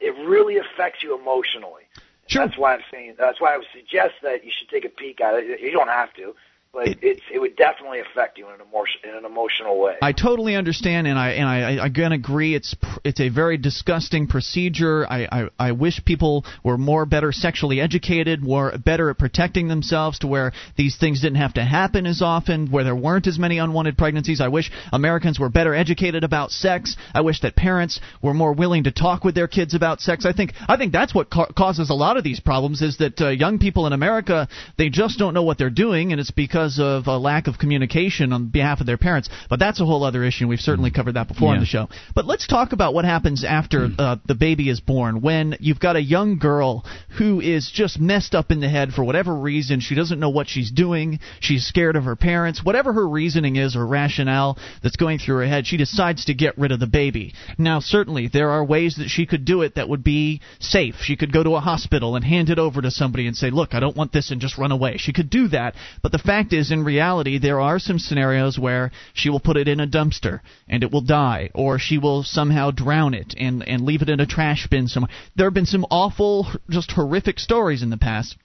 it 0.00 0.14
really 0.26 0.56
affects 0.56 1.02
you 1.02 1.18
emotionally. 1.18 1.82
Sure. 2.26 2.46
That's 2.46 2.56
why 2.58 2.74
I'm 2.74 2.82
saying. 2.90 3.16
That's 3.18 3.40
why 3.40 3.54
I 3.54 3.58
would 3.58 3.66
suggest 3.74 4.14
that 4.22 4.44
you 4.44 4.50
should 4.56 4.68
take 4.68 4.84
a 4.84 4.88
peek 4.88 5.20
at 5.20 5.34
it. 5.34 5.60
You 5.60 5.72
don't 5.72 5.88
have 5.88 6.14
to, 6.14 6.34
but 6.72 6.86
it, 6.86 6.98
it's 7.02 7.20
it 7.32 7.38
would 7.38 7.56
definitely 7.56 8.00
affect 8.00 8.38
you 8.38 8.46
in 8.48 8.54
an 8.54 8.60
emotion 8.60 9.00
in 9.04 9.14
an 9.14 9.24
emotional 9.24 9.80
way. 9.80 9.96
I 10.00 10.12
totally 10.12 10.54
understand, 10.54 11.06
and 11.06 11.18
I 11.18 11.30
and 11.30 11.48
I, 11.48 11.82
I 11.82 11.86
again 11.86 12.12
agree. 12.12 12.54
It's 12.54 12.76
it's 13.04 13.20
a 13.20 13.28
very 13.28 13.56
disgusting 13.56 14.28
procedure. 14.28 15.06
I, 15.08 15.26
I 15.30 15.48
I 15.58 15.72
wish 15.72 16.04
people 16.04 16.44
were 16.62 16.78
more 16.78 17.06
better 17.06 17.32
sexually 17.32 17.80
educated, 17.80 18.44
were 18.44 18.76
better 18.78 19.10
at 19.10 19.18
protecting 19.18 19.68
themselves, 19.68 20.20
to 20.20 20.26
where 20.26 20.52
these 20.76 20.96
things 20.96 21.20
didn't 21.20 21.38
have 21.38 21.54
to 21.54 21.64
happen 21.64 22.06
as 22.06 22.22
often, 22.22 22.70
where 22.70 22.84
there 22.84 22.96
weren't 22.96 23.26
as 23.26 23.38
many 23.38 23.58
unwanted 23.58 23.98
pregnancies. 23.98 24.40
I 24.40 24.48
wish 24.48 24.70
Americans 24.92 25.40
were 25.40 25.48
better 25.48 25.74
educated 25.74 26.22
about 26.22 26.50
sex. 26.50 26.96
I 27.12 27.22
wish 27.22 27.40
that 27.40 27.56
parents 27.56 28.00
were 28.22 28.34
more 28.34 28.52
willing 28.52 28.84
to 28.84 28.92
talk 28.92 29.24
with 29.24 29.34
their 29.34 29.48
kids 29.48 29.74
about 29.74 30.00
sex. 30.00 30.24
I 30.24 30.32
think 30.32 30.52
I 30.68 30.76
think 30.76 30.92
that's 30.92 31.14
what 31.14 31.30
ca- 31.30 31.52
causes 31.56 31.90
a 31.90 31.94
lot 31.94 32.16
of 32.16 32.22
these 32.22 32.38
problems 32.38 32.80
is 32.80 32.98
that 32.98 33.20
uh, 33.20 33.28
young 33.30 33.58
people 33.58 33.86
in 33.86 33.92
America 33.92 34.48
they 34.78 34.88
just 34.88 35.18
don't 35.18 35.34
know 35.34 35.42
what 35.42 35.58
they're 35.58 35.70
doing, 35.70 36.12
and 36.12 36.20
it's 36.20 36.30
because 36.30 36.59
of 36.78 37.06
a 37.06 37.16
lack 37.16 37.46
of 37.46 37.58
communication 37.58 38.32
on 38.32 38.48
behalf 38.48 38.80
of 38.80 38.86
their 38.86 38.98
parents. 38.98 39.28
But 39.48 39.58
that's 39.58 39.80
a 39.80 39.86
whole 39.86 40.04
other 40.04 40.24
issue. 40.24 40.46
We've 40.48 40.60
certainly 40.60 40.90
covered 40.90 41.14
that 41.14 41.28
before 41.28 41.52
on 41.54 41.60
the 41.60 41.66
show. 41.66 41.88
But 42.14 42.26
let's 42.26 42.46
talk 42.46 42.72
about 42.72 42.94
what 42.94 43.04
happens 43.04 43.44
after 43.44 43.88
uh, 43.98 44.16
the 44.26 44.34
baby 44.34 44.68
is 44.68 44.80
born. 44.80 45.20
When 45.20 45.56
you've 45.60 45.80
got 45.80 45.96
a 45.96 46.02
young 46.02 46.38
girl 46.38 46.84
who 47.18 47.40
is 47.40 47.70
just 47.72 47.98
messed 47.98 48.34
up 48.34 48.50
in 48.50 48.60
the 48.60 48.68
head 48.68 48.92
for 48.92 49.04
whatever 49.04 49.34
reason, 49.34 49.80
she 49.80 49.94
doesn't 49.94 50.20
know 50.20 50.30
what 50.30 50.48
she's 50.48 50.70
doing. 50.70 51.20
She's 51.40 51.66
scared 51.66 51.96
of 51.96 52.04
her 52.04 52.16
parents. 52.16 52.64
Whatever 52.64 52.92
her 52.92 53.08
reasoning 53.08 53.56
is 53.56 53.76
or 53.76 53.86
rationale 53.86 54.58
that's 54.82 54.96
going 54.96 55.18
through 55.18 55.38
her 55.38 55.46
head, 55.46 55.66
she 55.66 55.76
decides 55.76 56.26
to 56.26 56.34
get 56.34 56.58
rid 56.58 56.72
of 56.72 56.80
the 56.80 56.86
baby. 56.86 57.34
Now, 57.58 57.80
certainly 57.80 58.28
there 58.28 58.50
are 58.50 58.64
ways 58.64 58.96
that 58.96 59.08
she 59.08 59.26
could 59.26 59.44
do 59.44 59.62
it 59.62 59.74
that 59.76 59.88
would 59.88 60.04
be 60.04 60.40
safe. 60.58 60.96
She 61.00 61.16
could 61.16 61.32
go 61.32 61.42
to 61.42 61.56
a 61.56 61.60
hospital 61.60 62.16
and 62.16 62.24
hand 62.24 62.50
it 62.50 62.58
over 62.58 62.82
to 62.82 62.90
somebody 62.90 63.26
and 63.26 63.36
say, 63.36 63.50
"Look, 63.50 63.74
I 63.74 63.80
don't 63.80 63.96
want 63.96 64.12
this," 64.12 64.30
and 64.30 64.40
just 64.40 64.58
run 64.58 64.72
away. 64.72 64.96
She 64.98 65.12
could 65.12 65.30
do 65.30 65.48
that. 65.48 65.74
But 66.02 66.12
the 66.12 66.18
fact 66.18 66.49
is, 66.52 66.70
in 66.70 66.84
reality, 66.84 67.38
there 67.38 67.60
are 67.60 67.78
some 67.78 67.98
scenarios 67.98 68.58
where 68.58 68.90
she 69.12 69.30
will 69.30 69.40
put 69.40 69.56
it 69.56 69.68
in 69.68 69.80
a 69.80 69.86
dumpster 69.86 70.40
and 70.68 70.82
it 70.82 70.90
will 70.90 71.00
die, 71.00 71.50
or 71.54 71.78
she 71.78 71.98
will 71.98 72.22
somehow 72.22 72.70
drown 72.70 73.14
it 73.14 73.34
and 73.36 73.66
and 73.66 73.84
leave 73.84 74.02
it 74.02 74.10
in 74.10 74.20
a 74.20 74.26
trash 74.26 74.66
bin 74.68 74.88
somewhere. 74.88 75.10
There 75.36 75.46
have 75.46 75.54
been 75.54 75.66
some 75.66 75.86
awful, 75.90 76.46
just 76.68 76.92
horrific 76.92 77.38
stories 77.38 77.82
in 77.82 77.90
the 77.90 77.96
past. 77.96 78.36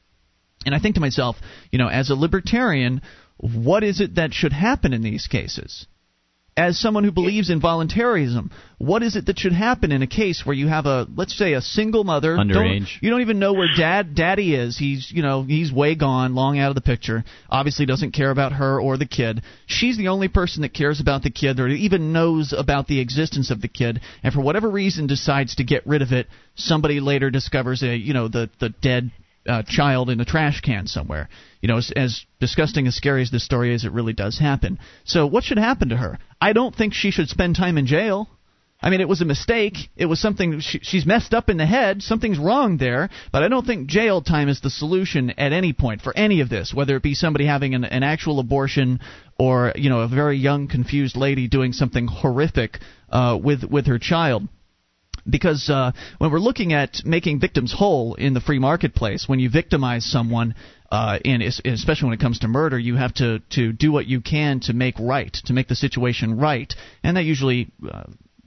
And 0.65 0.73
I 0.73 0.80
think 0.80 0.95
to 0.95 1.02
myself, 1.02 1.38
you 1.72 1.77
know, 1.77 1.88
as 1.88 2.10
a 2.10 2.15
libertarian, 2.15 3.02
what 3.38 3.84
is 3.84 4.02
it 4.02 4.15
that 4.15 4.34
should 4.34 4.53
happen 4.53 4.94
in 4.94 5.03
these 5.03 5.27
cases? 5.27 5.86
As 6.57 6.80
someone 6.80 7.03
who 7.03 7.11
believes 7.11 7.49
in 7.49 7.60
voluntarism, 7.60 8.49
what 8.77 9.03
is 9.03 9.18
it 9.18 9.26
that 9.26 9.38
should 9.38 9.52
happen 9.52 9.91
in 9.91 10.02
a 10.02 10.07
case 10.07 10.45
where 10.45 10.56
you 10.56 10.69
have 10.69 10.86
a, 10.86 11.06
let's 11.14 11.38
say, 11.38 11.52
a 11.52 11.60
single 11.61 12.06
mother, 12.06 12.38
don't- 12.38 12.48
Underage. 12.49 12.88
you 13.02 13.10
don't 13.10 13.19
even 13.19 13.40
know 13.40 13.52
where 13.52 13.68
dad, 13.76 14.15
daddy 14.15 14.56
is. 14.56 14.77
He's, 14.77 15.11
you 15.11 15.22
know, 15.22 15.44
he's 15.44 15.69
way 15.69 15.95
gone, 15.95 16.34
long 16.34 16.57
out 16.57 16.69
of 16.69 16.76
the 16.76 16.80
picture. 16.82 17.26
Obviously, 17.49 17.86
doesn't 17.86 18.11
care 18.11 18.32
about 18.32 18.53
her 18.53 18.80
or 18.80 18.95
the 18.95 19.06
kid. 19.06 19.41
She's 19.65 19.98
the 19.98 20.07
only 20.07 20.30
person 20.30 20.61
that 20.61 20.73
cares 20.73 21.02
about 21.02 21.23
the 21.23 21.30
kid 21.30 21.60
or 21.60 21.68
even 21.68 22.14
knows 22.14 22.53
about 22.57 22.88
the 22.88 23.02
existence 23.02 23.52
of 23.52 23.60
the 23.60 23.68
kid, 23.68 23.99
and 24.23 24.34
for 24.34 24.40
whatever 24.40 24.69
reason 24.69 25.07
decides 25.07 25.56
to 25.56 25.65
get 25.65 25.86
rid 25.86 26.02
of 26.02 26.14
it. 26.14 26.27
Somebody 26.56 27.02
later 27.02 27.30
discovers 27.30 27.84
a, 27.84 27.98
you 27.98 28.14
know, 28.14 28.30
the 28.30 28.49
the 28.61 28.69
dead 28.69 29.11
uh, 29.47 29.63
child 29.63 30.09
in 30.09 30.19
a 30.19 30.26
trash 30.26 30.61
can 30.61 30.88
somewhere. 30.88 31.30
You 31.61 31.67
know, 31.67 31.77
as, 31.77 31.91
as 31.95 32.26
disgusting 32.39 32.88
as 32.88 32.95
scary 32.95 33.22
as 33.22 33.31
this 33.31 33.45
story 33.45 33.73
is, 33.73 33.85
it 33.85 33.91
really 33.91 34.13
does 34.13 34.38
happen. 34.38 34.80
So, 35.03 35.27
what 35.27 35.43
should 35.43 35.57
happen 35.57 35.89
to 35.89 35.97
her? 35.97 36.19
I 36.41 36.53
don't 36.53 36.76
think 36.76 36.93
she 36.93 37.11
should 37.11 37.30
spend 37.30 37.55
time 37.55 37.77
in 37.77 37.85
jail. 37.85 38.30
I 38.81 38.89
mean, 38.89 39.01
it 39.01 39.07
was 39.07 39.22
a 39.22 39.26
mistake. 39.26 39.89
It 39.95 40.05
was 40.05 40.19
something 40.19 40.59
she, 40.59 40.80
she's 40.84 41.05
messed 41.05 41.34
up 41.34 41.49
in 41.49 41.57
the 41.57 41.65
head. 41.65 42.03
Something's 42.03 42.38
wrong 42.38 42.77
there. 42.77 43.09
But 43.31 43.41
I 43.41 43.47
don't 43.47 43.65
think 43.65 43.88
jail 43.88 44.22
time 44.22 44.49
is 44.49 44.61
the 44.61 44.69
solution 44.69 45.31
at 45.31 45.53
any 45.53 45.73
point 45.73 46.01
for 46.01 46.15
any 46.15 46.41
of 46.41 46.49
this, 46.49 46.73
whether 46.73 46.95
it 46.95 47.03
be 47.03 47.15
somebody 47.15 47.45
having 47.45 47.73
an, 47.73 47.85
an 47.85 48.03
actual 48.03 48.39
abortion 48.39 48.99
or 49.39 49.73
you 49.76 49.89
know 49.89 50.01
a 50.01 50.07
very 50.07 50.38
young, 50.38 50.67
confused 50.67 51.15
lady 51.15 51.47
doing 51.47 51.73
something 51.73 52.07
horrific 52.07 52.80
uh, 53.09 53.39
with 53.41 53.63
with 53.63 53.88
her 53.88 53.97
child 53.97 54.47
because 55.30 55.69
uh, 55.69 55.91
when 56.18 56.31
we're 56.31 56.39
looking 56.39 56.73
at 56.73 57.03
making 57.06 57.39
victims 57.39 57.73
whole 57.73 58.15
in 58.15 58.34
the 58.34 58.41
free 58.41 58.60
marketplace, 58.60 59.27
when 59.27 59.39
you 59.39 59.49
victimize 59.49 60.06
someone, 60.06 60.56
uh, 60.91 61.19
and 61.26 61.41
especially 61.41 62.07
when 62.10 62.14
it 62.14 62.22
comes 62.22 62.39
to 62.39 62.47
murder, 62.47 62.77
you 62.77 62.95
have 62.95 63.14
to 63.15 63.39
to 63.52 63.73
do 63.73 63.91
what 63.91 64.06
you 64.06 64.22
can 64.22 64.60
to 64.61 64.73
make 64.73 64.95
right, 64.99 65.34
to 65.45 65.53
make 65.53 65.68
the 65.68 65.76
situation 65.76 66.38
right, 66.38 66.73
and 67.03 67.18
that 67.18 67.23
usually 67.23 67.72
uh, 67.91 68.03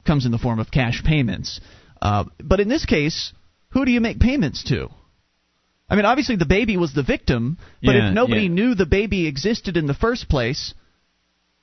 comes 0.06 0.24
in 0.24 0.32
the 0.32 0.38
form 0.38 0.58
of 0.58 0.70
cash 0.70 1.02
payments. 1.04 1.60
Uh, 2.00 2.24
but 2.42 2.60
in 2.60 2.68
this 2.68 2.86
case, 2.86 3.32
who 3.70 3.84
do 3.84 3.90
you 3.90 4.00
make 4.00 4.20
payments 4.20 4.64
to? 4.64 4.88
I 5.90 5.96
mean, 5.96 6.04
obviously 6.04 6.36
the 6.36 6.46
baby 6.46 6.76
was 6.76 6.92
the 6.92 7.02
victim, 7.02 7.58
but 7.82 7.94
Yeah, 7.94 8.08
if 8.08 8.14
nobody 8.14 8.42
yeah. 8.42 8.48
knew 8.48 8.74
the 8.74 8.86
baby 8.86 9.26
existed 9.26 9.76
in 9.76 9.86
the 9.86 9.94
first 9.94 10.28
place, 10.28 10.74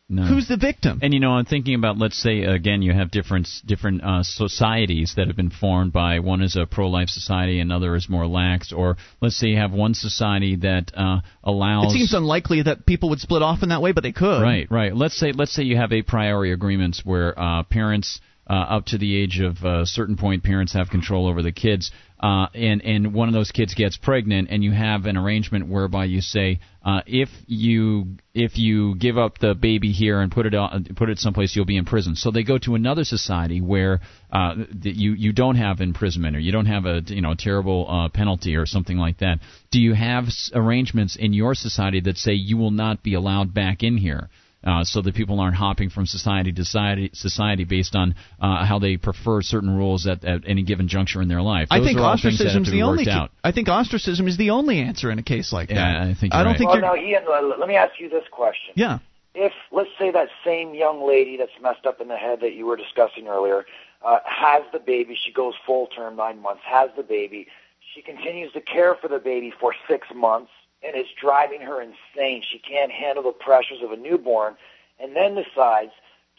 No. 0.07 0.22
who's 0.22 0.48
the 0.48 0.57
victim? 0.57 0.99
And 1.02 1.15
you 1.15 1.19
know, 1.19 1.32
I'm 1.32 1.45
thinking 1.45 1.73
about 1.73 1.98
let's 1.98 2.22
say 2.22 2.44
again, 2.44 2.84
you 2.84 2.94
have 2.94 3.10
different 3.10 3.48
different 3.65 4.03
uh, 4.03 4.22
societies 4.22 5.14
that 5.18 5.27
have 5.27 5.36
been 5.36 5.49
formed 5.49 5.94
by 5.94 6.19
one 6.19 6.44
is 6.44 6.56
a 6.56 6.68
pro-life 6.68 7.10
society, 7.10 7.60
another 7.60 7.95
is 7.95 8.07
more 8.07 8.27
lax, 8.27 8.72
or 8.72 8.98
let's 9.19 9.36
say 9.36 9.48
you 9.48 9.57
have 9.57 9.72
one 9.72 9.95
society 9.95 10.57
that 10.57 10.91
uh, 10.95 11.22
allows. 11.44 11.88
It 11.88 11.98
seems 11.98 12.14
unlikely 12.14 12.61
that 12.64 12.86
people 12.86 13.10
would 13.10 13.19
split 13.19 13.41
off 13.41 13.64
in 13.64 13.69
that 13.69 13.82
way, 13.82 13.94
but 13.94 14.03
they 14.03 14.11
could. 14.11 14.44
Right, 14.44 14.69
right. 14.69 14.95
Let's 14.95 15.18
say 15.18 15.32
let's 15.32 15.53
say 15.53 15.64
you 15.64 15.77
have 15.77 15.91
a 15.91 16.03
priori 16.03 16.52
agreements 16.52 17.02
where 17.03 17.38
uh, 17.40 17.64
parents 17.64 18.22
uh, 18.48 18.54
up 18.54 18.86
to 18.86 18.98
the 18.98 19.16
age 19.16 19.40
of 19.40 19.64
a 19.64 19.86
certain 19.86 20.18
point, 20.18 20.44
parents 20.44 20.74
have 20.74 20.90
control 20.90 21.28
over 21.28 21.42
the 21.42 21.52
kids, 21.52 21.92
uh, 22.20 22.48
and 22.54 22.82
and 22.84 23.14
one 23.14 23.28
of 23.28 23.34
those 23.34 23.52
kids 23.52 23.74
gets 23.74 23.98
pregnant, 23.98 24.50
and 24.52 24.64
you 24.64 24.72
have 24.72 25.06
an 25.06 25.18
arrangement 25.18 25.68
whereby 25.68 26.06
you 26.06 26.22
say 26.22 26.60
uh, 26.84 27.02
if 27.08 27.30
you 27.48 28.06
if 28.34 28.58
you 28.58 28.96
give 28.96 29.18
up 29.18 29.40
the 29.40 29.56
baby 29.56 29.92
here 29.92 30.22
and 30.22 30.32
put 30.32 30.46
it 30.46 30.54
on, 30.54 30.86
put 30.96 31.10
it 31.10 31.18
someplace, 31.18 31.56
you'll 31.56 31.66
be 31.66 31.78
in 31.78 31.86
prison. 31.86 32.16
So 32.16 32.32
they 32.32 32.44
go 32.44 32.58
to 32.60 32.76
another 32.76 33.04
society 33.04 33.62
where 33.62 34.00
uh, 34.32 34.56
you 34.82 35.14
you 35.14 35.34
don't 35.34 35.56
have 35.56 35.82
imprisonment 35.82 36.36
or 36.36 36.40
you 36.40 36.52
don't 36.52 36.68
have 36.68 36.86
a 36.86 37.02
you 37.08 37.22
know 37.22 37.34
terrible 37.38 37.88
uh, 37.90 38.10
penalty 38.10 38.56
or 38.56 38.66
something 38.66 38.98
like 38.98 39.18
that. 39.20 39.40
Do 39.72 39.82
you 39.82 39.94
have 39.94 40.26
arrangements 40.54 41.16
in 41.16 41.34
your 41.34 41.56
society 41.56 42.00
that 42.02 42.18
say 42.18 42.34
you 42.34 42.58
will 42.58 42.72
not 42.72 43.02
be 43.02 43.16
allowed 43.16 43.54
back 43.54 43.82
in 43.82 43.98
here? 43.98 44.30
Uh, 44.66 44.84
so 44.84 45.02
that 45.02 45.16
people 45.16 45.40
aren't 45.40 45.56
hopping 45.56 45.90
from 45.90 46.06
society 46.06 46.52
to 46.52 46.64
society, 46.66 47.12
society 47.14 47.64
based 47.64 47.96
on 47.96 48.16
uh, 48.42 48.66
how 48.66 48.80
they 48.80 48.98
prefer 48.98 49.42
certain 49.42 49.76
rules 49.76 50.08
at, 50.08 50.24
at 50.26 50.42
any 50.48 50.64
given 50.64 50.88
juncture 50.88 51.22
in 51.22 51.28
their 51.28 51.42
life. 51.42 51.68
I 51.70 51.80
think 51.80 52.00
are 52.00 52.04
all 52.04 52.18
things 52.18 52.40
that 52.40 52.48
have 52.48 52.62
ostracism's 52.62 52.68
to 52.68 52.72
the 52.72 52.82
only. 52.82 53.06
ca- 53.06 53.12
out. 53.12 53.32
I 53.44 53.52
think 53.52 53.70
ostracism 53.70 54.28
is 54.28 54.38
the 54.38 54.50
only 54.52 54.80
answer 54.80 55.12
in 55.12 55.20
a 55.20 55.24
case 55.24 55.54
like 55.54 55.70
that. 55.70 55.76
Yeah, 55.76 56.04
I 56.04 56.16
think 56.20 56.34
I 56.34 56.38
you're 56.38 56.44
don't 56.44 56.54
right. 56.54 56.58
think 56.58 56.70
well, 56.70 56.98
you're. 56.98 57.14
no, 57.22 57.30
Ian, 57.30 57.60
let 57.60 57.68
me 57.68 57.76
ask 57.76 58.00
you 58.00 58.10
this 58.10 58.26
question. 58.32 58.74
Yeah. 58.76 59.00
If, 59.34 59.52
let's 59.72 59.90
say, 60.00 60.12
that 60.12 60.30
same 60.46 60.74
young 60.74 61.06
lady 61.06 61.36
that's 61.38 61.52
messed 61.62 61.86
up 61.86 62.00
in 62.00 62.08
the 62.08 62.16
head 62.16 62.40
that 62.40 62.54
you 62.54 62.66
were 62.66 62.78
discussing 62.78 63.28
earlier 63.28 63.66
uh, 64.06 64.20
has 64.26 64.64
the 64.72 64.80
baby, 64.80 65.18
she 65.22 65.32
goes 65.32 65.54
full 65.66 65.88
term, 65.88 66.16
nine 66.16 66.42
months, 66.42 66.62
has 66.66 66.90
the 66.96 67.04
baby, 67.04 67.48
she 67.94 68.02
continues 68.02 68.52
to 68.54 68.62
care 68.62 68.96
for 68.96 69.08
the 69.08 69.20
baby 69.20 69.54
for 69.60 69.74
six 69.90 70.08
months, 70.16 70.52
and 70.86 70.95
it's 70.95 71.10
driving 71.20 71.62
her 71.62 71.82
insane. 71.82 72.44
She 72.52 72.60
can't 72.60 72.91
handle 72.91 73.24
the 73.24 73.32
pressures 73.32 73.80
of 73.84 73.91
a 73.91 73.98
newborn, 73.98 74.56
and 74.99 75.16
then 75.16 75.36
decides 75.36 75.91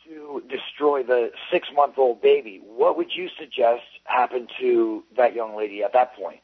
to 0.06 0.43
destroy 0.48 1.02
the 1.02 1.31
six 1.51 1.68
month 1.74 1.94
old 1.98 2.23
baby. 2.23 2.60
What 2.64 2.97
would 2.97 3.10
you 3.14 3.28
suggest 3.39 3.82
happened 4.05 4.51
to 4.60 5.05
that 5.16 5.35
young 5.35 5.56
lady 5.56 5.82
at 5.82 5.93
that 5.93 6.14
point? 6.14 6.40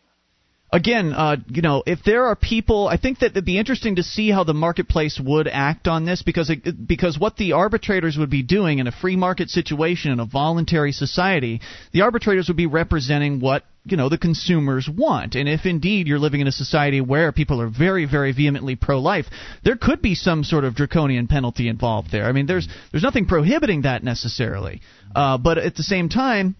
Again, 0.72 1.12
uh, 1.12 1.36
you 1.48 1.62
know, 1.62 1.82
if 1.86 2.00
there 2.04 2.26
are 2.26 2.36
people, 2.36 2.88
I 2.88 2.96
think 2.96 3.18
that 3.18 3.32
it'd 3.32 3.44
be 3.44 3.58
interesting 3.58 3.96
to 3.96 4.02
see 4.02 4.30
how 4.30 4.42
the 4.44 4.54
marketplace 4.54 5.20
would 5.22 5.46
act 5.46 5.86
on 5.86 6.06
this 6.06 6.22
because 6.22 6.48
it, 6.48 6.86
because 6.88 7.18
what 7.18 7.36
the 7.36 7.52
arbitrators 7.52 8.16
would 8.16 8.30
be 8.30 8.42
doing 8.42 8.78
in 8.78 8.86
a 8.86 8.92
free 8.92 9.16
market 9.16 9.50
situation 9.50 10.10
in 10.10 10.18
a 10.18 10.24
voluntary 10.24 10.92
society, 10.92 11.60
the 11.92 12.00
arbitrators 12.00 12.48
would 12.48 12.56
be 12.56 12.66
representing 12.66 13.38
what 13.38 13.64
you 13.84 13.96
know 13.96 14.08
the 14.08 14.18
consumers 14.18 14.88
want. 14.88 15.34
And 15.34 15.48
if 15.48 15.66
indeed 15.66 16.06
you're 16.06 16.18
living 16.18 16.40
in 16.40 16.46
a 16.46 16.52
society 16.52 17.00
where 17.00 17.32
people 17.32 17.60
are 17.60 17.68
very 17.68 18.06
very 18.06 18.32
vehemently 18.32 18.76
pro 18.76 19.00
life 19.00 19.26
there 19.64 19.76
could 19.76 20.00
be 20.00 20.14
some 20.14 20.44
sort 20.44 20.62
of 20.62 20.76
draconian 20.76 21.26
penalty 21.26 21.68
involved 21.68 22.12
there. 22.12 22.26
I 22.26 22.32
mean 22.32 22.46
there's 22.46 22.68
there's 22.92 23.02
nothing 23.02 23.26
prohibiting 23.26 23.82
that 23.82 24.04
necessarily. 24.04 24.80
Uh, 25.14 25.36
but 25.36 25.58
at 25.58 25.74
the 25.74 25.82
same 25.82 26.08
time 26.08 26.54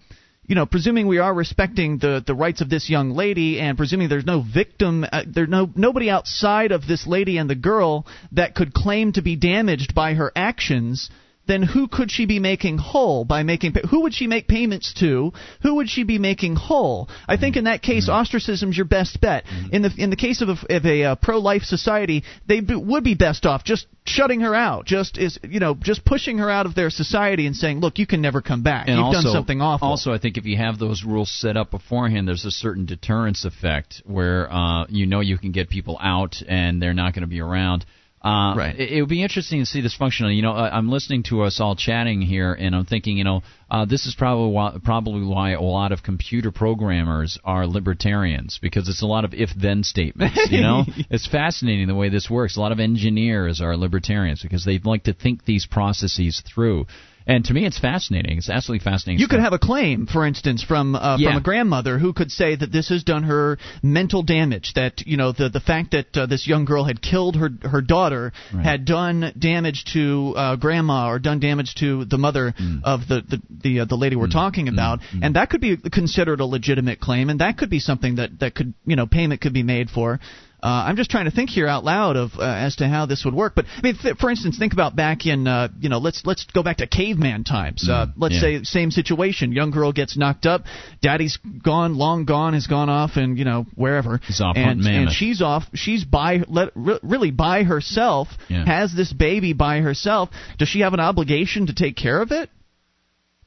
you 0.45 0.55
know, 0.55 0.65
presuming 0.65 1.07
we 1.07 1.19
are 1.19 1.33
respecting 1.33 1.97
the 1.99 2.23
the 2.25 2.35
rights 2.35 2.61
of 2.61 2.69
this 2.69 2.89
young 2.89 3.11
lady, 3.11 3.59
and 3.59 3.77
presuming 3.77 4.09
there's 4.09 4.25
no 4.25 4.41
victim, 4.41 5.05
uh, 5.09 5.23
there's 5.25 5.49
no 5.49 5.69
nobody 5.75 6.09
outside 6.09 6.71
of 6.71 6.85
this 6.85 7.07
lady 7.07 7.37
and 7.37 7.49
the 7.49 7.55
girl 7.55 8.05
that 8.33 8.53
could 8.53 8.73
claim 8.73 9.13
to 9.13 9.21
be 9.21 9.35
damaged 9.35 9.95
by 9.95 10.15
her 10.15 10.31
actions. 10.35 11.09
Then 11.45 11.61
who 11.61 11.87
could 11.89 12.09
she 12.09 12.25
be 12.25 12.39
making 12.39 12.77
whole 12.77 13.25
by 13.25 13.43
making? 13.43 13.75
Who 13.89 14.01
would 14.01 14.13
she 14.13 14.27
make 14.27 14.47
payments 14.47 14.93
to? 14.99 15.33
Who 15.61 15.75
would 15.75 15.89
she 15.89 16.03
be 16.03 16.17
making 16.17 16.55
whole? 16.55 17.09
I 17.27 17.35
think 17.35 17.57
in 17.57 17.65
that 17.65 17.81
case, 17.81 18.07
ostracism's 18.07 18.77
your 18.77 18.85
best 18.85 19.19
bet. 19.19 19.43
In 19.71 19.81
the 19.81 19.91
in 19.97 20.09
the 20.09 20.15
case 20.15 20.41
of 20.41 20.49
a, 20.49 20.75
of 20.75 20.85
a 20.85 21.03
uh, 21.03 21.15
pro-life 21.15 21.63
society, 21.63 22.23
they 22.47 22.61
b- 22.61 22.75
would 22.75 23.03
be 23.03 23.15
best 23.15 23.45
off 23.45 23.65
just 23.65 23.87
shutting 24.05 24.41
her 24.41 24.55
out, 24.55 24.85
just 24.85 25.17
is 25.17 25.37
you 25.43 25.59
know 25.59 25.75
just 25.75 26.05
pushing 26.05 26.37
her 26.37 26.49
out 26.49 26.65
of 26.65 26.75
their 26.75 26.89
society 26.89 27.45
and 27.45 27.55
saying, 27.55 27.79
look, 27.81 27.99
you 27.99 28.07
can 28.07 28.21
never 28.21 28.41
come 28.41 28.63
back. 28.63 28.87
And 28.87 28.97
You've 28.97 29.07
also, 29.07 29.23
done 29.23 29.33
something 29.33 29.61
awful. 29.61 29.89
Also, 29.89 30.13
I 30.13 30.19
think 30.19 30.37
if 30.37 30.45
you 30.45 30.55
have 30.57 30.79
those 30.79 31.03
rules 31.03 31.29
set 31.29 31.57
up 31.57 31.71
beforehand, 31.71 32.25
there's 32.25 32.45
a 32.45 32.51
certain 32.51 32.85
deterrence 32.85 33.43
effect 33.43 34.01
where 34.05 34.51
uh, 34.51 34.85
you 34.87 35.05
know 35.05 35.19
you 35.19 35.37
can 35.37 35.51
get 35.51 35.69
people 35.69 35.97
out 36.01 36.41
and 36.47 36.81
they're 36.81 36.93
not 36.93 37.13
going 37.13 37.21
to 37.23 37.27
be 37.27 37.41
around. 37.41 37.85
Uh, 38.23 38.55
Right. 38.55 38.79
It, 38.79 38.91
it 38.93 39.01
would 39.01 39.09
be 39.09 39.21
interesting 39.21 39.59
to 39.59 39.65
see 39.65 39.81
this 39.81 39.95
functional. 39.95 40.31
You 40.31 40.41
know, 40.41 40.53
I, 40.53 40.75
I'm 40.77 40.89
listening 40.89 41.23
to 41.23 41.41
us 41.41 41.59
all 41.59 41.75
chatting 41.75 42.21
here, 42.21 42.53
and 42.53 42.75
I'm 42.75 42.85
thinking, 42.85 43.17
you 43.17 43.23
know, 43.23 43.41
uh, 43.69 43.85
this 43.85 44.05
is 44.05 44.15
probably 44.15 44.51
why, 44.53 44.77
probably 44.83 45.25
why 45.25 45.51
a 45.51 45.61
lot 45.61 45.91
of 45.91 46.03
computer 46.03 46.51
programmers 46.51 47.37
are 47.43 47.67
libertarians 47.67 48.59
because 48.61 48.87
it's 48.87 49.01
a 49.01 49.07
lot 49.07 49.25
of 49.25 49.33
if-then 49.33 49.83
statements. 49.83 50.39
You 50.49 50.61
know, 50.61 50.83
it's 51.09 51.27
fascinating 51.27 51.87
the 51.87 51.95
way 51.95 52.09
this 52.09 52.29
works. 52.29 52.55
A 52.55 52.61
lot 52.61 52.71
of 52.71 52.79
engineers 52.79 53.59
are 53.61 53.75
libertarians 53.75 54.41
because 54.41 54.63
they 54.63 54.79
like 54.79 55.03
to 55.03 55.13
think 55.13 55.45
these 55.45 55.65
processes 55.65 56.41
through. 56.45 56.85
And 57.25 57.45
to 57.45 57.53
me, 57.53 57.65
it's 57.65 57.79
fascinating. 57.79 58.37
It's 58.37 58.49
absolutely 58.49 58.83
fascinating. 58.83 59.19
You 59.21 59.27
could 59.27 59.39
have 59.39 59.53
a 59.53 59.59
claim, 59.59 60.07
for 60.07 60.25
instance, 60.25 60.63
from 60.63 60.95
uh, 60.95 61.17
Yeah. 61.17 61.29
from 61.29 61.37
a 61.37 61.41
grandmother 61.41 61.97
who 61.99 62.11
could 62.13 62.31
say 62.31 62.55
that 62.55 62.71
this 62.71 62.89
has 62.89 63.03
done 63.03 63.23
her 63.23 63.57
mental 63.81 64.23
damage. 64.23 64.73
That 64.75 65.05
you 65.07 65.17
know 65.17 65.31
the 65.31 65.49
the 65.49 65.59
fact 65.59 65.91
that 65.91 66.15
uh, 66.17 66.25
this 66.25 66.47
young 66.47 66.65
girl 66.65 66.83
had 66.83 67.01
killed 67.01 67.35
her 67.37 67.49
her 67.61 67.81
daughter 67.81 68.33
Right. 68.53 68.65
had 68.65 68.85
done 68.85 69.33
damage 69.39 69.85
to 69.93 70.33
uh, 70.35 70.55
grandma 70.57 71.09
or 71.09 71.19
done 71.19 71.39
damage 71.39 71.75
to 71.75 72.05
the 72.05 72.17
mother 72.17 72.53
Mm. 72.59 72.81
of 72.83 73.07
the 73.07 73.21
the 73.27 73.41
the, 73.63 73.79
uh, 73.81 73.85
the 73.85 73.95
lady 73.95 74.15
we're 74.15 74.27
talking 74.27 74.67
about, 74.67 74.99
and 75.21 75.35
that 75.35 75.49
could 75.49 75.61
be 75.61 75.77
considered 75.77 76.39
a 76.41 76.45
legitimate 76.45 76.99
claim, 76.99 77.29
and 77.29 77.39
that 77.39 77.57
could 77.57 77.69
be 77.69 77.79
something 77.79 78.15
that 78.15 78.39
that 78.39 78.53
could 78.55 78.73
you 78.85 78.95
know 78.95 79.05
payment 79.07 79.39
could 79.41 79.53
be 79.53 79.63
made 79.63 79.89
for. 79.89 80.19
Uh, 80.63 80.85
I'm 80.87 80.95
just 80.95 81.11
trying 81.11 81.25
to 81.25 81.31
think 81.31 81.49
here 81.49 81.67
out 81.67 81.83
loud 81.83 82.15
of 82.15 82.31
uh, 82.37 82.43
as 82.43 82.77
to 82.77 82.87
how 82.87 83.05
this 83.05 83.25
would 83.25 83.33
work. 83.33 83.53
But 83.53 83.65
I 83.65 83.81
mean, 83.81 83.97
th- 84.01 84.15
for 84.15 84.29
instance, 84.29 84.57
think 84.57 84.71
about 84.71 84.95
back 84.95 85.25
in 85.25 85.45
uh, 85.45 85.67
you 85.77 85.89
know 85.89 85.97
let's 85.97 86.25
let's 86.25 86.45
go 86.45 86.63
back 86.63 86.77
to 86.77 86.87
caveman 86.87 87.43
times. 87.43 87.89
Uh, 87.89 88.05
let's 88.15 88.35
yeah. 88.35 88.59
say 88.59 88.63
same 88.63 88.89
situation. 88.89 89.51
Young 89.51 89.71
girl 89.71 89.91
gets 89.91 90.15
knocked 90.15 90.45
up. 90.45 90.63
Daddy's 91.01 91.37
gone, 91.61 91.97
long 91.97 92.23
gone, 92.23 92.53
has 92.53 92.67
gone 92.67 92.89
off, 92.89 93.17
and 93.17 93.37
you 93.37 93.43
know 93.43 93.65
wherever. 93.75 94.21
He's 94.25 94.39
off 94.39 94.55
and, 94.55 94.81
and 94.85 95.11
she's 95.11 95.41
off. 95.41 95.63
She's 95.73 96.05
by 96.05 96.43
let, 96.47 96.69
re- 96.75 96.99
really 97.03 97.31
by 97.31 97.63
herself. 97.63 98.29
Yeah. 98.47 98.65
Has 98.65 98.95
this 98.95 99.11
baby 99.11 99.51
by 99.51 99.81
herself. 99.81 100.29
Does 100.59 100.69
she 100.69 100.79
have 100.79 100.93
an 100.93 101.01
obligation 101.01 101.67
to 101.67 101.73
take 101.73 101.97
care 101.97 102.21
of 102.21 102.31
it? 102.31 102.49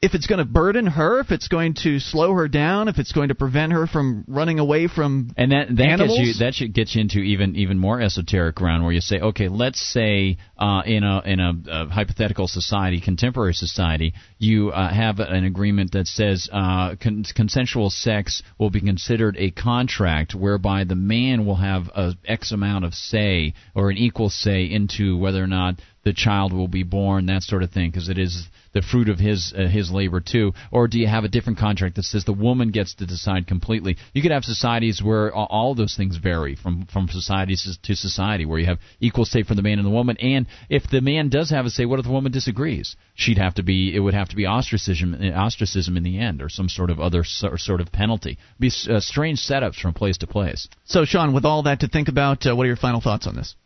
If 0.02 0.14
it's 0.14 0.26
going 0.26 0.38
to 0.38 0.44
burden 0.44 0.86
her, 0.86 1.20
if 1.20 1.30
it's 1.30 1.48
going 1.48 1.74
to 1.82 1.98
slow 1.98 2.32
her 2.34 2.48
down, 2.48 2.88
if 2.88 2.98
it's 2.98 3.12
going 3.12 3.28
to 3.28 3.34
prevent 3.34 3.72
her 3.72 3.86
from 3.86 4.24
running 4.28 4.58
away 4.58 4.88
from 4.88 5.30
And 5.36 5.52
that 5.52 5.68
that 5.76 5.82
animals? 5.82 6.18
gets 6.18 6.28
you 6.28 6.44
that 6.44 6.54
should 6.54 6.74
get 6.74 6.94
you 6.94 7.00
into 7.00 7.18
even 7.18 7.56
even 7.56 7.78
more 7.78 8.00
esoteric 8.00 8.56
ground 8.56 8.84
where 8.84 8.92
you 8.92 9.00
say, 9.00 9.18
okay, 9.18 9.48
let's 9.48 9.80
say 9.80 10.36
uh, 10.58 10.82
in 10.84 11.02
a 11.02 11.22
in 11.24 11.40
a, 11.40 11.52
uh 11.70 11.86
hypothetical 11.88 12.46
society, 12.46 13.00
contemporary 13.00 13.54
society, 13.54 14.12
you 14.38 14.70
uh, 14.70 14.92
have 14.92 15.18
an 15.18 15.44
agreement 15.44 15.92
that 15.92 16.06
says 16.06 16.48
uh, 16.52 16.94
con- 16.96 17.24
consensual 17.34 17.88
sex 17.88 18.42
will 18.58 18.70
be 18.70 18.80
considered 18.80 19.36
a 19.38 19.50
contract 19.50 20.34
whereby 20.34 20.84
the 20.84 20.94
man 20.94 21.46
will 21.46 21.56
have 21.56 21.88
a 21.94 22.14
X 22.26 22.52
amount 22.52 22.84
of 22.84 22.92
say 22.94 23.54
or 23.74 23.90
an 23.90 23.96
equal 23.96 24.28
say 24.28 24.64
into 24.64 25.16
whether 25.16 25.42
or 25.42 25.46
not 25.46 25.76
the 26.04 26.12
child 26.12 26.52
will 26.52 26.68
be 26.68 26.84
born, 26.84 27.26
that 27.26 27.42
sort 27.42 27.64
of 27.64 27.72
thing, 27.72 27.90
because 27.90 28.08
it 28.08 28.16
is 28.16 28.46
the 28.76 28.82
fruit 28.82 29.08
of 29.08 29.18
his 29.18 29.54
uh, 29.56 29.66
his 29.66 29.90
labor 29.90 30.20
too. 30.20 30.52
Or 30.70 30.86
do 30.86 30.98
you 30.98 31.06
have 31.06 31.24
a 31.24 31.28
different 31.28 31.58
contract 31.58 31.96
that 31.96 32.04
says 32.04 32.24
the 32.24 32.32
woman 32.34 32.70
gets 32.70 32.94
to 32.96 33.06
decide 33.06 33.46
completely? 33.46 33.96
You 34.12 34.20
could 34.20 34.32
have 34.32 34.44
societies 34.44 35.02
where 35.02 35.34
all 35.34 35.74
those 35.74 35.96
things 35.96 36.16
vary 36.16 36.56
from 36.56 36.86
from 36.92 37.08
societies 37.08 37.78
to 37.82 37.94
society, 37.96 38.44
where 38.44 38.58
you 38.58 38.66
have 38.66 38.78
equal 39.00 39.24
say 39.24 39.42
for 39.42 39.54
the 39.54 39.62
man 39.62 39.78
and 39.78 39.86
the 39.86 39.90
woman. 39.90 40.18
And 40.18 40.46
if 40.68 40.82
the 40.90 41.00
man 41.00 41.30
does 41.30 41.48
have 41.50 41.64
a 41.64 41.70
say, 41.70 41.86
what 41.86 41.98
if 41.98 42.04
the 42.04 42.12
woman 42.12 42.32
disagrees? 42.32 42.96
She'd 43.14 43.38
have 43.38 43.54
to 43.54 43.62
be 43.62 43.96
it 43.96 44.00
would 44.00 44.14
have 44.14 44.28
to 44.28 44.36
be 44.36 44.46
ostracism 44.46 45.14
ostracism 45.34 45.96
in 45.96 46.02
the 46.02 46.18
end, 46.18 46.42
or 46.42 46.50
some 46.50 46.68
sort 46.68 46.90
of 46.90 47.00
other 47.00 47.24
so- 47.24 47.56
sort 47.56 47.80
of 47.80 47.90
penalty. 47.90 48.36
Be 48.60 48.70
uh, 48.90 49.00
strange 49.00 49.38
setups 49.38 49.80
from 49.80 49.94
place 49.94 50.18
to 50.18 50.26
place. 50.26 50.68
So, 50.84 51.06
Sean, 51.06 51.32
with 51.32 51.46
all 51.46 51.62
that 51.62 51.80
to 51.80 51.88
think 51.88 52.08
about, 52.08 52.46
uh, 52.46 52.54
what 52.54 52.64
are 52.64 52.66
your 52.66 52.76
final 52.76 53.00
thoughts 53.00 53.26
on 53.26 53.34
this? 53.34 53.56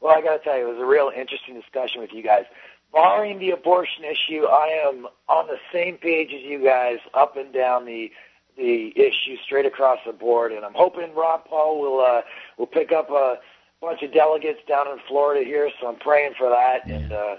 Well, 0.00 0.12
I 0.12 0.20
got 0.20 0.38
to 0.38 0.42
tell 0.42 0.58
you, 0.58 0.66
it 0.68 0.72
was 0.72 0.82
a 0.82 0.84
real 0.84 1.12
interesting 1.16 1.54
discussion 1.54 2.00
with 2.00 2.10
you 2.12 2.24
guys. 2.24 2.44
Barring 2.92 3.38
the 3.38 3.50
abortion 3.50 4.04
issue, 4.04 4.44
I 4.44 4.86
am 4.86 5.06
on 5.28 5.46
the 5.46 5.56
same 5.72 5.96
page 5.96 6.28
as 6.34 6.42
you 6.42 6.62
guys, 6.62 6.98
up 7.14 7.36
and 7.36 7.52
down 7.52 7.86
the 7.86 8.10
the 8.56 8.92
issue, 8.94 9.36
straight 9.46 9.64
across 9.64 9.98
the 10.04 10.12
board. 10.12 10.52
And 10.52 10.62
I'm 10.62 10.74
hoping 10.74 11.14
Ron 11.14 11.40
Paul 11.48 11.80
will 11.80 12.00
uh, 12.00 12.20
will 12.58 12.66
pick 12.66 12.92
up 12.92 13.10
a 13.10 13.36
bunch 13.80 14.02
of 14.02 14.12
delegates 14.12 14.60
down 14.68 14.88
in 14.88 14.98
Florida 15.08 15.44
here. 15.44 15.70
So 15.80 15.88
I'm 15.88 15.96
praying 15.96 16.32
for 16.38 16.50
that, 16.50 16.86
and 16.86 17.12
uh, 17.12 17.36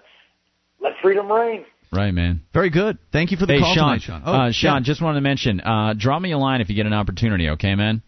let 0.81 0.93
freedom 1.01 1.31
reign. 1.31 1.65
Right, 1.91 2.11
man. 2.11 2.41
Very 2.53 2.71
good. 2.71 2.97
Thank 3.11 3.29
you 3.29 3.37
for 3.37 3.45
the 3.45 3.53
hey, 3.53 3.59
call 3.59 3.75
Sean. 3.75 3.83
tonight, 3.83 4.01
Sean. 4.01 4.23
Oh, 4.25 4.33
uh, 4.33 4.51
Sean, 4.51 4.77
yeah. 4.77 4.79
just 4.81 5.01
wanted 5.01 5.19
to 5.19 5.21
mention, 5.21 5.61
uh, 5.61 5.93
draw 5.95 6.17
me 6.17 6.31
a 6.31 6.37
line 6.39 6.59
if 6.59 6.69
you 6.69 6.75
get 6.75 6.87
an 6.87 6.93
opportunity, 6.93 7.49
okay, 7.49 7.75
man? 7.75 8.01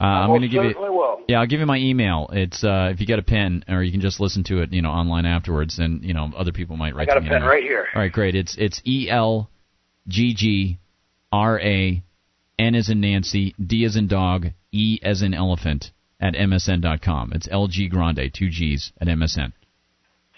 Uh, 0.00 0.04
I'm 0.04 0.28
going 0.28 0.42
to 0.42 0.48
give 0.48 0.64
you. 0.64 0.74
will. 0.78 1.20
Yeah, 1.28 1.40
I'll 1.40 1.46
give 1.46 1.60
you 1.60 1.66
my 1.66 1.76
email. 1.76 2.30
It's 2.32 2.64
uh, 2.64 2.90
if 2.92 3.00
you 3.00 3.06
get 3.06 3.18
a 3.18 3.22
pen, 3.22 3.64
or 3.68 3.82
you 3.82 3.92
can 3.92 4.00
just 4.00 4.18
listen 4.18 4.44
to 4.44 4.62
it, 4.62 4.72
you 4.72 4.80
know, 4.80 4.90
online 4.90 5.26
afterwards. 5.26 5.78
And 5.78 6.02
you 6.02 6.14
know, 6.14 6.30
other 6.36 6.52
people 6.52 6.76
might 6.76 6.94
write. 6.94 7.06
got 7.06 7.14
to 7.14 7.20
a 7.20 7.22
me 7.22 7.28
pen 7.28 7.42
right 7.42 7.62
here. 7.62 7.86
All 7.94 8.00
right, 8.00 8.10
great. 8.10 8.34
It's 8.34 8.56
it's 8.58 8.80
E 8.86 9.08
L 9.10 9.50
G 10.08 10.34
G 10.34 10.78
R 11.30 11.60
A 11.60 12.02
N 12.58 12.74
as 12.74 12.88
in 12.88 13.00
Nancy, 13.00 13.54
D 13.64 13.84
as 13.84 13.96
in 13.96 14.08
dog, 14.08 14.46
E 14.72 14.98
as 15.02 15.22
in 15.22 15.34
elephant 15.34 15.90
at 16.18 16.34
msn.com. 16.34 17.32
It's 17.34 17.48
L 17.50 17.68
G 17.68 17.88
Grande, 17.88 18.30
two 18.32 18.48
G's 18.48 18.92
at 19.00 19.06
MSN. 19.06 19.52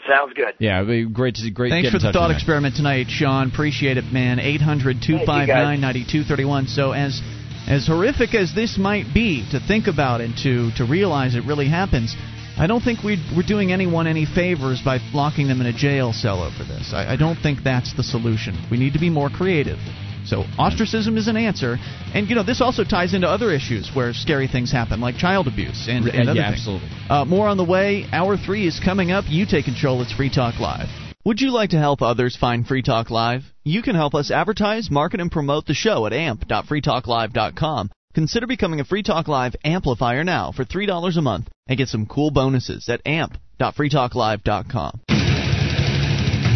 Sounds 0.09 0.32
good. 0.34 0.55
Yeah, 0.59 0.82
it'd 0.82 0.89
be 0.89 1.05
great 1.05 1.36
to 1.36 1.43
see. 1.43 1.51
great. 1.51 1.70
Thanks 1.70 1.86
get 1.86 1.93
for 1.93 1.98
in 1.98 2.02
the 2.02 2.09
touch 2.09 2.14
thought 2.14 2.30
experiment 2.32 2.74
tonight, 2.74 3.06
Sean. 3.09 3.48
Appreciate 3.48 3.98
it, 3.98 4.12
man. 4.12 4.40
800 4.40 4.97
259 5.01 5.80
9231. 5.80 6.66
So, 6.66 6.90
as 6.90 7.22
as 7.68 7.86
horrific 7.86 8.34
as 8.34 8.55
this 8.55 8.76
might 8.78 9.06
be 9.14 9.47
to 9.51 9.60
think 9.60 9.86
about 9.86 10.20
and 10.20 10.36
to, 10.39 10.70
to 10.76 10.84
realize 10.84 11.34
it 11.34 11.44
really 11.44 11.68
happens, 11.68 12.14
I 12.59 12.66
don't 12.66 12.82
think 12.82 13.02
we 13.02 13.16
we're 13.34 13.47
doing 13.47 13.72
anyone 13.72 14.06
any 14.06 14.26
favors 14.26 14.82
by 14.84 14.98
locking 15.14 15.48
them 15.48 15.60
in 15.60 15.66
a 15.66 15.72
jail 15.72 16.12
cell 16.12 16.43
over 16.43 16.64
this. 16.64 16.93
I, 16.94 17.14
I 17.14 17.16
don't 17.16 17.36
think 17.36 17.60
that's 17.64 17.94
the 17.97 18.02
solution. 18.02 18.55
We 18.70 18.76
need 18.78 18.93
to 18.93 18.98
be 18.98 19.09
more 19.10 19.30
creative. 19.30 19.78
So 20.24 20.44
ostracism 20.59 21.16
is 21.16 21.26
an 21.26 21.36
answer, 21.36 21.78
and 22.14 22.28
you 22.28 22.36
know 22.36 22.44
this 22.44 22.60
also 22.60 22.84
ties 22.84 23.12
into 23.14 23.26
other 23.28 23.51
issues 23.51 23.90
where 23.93 24.12
scary 24.12 24.47
things 24.47 24.70
happen, 24.70 25.01
like 25.01 25.16
child 25.16 25.48
abuse 25.48 25.89
and, 25.89 26.05
Yeah, 26.05 26.12
and 26.14 26.28
other 26.28 26.39
yeah, 26.40 26.51
things. 26.51 26.60
absolutely. 26.60 26.89
Uh, 27.10 27.24
more 27.24 27.48
on 27.48 27.56
the 27.56 27.64
way. 27.64 28.06
Hour 28.12 28.36
three 28.36 28.66
is 28.66 28.78
coming 28.78 29.10
up. 29.10 29.24
You 29.28 29.47
take 29.47 29.64
control. 29.64 30.01
It's 30.02 30.12
Free 30.12 30.30
Talk 30.30 30.60
Live. 30.60 30.89
Would 31.24 31.40
you 31.40 31.53
like 31.53 31.70
to 31.70 31.78
help 31.78 32.03
others 32.03 32.36
find 32.36 32.66
Free 32.66 32.82
Talk 32.82 33.09
Live? 33.09 33.44
You 33.62 33.81
can 33.82 33.94
help 33.94 34.12
us 34.12 34.32
advertise, 34.32 34.90
market, 34.90 35.20
and 35.20 35.31
promote 35.31 35.66
the 35.66 35.74
show 35.74 36.05
at 36.07 36.12
amp.freetalklive.com. 36.12 37.90
Consider 38.12 38.49
becoming 38.49 38.81
a 38.81 38.85
Free 38.85 39.05
Talk 39.05 39.28
Live 39.28 39.55
amplifier 39.65 40.24
now 40.24 40.51
for 40.51 40.65
$3 40.65 41.16
a 41.16 41.23
month 41.23 41.49
and 41.69 41.78
get 41.78 41.86
some 41.86 42.07
cool 42.07 42.32
bonuses 42.32 42.89
at 42.89 43.03
amp.freetalklive.com. 43.07 45.01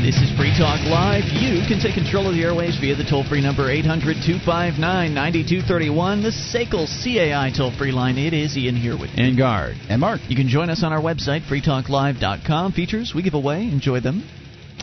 This 0.03 0.17
is 0.17 0.37
Free 0.37 0.53
Talk 0.59 0.81
Live. 0.87 1.23
You 1.31 1.63
can 1.69 1.79
take 1.81 1.95
control 1.95 2.27
of 2.29 2.35
the 2.35 2.43
airwaves 2.43 2.81
via 2.81 2.97
the 2.97 3.07
toll 3.09 3.23
free 3.23 3.41
number 3.41 3.71
800 3.71 4.17
259 4.27 4.83
9231, 5.15 6.23
the 6.25 6.31
SACL 6.31 6.87
CAI 6.91 7.53
toll 7.57 7.71
free 7.79 7.93
line. 7.93 8.19
It 8.19 8.35
is 8.35 8.57
Ian 8.57 8.75
here 8.75 8.99
with 8.99 9.11
And 9.17 9.39
guard. 9.39 9.77
And 9.89 10.01
Mark. 10.01 10.21
You 10.29 10.35
can 10.35 10.49
join 10.49 10.71
us 10.71 10.83
on 10.83 10.93
our 10.93 11.01
website, 11.01 11.47
freetalklive.com. 11.49 12.73
Features 12.73 13.13
we 13.15 13.23
give 13.23 13.35
away. 13.35 13.63
Enjoy 13.63 14.01
them. 14.01 14.25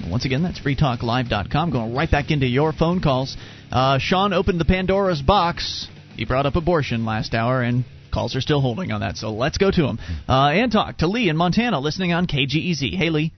Once 0.10 0.26
again, 0.26 0.44
that's 0.44 0.60
freetalklive.com. 0.60 1.72
Going 1.72 1.94
right 1.96 2.10
back 2.10 2.32
into 2.32 2.46
your 2.48 2.74
phone 2.74 3.00
calls. 3.02 3.38
Uh, 3.72 3.98
Sean 4.00 4.34
opened 4.34 4.60
the 4.60 4.66
Pandora's 4.66 5.22
box. 5.22 5.88
He 6.16 6.26
brought 6.26 6.46
up 6.46 6.56
abortion 6.56 7.06
last 7.06 7.34
hour, 7.34 7.62
and 7.62 7.86
calls 8.12 8.36
are 8.36 8.42
still 8.42 8.62
holding 8.62 8.92
on 8.92 9.02
that. 9.02 9.18
So 9.18 9.32
let's 9.32 9.58
go 9.58 9.72
to 9.72 9.86
him 9.88 10.00
uh, 10.28 10.50
and 10.50 10.72
talk 10.72 10.98
to 10.98 11.08
Lee 11.08 11.30
in 11.30 11.38
Montana, 11.38 11.80
listening 11.80 12.12
on 12.14 12.28
KGEZ. 12.28 12.96
Hey, 12.96 13.10
Lee. 13.10 13.34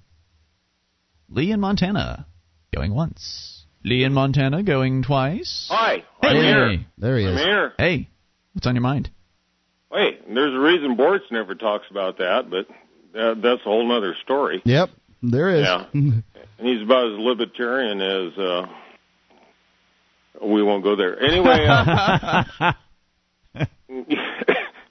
Lee 1.29 1.51
in 1.51 1.59
Montana, 1.59 2.25
going 2.73 2.93
once. 2.93 3.65
Lee 3.83 4.03
in 4.03 4.13
Montana, 4.13 4.63
going 4.63 5.03
twice. 5.03 5.67
Hi, 5.71 6.03
Hey, 6.21 6.27
I'm 6.29 6.35
here. 6.35 6.85
There 6.97 7.17
he 7.19 7.27
I'm 7.27 7.33
is. 7.35 7.41
here. 7.41 7.73
Hey, 7.77 8.09
what's 8.53 8.65
on 8.67 8.75
your 8.75 8.81
mind? 8.81 9.09
Wait, 9.91 10.21
there's 10.33 10.53
a 10.53 10.59
reason 10.59 10.95
Boortz 10.97 11.31
never 11.31 11.55
talks 11.55 11.85
about 11.91 12.17
that, 12.17 12.49
but 12.49 12.67
that, 13.13 13.39
that's 13.41 13.61
a 13.61 13.63
whole 13.65 13.91
other 13.95 14.15
story. 14.23 14.61
Yep, 14.65 14.89
there 15.21 15.49
is. 15.55 15.63
Yeah. 15.65 15.85
And 16.57 16.67
he's 16.67 16.81
about 16.81 17.11
as 17.11 17.19
libertarian 17.19 18.01
as. 18.01 18.37
uh 18.37 18.65
We 20.43 20.63
won't 20.63 20.83
go 20.83 20.95
there. 20.95 21.19
Anyway, 21.21 21.65
uh, 21.67 22.73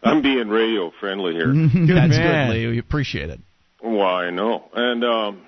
I'm 0.03 0.23
being 0.23 0.49
radio 0.49 0.93
friendly 1.01 1.32
here. 1.35 1.47
That's 1.55 2.16
man. 2.16 2.49
good, 2.49 2.55
Lee. 2.55 2.66
We 2.69 2.78
appreciate 2.78 3.31
it. 3.31 3.41
Well, 3.82 4.03
I 4.07 4.31
know, 4.31 4.65
and 4.74 5.05
um 5.05 5.41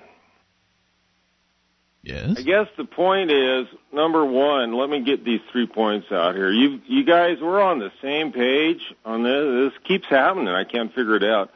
Yes. 2.03 2.35
I 2.37 2.41
guess 2.41 2.67
the 2.77 2.85
point 2.85 3.31
is 3.31 3.67
number 3.91 4.23
one. 4.25 4.71
Let 4.77 4.89
me 4.89 5.03
get 5.03 5.25
these 5.25 5.41
three 5.51 5.67
points 5.67 6.07
out 6.09 6.35
here. 6.35 6.49
You 6.51 6.79
you 6.87 7.03
guys, 7.03 7.37
we're 7.41 7.61
on 7.61 7.79
the 7.79 7.91
same 8.01 8.31
page 8.31 8.79
on 9.03 9.23
this. 9.23 9.71
This 9.73 9.83
keeps 9.87 10.07
happening. 10.07 10.47
I 10.47 10.63
can't 10.63 10.93
figure 10.93 11.15
it 11.15 11.23
out. 11.25 11.51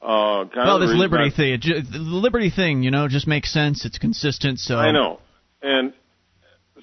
Uh, 0.00 0.44
kind 0.44 0.50
well, 0.56 0.76
of 0.82 0.88
this 0.88 0.96
liberty 0.96 1.30
thing, 1.30 1.58
the 1.60 1.98
liberty 1.98 2.50
thing, 2.50 2.82
you 2.82 2.90
know, 2.90 3.08
just 3.08 3.26
makes 3.26 3.52
sense. 3.52 3.84
It's 3.84 3.98
consistent. 3.98 4.60
So 4.60 4.76
I 4.76 4.92
know. 4.92 5.18
And 5.60 5.92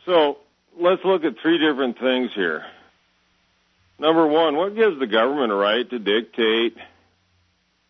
so 0.06 0.38
let's 0.78 1.02
look 1.06 1.24
at 1.24 1.36
three 1.42 1.58
different 1.58 1.98
things 1.98 2.32
here. 2.36 2.64
Number 3.98 4.28
one, 4.28 4.58
what 4.58 4.76
gives 4.76 5.00
the 5.00 5.08
government 5.08 5.52
a 5.52 5.56
right 5.56 5.90
to 5.90 6.00
dictate 6.00 6.76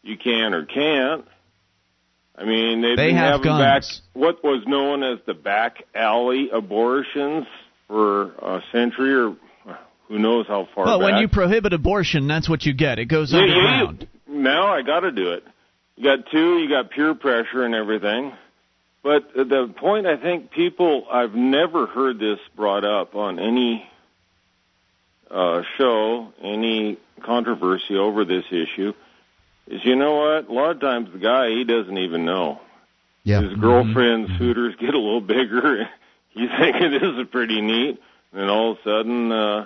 you 0.03 0.17
can 0.17 0.53
or 0.53 0.65
can't? 0.65 1.25
I 2.37 2.45
mean, 2.45 2.81
they've 2.81 2.97
They 2.97 3.07
been 3.07 3.15
have 3.15 3.43
having 3.43 3.43
guns. 3.43 4.01
back 4.13 4.13
what 4.13 4.43
was 4.43 4.63
known 4.67 5.01
as 5.03 5.19
the 5.25 5.33
back 5.33 5.83
alley 5.95 6.49
abortions 6.53 7.47
for 7.87 8.33
a 8.33 8.61
century 8.71 9.15
or 9.15 9.35
who 10.07 10.19
knows 10.19 10.45
how 10.47 10.67
far 10.75 10.85
Well, 10.85 10.99
back. 10.99 11.13
when 11.13 11.21
you 11.21 11.27
prohibit 11.29 11.73
abortion, 11.73 12.27
that's 12.27 12.47
what 12.47 12.63
you 12.63 12.73
get. 12.73 12.99
It 12.99 13.05
goes 13.05 13.33
yeah, 13.33 13.39
underground. 13.39 14.07
Now 14.35 14.73
I 14.73 14.81
got 14.81 15.01
to 15.01 15.11
do 15.11 15.33
it. 15.33 15.43
You 15.95 16.03
got 16.03 16.29
two, 16.29 16.57
you 16.57 16.69
got 16.69 16.91
peer 16.91 17.15
pressure 17.15 17.63
and 17.63 17.73
everything. 17.73 18.33
But 19.03 19.33
the 19.33 19.73
point 19.77 20.07
I 20.07 20.17
think 20.17 20.51
people, 20.51 21.05
I've 21.11 21.35
never 21.35 21.85
heard 21.85 22.19
this 22.19 22.39
brought 22.55 22.83
up 22.83 23.15
on 23.15 23.39
any 23.39 23.87
uh, 25.29 25.61
show, 25.77 26.33
any 26.41 26.97
controversy 27.21 27.95
over 27.95 28.25
this 28.25 28.45
issue, 28.49 28.93
is 29.67 29.83
you 29.83 29.95
know 29.95 30.15
what? 30.15 30.49
A 30.49 30.53
lot 30.53 30.71
of 30.71 30.81
times 30.81 31.11
the 31.11 31.19
guy, 31.19 31.49
he 31.49 31.63
doesn't 31.63 31.97
even 31.97 32.25
know. 32.25 32.61
Yeah. 33.23 33.41
His 33.41 33.53
girlfriend's 33.53 34.31
hooters 34.37 34.75
get 34.79 34.93
a 34.93 34.99
little 34.99 35.21
bigger. 35.21 35.89
He's 36.29 36.49
thinking 36.59 36.91
this 36.91 37.03
is 37.03 37.27
pretty 37.31 37.61
neat. 37.61 38.01
And 38.33 38.49
all 38.49 38.73
of 38.73 38.77
a 38.79 38.83
sudden, 38.83 39.31
uh, 39.31 39.65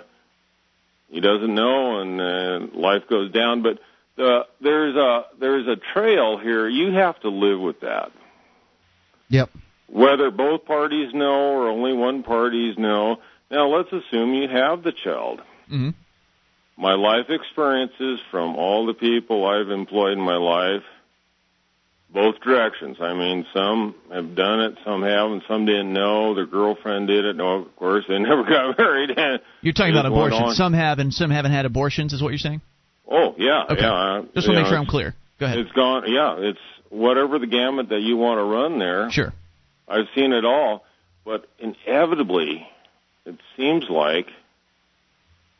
he 1.08 1.20
doesn't 1.20 1.54
know 1.54 2.00
and 2.00 2.20
uh, 2.20 2.78
life 2.78 3.08
goes 3.08 3.32
down. 3.32 3.62
But 3.62 3.80
uh, 4.20 4.44
there's 4.60 4.96
a 4.96 5.24
there's 5.38 5.66
a 5.66 5.76
trail 5.94 6.38
here. 6.38 6.68
You 6.68 6.92
have 6.92 7.18
to 7.20 7.28
live 7.28 7.60
with 7.60 7.80
that. 7.80 8.12
Yep. 9.28 9.50
Whether 9.88 10.30
both 10.30 10.64
parties 10.66 11.12
know 11.14 11.52
or 11.52 11.68
only 11.68 11.92
one 11.92 12.22
parties 12.22 12.76
know. 12.78 13.18
Now 13.50 13.68
let's 13.68 13.92
assume 13.92 14.34
you 14.34 14.48
have 14.48 14.82
the 14.82 14.92
child. 14.92 15.40
Mhm. 15.70 15.94
My 16.76 16.94
life 16.94 17.28
experiences 17.28 18.20
from 18.30 18.56
all 18.56 18.86
the 18.86 18.94
people 18.94 19.46
I've 19.46 19.70
employed 19.70 20.12
in 20.12 20.20
my 20.20 20.36
life, 20.36 20.82
both 22.12 22.40
directions. 22.40 22.96
I 23.00 23.12
mean, 23.12 23.46
some 23.52 23.94
have 24.10 24.34
done 24.34 24.60
it, 24.60 24.78
some 24.84 25.02
haven't, 25.02 25.44
some 25.46 25.66
didn't 25.66 25.92
know. 25.92 26.34
Their 26.34 26.46
girlfriend 26.46 27.08
did 27.08 27.24
it. 27.24 27.36
No, 27.36 27.56
of 27.62 27.76
course, 27.76 28.04
they 28.08 28.18
never 28.30 28.44
got 28.44 28.78
married. 28.78 29.10
And 29.16 29.40
You're 29.60 29.74
talking 29.74 29.92
about 29.92 30.06
abortion. 30.06 30.54
Some 30.54 30.72
have 30.72 30.98
and 30.98 31.12
some 31.12 31.30
haven't 31.30 31.52
had 31.52 31.66
abortions, 31.66 32.12
is 32.12 32.22
what 32.22 32.30
you're 32.30 32.38
saying? 32.38 32.62
Oh 33.10 33.34
yeah, 33.38 33.64
Okay. 33.70 33.80
yeah. 33.80 34.22
Just 34.34 34.46
want 34.46 34.56
to 34.58 34.62
make 34.62 34.66
sure 34.66 34.78
I'm 34.78 34.86
clear. 34.86 35.14
Go 35.38 35.46
ahead. 35.46 35.58
It's 35.58 35.72
gone. 35.72 36.04
Yeah, 36.06 36.36
it's 36.38 36.58
whatever 36.90 37.38
the 37.38 37.46
gamut 37.46 37.88
that 37.88 38.00
you 38.00 38.16
want 38.16 38.38
to 38.38 38.44
run 38.44 38.78
there. 38.78 39.10
Sure. 39.10 39.32
I've 39.88 40.06
seen 40.14 40.32
it 40.32 40.44
all, 40.44 40.84
but 41.24 41.46
inevitably, 41.58 42.66
it 43.26 43.36
seems 43.56 43.84
like 43.90 44.28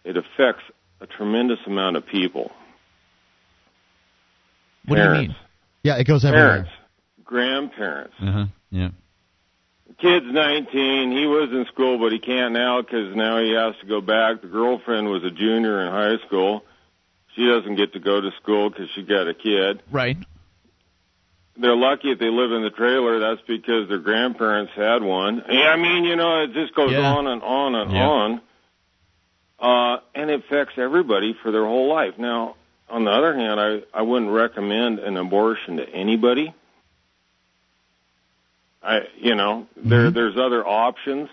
it 0.05 0.17
affects 0.17 0.63
a 1.01 1.07
tremendous 1.07 1.59
amount 1.67 1.97
of 1.97 2.07
people. 2.07 2.53
What 4.87 4.97
do 4.97 5.03
you 5.03 5.11
mean? 5.11 5.37
Yeah, 5.83 5.97
it 5.97 6.05
goes 6.05 6.25
everywhere. 6.25 6.49
Parents, 6.51 6.71
grandparents. 7.25 8.15
Uh 8.21 8.33
huh. 8.33 8.45
Yeah. 8.71 8.91
Kid's 9.99 10.27
19. 10.27 11.13
He 11.13 11.27
was 11.27 11.51
in 11.53 11.67
school, 11.67 11.99
but 11.99 12.13
he 12.13 12.19
can't 12.19 12.53
now 12.55 12.81
because 12.81 13.15
now 13.15 13.41
he 13.43 13.51
has 13.53 13.75
to 13.81 13.87
go 13.87 14.01
back. 14.01 14.41
The 14.41 14.49
girlfriend 14.49 15.09
was 15.09 15.25
a 15.25 15.31
junior 15.31 15.83
in 15.85 15.91
high 15.93 16.25
school. 16.27 16.65
She 17.37 17.47
doesn't 17.47 17.77
get 17.77 17.93
to 17.93 18.01
go 18.01 18.21
to 18.21 18.31
school 18.43 18.71
because 18.71 18.89
she 18.95 19.03
got 19.03 19.29
a 19.29 19.35
kid. 19.35 19.83
Right. 19.91 20.17
they're 21.57 21.77
lucky 21.77 22.11
if 22.11 22.19
they 22.19 22.31
live 22.31 22.53
in 22.53 22.63
the 22.63 22.71
trailer. 22.71 23.19
That's 23.21 23.41
because 23.47 23.89
their 23.89 23.99
grandparents 23.99 24.73
had 24.75 25.03
one. 25.03 25.43
Yeah, 25.51 25.69
I 25.69 25.77
mean, 25.77 26.05
you 26.05 26.17
know, 26.17 26.43
it 26.43 26.55
just 26.55 26.75
goes 26.75 26.91
Yeah. 26.93 27.13
on 27.15 27.27
and 27.27 27.43
on 27.43 27.75
and 27.75 27.93
Yeah. 27.93 28.09
on. 28.09 28.41
Uh, 29.59 30.01
and 30.15 30.31
it 30.31 30.41
affects 30.45 30.79
everybody 30.79 31.35
for 31.43 31.51
their 31.51 31.67
whole 31.67 31.87
life. 31.89 32.15
Now, 32.17 32.57
on 32.89 33.05
the 33.05 33.11
other 33.11 33.35
hand, 33.37 33.61
I, 33.61 33.83
I 33.93 34.01
wouldn't 34.03 34.31
recommend 34.31 35.01
an 35.01 35.19
abortion 35.19 35.77
to 35.77 35.87
anybody. 35.91 36.55
I, 38.83 39.01
you 39.19 39.35
know, 39.35 39.67
there, 39.77 40.11
there's 40.11 40.39
other 40.39 40.67
options. 40.67 41.29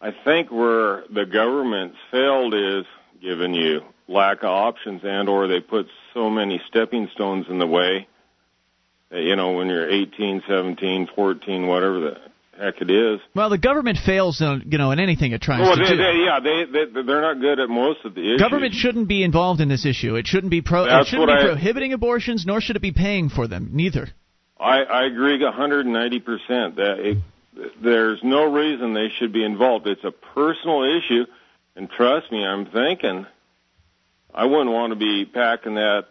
I 0.00 0.12
think 0.24 0.50
where 0.52 1.02
the 1.10 1.26
government's 1.26 1.96
failed 2.12 2.54
is 2.54 2.84
giving 3.20 3.54
you 3.54 3.82
lack 4.12 4.38
of 4.42 4.50
options 4.50 5.00
and 5.04 5.28
or 5.28 5.48
they 5.48 5.60
put 5.60 5.86
so 6.14 6.30
many 6.30 6.60
stepping 6.68 7.08
stones 7.14 7.46
in 7.48 7.58
the 7.58 7.66
way 7.66 8.06
that, 9.10 9.20
you 9.22 9.36
know, 9.36 9.52
when 9.52 9.68
you're 9.68 9.88
18, 9.90 10.42
17, 10.48 11.08
14, 11.14 11.66
whatever 11.66 12.00
the 12.00 12.16
heck 12.58 12.80
it 12.80 12.90
is. 12.90 13.20
Well, 13.34 13.50
the 13.50 13.58
government 13.58 13.98
fails, 14.04 14.40
in, 14.40 14.64
you 14.70 14.78
know, 14.78 14.90
in 14.90 15.00
anything 15.00 15.32
it 15.32 15.40
tries 15.42 15.60
Well, 15.60 15.76
to 15.76 15.82
they, 15.82 15.90
do. 15.90 15.96
they, 15.96 16.24
yeah, 16.24 16.40
they, 16.40 16.64
they 16.64 17.02
they're 17.02 17.20
not 17.22 17.40
good 17.40 17.58
at 17.58 17.68
most 17.68 18.04
of 18.04 18.14
the 18.14 18.20
issues. 18.20 18.40
Government 18.40 18.74
shouldn't 18.74 19.08
be 19.08 19.22
involved 19.22 19.60
in 19.60 19.68
this 19.68 19.84
issue. 19.86 20.16
It 20.16 20.26
shouldn't 20.26 20.50
be 20.50 20.60
pro. 20.62 20.84
That's 20.84 21.06
It 21.08 21.10
shouldn't 21.10 21.28
be 21.28 21.32
I- 21.34 21.44
prohibiting 21.44 21.92
abortions, 21.92 22.44
nor 22.46 22.60
should 22.60 22.76
it 22.76 22.82
be 22.82 22.92
paying 22.92 23.28
for 23.30 23.46
them. 23.48 23.70
Neither. 23.72 24.08
I, 24.60 24.82
I 24.82 25.04
agree 25.06 25.42
190 25.42 26.20
percent 26.20 26.76
that 26.76 26.98
it, 27.00 27.18
there's 27.82 28.20
no 28.22 28.44
reason 28.52 28.94
they 28.94 29.08
should 29.18 29.32
be 29.32 29.44
involved. 29.44 29.86
It's 29.88 30.04
a 30.04 30.12
personal 30.12 30.84
issue, 30.84 31.24
and 31.74 31.90
trust 31.90 32.30
me, 32.30 32.44
I'm 32.44 32.66
thinking 32.66 33.26
I 34.34 34.46
wouldn't 34.46 34.70
want 34.70 34.92
to 34.92 34.96
be 34.96 35.24
packing 35.24 35.74
that 35.74 36.06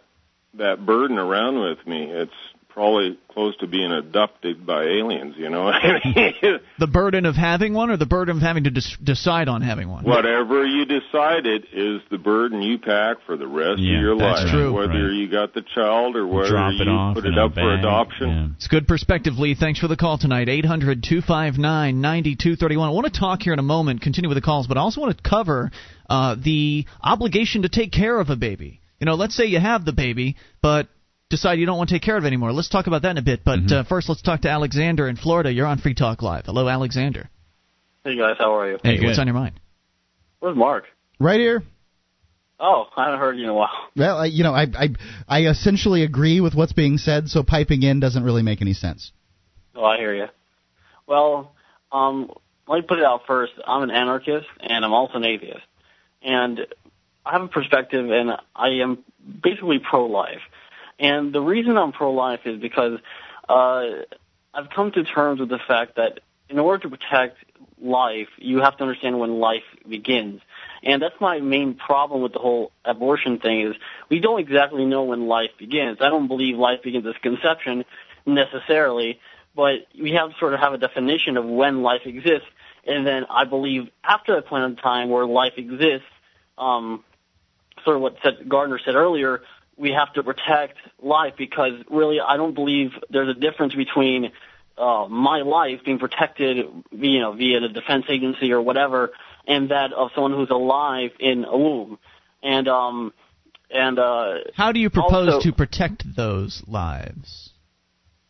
that 0.54 0.84
burden 0.84 1.18
around 1.18 1.60
with 1.60 1.86
me. 1.86 2.04
It's 2.04 2.32
probably 2.72 3.18
close 3.32 3.56
to 3.58 3.66
being 3.66 3.90
adopted 3.92 4.66
by 4.66 4.82
aliens. 4.84 5.34
You 5.38 5.50
know, 5.50 5.70
The 6.78 6.86
burden 6.86 7.26
of 7.26 7.34
having 7.36 7.74
one, 7.74 7.90
or 7.90 7.96
the 7.96 8.06
burden 8.06 8.36
of 8.36 8.42
having 8.42 8.64
to 8.64 8.70
des- 8.70 8.96
decide 9.02 9.48
on 9.48 9.62
having 9.62 9.88
one. 9.90 10.04
whatever 10.04 10.64
you 10.66 10.84
decided 10.84 11.66
is 11.72 12.00
the 12.10 12.18
burden 12.18 12.62
you 12.62 12.78
pack 12.78 13.18
for 13.26 13.36
the 13.36 13.46
rest 13.46 13.78
Yeah, 13.80 13.96
of 13.96 14.02
your 14.02 14.16
that's 14.18 14.42
life. 14.42 14.50
true. 14.52 14.72
Whether 14.72 15.04
Right. 15.08 15.12
you 15.14 15.28
got 15.30 15.54
the 15.54 15.62
child 15.74 16.16
or 16.16 16.26
whether 16.26 16.48
Drop 16.50 16.72
it 16.80 16.86
you 16.86 16.90
off 16.92 17.14
put 17.14 17.24
it 17.26 17.38
up 17.38 17.54
for 17.54 17.72
adoption. 17.74 18.54
It's 18.56 18.68
good 18.68 18.86
perspective, 18.88 19.38
Lee. 19.38 19.54
Thanks 19.54 19.78
for 19.78 19.88
the 19.88 19.96
call 19.96 20.18
tonight. 20.18 20.48
800 20.48 21.02
259 21.02 22.00
9231. 22.00 22.88
I 22.88 22.92
want 22.92 23.12
to 23.12 23.18
talk 23.18 23.42
here 23.42 23.52
in 23.52 23.58
a 23.58 23.62
moment, 23.62 24.00
continue 24.02 24.28
with 24.28 24.36
the 24.36 24.42
calls, 24.42 24.66
but 24.66 24.76
I 24.76 24.80
also 24.80 25.00
want 25.00 25.16
to 25.16 25.22
cover 25.28 25.70
uh, 26.08 26.36
the 26.42 26.86
obligation 27.02 27.62
to 27.62 27.68
take 27.68 27.92
care 27.92 28.18
of 28.18 28.30
a 28.30 28.36
baby. 28.36 28.80
You 29.00 29.06
know, 29.06 29.14
let's 29.14 29.34
say 29.34 29.46
you 29.46 29.58
have 29.58 29.84
the 29.84 29.92
baby, 29.92 30.36
but 30.60 30.88
decide 31.32 31.58
you 31.58 31.66
don't 31.66 31.78
want 31.78 31.88
to 31.88 31.94
take 31.96 32.02
care 32.02 32.16
of 32.16 32.24
it 32.24 32.26
anymore. 32.26 32.52
Let's 32.52 32.68
talk 32.68 32.86
about 32.86 33.02
that 33.02 33.10
in 33.12 33.18
a 33.18 33.22
bit. 33.22 33.40
But 33.44 33.60
Mm-hmm. 33.60 33.74
uh, 33.74 33.84
first, 33.84 34.08
let's 34.08 34.22
talk 34.22 34.42
to 34.42 34.50
Alexander 34.50 35.08
in 35.08 35.16
Florida. 35.16 35.50
You're 35.52 35.66
on 35.66 35.78
Free 35.78 35.94
Talk 35.94 36.20
Live. 36.22 36.44
Hello, 36.46 36.68
Alexander. 36.68 37.28
Hey 38.04 38.16
guys, 38.16 38.36
how 38.38 38.54
are 38.58 38.70
you? 38.70 38.78
Hey, 38.82 38.98
what's 39.04 39.18
on 39.18 39.26
your 39.26 39.34
mind? 39.34 39.54
Where's 40.40 40.56
Mark? 40.56 40.84
Right 41.18 41.40
here. 41.40 41.62
Oh, 42.60 42.86
I 42.96 43.04
haven't 43.06 43.20
heard 43.20 43.36
you 43.38 43.44
in 43.44 43.50
a 43.50 43.54
while. 43.54 43.70
Well, 43.96 44.18
I, 44.18 44.26
you 44.26 44.42
know, 44.44 44.54
I, 44.54 44.62
I 44.74 44.88
I 45.28 45.46
essentially 45.46 46.02
agree 46.02 46.40
with 46.40 46.54
what's 46.54 46.72
being 46.72 46.96
said, 46.98 47.28
so 47.28 47.42
piping 47.42 47.82
in 47.82 48.00
doesn't 48.00 48.22
really 48.24 48.42
make 48.42 48.60
any 48.62 48.72
sense. 48.72 49.12
Oh, 49.74 49.84
I 49.84 49.96
hear 49.98 50.14
you. 50.14 50.26
Well, 51.06 51.52
um, 51.92 52.30
let 52.68 52.76
me 52.80 52.82
put 52.86 52.98
it 52.98 53.04
out 53.04 53.22
first. 53.26 53.52
I'm 53.66 53.82
an 53.82 53.90
anarchist 53.90 54.46
and 54.60 54.84
I'm 54.84 54.92
also 54.92 55.14
an 55.18 55.24
atheist, 55.24 55.64
and 56.22 56.60
I 57.24 57.32
have 57.32 57.42
a 57.42 57.48
perspective, 57.48 58.10
and 58.10 58.30
I 58.56 58.68
am 58.82 58.98
basically 59.42 59.78
pro-life. 59.78 60.40
And 61.02 61.34
the 61.34 61.40
reason 61.40 61.76
I'm 61.76 61.90
pro-life 61.90 62.40
is 62.46 62.60
because 62.60 63.00
uh, 63.48 63.82
I've 64.54 64.70
come 64.74 64.92
to 64.92 65.02
terms 65.02 65.40
with 65.40 65.48
the 65.48 65.58
fact 65.66 65.96
that 65.96 66.20
in 66.48 66.60
order 66.60 66.88
to 66.88 66.96
protect 66.96 67.38
life, 67.82 68.28
you 68.38 68.60
have 68.60 68.76
to 68.76 68.84
understand 68.84 69.18
when 69.18 69.40
life 69.40 69.64
begins. 69.86 70.40
And 70.84 71.02
that's 71.02 71.20
my 71.20 71.40
main 71.40 71.74
problem 71.74 72.22
with 72.22 72.32
the 72.32 72.38
whole 72.38 72.70
abortion 72.84 73.40
thing 73.40 73.62
is 73.62 73.74
we 74.10 74.20
don't 74.20 74.38
exactly 74.38 74.84
know 74.84 75.02
when 75.02 75.26
life 75.26 75.50
begins. 75.58 75.98
I 76.00 76.08
don't 76.08 76.28
believe 76.28 76.56
life 76.56 76.82
begins 76.84 77.04
as 77.06 77.14
conception 77.20 77.84
necessarily, 78.24 79.18
but 79.56 79.86
we 80.00 80.12
have 80.12 80.30
to 80.30 80.38
sort 80.38 80.54
of 80.54 80.60
have 80.60 80.72
a 80.72 80.78
definition 80.78 81.36
of 81.36 81.44
when 81.44 81.82
life 81.82 82.02
exists. 82.04 82.46
And 82.86 83.04
then 83.04 83.24
I 83.28 83.44
believe 83.44 83.90
after 84.04 84.36
that 84.36 84.46
point 84.46 84.64
in 84.64 84.76
time 84.76 85.10
where 85.10 85.26
life 85.26 85.54
exists, 85.56 86.06
um, 86.58 87.02
sort 87.84 87.96
of 87.96 88.02
what 88.02 88.48
Gardner 88.48 88.78
said 88.84 88.94
earlier, 88.94 89.42
we 89.82 89.90
have 89.90 90.12
to 90.14 90.22
protect 90.22 90.76
life 91.02 91.34
because 91.36 91.72
really 91.90 92.18
I 92.20 92.36
don't 92.36 92.54
believe 92.54 92.92
there's 93.10 93.28
a 93.36 93.38
difference 93.38 93.74
between 93.74 94.30
uh, 94.78 95.06
my 95.10 95.42
life 95.42 95.80
being 95.84 95.98
protected, 95.98 96.56
you 96.92 97.20
know, 97.20 97.32
via 97.32 97.58
the 97.60 97.68
defense 97.68 98.06
agency 98.08 98.52
or 98.52 98.62
whatever, 98.62 99.10
and 99.46 99.70
that 99.70 99.92
of 99.92 100.10
someone 100.14 100.32
who's 100.32 100.50
alive 100.50 101.10
in 101.18 101.44
a 101.44 101.58
womb. 101.58 101.98
And 102.42 102.68
um, 102.68 103.12
and 103.70 103.98
uh, 103.98 104.34
How 104.54 104.70
do 104.72 104.78
you 104.78 104.88
propose 104.88 105.28
also- 105.34 105.50
to 105.50 105.52
protect 105.52 106.04
those 106.16 106.62
lives? 106.66 107.50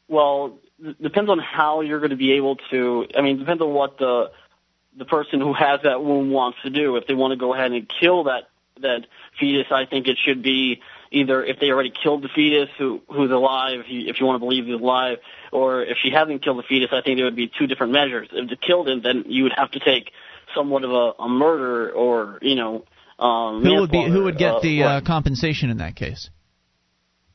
well, 0.09 0.59
it 0.83 1.01
depends 1.01 1.31
on 1.31 1.39
how 1.39 1.81
you're 1.81 2.01
going 2.01 2.11
to 2.11 2.17
be 2.17 2.33
able 2.33 2.57
to. 2.71 3.07
I 3.17 3.21
mean, 3.21 3.37
it 3.37 3.41
depends 3.41 3.63
on 3.63 3.73
what 3.73 3.99
the 3.99 4.31
the 4.99 5.05
person 5.05 5.41
who 5.41 5.53
has 5.55 5.81
that 5.85 6.03
womb 6.03 6.31
wants 6.31 6.59
to 6.65 6.71
do. 6.71 6.97
If 6.97 7.07
they 7.07 7.15
want 7.15 7.33
to 7.33 7.37
go 7.39 7.55
ahead 7.55 7.73
and 7.73 7.87
kill 8.01 8.25
that 8.25 8.45
that 8.81 9.07
fetus, 9.39 9.67
I 9.71 9.85
think 9.87 10.09
it 10.09 10.19
should 10.25 10.43
be 10.43 10.81
either 11.13 11.45
if 11.45 11.61
they 11.61 11.71
already 11.71 11.93
killed 12.03 12.23
the 12.23 12.29
fetus 12.35 12.69
who 12.79 13.01
who's 13.09 13.31
alive, 13.31 13.81
if 13.81 13.87
you, 13.89 14.09
if 14.09 14.21
you 14.21 14.27
want 14.27 14.37
to 14.37 14.41
believe 14.41 14.67
he's 14.67 14.75
alive, 14.75 15.19
or 15.53 15.83
if 15.83 15.99
she 16.03 16.11
hasn't 16.11 16.43
killed 16.43 16.59
the 16.59 16.63
fetus, 16.63 16.91
I 16.93 17.03
think 17.03 17.19
there 17.19 17.25
would 17.27 17.37
be 17.37 17.51
two 17.59 17.67
different 17.67 17.93
measures. 17.93 18.29
If 18.33 18.49
they 18.51 18.57
killed 18.57 18.89
him, 18.89 19.03
then 19.03 19.25
you 19.27 19.45
would 19.45 19.53
have 19.57 19.71
to 19.73 19.81
take 19.81 20.11
somewhat 20.55 20.85
of 20.85 20.91
a, 20.91 21.23
a 21.23 21.29
murder 21.29 21.91
or 21.91 22.39
you 22.43 22.57
know. 22.57 22.85
Um, 23.19 23.63
Who 23.63 23.81
would 23.81 23.91
be 23.91 24.09
who 24.09 24.25
would 24.25 24.39
get 24.39 24.55
uh, 24.55 24.61
the 24.61 24.83
uh, 24.83 25.01
compensation 25.03 25.71
in 25.71 25.77
that 25.79 25.95
case? 25.95 26.31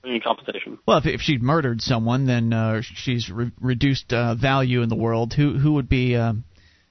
any 0.07 0.19
compensation. 0.19 0.79
Well, 0.87 0.97
if, 0.99 1.05
if 1.05 1.21
she 1.21 1.37
murdered 1.37 1.81
someone, 1.81 2.25
then 2.25 2.53
uh, 2.53 2.81
she's 2.81 3.29
re- 3.29 3.51
reduced 3.59 4.13
uh, 4.13 4.35
value 4.35 4.81
in 4.81 4.89
the 4.89 4.95
world. 4.95 5.33
Who 5.33 5.57
who 5.57 5.73
would 5.73 5.89
be 5.89 6.15
um, 6.15 6.43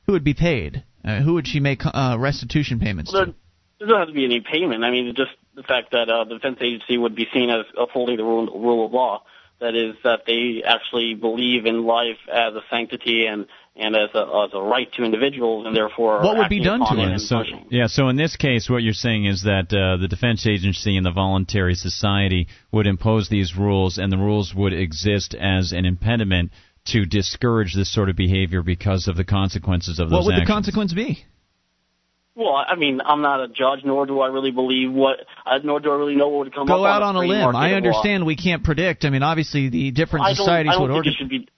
who 0.06 0.12
would 0.12 0.24
be 0.24 0.34
paid? 0.34 0.84
Uh, 1.04 1.20
who 1.20 1.34
would 1.34 1.46
she 1.46 1.60
make 1.60 1.82
uh, 1.84 2.16
restitution 2.18 2.80
payments 2.80 3.12
Well, 3.12 3.26
to? 3.26 3.32
there, 3.32 3.34
there 3.78 3.88
doesn't 3.88 4.00
have 4.00 4.08
to 4.08 4.14
be 4.14 4.24
any 4.24 4.40
payment. 4.40 4.84
I 4.84 4.90
mean, 4.90 5.14
just 5.16 5.30
the 5.56 5.62
fact 5.62 5.90
that 5.92 6.08
uh, 6.08 6.24
the 6.24 6.34
defense 6.34 6.58
agency 6.60 6.96
would 6.98 7.14
be 7.16 7.26
seen 7.32 7.50
as 7.50 7.64
upholding 7.78 8.16
the 8.18 8.24
rule, 8.24 8.46
rule 8.46 8.86
of 8.86 8.92
law. 8.92 9.22
That 9.58 9.74
is, 9.74 9.94
that 10.04 10.24
they 10.26 10.62
actually 10.66 11.14
believe 11.14 11.64
in 11.64 11.84
life 11.86 12.18
as 12.30 12.52
a 12.54 12.60
sanctity 12.70 13.26
and 13.26 13.46
and 13.74 13.96
as 13.96 14.10
a 14.14 14.20
as 14.44 14.50
a 14.52 14.60
right 14.60 14.90
to 14.94 15.02
individuals, 15.02 15.66
and 15.66 15.74
therefore 15.74 16.22
What 16.22 16.36
would 16.36 16.50
be 16.50 16.62
done 16.62 16.80
to 16.80 17.14
it 17.14 17.18
So, 17.20 17.36
punishing. 17.36 17.66
yeah, 17.70 17.86
so 17.86 18.08
in 18.08 18.16
this 18.16 18.36
case, 18.36 18.68
what 18.68 18.82
you're 18.82 18.92
saying 18.92 19.24
is 19.24 19.42
that 19.44 19.72
uh, 19.72 19.96
the 19.98 20.08
defense 20.08 20.46
agency 20.46 20.96
and 20.98 21.06
the 21.06 21.10
voluntary 21.10 21.74
society 21.74 22.48
would 22.70 22.86
impose 22.86 23.28
these 23.30 23.56
rules, 23.56 23.96
and 23.96 24.12
the 24.12 24.18
rules 24.18 24.54
would 24.54 24.74
exist 24.74 25.34
as 25.34 25.72
an 25.72 25.86
impediment 25.86 26.52
to 26.92 27.06
discourage 27.06 27.74
this 27.74 27.90
sort 27.92 28.08
of 28.10 28.16
behavior 28.16 28.62
because 28.62 29.08
of 29.08 29.16
the 29.16 29.24
consequences 29.24 29.98
of 29.98 30.10
those 30.10 30.18
What 30.18 30.24
would 30.26 30.34
actions. 30.34 30.48
the 30.48 30.52
consequence 30.52 30.92
be? 30.92 31.24
Well, 32.36 32.54
I 32.54 32.74
mean, 32.76 33.00
I'm 33.02 33.22
not 33.22 33.42
a 33.42 33.48
judge, 33.48 33.80
nor 33.82 34.04
do 34.04 34.20
I 34.20 34.28
really 34.28 34.50
believe 34.50 34.92
what, 34.92 35.20
uh, 35.46 35.58
nor 35.64 35.80
do 35.80 35.90
I 35.90 35.96
really 35.96 36.16
know 36.16 36.28
what 36.28 36.44
would 36.44 36.54
come 36.54 36.64
up 36.64 36.68
Go 36.68 36.84
out 36.84 37.02
on 37.02 37.16
on 37.16 37.24
a 37.24 37.26
limb. 37.26 37.56
I 37.56 37.70
law. 37.70 37.76
understand 37.76 38.26
we 38.26 38.36
can't 38.36 38.62
predict. 38.62 39.06
I 39.06 39.10
mean, 39.10 39.22
obviously, 39.22 39.70
the 39.70 39.90
different 39.90 40.26
I 40.26 40.28
don't, 40.28 40.36
societies 40.36 40.70
I 40.70 40.74
don't 40.74 40.82
would 40.82 40.88
think 40.88 40.96
order. 40.96 41.08
it 41.08 41.14
should 41.16 41.28
be. 41.30 41.48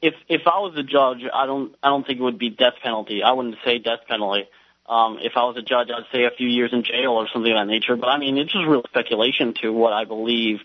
If 0.00 0.14
if 0.28 0.42
I 0.46 0.60
was 0.60 0.74
a 0.76 0.84
judge, 0.84 1.28
I 1.34 1.46
don't 1.46 1.74
I 1.82 1.88
don't 1.88 2.06
think 2.06 2.20
it 2.20 2.22
would 2.22 2.38
be 2.38 2.50
death 2.50 2.74
penalty. 2.82 3.22
I 3.24 3.32
wouldn't 3.32 3.56
say 3.64 3.78
death 3.78 4.00
penalty. 4.08 4.44
Um, 4.88 5.18
if 5.20 5.32
I 5.36 5.42
was 5.42 5.56
a 5.56 5.62
judge, 5.62 5.88
I'd 5.90 6.04
say 6.12 6.24
a 6.24 6.30
few 6.30 6.48
years 6.48 6.70
in 6.72 6.82
jail 6.84 7.12
or 7.12 7.26
something 7.32 7.52
of 7.52 7.58
that 7.58 7.66
nature. 7.66 7.96
But 7.96 8.08
I 8.08 8.18
mean, 8.18 8.38
it's 8.38 8.52
just 8.52 8.64
real 8.66 8.82
speculation 8.88 9.54
to 9.62 9.72
what 9.72 9.92
I 9.92 10.04
believe 10.04 10.60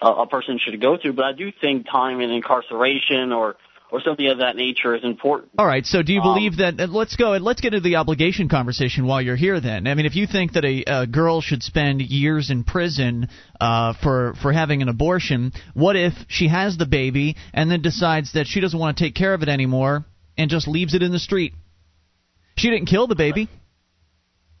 uh, 0.00 0.14
a 0.18 0.26
person 0.26 0.58
should 0.58 0.80
go 0.80 0.96
through. 0.96 1.14
But 1.14 1.24
I 1.24 1.32
do 1.32 1.50
think 1.52 1.86
time 1.90 2.20
in 2.20 2.30
incarceration 2.30 3.32
or 3.32 3.56
or 3.90 4.00
something 4.00 4.26
of 4.26 4.38
that 4.38 4.56
nature 4.56 4.94
is 4.96 5.04
important. 5.04 5.52
All 5.58 5.66
right. 5.66 5.86
So, 5.86 6.02
do 6.02 6.12
you 6.12 6.20
Um, 6.20 6.34
believe 6.34 6.56
that? 6.56 6.80
uh, 6.80 6.86
Let's 6.88 7.14
go. 7.16 7.34
And 7.34 7.44
let's 7.44 7.60
get 7.60 7.72
into 7.72 7.88
the 7.88 7.96
obligation 7.96 8.48
conversation 8.48 9.06
while 9.06 9.22
you're 9.22 9.36
here. 9.36 9.60
Then, 9.60 9.86
I 9.86 9.94
mean, 9.94 10.06
if 10.06 10.16
you 10.16 10.26
think 10.26 10.52
that 10.54 10.64
a, 10.64 10.82
a 10.86 11.06
girl 11.06 11.40
should 11.40 11.62
spend 11.62 12.02
years 12.02 12.50
in 12.50 12.64
prison 12.64 13.28
uh, 13.60 13.92
for 14.02 14.34
for 14.42 14.52
having 14.52 14.82
an 14.82 14.88
abortion, 14.88 15.52
what 15.74 15.94
if 15.96 16.14
she 16.28 16.48
has 16.48 16.76
the 16.76 16.86
baby 16.86 17.36
and 17.54 17.70
then 17.70 17.80
decides 17.82 18.32
that 18.32 18.46
she 18.46 18.60
doesn't 18.60 18.78
want 18.78 18.96
to 18.96 19.04
take 19.04 19.14
care 19.14 19.34
of 19.34 19.42
it 19.42 19.48
anymore 19.48 20.04
and 20.36 20.50
just 20.50 20.66
leaves 20.66 20.94
it 20.94 21.02
in 21.02 21.12
the 21.12 21.18
street? 21.20 21.52
She 22.56 22.70
didn't 22.70 22.86
kill 22.86 23.06
the 23.06 23.14
baby. 23.16 23.48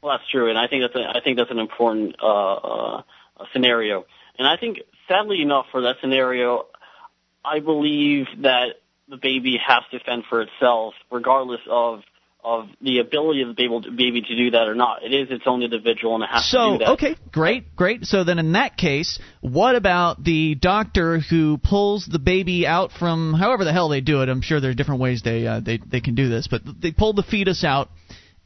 Well, 0.02 0.16
that's 0.16 0.30
true, 0.30 0.50
and 0.50 0.58
I 0.58 0.68
think 0.68 0.82
that's 0.82 0.94
a, 0.94 1.16
I 1.18 1.20
think 1.24 1.36
that's 1.36 1.50
an 1.50 1.58
important 1.58 2.14
uh, 2.22 2.54
uh, 2.54 3.02
scenario. 3.52 4.04
And 4.38 4.46
I 4.46 4.56
think, 4.56 4.78
sadly 5.08 5.42
enough, 5.42 5.66
for 5.72 5.80
that 5.82 5.96
scenario, 6.00 6.66
I 7.44 7.60
believe 7.60 8.26
that 8.42 8.76
the 9.08 9.16
baby 9.16 9.58
has 9.64 9.82
to 9.92 10.00
fend 10.00 10.24
for 10.28 10.42
itself, 10.42 10.94
regardless 11.10 11.60
of 11.68 12.00
of 12.46 12.68
the 12.80 13.00
ability 13.00 13.42
of 13.42 13.48
the 13.48 13.54
baby, 13.54 13.90
baby 13.90 14.22
to 14.22 14.36
do 14.36 14.52
that 14.52 14.68
or 14.68 14.76
not. 14.76 15.02
It 15.02 15.12
is 15.12 15.32
its 15.32 15.42
own 15.46 15.64
individual, 15.64 16.14
and 16.14 16.22
it 16.22 16.30
has 16.30 16.48
to 16.50 16.56
do 16.56 16.78
that. 16.78 16.86
So, 16.86 16.92
okay, 16.92 17.16
great, 17.32 17.74
great. 17.74 18.04
So 18.04 18.22
then, 18.22 18.38
in 18.38 18.52
that 18.52 18.76
case, 18.76 19.18
what 19.40 19.74
about 19.74 20.22
the 20.22 20.54
doctor 20.54 21.18
who 21.18 21.58
pulls 21.58 22.06
the 22.06 22.20
baby 22.20 22.64
out 22.64 22.92
from 22.92 23.34
however 23.34 23.64
the 23.64 23.72
hell 23.72 23.88
they 23.88 24.00
do 24.00 24.22
it? 24.22 24.28
I'm 24.28 24.42
sure 24.42 24.60
there 24.60 24.70
are 24.70 24.74
different 24.74 25.00
ways 25.00 25.22
they 25.22 25.44
uh, 25.44 25.58
they 25.58 25.78
they 25.78 26.00
can 26.00 26.14
do 26.14 26.28
this, 26.28 26.46
but 26.46 26.62
they 26.80 26.92
pull 26.92 27.14
the 27.14 27.24
fetus 27.24 27.64
out 27.64 27.88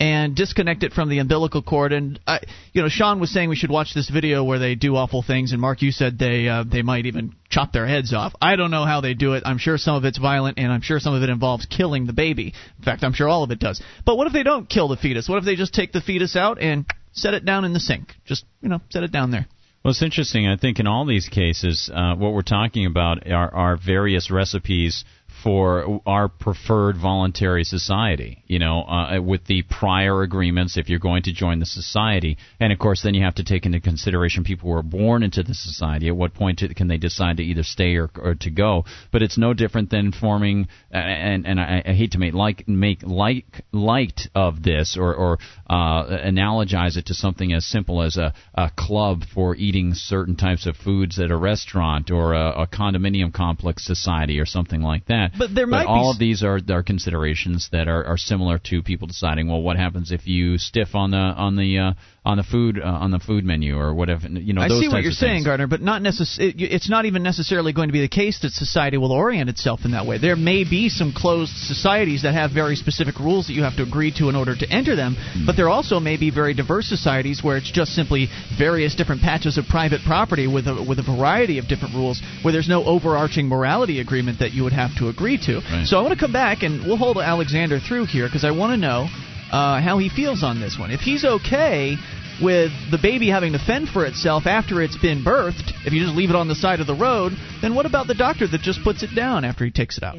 and 0.00 0.34
disconnect 0.34 0.82
it 0.82 0.94
from 0.94 1.10
the 1.10 1.18
umbilical 1.18 1.62
cord. 1.62 1.92
And 1.92 2.18
I, 2.26 2.40
you 2.72 2.80
know, 2.80 2.88
Sean 2.88 3.20
was 3.20 3.30
saying 3.30 3.50
we 3.50 3.56
should 3.56 3.70
watch 3.70 3.92
this 3.94 4.08
video 4.08 4.42
where 4.42 4.58
they 4.58 4.74
do 4.74 4.96
awful 4.96 5.22
things, 5.22 5.52
and 5.52 5.60
Mark, 5.60 5.82
you 5.82 5.92
said 5.92 6.18
they 6.18 6.48
uh, 6.48 6.64
they 6.64 6.80
might 6.80 7.04
even 7.04 7.34
chop 7.50 7.72
their 7.72 7.86
heads 7.86 8.14
off. 8.14 8.34
I 8.40 8.56
don't 8.56 8.70
know 8.70 8.86
how 8.86 9.02
they 9.02 9.12
do 9.12 9.34
it. 9.34 9.42
I'm 9.44 9.58
sure 9.58 9.76
some 9.76 9.96
of 9.96 10.04
it's 10.06 10.18
violent, 10.18 10.58
and 10.58 10.72
I'm 10.72 10.80
sure 10.80 10.98
some 10.98 11.14
of 11.14 11.22
it 11.22 11.28
involves 11.28 11.66
killing 11.66 12.06
the 12.06 12.14
baby. 12.14 12.54
In 12.78 12.84
fact, 12.84 13.04
I'm 13.04 13.12
sure 13.12 13.28
all 13.28 13.44
of 13.44 13.50
it 13.50 13.58
does. 13.58 13.82
But 14.06 14.16
what 14.16 14.26
if 14.26 14.32
they 14.32 14.42
don't 14.42 14.68
kill 14.68 14.88
the 14.88 14.96
fetus? 14.96 15.28
What 15.28 15.38
if 15.38 15.44
they 15.44 15.54
just 15.54 15.74
take 15.74 15.92
the 15.92 16.00
fetus 16.00 16.34
out 16.34 16.58
and 16.60 16.86
set 17.12 17.34
it 17.34 17.44
down 17.44 17.66
in 17.66 17.74
the 17.74 17.80
sink? 17.80 18.14
Just 18.24 18.46
you 18.62 18.70
know, 18.70 18.80
set 18.88 19.02
it 19.02 19.12
down 19.12 19.30
there. 19.30 19.46
Well, 19.84 19.92
it's 19.92 20.02
interesting. 20.02 20.46
I 20.46 20.56
think 20.56 20.78
in 20.78 20.86
all 20.86 21.06
these 21.06 21.28
cases, 21.28 21.90
uh, 21.92 22.14
what 22.14 22.34
we're 22.34 22.42
talking 22.42 22.84
about 22.84 23.30
are, 23.30 23.54
are 23.54 23.76
various 23.76 24.30
recipes 24.30 25.04
for 25.42 26.00
our 26.06 26.28
preferred 26.28 26.96
voluntary 26.96 27.64
society. 27.64 28.42
You 28.46 28.58
know, 28.58 28.82
uh, 28.82 29.20
with 29.22 29.46
the 29.46 29.62
prior 29.62 30.22
agreements, 30.22 30.76
if 30.76 30.88
you're 30.88 30.98
going 30.98 31.22
to 31.24 31.32
join 31.32 31.58
the 31.58 31.66
society, 31.66 32.38
and 32.58 32.72
of 32.72 32.78
course, 32.78 33.02
then 33.02 33.14
you 33.14 33.24
have 33.24 33.36
to 33.36 33.44
take 33.44 33.66
into 33.66 33.80
consideration 33.80 34.44
people 34.44 34.70
who 34.70 34.76
are 34.76 34.82
born 34.82 35.22
into 35.22 35.42
the 35.42 35.54
society. 35.54 36.08
At 36.08 36.16
what 36.16 36.34
point 36.34 36.62
can 36.76 36.88
they 36.88 36.98
decide 36.98 37.38
to 37.38 37.42
either 37.42 37.62
stay 37.62 37.96
or, 37.96 38.10
or 38.16 38.34
to 38.36 38.50
go? 38.50 38.84
But 39.12 39.22
it's 39.22 39.38
no 39.38 39.54
different 39.54 39.90
than 39.90 40.12
forming, 40.12 40.68
and 40.90 41.46
and 41.46 41.60
I, 41.60 41.82
I 41.86 41.92
hate 41.92 42.12
to 42.12 42.18
make 42.18 42.34
like 42.34 42.68
make 42.68 43.02
like 43.02 43.62
light 43.72 44.28
of 44.34 44.62
this 44.62 44.96
or 44.98 45.14
or 45.14 45.38
uh, 45.68 46.04
analogize 46.04 46.96
it 46.96 47.06
to 47.06 47.14
something 47.14 47.52
as 47.52 47.66
simple 47.66 48.02
as 48.02 48.16
a, 48.16 48.34
a 48.54 48.70
club 48.76 49.22
for 49.34 49.54
eating 49.56 49.94
certain 49.94 50.36
types 50.36 50.66
of 50.66 50.76
foods 50.76 51.18
at 51.18 51.30
a 51.30 51.36
restaurant 51.36 52.10
or 52.10 52.34
a, 52.34 52.62
a 52.62 52.66
condominium 52.66 53.32
complex 53.32 53.84
society 53.84 54.38
or 54.38 54.46
something 54.46 54.80
like 54.80 55.06
that. 55.06 55.29
But 55.38 55.54
there 55.54 55.66
might 55.66 55.86
all 55.86 56.12
be 56.12 56.16
of 56.16 56.18
these 56.18 56.42
are 56.42 56.60
are 56.68 56.82
considerations 56.82 57.68
that 57.72 57.88
are, 57.88 58.04
are 58.04 58.16
similar 58.16 58.58
to 58.70 58.82
people 58.82 59.06
deciding, 59.06 59.48
well, 59.48 59.62
what 59.62 59.76
happens 59.76 60.12
if 60.12 60.26
you 60.26 60.58
stiff 60.58 60.94
on 60.94 61.10
the 61.10 61.16
on 61.16 61.56
the 61.56 61.78
uh, 61.78 61.92
on 62.22 62.36
the 62.36 62.42
food 62.42 62.78
uh, 62.78 62.84
on 62.86 63.10
the 63.10 63.18
food 63.18 63.44
menu 63.44 63.78
or 63.78 63.94
whatever. 63.94 64.28
You 64.28 64.52
know, 64.52 64.60
I 64.60 64.68
those 64.68 64.80
see 64.80 64.88
what 64.88 65.02
you're 65.02 65.10
saying, 65.12 65.36
things. 65.38 65.46
Gardner, 65.46 65.66
but 65.66 65.80
not 65.80 66.02
necess- 66.02 66.38
it, 66.38 66.56
It's 66.58 66.90
not 66.90 67.06
even 67.06 67.22
necessarily 67.22 67.72
going 67.72 67.88
to 67.88 67.94
be 67.94 68.02
the 68.02 68.08
case 68.08 68.40
that 68.40 68.52
society 68.52 68.98
will 68.98 69.12
orient 69.12 69.48
itself 69.48 69.80
in 69.86 69.92
that 69.92 70.04
way. 70.06 70.18
There 70.18 70.36
may 70.36 70.64
be 70.64 70.90
some 70.90 71.14
closed 71.16 71.52
societies 71.56 72.22
that 72.24 72.34
have 72.34 72.50
very 72.52 72.76
specific 72.76 73.18
rules 73.18 73.46
that 73.46 73.54
you 73.54 73.62
have 73.62 73.76
to 73.76 73.82
agree 73.82 74.12
to 74.18 74.28
in 74.28 74.36
order 74.36 74.54
to 74.54 74.68
enter 74.70 74.96
them, 74.96 75.16
Hmm. 75.16 75.46
but 75.46 75.56
there 75.56 75.70
also 75.70 75.98
may 75.98 76.18
be 76.18 76.30
very 76.30 76.52
diverse 76.52 76.86
societies 76.86 77.42
where 77.42 77.56
it's 77.56 77.70
just 77.70 77.94
simply 77.94 78.28
various 78.58 78.94
different 78.94 79.22
patches 79.22 79.56
of 79.56 79.66
private 79.66 80.02
property 80.04 80.46
with 80.46 80.66
a, 80.68 80.84
with 80.86 80.98
a 80.98 81.02
variety 81.02 81.56
of 81.58 81.68
different 81.68 81.94
rules, 81.94 82.20
where 82.42 82.52
there's 82.52 82.68
no 82.68 82.84
overarching 82.84 83.48
morality 83.48 83.98
agreement 84.00 84.40
that 84.40 84.52
you 84.52 84.62
would 84.62 84.74
have 84.74 84.94
to 84.98 85.08
agree 85.08 85.38
to. 85.46 85.62
So 85.86 85.98
I 85.98 86.02
want 86.02 86.12
to 86.12 86.20
come 86.20 86.32
back 86.32 86.62
and 86.62 86.84
we'll 86.84 86.98
hold 86.98 87.16
Alexander 87.16 87.80
through 87.80 88.06
here 88.06 88.26
because 88.26 88.44
I 88.44 88.50
want 88.50 88.72
to 88.72 88.76
know 88.76 89.08
uh, 89.50 89.80
how 89.80 89.98
he 89.98 90.08
feels 90.08 90.42
on 90.42 90.60
this 90.60 90.78
one. 90.78 90.90
If 90.90 91.00
he's 91.00 91.24
okay 91.24 91.96
with 92.40 92.72
the 92.90 92.98
baby 93.00 93.28
having 93.28 93.52
to 93.52 93.58
fend 93.58 93.88
for 93.88 94.06
itself 94.06 94.46
after 94.46 94.82
it's 94.82 94.96
been 94.96 95.22
birthed, 95.22 95.72
if 95.84 95.92
you 95.92 96.00
just 96.02 96.16
leave 96.16 96.30
it 96.30 96.36
on 96.36 96.48
the 96.48 96.54
side 96.54 96.80
of 96.80 96.86
the 96.86 96.94
road, 96.94 97.32
then 97.60 97.74
what 97.74 97.86
about 97.86 98.06
the 98.06 98.14
doctor 98.14 98.46
that 98.48 98.60
just 98.60 98.82
puts 98.82 99.02
it 99.02 99.14
down 99.14 99.44
after 99.44 99.64
he 99.64 99.70
takes 99.70 99.98
it 99.98 100.04
out? 100.04 100.18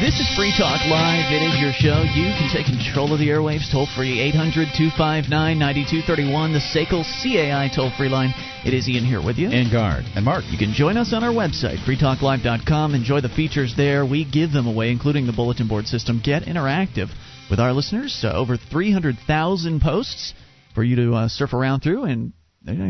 This 0.00 0.20
is 0.20 0.30
Free 0.36 0.54
Talk 0.56 0.78
Live. 0.86 1.26
It 1.32 1.42
is 1.42 1.58
your 1.58 1.72
show. 1.72 2.06
You 2.14 2.30
can 2.38 2.48
take 2.54 2.66
control 2.66 3.12
of 3.12 3.18
the 3.18 3.30
airwaves 3.30 3.66
toll 3.68 3.88
free 3.96 4.20
800 4.20 4.70
259 4.70 5.26
9231, 5.58 6.52
the 6.52 6.62
SACL 6.62 7.02
CAI 7.02 7.66
toll 7.74 7.90
free 7.98 8.08
line. 8.08 8.32
It 8.64 8.74
is 8.74 8.88
Ian 8.88 9.04
here 9.04 9.20
with 9.20 9.38
you. 9.38 9.50
And 9.50 9.72
Guard. 9.72 10.04
And 10.14 10.24
Mark. 10.24 10.44
You 10.46 10.56
can 10.56 10.72
join 10.72 10.96
us 10.96 11.12
on 11.12 11.24
our 11.24 11.32
website, 11.32 11.82
freetalklive.com. 11.82 12.94
Enjoy 12.94 13.20
the 13.20 13.28
features 13.28 13.74
there. 13.76 14.06
We 14.06 14.24
give 14.24 14.52
them 14.52 14.68
away, 14.68 14.92
including 14.92 15.26
the 15.26 15.32
bulletin 15.32 15.66
board 15.66 15.86
system. 15.86 16.22
Get 16.22 16.44
interactive 16.44 17.10
with 17.50 17.58
our 17.58 17.72
listeners. 17.72 18.22
Uh, 18.22 18.30
over 18.32 18.56
300,000 18.56 19.82
posts 19.82 20.32
for 20.76 20.84
you 20.84 20.94
to 20.94 21.14
uh, 21.14 21.28
surf 21.28 21.52
around 21.52 21.80
through 21.80 22.04
and 22.04 22.32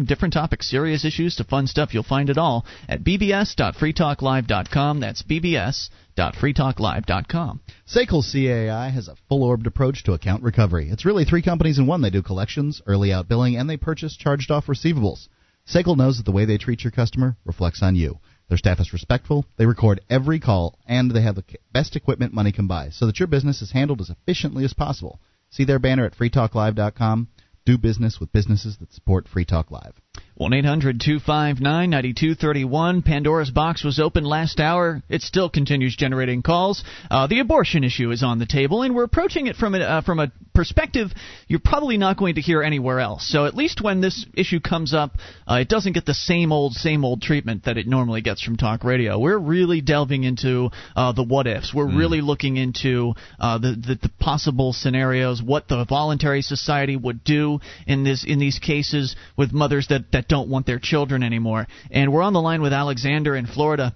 different 0.07 0.35
topics, 0.35 0.71
serious 0.71 1.05
issues 1.05 1.37
to 1.37 1.45
fun 1.45 1.67
stuff. 1.67 1.95
You'll 1.95 2.03
find 2.03 2.31
it 2.31 2.39
all 2.39 2.65
at 2.89 3.05
bbs.freetalklive.com. 3.05 5.01
That's 5.01 5.23
bbs.freetalklive.com. 5.23 7.61
SACL 7.87 8.33
CAI 8.33 8.91
has 8.91 9.09
a 9.09 9.17
full-orbed 9.29 9.67
approach 9.67 10.05
to 10.05 10.13
account 10.13 10.43
recovery. 10.43 10.89
It's 10.91 11.05
really 11.05 11.25
three 11.25 11.43
companies 11.43 11.79
in 11.79 11.87
one. 11.87 12.03
They 12.03 12.11
do 12.11 12.23
collections, 12.23 12.83
early 12.87 13.13
out 13.13 13.29
billing, 13.29 13.57
and 13.57 13.69
they 13.69 13.77
purchase 13.77 14.17
charged-off 14.17 14.67
receivables. 14.67 15.29
SACL 15.67 15.97
knows 15.97 16.17
that 16.17 16.25
the 16.25 16.33
way 16.33 16.45
they 16.45 16.59
treat 16.59 16.83
your 16.83 16.91
customer 16.91 17.37
reflects 17.45 17.83
on 17.83 17.95
you. 17.95 18.19
Their 18.49 18.57
staff 18.57 18.81
is 18.81 18.95
respectful, 18.95 19.45
they 19.59 19.67
record 19.67 20.01
every 20.09 20.41
call, 20.41 20.79
and 20.87 21.11
they 21.11 21.21
have 21.21 21.35
the 21.35 21.45
best 21.71 21.97
equipment 21.97 22.33
money 22.33 22.51
can 22.51 22.67
buy 22.67 22.89
so 22.89 23.05
that 23.05 23.21
your 23.21 23.27
business 23.27 23.61
is 23.61 23.73
handled 23.73 24.01
as 24.01 24.09
efficiently 24.09 24.65
as 24.65 24.73
possible. 24.73 25.21
See 25.51 25.65
their 25.65 25.79
banner 25.79 26.07
at 26.07 26.17
freetalklive.com. 26.17 27.29
Do 27.69 27.77
business 27.77 28.19
with 28.19 28.33
businesses 28.33 28.79
that 28.79 28.95
support 28.95 29.29
Free 29.29 29.45
Talk 29.45 29.71
Live. 29.71 30.01
1 30.35 30.53
800 30.53 31.01
259 31.01 31.91
9231. 31.91 33.03
Pandora's 33.03 33.51
box 33.51 33.85
was 33.85 33.99
open 33.99 34.25
last 34.25 34.61
hour. 34.61 35.03
It 35.09 35.23
still 35.23 35.51
continues 35.51 35.97
generating 35.97 36.43
calls. 36.43 36.83
Uh, 37.11 37.27
the 37.27 37.41
abortion 37.41 37.85
issue 37.85 38.11
is 38.11 38.23
on 38.23 38.39
the 38.39 38.47
table, 38.47 38.83
and 38.83 38.95
we're 38.95 39.05
approaching 39.05 39.49
it 39.49 39.57
from 39.57 39.75
a, 39.75 39.81
uh, 39.81 40.03
from 40.03 40.21
a 40.21 40.33
perspective 40.55 41.11
you're 41.47 41.61
probably 41.61 41.99
not 41.99 42.17
going 42.17 42.37
to 42.37 42.41
hear 42.41 42.63
anywhere 42.63 43.01
else. 43.01 43.29
So 43.29 43.47
at 43.47 43.55
least 43.55 43.81
when 43.81 44.01
this 44.01 44.27
issue 44.35 44.61
comes 44.61 44.95
up, 44.95 45.13
uh, 45.49 45.59
it 45.61 45.69
doesn't 45.69 45.93
get 45.93 46.07
the 46.07 46.15
same 46.15 46.53
old, 46.53 46.73
same 46.73 47.05
old 47.05 47.23
treatment 47.23 47.65
that 47.65 47.77
it 47.77 47.87
normally 47.87 48.23
gets 48.23 48.43
from 48.43 48.57
talk 48.57 48.85
radio. 48.85 49.19
We're 49.19 49.39
really 49.39 49.81
delving 49.81 50.25
into 50.25 50.71
uh, 50.97 51.13
the 51.13 51.23
what 51.23 51.47
ifs. 51.47 51.73
We're 51.75 51.95
really 51.97 52.21
looking 52.21 52.57
into 52.57 53.15
uh, 53.39 53.59
the, 53.59 53.73
the 53.73 53.99
the 54.03 54.11
possible 54.21 54.73
scenarios, 54.73 55.43
what 55.43 55.69
the 55.69 55.85
voluntary 55.85 56.43
society 56.43 56.97
would 56.97 57.25
do 57.25 57.61
in 57.87 58.05
this 58.05 58.25
in 58.25 58.39
these 58.39 58.59
cases 58.59 59.17
with 59.37 59.53
mothers 59.53 59.89
that 59.89 60.08
that 60.13 60.29
don't 60.29 60.49
want 60.49 60.67
their 60.67 60.79
children 60.79 61.23
anymore. 61.23 61.67
And 61.91 62.13
we're 62.13 62.23
on 62.23 62.33
the 62.33 62.41
line 62.41 62.63
with 62.63 62.73
Alexander 62.73 63.37
in 63.37 63.47
Florida. 63.47 63.95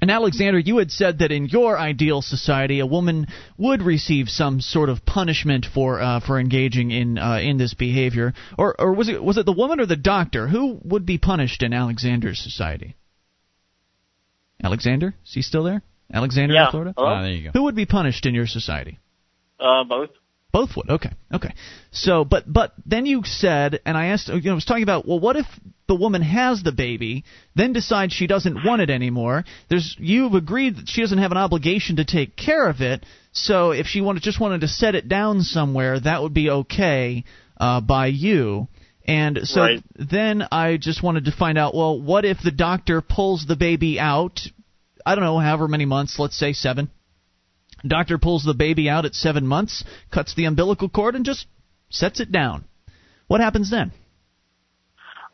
And 0.00 0.10
Alexander, 0.10 0.58
you 0.58 0.76
had 0.76 0.90
said 0.90 1.20
that 1.20 1.32
in 1.32 1.46
your 1.46 1.78
ideal 1.78 2.20
society, 2.20 2.80
a 2.80 2.86
woman 2.86 3.28
would 3.56 3.80
receive 3.80 4.28
some 4.28 4.60
sort 4.60 4.90
of 4.90 5.06
punishment 5.06 5.64
for 5.72 6.00
uh, 6.02 6.20
for 6.20 6.38
engaging 6.38 6.90
in 6.90 7.16
uh, 7.16 7.38
in 7.38 7.56
this 7.56 7.72
behavior, 7.72 8.34
or 8.58 8.78
or 8.78 8.92
was 8.92 9.08
it 9.08 9.22
was 9.24 9.38
it 9.38 9.46
the 9.46 9.52
woman 9.52 9.80
or 9.80 9.86
the 9.86 9.96
doctor 9.96 10.48
who 10.48 10.78
would 10.84 11.06
be 11.06 11.16
punished 11.16 11.62
in 11.62 11.72
Alexander's 11.72 12.38
society? 12.38 12.94
Alexander, 14.62 15.14
is 15.24 15.32
he 15.32 15.40
still 15.42 15.64
there? 15.64 15.82
Alexander 16.12 16.54
Yeah. 16.54 16.66
in 16.66 16.70
Florida. 16.70 16.94
Hello? 16.96 17.08
Ah, 17.08 17.22
there 17.22 17.32
you 17.32 17.44
go. 17.44 17.50
Who 17.52 17.64
would 17.64 17.74
be 17.74 17.86
punished 17.86 18.26
in 18.26 18.34
your 18.34 18.46
society? 18.46 18.98
Uh, 19.58 19.84
both. 19.84 20.10
Both 20.56 20.74
would. 20.74 20.88
Okay. 20.88 21.10
Okay. 21.30 21.52
So, 21.90 22.24
but 22.24 22.50
but 22.50 22.72
then 22.86 23.04
you 23.04 23.24
said, 23.24 23.80
and 23.84 23.94
I 23.94 24.06
asked, 24.06 24.28
you 24.28 24.40
know, 24.40 24.52
I 24.52 24.54
was 24.54 24.64
talking 24.64 24.84
about, 24.84 25.06
well, 25.06 25.20
what 25.20 25.36
if 25.36 25.44
the 25.86 25.94
woman 25.94 26.22
has 26.22 26.62
the 26.62 26.72
baby, 26.72 27.24
then 27.54 27.74
decides 27.74 28.14
she 28.14 28.26
doesn't 28.26 28.64
want 28.64 28.80
it 28.80 28.88
anymore? 28.88 29.44
There's 29.68 29.94
you've 29.98 30.32
agreed 30.32 30.76
that 30.76 30.88
she 30.88 31.02
doesn't 31.02 31.18
have 31.18 31.30
an 31.30 31.36
obligation 31.36 31.96
to 31.96 32.06
take 32.06 32.36
care 32.36 32.70
of 32.70 32.80
it. 32.80 33.04
So 33.32 33.72
if 33.72 33.86
she 33.86 34.00
wanted 34.00 34.22
just 34.22 34.40
wanted 34.40 34.62
to 34.62 34.68
set 34.68 34.94
it 34.94 35.10
down 35.10 35.42
somewhere, 35.42 36.00
that 36.00 36.22
would 36.22 36.32
be 36.32 36.48
okay 36.48 37.24
uh, 37.58 37.82
by 37.82 38.06
you. 38.06 38.68
And 39.06 39.40
so 39.44 39.60
Right. 39.60 39.82
then 39.94 40.42
I 40.50 40.78
just 40.78 41.02
wanted 41.02 41.26
to 41.26 41.32
find 41.32 41.58
out, 41.58 41.74
well, 41.74 42.00
what 42.00 42.24
if 42.24 42.38
the 42.42 42.50
doctor 42.50 43.02
pulls 43.02 43.44
the 43.44 43.56
baby 43.56 44.00
out? 44.00 44.40
I 45.04 45.14
don't 45.14 45.22
know, 45.22 45.38
however 45.38 45.68
many 45.68 45.84
months, 45.84 46.18
let's 46.18 46.38
say 46.38 46.54
seven. 46.54 46.88
Doctor 47.86 48.18
pulls 48.18 48.44
the 48.44 48.54
baby 48.54 48.88
out 48.88 49.04
at 49.04 49.14
seven 49.14 49.46
months, 49.46 49.84
cuts 50.10 50.34
the 50.34 50.44
umbilical 50.44 50.88
cord, 50.88 51.14
and 51.14 51.24
just 51.24 51.46
sets 51.90 52.20
it 52.20 52.32
down. 52.32 52.64
What 53.26 53.40
happens 53.40 53.70
then? 53.70 53.92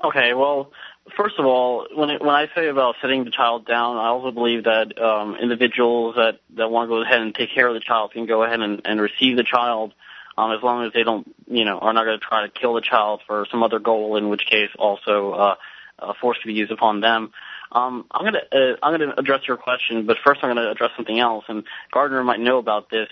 Okay, 0.04 0.34
well, 0.34 0.72
first 1.16 1.36
of 1.38 1.46
all, 1.46 1.86
when 1.94 2.10
it, 2.10 2.20
when 2.20 2.34
I 2.34 2.48
say 2.54 2.68
about 2.68 2.96
setting 3.00 3.24
the 3.24 3.30
child 3.30 3.66
down, 3.66 3.96
I 3.96 4.08
also 4.08 4.32
believe 4.32 4.64
that 4.64 5.00
um, 5.00 5.36
individuals 5.36 6.16
that 6.16 6.40
that 6.56 6.70
want 6.70 6.88
to 6.88 6.94
go 6.94 7.02
ahead 7.02 7.20
and 7.20 7.34
take 7.34 7.54
care 7.54 7.68
of 7.68 7.74
the 7.74 7.80
child 7.80 8.12
can 8.12 8.26
go 8.26 8.42
ahead 8.42 8.60
and, 8.60 8.82
and 8.84 9.00
receive 9.00 9.36
the 9.36 9.44
child, 9.44 9.94
um, 10.36 10.52
as 10.52 10.62
long 10.62 10.84
as 10.84 10.92
they 10.92 11.04
don't, 11.04 11.32
you 11.46 11.64
know, 11.64 11.78
are 11.78 11.92
not 11.92 12.04
going 12.04 12.18
to 12.18 12.24
try 12.24 12.44
to 12.46 12.52
kill 12.52 12.74
the 12.74 12.80
child 12.80 13.20
for 13.26 13.46
some 13.50 13.62
other 13.62 13.78
goal, 13.78 14.16
in 14.16 14.28
which 14.28 14.44
case 14.46 14.70
also 14.78 15.32
uh, 15.32 15.54
uh, 15.98 16.12
force 16.20 16.38
can 16.42 16.48
be 16.48 16.54
used 16.54 16.72
upon 16.72 17.00
them. 17.00 17.32
Um, 17.72 18.04
I'm 18.10 18.24
gonna 18.24 18.42
uh, 18.52 18.76
I'm 18.82 18.98
gonna 18.98 19.14
address 19.16 19.40
your 19.48 19.56
question, 19.56 20.06
but 20.06 20.18
first 20.24 20.40
I'm 20.42 20.50
gonna 20.50 20.70
address 20.70 20.90
something 20.96 21.18
else. 21.18 21.44
And 21.48 21.64
Gardner 21.90 22.22
might 22.22 22.40
know 22.40 22.58
about 22.58 22.90
this. 22.90 23.08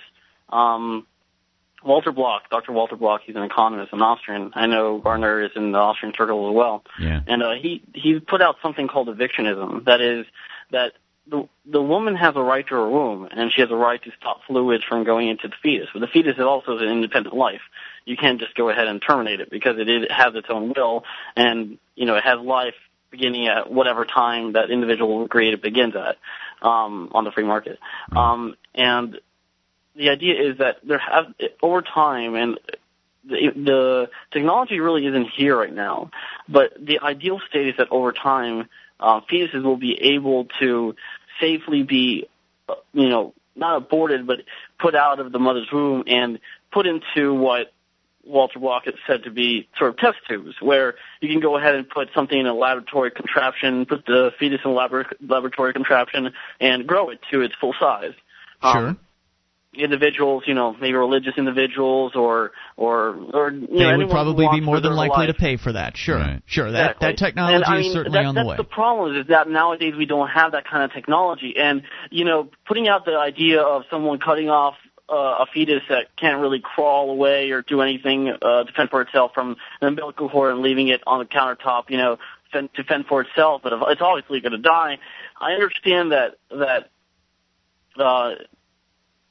Um, 0.51 1.07
Walter 1.83 2.13
Block, 2.13 2.51
Dr. 2.51 2.73
Walter 2.73 2.97
Block, 2.97 3.23
he's 3.25 3.37
an 3.37 3.43
economist, 3.43 3.93
an 3.93 4.03
Austrian. 4.03 4.53
I 4.55 4.67
know 4.67 4.99
Gardner 4.99 5.43
is 5.43 5.53
in 5.57 5.73
the 5.73 5.79
Austrian 5.79 6.15
circle 6.17 6.51
as 6.51 6.55
well. 6.55 6.85
Yeah. 7.01 7.21
And 7.27 7.43
uh, 7.43 7.53
he 7.53 7.83
he 7.95 8.21
put 8.21 8.43
out 8.43 8.57
something 8.63 8.87
called 8.87 9.09
evictionism. 9.09 9.87
That 9.87 10.03
is 10.03 10.27
that 10.73 10.93
the 11.27 11.49
the 11.65 11.81
woman 11.81 12.17
has 12.17 12.37
a 12.37 12.43
right 12.43 12.67
to 12.67 12.75
her 12.75 12.89
womb, 12.89 13.29
and 13.31 13.51
she 13.53 13.63
has 13.63 13.71
a 13.71 13.77
right 13.77 14.03
to 14.03 14.11
stop 14.21 14.41
fluids 14.47 14.85
from 14.85 15.05
going 15.05 15.29
into 15.29 15.49
the 15.49 15.55
fetus. 15.63 15.89
But 15.93 16.01
the 16.01 16.09
fetus 16.09 16.37
is 16.37 16.43
also 16.43 16.77
an 16.77 16.89
independent 16.89 17.35
life. 17.35 17.63
You 18.05 18.17
can't 18.17 18.41
just 18.41 18.55
go 18.55 18.69
ahead 18.69 18.87
and 18.87 19.01
terminate 19.01 19.41
it 19.41 19.51
because 19.51 19.79
it 19.79 19.89
is, 19.89 20.05
it 20.05 20.13
has 20.13 20.35
its 20.35 20.49
own 20.51 20.75
will, 20.77 21.05
and 21.35 21.79
you 21.95 22.05
know 22.05 22.17
it 22.17 22.25
has 22.25 22.41
life 22.41 22.75
beginning 23.11 23.49
at 23.49 23.71
whatever 23.71 24.05
time 24.05 24.53
that 24.53 24.71
individual 24.71 25.27
created 25.29 25.63
begins 25.63 25.95
at 25.97 26.17
um, 26.67 27.11
on 27.13 27.25
the 27.25 27.33
free 27.33 27.45
market. 27.45 27.79
Um, 28.15 28.55
and 28.75 29.19
the 29.97 30.11
idea 30.11 30.35
is 30.51 30.59
that 30.59 30.77
there 30.85 30.99
have 30.99 31.35
over 31.63 31.83
time 31.83 32.35
and 32.35 32.59
the, 33.25 33.53
the 33.55 34.11
technology 34.33 34.81
really 34.81 35.07
isn't 35.07 35.29
here 35.37 35.57
right 35.57 35.73
now, 35.73 36.11
but 36.49 36.73
the 36.81 37.01
ideal 37.01 37.41
state 37.49 37.69
is 37.69 37.75
that 37.79 37.89
over 37.91 38.13
time, 38.13 38.69
uh, 38.99 39.21
fetuses 39.31 39.63
will 39.63 39.77
be 39.77 39.99
able 40.15 40.47
to 40.61 40.95
safely 41.41 41.83
be, 41.83 42.29
uh, 42.69 42.75
you 42.93 43.09
know, 43.09 43.35
not 43.57 43.77
aborted, 43.77 44.27
but 44.27 44.41
put 44.79 44.95
out 44.95 45.21
of 45.21 45.33
the 45.33 45.39
mother's 45.39 45.69
womb 45.73 46.05
and 46.07 46.39
put 46.73 46.87
into 46.87 47.35
what 47.35 47.73
Walter 48.25 48.59
Block 48.59 48.85
has 48.85 48.95
said 49.07 49.25
to 49.25 49.31
be 49.31 49.69
sort 49.79 49.91
of 49.91 49.97
test 49.97 50.19
tubes, 50.29 50.55
where 50.61 50.95
you 51.21 51.29
can 51.29 51.41
go 51.41 51.57
ahead 51.57 51.75
and 51.75 51.89
put 51.89 52.09
something 52.15 52.39
in 52.39 52.47
a 52.47 52.55
laboratory 52.55 53.11
contraption, 53.11 53.87
put 53.87 54.05
the 54.07 54.31
fetus 54.39 54.61
in 54.65 54.71
a 54.71 54.75
labor- 54.75 55.07
laboratory 55.27 55.73
contraption, 55.73 56.33
and 56.61 56.87
grow 56.87 57.11
it 57.11 57.19
to 57.31 57.41
its 57.41 57.55
full 57.61 57.75
size. 57.81 58.13
Um, 58.63 58.73
Sure. 58.75 58.97
individuals, 59.73 60.43
you 60.47 60.55
know, 60.55 60.75
maybe 60.81 60.95
religious 60.95 61.35
individuals 61.39 62.13
or 62.17 62.51
or 62.77 63.17
or 63.33 63.53
you 63.53 63.69
they 63.69 63.85
know, 63.93 63.99
would 63.99 64.11
probably 64.11 64.49
be 64.51 64.61
more 64.61 64.81
than 64.81 64.95
likely 64.95 65.27
life. 65.27 65.37
to 65.37 65.41
pay 65.41 65.57
for 65.57 65.73
that. 65.73 65.97
Sure, 65.97 66.17
Right. 66.19 66.43
sure. 66.45 66.73
That 66.73 66.97
Exactly. 66.97 67.07
that 67.09 67.19
technology 67.19 67.55
and, 67.55 67.65
I 67.65 67.79
is 67.79 67.85
mean, 67.87 67.93
certainly 67.93 68.19
that, 68.19 68.27
on 68.27 68.35
the 68.35 68.41
that's 68.41 68.49
way. 68.51 68.57
the 68.57 68.65
problem 68.65 69.17
is 69.17 69.27
that 69.29 69.49
nowadays 69.49 69.95
we 69.97 70.07
don't 70.07 70.29
have 70.29 70.53
that 70.53 70.65
kind 70.69 70.83
of 70.83 70.93
technology, 70.93 71.55
and 71.57 71.83
you 72.11 72.25
know, 72.25 72.49
putting 72.67 72.89
out 72.89 73.05
the 73.05 73.17
idea 73.17 73.63
of 73.63 73.83
someone 73.91 74.19
cutting 74.19 74.51
off 74.51 74.75
uh, 75.11 75.43
a 75.43 75.47
fetus 75.53 75.83
that 75.89 76.17
can't 76.17 76.41
really 76.41 76.61
crawl 76.61 77.11
away 77.11 77.51
or 77.51 77.63
do 77.63 77.81
anything 77.81 78.29
uh, 78.29 78.65
to 78.65 78.73
fend 78.77 78.91
for 78.91 79.03
itself 79.03 79.33
from 79.35 79.57
an 79.81 79.89
umbilical 79.89 80.29
cord 80.29 80.53
and 80.53 80.63
leaving 80.63 80.89
it 80.89 81.01
on 81.07 81.19
the 81.19 81.25
countertop, 81.25 81.85
you 81.89 81.97
know, 81.97 82.19
fend, 82.53 82.73
to 82.75 82.85
fend 82.85 83.07
for 83.07 83.23
itself, 83.23 83.63
but 83.63 83.73
it's 83.89 84.01
obviously 84.01 84.41
going 84.41 84.53
to 84.53 84.59
die. 84.59 84.99
I 85.41 85.53
understand 85.53 86.13
that 86.13 86.37
that. 86.51 86.91
Uh, 87.97 88.35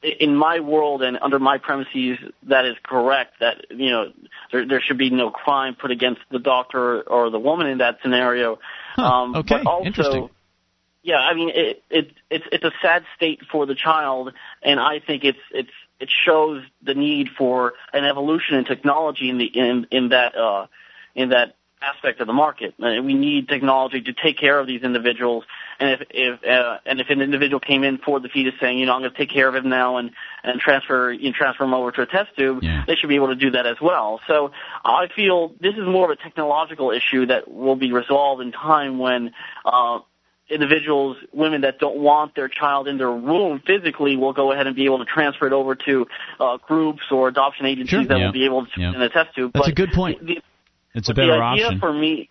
in 0.02 0.36
my 0.36 0.62
world 0.62 1.02
and 1.02 1.18
under 1.22 1.40
my 1.40 1.58
premises, 1.58 2.18
that 2.44 2.66
is 2.66 2.76
correct. 2.84 3.34
That 3.42 3.66
you 3.70 3.90
know 3.90 4.14
there 4.52 4.66
there 4.66 4.82
should 4.82 4.98
be 4.98 5.10
no 5.10 5.30
crime 5.30 5.76
put 5.76 5.92
against 5.92 6.22
the 6.32 6.40
doctor 6.40 7.02
or 7.02 7.30
the 7.30 7.40
woman 7.40 7.68
in 7.68 7.80
that 7.80 7.98
scenario. 8.02 8.60
um, 8.98 9.36
okay, 9.36 9.58
but 9.58 9.68
also, 9.68 9.86
interesting. 9.86 10.30
Yeah, 11.02 11.18
I 11.18 11.34
mean 11.34 11.50
it, 11.50 11.84
it 11.90 12.12
it's 12.30 12.46
it's 12.52 12.64
a 12.64 12.72
sad 12.82 13.04
state 13.16 13.42
for 13.52 13.66
the 13.66 13.76
child, 13.76 14.34
and 14.62 14.80
I 14.80 15.00
think 15.00 15.24
it's 15.24 15.40
it's 15.52 15.72
it 16.00 16.10
shows 16.26 16.64
the 16.82 16.94
need 16.94 17.30
for 17.38 17.74
an 17.94 18.04
evolution 18.04 18.56
in 18.58 18.66
technology 18.66 19.30
in 19.30 19.38
the 19.38 19.46
in 19.46 19.88
in 19.92 20.10
that 20.10 20.36
uh 20.36 20.68
in 21.16 21.30
that 21.30 21.56
aspect 21.82 22.20
of 22.20 22.28
the 22.28 22.34
market. 22.34 22.74
Uh, 22.82 23.02
We 23.02 23.14
need 23.14 23.48
technology 23.48 24.02
to 24.02 24.14
take 24.14 24.38
care 24.38 24.60
of 24.60 24.68
these 24.68 24.82
individuals. 24.84 25.46
And 25.80 25.90
if 25.92 26.08
if 26.10 26.44
uh, 26.44 26.80
and 26.86 27.00
if 27.00 27.10
an 27.10 27.22
individual 27.22 27.62
came 27.62 27.84
in 27.86 27.98
for 28.00 28.20
the 28.20 28.28
fetus 28.28 28.54
saying, 28.60 28.78
you 28.78 28.86
know, 28.86 28.94
I'm 28.94 29.02
going 29.02 29.12
to 29.12 29.18
take 29.18 29.30
care 29.32 29.48
of 29.48 29.56
him 29.56 29.70
now 29.70 29.98
and 29.98 30.12
and 30.44 30.60
transfer 30.60 31.12
you 31.12 31.30
know, 31.30 31.36
transfer 31.38 31.64
him 31.64 31.74
over 31.74 31.92
to 31.92 32.02
a 32.02 32.06
test 32.06 32.36
tube, 32.38 32.60
they 32.88 32.96
should 32.96 33.08
be 33.10 33.16
able 33.16 33.28
to 33.30 33.36
do 33.36 33.52
that 33.52 33.66
as 33.66 33.78
well. 33.82 34.20
So 34.28 34.52
I 34.84 35.08
feel 35.16 35.54
this 35.62 35.76
is 35.76 35.86
more 35.86 36.12
of 36.12 36.18
a 36.20 36.22
technological 36.22 36.92
issue 36.92 37.28
that 37.28 37.50
will 37.50 37.78
be 37.78 37.94
resolved 37.94 38.42
in 38.42 38.52
time 38.52 39.00
when. 39.00 39.32
Uh, 39.66 40.00
individuals, 40.50 41.18
women 41.32 41.62
that 41.62 41.80
don't 41.80 41.98
want 41.98 42.36
their 42.36 42.48
child 42.48 42.88
in 42.88 42.98
their 42.98 43.12
womb 43.12 43.62
physically 43.66 44.16
will 44.18 44.34
go 44.34 44.52
ahead 44.52 44.68
and 44.68 44.76
be 44.76 44.86
able 44.86 45.00
to 45.00 45.06
transfer 45.06 45.46
it 45.48 45.54
over 45.54 45.76
to 45.76 46.08
uh, 46.40 46.58
groups 46.58 47.04
or 47.12 47.28
adoption 47.28 47.66
agencies 47.66 47.90
Sure. 47.92 48.06
that 48.06 48.18
Yeah. 48.20 48.26
will 48.26 48.34
be 48.34 48.46
able 48.46 48.66
to 48.66 48.82
Yeah. 48.82 48.94
in 48.96 49.02
a 49.02 49.10
test. 49.10 49.30
That's 49.36 49.52
but 49.54 49.68
a 49.68 49.72
good 49.72 49.92
point. 49.92 50.26
The, 50.26 50.42
It's 50.96 51.10
a 51.10 51.14
better 51.14 51.34
the 51.38 51.42
idea 51.44 51.66
option. 51.68 51.80
for 51.80 51.94
me, 51.94 52.30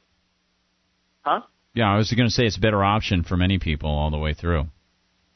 huh? 1.22 1.42
Yeah, 1.74 1.92
I 1.92 1.96
was 1.96 2.10
going 2.12 2.28
to 2.28 2.34
say 2.34 2.44
it's 2.46 2.56
a 2.56 2.60
better 2.60 2.82
option 2.82 3.22
for 3.22 3.36
many 3.36 3.58
people 3.58 3.90
all 3.90 4.10
the 4.10 4.18
way 4.18 4.34
through. 4.34 4.66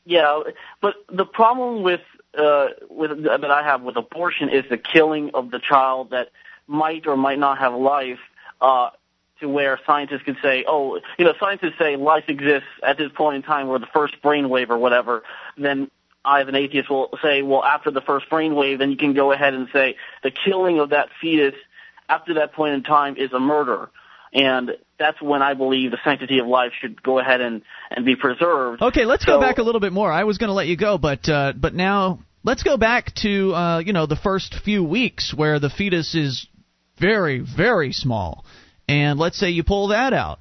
Yeah, 0.05 0.41
but 0.81 0.95
the 1.13 1.25
problem 1.25 1.83
with 1.83 2.01
uh, 2.37 2.69
with 2.91 3.23
that 3.25 3.45
I 3.51 3.63
have 3.63 3.83
with 3.83 3.97
abortion 3.97 4.49
is 4.49 4.65
the 4.71 4.79
killing 4.79 5.31
of 5.35 5.51
the 5.51 5.61
child 5.61 6.11
that 6.11 6.31
might 6.67 7.07
or 7.07 7.17
might 7.17 7.39
not 7.39 7.59
have 7.59 7.75
life. 7.75 8.19
Uh, 8.61 8.89
to 9.43 9.49
where 9.49 9.79
scientists 9.87 10.23
could 10.25 10.39
say, 10.43 10.65
oh, 10.67 10.99
you 11.19 11.25
know, 11.27 11.35
scientists 11.39 11.75
say 11.79 11.97
life 11.97 12.25
exists 12.29 12.69
at 12.83 12.97
this 12.97 13.11
point 13.15 13.37
in 13.37 13.43
time, 13.43 13.69
or 13.69 13.79
the 13.79 13.87
first 13.93 14.15
brainwave 14.23 14.71
or 14.71 14.79
whatever. 14.79 15.23
Then 15.59 15.91
I, 16.25 16.41
as 16.41 16.49
an 16.49 16.55
atheist, 16.55 16.89
will 16.89 17.11
say, 17.23 17.43
well, 17.43 17.63
after 17.63 17.91
the 17.91 18.01
first 18.01 18.31
brainwave, 18.31 18.79
then 18.79 18.91
you 18.91 18.97
can 18.97 19.13
go 19.13 19.33
ahead 19.33 19.53
and 19.55 19.69
say 19.73 19.97
the 20.23 20.31
killing 20.31 20.79
of 20.79 20.91
that 20.91 21.09
fetus 21.21 21.55
after 22.09 22.35
that 22.35 22.53
point 22.55 22.75
in 22.75 22.83
time 22.83 23.17
is 23.17 23.33
a 23.33 23.41
murder. 23.41 23.91
And 24.33 24.71
that's 24.99 25.21
when 25.21 25.43
I 25.43 25.55
believe 25.55 25.91
the 25.91 25.99
sanctity 26.05 26.39
of 26.39 26.47
life 26.47 26.73
should 26.81 27.03
go 27.03 27.19
ahead 27.19 27.41
and, 27.41 27.63
and 27.91 28.07
be 28.07 28.17
preserved. 28.17 28.81
Okay, 28.81 29.05
let's 29.05 29.27
So- 29.27 29.33
go 29.33 29.41
back 29.41 29.59
a 29.59 29.63
little 29.63 29.81
bit 29.81 29.93
more. 29.93 30.11
I 30.11 30.25
was 30.25 30.39
going 30.39 30.49
to 30.49 30.55
let 30.55 30.69
you 30.69 30.77
go, 30.77 30.97
but 30.97 31.29
uh, 31.29 31.53
but 31.55 31.75
now 31.75 32.21
let's 32.45 32.63
go 32.63 32.77
back 32.77 33.15
to 33.17 33.55
uh, 33.55 33.79
you 33.81 33.93
know 33.93 34.07
the 34.07 34.17
first 34.17 34.55
few 34.65 34.83
weeks 34.85 35.35
where 35.35 35.59
the 35.59 35.69
fetus 35.69 36.15
is 36.15 36.47
very 36.99 37.41
very 37.41 37.93
small, 37.93 38.45
and 38.89 39.19
let's 39.19 39.39
say 39.39 39.51
you 39.51 39.65
pull 39.65 39.89
that 39.89 40.13
out. 40.13 40.39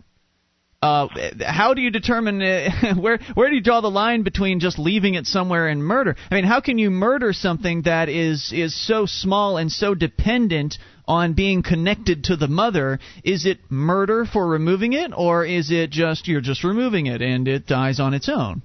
Uh, 0.82 1.08
how 1.46 1.76
do 1.76 1.82
you 1.82 1.92
determine 1.92 2.42
uh, 2.42 2.96
where 3.00 3.20
where 3.36 3.50
do 3.50 3.56
you 3.56 3.62
draw 3.62 3.82
the 3.82 3.92
line 3.92 4.24
between 4.24 4.60
just 4.60 4.80
leaving 4.80 5.14
it 5.14 5.28
somewhere 5.28 5.68
and 5.68 5.84
murder? 5.84 6.16
I 6.32 6.36
mean, 6.36 6.44
how 6.44 6.60
can 6.60 6.80
you 6.80 6.90
murder 6.90 7.34
something 7.34 7.84
that 7.84 8.10
is 8.10 8.52
is 8.52 8.76
so 8.88 9.06
small 9.06 9.58
and 9.58 9.72
so 9.72 9.94
dependent 9.94 10.80
on 11.08 11.34
being 11.34 11.62
connected 11.62 12.24
to 12.26 12.36
the 12.36 12.48
mother? 12.48 13.00
Is 13.24 13.46
it 13.46 13.60
murder 13.70 14.26
for 14.26 14.48
removing 14.48 14.94
it, 14.94 15.12
or 15.16 15.46
is 15.46 15.70
it 15.70 15.92
just 15.92 16.28
you're 16.28 16.42
just 16.42 16.64
removing 16.64 17.06
it 17.06 17.22
and 17.22 17.48
it 17.48 17.68
dies 17.68 18.00
on 18.00 18.16
its 18.16 18.28
own? 18.28 18.64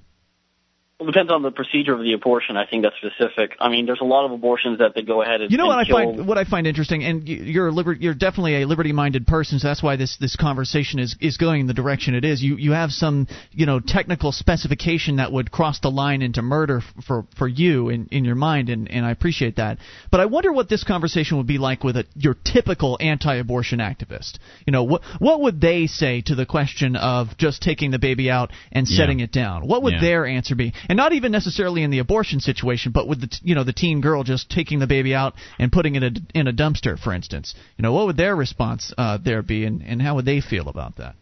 It 0.99 1.05
depends 1.05 1.31
on 1.31 1.43
the 1.43 1.51
procedure 1.51 1.93
of 1.93 2.01
the 2.01 2.15
abortion. 2.15 2.57
I 2.57 2.65
think 2.65 2.83
that's 2.83 2.97
specific. 2.97 3.55
I 3.61 3.69
mean, 3.69 3.85
there's 3.85 4.01
a 4.01 4.05
lot 4.05 4.25
of 4.25 4.33
abortions 4.33 4.79
that 4.79 4.95
they 4.95 5.03
go 5.03 5.21
ahead 5.21 5.43
and 5.43 5.51
You 5.51 5.59
know 5.59 5.71
and 5.71 5.77
what 5.77 5.87
I 5.87 5.91
find 5.91 6.27
what 6.27 6.39
I 6.39 6.45
find 6.45 6.67
interesting, 6.67 7.05
and 7.05 7.29
you- 7.29 7.37
you're 7.37 7.69
a 7.69 7.71
liber- 7.71 7.93
you're 7.93 8.15
definitely 8.15 8.63
a 8.63 8.67
liberty-minded 8.67 9.27
person, 9.27 9.59
so 9.59 9.69
that's 9.69 9.83
why 9.83 9.97
this 9.97 10.17
this 10.17 10.37
conversation 10.37 10.99
is 10.99 11.15
is 11.21 11.37
going 11.37 11.61
in 11.61 11.67
the 11.67 11.75
direction 11.75 12.15
it 12.15 12.25
is. 12.25 12.43
You 12.43 12.57
you 12.57 12.73
have 12.73 12.95
some 12.95 13.27
you 13.53 13.67
know 13.67 13.79
technical 13.79 14.33
specification 14.33 15.17
that 15.17 15.31
would 15.33 15.51
cross 15.51 15.81
the 15.81 15.91
line 15.91 16.23
into 16.23 16.41
murder 16.41 16.81
for 17.07 17.27
for 17.37 17.47
you 17.47 17.91
in 17.91 18.09
in 18.11 18.25
your 18.25 18.35
mind, 18.35 18.71
and 18.71 18.91
and 18.91 19.05
I 19.05 19.11
appreciate 19.11 19.57
that. 19.57 19.77
But 20.11 20.21
I 20.21 20.25
wonder 20.25 20.51
what 20.51 20.71
this 20.71 20.83
conversation 20.83 21.37
would 21.37 21.47
be 21.47 21.59
like 21.59 21.85
with 21.85 21.99
a 21.99 22.07
your 22.17 22.39
typical 22.43 22.97
anti-abortion 23.03 23.81
activist. 23.81 24.39
You 24.67 24.71
know 24.73 24.85
what 24.85 25.03
what 25.19 25.43
would 25.43 25.61
they 25.61 25.89
say 25.89 26.23
to 26.23 26.35
the 26.35 26.47
question 26.47 26.97
of 26.97 27.37
just 27.37 27.61
taking 27.61 27.91
the 27.91 27.99
baby 27.99 28.31
out 28.31 28.51
and 28.73 28.89
Yeah. 28.89 28.97
setting 28.97 29.21
it 29.21 29.31
down? 29.31 29.67
What 29.67 29.83
would 29.83 29.93
Yeah. 29.95 30.01
their 30.01 30.27
answer 30.27 30.55
be? 30.55 30.73
And 30.89 30.97
not 30.97 31.13
even 31.13 31.33
necessarily 31.33 31.83
in 31.83 31.91
the 31.91 31.99
abortion 31.99 32.41
situation, 32.41 32.93
but 32.93 33.09
with 33.09 33.21
the 33.21 33.27
t- 33.29 33.39
you 33.43 33.55
know 33.55 33.65
the 33.65 33.73
teen 33.73 34.01
girl 34.01 34.23
just 34.23 34.51
taking 34.51 34.79
the 34.79 34.87
baby 34.87 35.15
out 35.15 35.35
and 35.59 35.73
putting 35.73 35.95
it 35.95 36.03
in 36.03 36.17
a, 36.17 36.39
in 36.39 36.49
a 36.49 36.53
dumpster, 36.53 36.99
for 36.99 37.13
instance. 37.13 37.55
You 37.77 37.83
know 37.83 37.93
what 37.93 38.07
would 38.07 38.17
their 38.17 38.37
response 38.37 38.93
uh, 38.97 39.19
there 39.23 39.43
be, 39.43 39.65
and, 39.65 39.83
and 39.83 40.01
how 40.01 40.17
would 40.17 40.25
they 40.25 40.41
feel 40.41 40.69
about 40.69 40.97
that? 40.97 41.15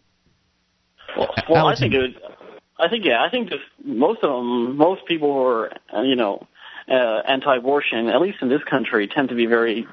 Well, 1.17 1.33
well 1.49 1.67
I 1.67 1.75
think 1.75 1.93
it 1.93 1.99
would. 1.99 2.21
I 2.77 2.89
think 2.89 3.05
yeah. 3.05 3.23
I 3.23 3.29
think 3.29 3.49
just 3.49 3.63
most 3.83 4.23
of 4.23 4.29
them, 4.29 4.77
most 4.77 5.05
people 5.07 5.33
who 5.33 5.41
are 5.43 5.71
uh, 5.95 6.01
you 6.01 6.15
know 6.15 6.47
uh, 6.89 7.21
anti-abortion, 7.27 8.09
at 8.09 8.21
least 8.21 8.37
in 8.41 8.49
this 8.49 8.63
country, 8.69 9.07
tend 9.07 9.29
to 9.29 9.35
be 9.35 9.45
very 9.45 9.87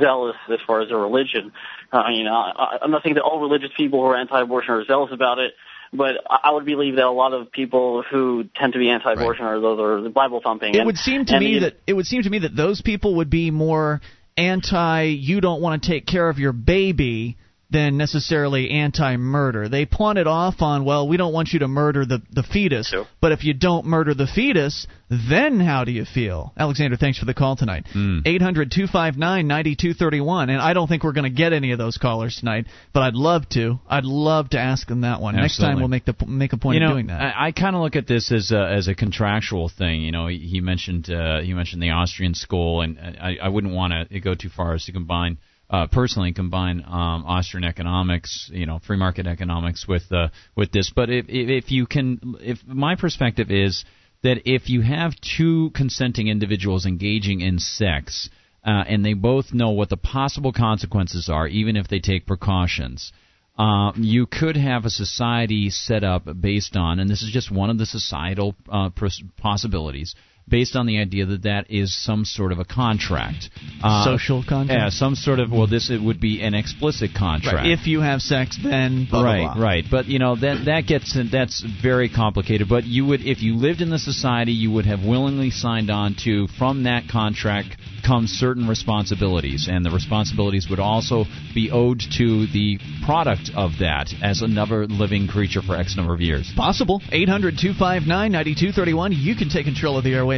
zealous 0.00 0.36
as 0.50 0.58
far 0.66 0.80
as 0.80 0.88
their 0.88 0.98
religion. 0.98 1.52
Uh, 1.92 2.04
you 2.12 2.24
know, 2.24 2.34
I, 2.34 2.78
I'm 2.82 2.90
not 2.90 3.02
saying 3.02 3.16
that 3.16 3.22
all 3.22 3.40
religious 3.40 3.70
people 3.76 4.00
who 4.00 4.06
are 4.06 4.16
anti-abortion 4.16 4.70
are 4.72 4.84
zealous 4.84 5.10
about 5.12 5.38
it, 5.38 5.54
but 5.92 6.16
I 6.28 6.50
would 6.52 6.64
believe 6.64 6.96
that 6.96 7.04
a 7.04 7.10
lot 7.10 7.32
of 7.32 7.50
people 7.50 8.02
who 8.02 8.44
tend 8.54 8.74
to 8.74 8.78
be 8.78 8.90
anti-abortion 8.90 9.44
are 9.44 9.60
those 9.60 9.80
are 9.80 10.00
the 10.02 10.10
Bible 10.10 10.40
thumping. 10.42 10.74
It 10.74 10.78
and- 10.78 10.86
would 10.86 10.98
seem 10.98 11.24
to 11.26 11.38
me 11.38 11.60
that 11.60 11.80
it 11.86 11.94
would 11.94 12.06
seem 12.06 12.22
to 12.22 12.30
me 12.30 12.40
that 12.40 12.54
those 12.54 12.82
people 12.82 13.16
would 13.16 13.30
be 13.30 13.50
more 13.50 14.00
anti 14.36 15.02
you 15.02 15.40
don't 15.40 15.60
want 15.60 15.82
to 15.82 15.88
take 15.88 16.06
care 16.06 16.28
of 16.28 16.38
your 16.38 16.52
baby 16.52 17.36
than 17.70 17.98
necessarily 17.98 18.70
anti-murder. 18.70 19.68
They 19.68 19.84
pawn 19.84 20.16
it 20.16 20.26
off 20.26 20.62
on 20.62 20.84
well, 20.84 21.06
we 21.06 21.18
don't 21.18 21.34
want 21.34 21.50
you 21.52 21.58
to 21.60 21.68
murder 21.68 22.06
the 22.06 22.22
the 22.30 22.42
fetus, 22.42 22.94
but 23.20 23.32
if 23.32 23.44
you 23.44 23.52
don't 23.52 23.84
murder 23.84 24.14
the 24.14 24.26
fetus, 24.26 24.86
then 25.10 25.60
how 25.60 25.84
do 25.84 25.92
you 25.92 26.04
feel? 26.04 26.52
Alexander, 26.56 26.96
thanks 26.96 27.18
for 27.18 27.26
the 27.26 27.34
call 27.34 27.56
tonight. 27.56 27.86
Eight 28.24 28.40
hundred 28.40 28.70
two 28.70 28.86
five 28.86 29.16
nine 29.16 29.46
ninety 29.46 29.76
two 29.76 29.92
thirty 29.92 30.20
one, 30.20 30.48
and 30.48 30.62
I 30.62 30.72
don't 30.72 30.88
think 30.88 31.04
we're 31.04 31.12
going 31.12 31.30
to 31.30 31.36
get 31.36 31.52
any 31.52 31.72
of 31.72 31.78
those 31.78 31.98
callers 31.98 32.36
tonight, 32.36 32.66
but 32.94 33.02
I'd 33.02 33.14
love 33.14 33.48
to. 33.50 33.78
I'd 33.88 34.04
love 34.04 34.50
to 34.50 34.58
ask 34.58 34.86
them 34.88 35.02
that 35.02 35.20
one. 35.20 35.36
Next 35.36 35.58
time 35.58 35.78
we'll 35.78 35.88
make 35.88 36.06
the 36.06 36.14
make 36.26 36.54
a 36.54 36.56
point 36.56 36.74
you 36.74 36.80
know, 36.80 36.86
of 36.86 36.92
doing 36.94 37.06
that. 37.08 37.20
I, 37.20 37.48
I 37.48 37.52
kind 37.52 37.76
of 37.76 37.82
look 37.82 37.96
at 37.96 38.06
this 38.06 38.32
as 38.32 38.50
a, 38.50 38.66
as 38.66 38.88
a 38.88 38.94
contractual 38.94 39.68
thing. 39.68 40.00
You 40.00 40.12
know, 40.12 40.26
he, 40.26 40.38
he 40.38 40.60
mentioned 40.60 41.10
uh, 41.10 41.40
he 41.40 41.52
mentioned 41.52 41.82
the 41.82 41.90
Austrian 41.90 42.34
school, 42.34 42.80
and 42.80 42.98
I, 42.98 43.36
I 43.42 43.48
wouldn't 43.48 43.74
want 43.74 43.92
to 44.10 44.20
go 44.20 44.34
too 44.34 44.48
far 44.48 44.74
as 44.74 44.86
to 44.86 44.92
combine. 44.92 45.38
Uh, 45.70 45.86
personally, 45.86 46.32
combine 46.32 46.82
um, 46.86 47.24
Austrian 47.26 47.64
economics, 47.64 48.50
you 48.52 48.64
know, 48.64 48.78
free 48.86 48.96
market 48.96 49.26
economics 49.26 49.86
with 49.86 50.10
uh, 50.10 50.28
with 50.56 50.72
this. 50.72 50.90
But 50.94 51.10
if, 51.10 51.26
if 51.28 51.70
you 51.70 51.86
can, 51.86 52.36
if 52.40 52.66
my 52.66 52.96
perspective 52.96 53.50
is 53.50 53.84
that 54.22 54.50
if 54.50 54.70
you 54.70 54.80
have 54.80 55.12
two 55.20 55.70
consenting 55.74 56.28
individuals 56.28 56.86
engaging 56.86 57.42
in 57.42 57.58
sex, 57.58 58.30
uh, 58.64 58.84
and 58.88 59.04
they 59.04 59.14
both 59.14 59.52
know 59.52 59.70
what 59.70 59.90
the 59.90 59.96
possible 59.96 60.52
consequences 60.52 61.28
are, 61.28 61.46
even 61.46 61.76
if 61.76 61.88
they 61.88 62.00
take 62.00 62.26
precautions, 62.26 63.12
uh, 63.58 63.92
you 63.96 64.26
could 64.26 64.56
have 64.56 64.84
a 64.84 64.90
society 64.90 65.68
set 65.68 66.04
up 66.04 66.24
based 66.40 66.76
on, 66.76 66.98
and 66.98 67.10
this 67.10 67.22
is 67.22 67.30
just 67.30 67.50
one 67.50 67.70
of 67.70 67.78
the 67.78 67.86
societal 67.86 68.54
uh, 68.70 68.90
possibilities, 69.36 70.14
based 70.48 70.76
on 70.76 70.86
the 70.86 70.98
idea 70.98 71.26
that 71.26 71.42
that 71.42 71.70
is 71.70 71.94
some 71.94 72.24
sort 72.24 72.52
of 72.52 72.58
a 72.58 72.64
contract, 72.64 73.50
uh, 73.82 74.04
Social 74.04 74.42
contract? 74.42 74.80
Yeah, 74.80 74.90
some 74.90 75.14
sort 75.14 75.40
of. 75.40 75.50
Well, 75.50 75.66
this 75.66 75.90
it 75.90 76.02
would 76.02 76.20
be 76.20 76.42
an 76.42 76.54
explicit 76.54 77.10
contract. 77.16 77.56
Right. 77.56 77.78
If 77.78 77.86
you 77.86 78.00
have 78.00 78.20
sex, 78.20 78.58
then 78.62 79.06
blah, 79.10 79.20
blah, 79.20 79.30
right, 79.30 79.54
blah. 79.54 79.64
right. 79.64 79.84
But 79.90 80.06
you 80.06 80.18
know 80.18 80.36
that 80.36 80.64
that 80.66 80.86
gets 80.86 81.16
that's 81.30 81.64
very 81.82 82.08
complicated. 82.08 82.68
But 82.68 82.84
you 82.84 83.06
would, 83.06 83.20
if 83.20 83.42
you 83.42 83.56
lived 83.56 83.80
in 83.80 83.90
the 83.90 83.98
society, 83.98 84.52
you 84.52 84.70
would 84.72 84.86
have 84.86 85.00
willingly 85.04 85.50
signed 85.50 85.90
on 85.90 86.16
to 86.24 86.48
from 86.58 86.84
that 86.84 87.04
contract 87.10 87.76
comes 88.06 88.30
certain 88.30 88.66
responsibilities, 88.68 89.68
and 89.70 89.84
the 89.84 89.90
responsibilities 89.90 90.68
would 90.70 90.80
also 90.80 91.24
be 91.54 91.70
owed 91.70 92.00
to 92.16 92.46
the 92.46 92.78
product 93.04 93.50
of 93.54 93.72
that 93.80 94.08
as 94.22 94.42
another 94.42 94.86
living 94.86 95.28
creature 95.28 95.60
for 95.60 95.76
X 95.76 95.96
number 95.96 96.14
of 96.14 96.20
years. 96.20 96.50
Possible. 96.56 97.02
800 97.10 97.58
259 97.58 98.08
9231. 98.32 99.12
You 99.12 99.34
can 99.36 99.48
take 99.48 99.66
control 99.66 99.98
of 99.98 100.04
the 100.04 100.12
airwaves. 100.12 100.37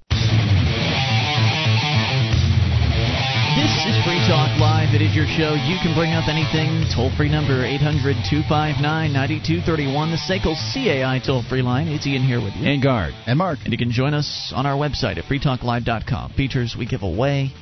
This 3.61 3.93
is 3.93 4.03
Free 4.03 4.17
Talk 4.25 4.57
Live. 4.57 4.95
It 4.95 5.03
is 5.03 5.15
your 5.15 5.27
show. 5.27 5.53
You 5.53 5.77
can 5.85 5.93
bring 5.93 6.13
up 6.13 6.27
anything. 6.27 6.89
Toll 6.95 7.11
free 7.15 7.29
number 7.29 7.63
800 7.63 8.17
259 8.25 8.81
9231. 8.81 10.09
The 10.09 10.17
SACL 10.17 10.57
CAI 10.57 11.21
toll 11.23 11.43
free 11.43 11.61
line. 11.61 11.87
It's 11.87 12.07
Ian 12.07 12.23
here 12.23 12.41
with 12.41 12.55
you. 12.55 12.67
And 12.67 12.81
Guard. 12.81 13.13
And 13.27 13.37
Mark. 13.37 13.59
And 13.63 13.71
you 13.71 13.77
can 13.77 13.91
join 13.91 14.15
us 14.15 14.51
on 14.55 14.65
our 14.65 14.73
website 14.73 15.19
at 15.19 15.25
freetalklive.com. 15.25 16.33
Features 16.33 16.75
we 16.75 16.87
give 16.87 17.03
away. 17.03 17.53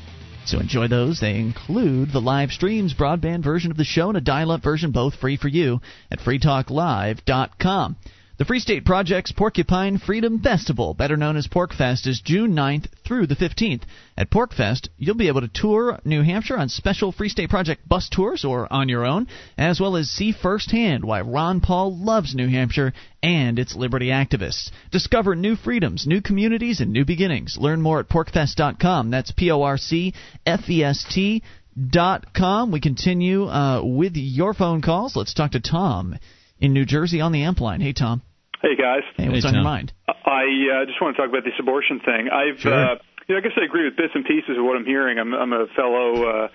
So 0.46 0.60
enjoy 0.60 0.88
those. 0.88 1.20
They 1.20 1.36
include 1.36 2.14
the 2.14 2.22
live 2.22 2.52
streams, 2.52 2.94
broadband 2.94 3.44
version 3.44 3.70
of 3.70 3.76
the 3.76 3.84
show, 3.84 4.08
and 4.08 4.18
a 4.18 4.22
dial 4.22 4.52
up 4.52 4.64
version, 4.64 4.92
both 4.92 5.16
free 5.16 5.36
for 5.36 5.50
you 5.50 5.82
at 6.10 6.20
freetalklive.com. 6.20 7.98
The 8.40 8.46
Free 8.46 8.62
State 8.62 8.86
Project's 8.86 9.34
Porcupine 9.34 9.98
Freedom 9.98 10.40
Festival, 10.40 10.94
better 10.94 11.18
known 11.18 11.36
as 11.36 11.48
PorcFest, 11.48 12.08
is 12.08 12.22
June 12.22 12.54
9th 12.56 12.86
through 13.06 13.28
the 13.28 13.36
15th. 13.36 13.82
At 14.18 14.30
PorcFest, 14.30 14.88
you'll 14.98 15.16
be 15.16 15.28
able 15.28 15.42
to 15.42 15.50
tour 15.50 16.00
New 16.06 16.22
Hampshire 16.22 16.58
on 16.58 16.70
special 16.70 17.12
Free 17.12 17.28
State 17.28 17.50
Project 17.50 17.86
bus 17.90 18.08
tours 18.08 18.46
or 18.46 18.72
on 18.72 18.88
your 18.88 19.06
own, 19.06 19.28
as 19.58 19.82
well 19.82 19.98
as 19.98 20.10
see 20.10 20.32
firsthand 20.32 21.04
why 21.04 21.20
Ron 21.20 21.60
Paul 21.60 21.98
loves 21.98 22.34
New 22.34 22.48
Hampshire 22.48 22.94
and 23.22 23.60
its 23.60 23.76
liberty 23.76 24.08
activists. 24.08 24.72
Discover 24.90 25.36
new 25.36 25.58
freedoms, 25.58 26.08
new 26.08 26.22
communities, 26.22 26.80
and 26.80 26.94
new 26.94 27.04
beginnings. 27.04 27.58
Learn 27.60 27.82
more 27.82 28.00
at 28.00 28.08
porcfest.com. 28.08 29.12
That's 29.12 29.32
P 29.32 29.52
O 29.52 29.64
R 29.64 29.78
C 29.78 30.14
F 30.46 30.70
E 30.70 30.82
S 30.82 31.06
T 31.12 31.44
dot 31.90 32.34
com. 32.34 32.72
We 32.72 32.80
continue 32.80 33.50
uh, 33.50 33.84
with 33.84 34.14
your 34.16 34.54
phone 34.54 34.82
calls. 34.82 35.18
Let's 35.18 35.34
talk 35.34 35.52
to 35.52 35.60
Tom 35.60 36.18
in 36.62 36.72
New 36.72 36.86
Jersey 36.86 37.20
on 37.20 37.34
the 37.34 37.44
amp 37.44 37.60
line. 37.60 37.82
Hey, 37.82 37.92
Tom. 37.92 38.22
Hey 38.62 38.76
guys. 38.76 39.04
Hey, 39.16 39.30
what's 39.30 39.44
Hey, 39.44 39.50
on 39.50 39.54
your 39.56 39.64
mind? 39.64 39.94
I 40.08 40.44
uh, 40.84 40.86
just 40.86 41.02
want 41.02 41.16
to 41.16 41.22
talk 41.22 41.30
about 41.30 41.44
this 41.46 41.54
abortion 41.60 42.00
thing. 42.04 42.28
I've, 42.30 42.60
Sure. 42.60 42.74
uh, 42.74 42.96
you 43.28 43.36
know, 43.36 43.40
I 43.40 43.42
guess 43.42 43.54
I 43.60 43.64
agree 43.64 43.86
with 43.86 43.96
bits 43.96 44.12
and 44.16 44.26
pieces 44.26 44.58
of 44.58 44.66
what 44.66 44.76
I'm 44.76 44.86
hearing. 44.86 45.18
I'm, 45.18 45.34
I'm 45.34 45.54
a 45.54 45.68
fellow 45.76 46.24
uh, 46.28 46.48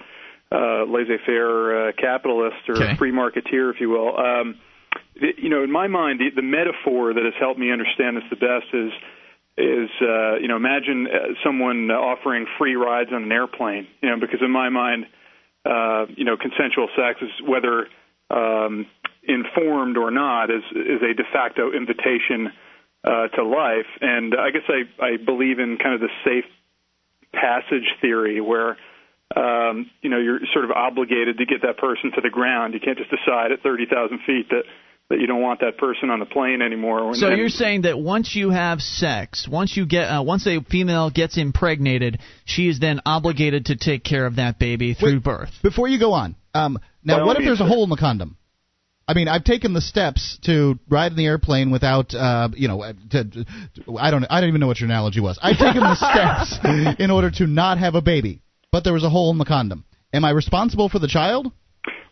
uh, 0.52 0.84
laissez-faire 0.84 1.88
uh, 1.88 1.92
capitalist 1.96 2.68
or 2.68 2.76
Okay. 2.82 2.96
free 2.96 3.12
marketeer, 3.12 3.72
if 3.72 3.80
you 3.80 3.88
will. 3.88 4.18
Um, 4.18 4.56
the- 5.20 5.34
you 5.38 5.48
know, 5.48 5.62
in 5.64 5.70
my 5.72 5.86
mind, 5.86 6.20
the, 6.20 6.28
the 6.34 6.42
metaphor 6.42 7.14
that 7.14 7.24
has 7.24 7.34
helped 7.40 7.58
me 7.58 7.72
understand 7.72 8.16
this 8.16 8.24
the 8.30 8.36
best 8.36 8.66
is 8.74 8.92
is 9.56 9.88
uh, 10.02 10.34
you 10.42 10.48
know 10.48 10.56
imagine 10.56 11.06
uh, 11.06 11.32
someone 11.44 11.88
offering 11.90 12.44
free 12.58 12.74
rides 12.74 13.10
on 13.12 13.22
an 13.22 13.30
airplane. 13.32 13.86
You 14.02 14.10
know, 14.10 14.20
because 14.20 14.40
in 14.42 14.50
my 14.50 14.68
mind, 14.68 15.06
uh, 15.64 16.06
you 16.16 16.24
know, 16.24 16.36
consensual 16.36 16.88
sex 16.96 17.22
is 17.22 17.30
whether 17.46 17.86
um, 18.30 18.86
informed 19.26 19.96
or 19.96 20.10
not 20.10 20.50
is 20.50 20.62
is 20.72 21.02
a 21.02 21.14
de 21.14 21.24
facto 21.32 21.72
invitation 21.72 22.52
uh, 23.04 23.28
to 23.28 23.44
life. 23.44 23.86
And 24.00 24.34
I 24.34 24.50
guess 24.50 24.68
I 24.68 25.04
I 25.04 25.16
believe 25.16 25.58
in 25.58 25.78
kind 25.82 25.94
of 25.94 26.00
the 26.00 26.12
safe 26.24 26.44
passage 27.32 27.88
theory 28.00 28.40
where 28.40 28.76
um, 29.36 29.90
you 30.02 30.10
know 30.10 30.18
you're 30.18 30.40
sort 30.52 30.64
of 30.64 30.70
obligated 30.70 31.38
to 31.38 31.46
get 31.46 31.62
that 31.62 31.78
person 31.78 32.12
to 32.14 32.20
the 32.20 32.30
ground. 32.30 32.74
You 32.74 32.80
can't 32.80 32.98
just 32.98 33.10
decide 33.10 33.52
at 33.52 33.62
thirty 33.62 33.86
thousand 33.86 34.20
feet 34.26 34.48
that 34.50 34.64
that 35.10 35.20
you 35.20 35.26
don't 35.26 35.42
want 35.42 35.60
that 35.60 35.76
person 35.76 36.08
on 36.08 36.18
the 36.18 36.26
plane 36.26 36.62
anymore. 36.62 37.14
So 37.14 37.28
And- 37.28 37.38
you're 37.38 37.50
saying 37.50 37.82
that 37.82 37.98
once 37.98 38.34
you 38.34 38.50
have 38.50 38.80
sex, 38.80 39.46
once 39.46 39.76
you 39.76 39.84
get, 39.84 40.04
uh, 40.04 40.22
once 40.22 40.46
a 40.46 40.60
female 40.62 41.10
gets 41.10 41.36
impregnated, 41.36 42.20
she 42.46 42.68
is 42.68 42.80
then 42.80 43.00
obligated 43.04 43.66
to 43.66 43.76
take 43.76 44.02
care 44.02 44.24
of 44.24 44.36
that 44.36 44.58
baby 44.58 44.94
through 44.94 45.20
birth. 45.20 45.50
Before 45.62 45.88
you 45.88 45.98
go 45.98 46.14
on, 46.14 46.36
um, 46.54 46.78
now 47.04 47.26
what 47.26 47.36
if 47.36 47.44
there's 47.44 47.60
a 47.60 47.66
hole 47.66 47.84
in 47.84 47.90
the 47.90 47.96
condom? 47.96 48.36
I 49.06 49.14
mean, 49.14 49.28
I've 49.28 49.44
taken 49.44 49.74
the 49.74 49.82
steps 49.82 50.38
to 50.44 50.78
ride 50.88 51.12
in 51.12 51.18
the 51.18 51.26
airplane 51.26 51.70
without, 51.70 52.14
uh, 52.14 52.48
you 52.54 52.68
know, 52.68 52.82
to, 53.10 53.24
to, 53.24 53.44
I 53.98 54.10
don't, 54.10 54.24
I 54.30 54.40
don't 54.40 54.48
even 54.48 54.60
know 54.60 54.66
what 54.66 54.80
your 54.80 54.88
analogy 54.88 55.20
was. 55.20 55.38
I've 55.42 55.58
taken 55.58 55.80
the 55.80 55.94
steps 56.00 56.98
in 56.98 57.10
order 57.10 57.30
to 57.32 57.46
not 57.46 57.78
have 57.78 57.94
a 57.94 58.02
baby, 58.02 58.40
but 58.72 58.82
there 58.82 58.94
was 58.94 59.04
a 59.04 59.10
hole 59.10 59.30
in 59.30 59.38
the 59.38 59.44
condom. 59.44 59.84
Am 60.12 60.24
I 60.24 60.30
responsible 60.30 60.88
for 60.88 60.98
the 60.98 61.08
child? 61.08 61.52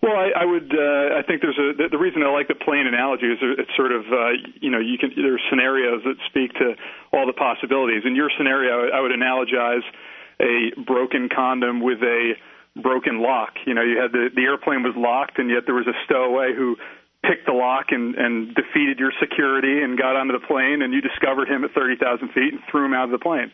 Well, 0.03 0.19
I, 0.19 0.43
I 0.43 0.45
would. 0.45 0.75
Uh, 0.75 1.15
I 1.15 1.23
think 1.23 1.41
there's 1.41 1.57
a. 1.57 1.79
The, 1.79 1.95
the 1.95 1.99
reason 1.99 2.27
I 2.27 2.31
like 2.35 2.49
the 2.49 2.59
plane 2.59 2.91
analogy 2.91 3.27
is 3.27 3.39
it's 3.41 3.71
sort 3.77 3.93
of. 3.93 4.03
Uh, 4.11 4.35
you 4.61 4.69
know, 4.69 4.81
you 4.81 4.99
can. 4.99 5.15
There's 5.15 5.41
scenarios 5.49 6.03
that 6.03 6.19
speak 6.27 6.53
to 6.59 6.75
all 7.15 7.25
the 7.25 7.33
possibilities. 7.33 8.03
In 8.05 8.17
your 8.17 8.29
scenario, 8.37 8.91
I 8.91 8.99
would 9.01 9.13
analogize 9.13 9.87
a 10.43 10.75
broken 10.83 11.29
condom 11.31 11.81
with 11.81 12.03
a 12.03 12.35
broken 12.77 13.21
lock. 13.21 13.55
You 13.67 13.75
know, 13.75 13.83
you 13.83 14.01
had 14.01 14.13
the 14.13 14.31
the 14.35 14.43
airplane 14.43 14.83
was 14.83 14.95
locked, 14.97 15.39
and 15.39 15.51
yet 15.51 15.65
there 15.67 15.75
was 15.75 15.87
a 15.87 15.97
stowaway 16.05 16.55
who 16.57 16.77
picked 17.23 17.47
the 17.47 17.53
lock 17.53 17.91
and 17.91 18.15
and 18.15 18.55
defeated 18.55 18.99
your 18.99 19.13
security 19.21 19.83
and 19.83 19.99
got 19.99 20.17
onto 20.17 20.33
the 20.33 20.45
plane, 20.45 20.83
and 20.83 20.93
you 20.93 21.01
discovered 21.01 21.49
him 21.49 21.65
at 21.65 21.73
30,000 21.73 22.29
feet 22.33 22.53
and 22.53 22.61
threw 22.71 22.87
him 22.87 22.95
out 22.95 23.05
of 23.05 23.15
the 23.15 23.23
plane. 23.23 23.53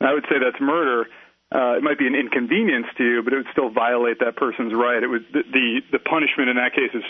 And 0.00 0.08
I 0.08 0.14
would 0.14 0.24
say 0.30 0.38
that's 0.38 0.60
murder. 0.60 1.06
Uh, 1.48 1.80
it 1.80 1.82
might 1.82 1.98
be 1.98 2.06
an 2.06 2.14
inconvenience 2.14 2.86
to 2.98 3.04
you, 3.04 3.22
but 3.24 3.32
it 3.32 3.36
would 3.36 3.52
still 3.52 3.70
violate 3.70 4.20
that 4.20 4.36
person's 4.36 4.72
right. 4.74 5.02
It 5.02 5.08
would 5.08 5.24
the 5.32 5.42
the, 5.44 5.98
the 5.98 6.02
punishment 6.02 6.50
in 6.50 6.56
that 6.56 6.72
case 6.74 6.92
is 6.92 7.04